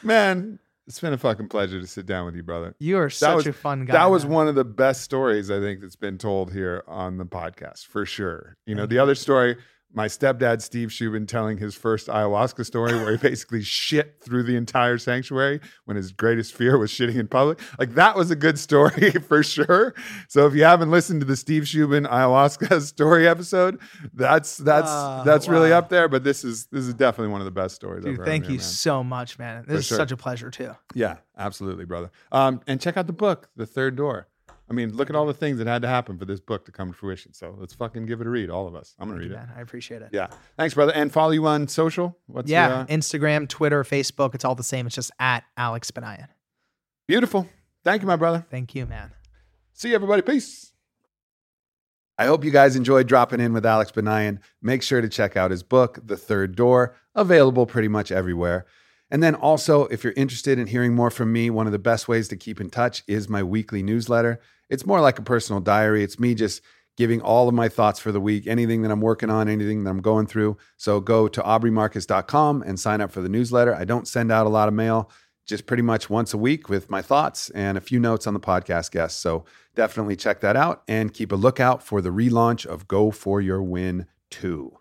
Man, 0.02 0.58
it's 0.86 1.00
been 1.00 1.12
a 1.12 1.18
fucking 1.18 1.48
pleasure 1.48 1.80
to 1.80 1.86
sit 1.86 2.06
down 2.06 2.26
with 2.26 2.34
you, 2.36 2.42
brother. 2.42 2.74
You 2.78 2.98
are 2.98 3.10
such 3.10 3.36
was- 3.36 3.46
a 3.46 3.52
fun 3.52 3.84
guy. 3.84 3.92
that 3.92 4.10
was 4.10 4.24
one 4.26 4.48
of 4.48 4.54
the 4.54 4.64
best 4.64 5.02
stories 5.02 5.50
I 5.50 5.60
think 5.60 5.80
that's 5.80 5.96
been 5.96 6.18
told 6.18 6.52
here 6.52 6.82
on 6.86 7.18
the 7.18 7.26
podcast 7.26 7.86
for 7.86 8.06
sure. 8.06 8.56
You 8.66 8.74
know, 8.74 8.86
the 8.86 8.98
other 8.98 9.14
story, 9.14 9.56
my 9.92 10.06
stepdad 10.06 10.60
Steve 10.60 10.88
Shubin 10.88 11.26
telling 11.26 11.58
his 11.58 11.74
first 11.74 12.08
ayahuasca 12.08 12.64
story 12.64 12.94
where 12.94 13.12
he 13.12 13.16
basically 13.28 13.62
shit 13.62 14.20
through 14.20 14.42
the 14.42 14.56
entire 14.56 14.98
sanctuary 14.98 15.60
when 15.86 15.96
his 15.96 16.12
greatest 16.12 16.54
fear 16.54 16.78
was 16.78 16.90
shitting 16.90 17.16
in 17.16 17.26
public. 17.26 17.58
Like 17.78 17.94
that 17.94 18.16
was 18.16 18.30
a 18.30 18.36
good 18.36 18.58
story 18.58 19.10
for 19.28 19.42
sure. 19.42 19.94
So 20.28 20.46
if 20.46 20.54
you 20.54 20.64
haven't 20.64 20.90
listened 20.90 21.20
to 21.20 21.26
the 21.26 21.36
Steve 21.36 21.64
Shubin 21.64 22.06
ayahuasca 22.08 22.82
story 22.86 23.26
episode, 23.26 23.78
that's 24.12 24.56
that's 24.58 24.88
Ah, 24.90 25.22
that's 25.24 25.48
really 25.48 25.72
up 25.72 25.88
there. 25.88 26.08
But 26.08 26.24
this 26.24 26.44
is 26.44 26.66
this 26.66 26.86
is 26.86 26.94
definitely 26.94 27.32
one 27.32 27.40
of 27.40 27.46
the 27.46 27.50
best 27.50 27.74
stories. 27.74 28.04
Dude, 28.04 28.24
thank 28.24 28.44
here, 28.44 28.52
you 28.52 28.58
man. 28.58 28.64
so 28.64 29.02
much, 29.02 29.38
man. 29.38 29.64
This 29.66 29.80
is 29.80 29.86
sure. 29.86 29.96
such 29.96 30.12
a 30.12 30.16
pleasure 30.16 30.50
too. 30.50 30.72
Yeah, 30.94 31.16
absolutely, 31.36 31.84
brother. 31.84 32.10
Um, 32.30 32.60
and 32.66 32.80
check 32.80 32.96
out 32.96 33.06
the 33.06 33.12
book, 33.12 33.48
The 33.56 33.66
Third 33.66 33.96
Door. 33.96 34.27
I 34.70 34.74
mean, 34.74 34.94
look 34.94 35.08
at 35.08 35.16
all 35.16 35.24
the 35.24 35.34
things 35.34 35.58
that 35.58 35.66
had 35.66 35.82
to 35.82 35.88
happen 35.88 36.18
for 36.18 36.26
this 36.26 36.40
book 36.40 36.66
to 36.66 36.72
come 36.72 36.88
to 36.92 36.94
fruition. 36.94 37.32
So 37.32 37.56
let's 37.58 37.72
fucking 37.74 38.04
give 38.06 38.20
it 38.20 38.26
a 38.26 38.30
read, 38.30 38.50
all 38.50 38.66
of 38.66 38.74
us. 38.74 38.94
I'm 38.98 39.08
gonna 39.08 39.20
read 39.20 39.30
you, 39.30 39.34
it. 39.34 39.38
man. 39.38 39.50
I 39.56 39.60
appreciate 39.62 40.02
it. 40.02 40.10
Yeah, 40.12 40.28
thanks, 40.56 40.74
brother. 40.74 40.92
And 40.94 41.10
follow 41.10 41.30
you 41.30 41.46
on 41.46 41.68
social. 41.68 42.18
What's 42.26 42.50
yeah, 42.50 42.68
your, 42.68 42.76
uh, 42.78 42.86
Instagram, 42.86 43.48
Twitter, 43.48 43.82
Facebook, 43.82 44.34
it's 44.34 44.44
all 44.44 44.54
the 44.54 44.62
same. 44.62 44.86
It's 44.86 44.94
just 44.94 45.10
at 45.18 45.44
Alex 45.56 45.90
Banayan. 45.90 46.28
beautiful. 47.06 47.48
Thank 47.84 48.02
you, 48.02 48.08
my 48.08 48.16
brother. 48.16 48.44
Thank 48.50 48.74
you, 48.74 48.84
man. 48.84 49.12
See 49.72 49.90
you, 49.90 49.94
everybody. 49.94 50.20
Peace. 50.22 50.72
I 52.18 52.26
hope 52.26 52.44
you 52.44 52.50
guys 52.50 52.74
enjoyed 52.74 53.06
dropping 53.06 53.40
in 53.40 53.52
with 53.52 53.64
Alex 53.64 53.92
Banayan. 53.92 54.40
Make 54.60 54.82
sure 54.82 55.00
to 55.00 55.08
check 55.08 55.36
out 55.36 55.52
his 55.52 55.62
book, 55.62 56.00
The 56.04 56.16
Third 56.16 56.56
Door, 56.56 56.96
available 57.14 57.64
pretty 57.64 57.86
much 57.86 58.10
everywhere. 58.10 58.66
And 59.10 59.22
then 59.22 59.34
also, 59.34 59.86
if 59.86 60.04
you're 60.04 60.12
interested 60.16 60.58
in 60.58 60.66
hearing 60.66 60.94
more 60.94 61.10
from 61.10 61.32
me, 61.32 61.50
one 61.50 61.66
of 61.66 61.72
the 61.72 61.78
best 61.78 62.08
ways 62.08 62.28
to 62.28 62.36
keep 62.36 62.60
in 62.60 62.70
touch 62.70 63.02
is 63.06 63.28
my 63.28 63.42
weekly 63.42 63.82
newsletter. 63.82 64.40
It's 64.68 64.84
more 64.84 65.00
like 65.00 65.18
a 65.18 65.22
personal 65.22 65.60
diary. 65.60 66.04
It's 66.04 66.20
me 66.20 66.34
just 66.34 66.60
giving 66.98 67.22
all 67.22 67.48
of 67.48 67.54
my 67.54 67.68
thoughts 67.68 68.00
for 68.00 68.10
the 68.10 68.20
week, 68.20 68.46
anything 68.46 68.82
that 68.82 68.90
I'm 68.90 69.00
working 69.00 69.30
on, 69.30 69.48
anything 69.48 69.84
that 69.84 69.90
I'm 69.90 70.02
going 70.02 70.26
through. 70.26 70.58
So 70.76 71.00
go 71.00 71.28
to 71.28 71.40
aubreymarcus.com 71.40 72.62
and 72.62 72.78
sign 72.78 73.00
up 73.00 73.12
for 73.12 73.22
the 73.22 73.28
newsletter. 73.28 73.74
I 73.74 73.84
don't 73.84 74.08
send 74.08 74.32
out 74.32 74.46
a 74.46 74.50
lot 74.50 74.66
of 74.66 74.74
mail, 74.74 75.08
just 75.46 75.64
pretty 75.64 75.84
much 75.84 76.10
once 76.10 76.34
a 76.34 76.38
week 76.38 76.68
with 76.68 76.90
my 76.90 77.00
thoughts 77.00 77.50
and 77.50 77.78
a 77.78 77.80
few 77.80 78.00
notes 78.00 78.26
on 78.26 78.34
the 78.34 78.40
podcast 78.40 78.90
guests. 78.90 79.20
So 79.20 79.44
definitely 79.76 80.16
check 80.16 80.40
that 80.40 80.56
out 80.56 80.82
and 80.88 81.14
keep 81.14 81.30
a 81.30 81.36
lookout 81.36 81.84
for 81.84 82.02
the 82.02 82.10
relaunch 82.10 82.66
of 82.66 82.88
Go 82.88 83.12
for 83.12 83.40
Your 83.40 83.62
Win 83.62 84.06
2. 84.30 84.77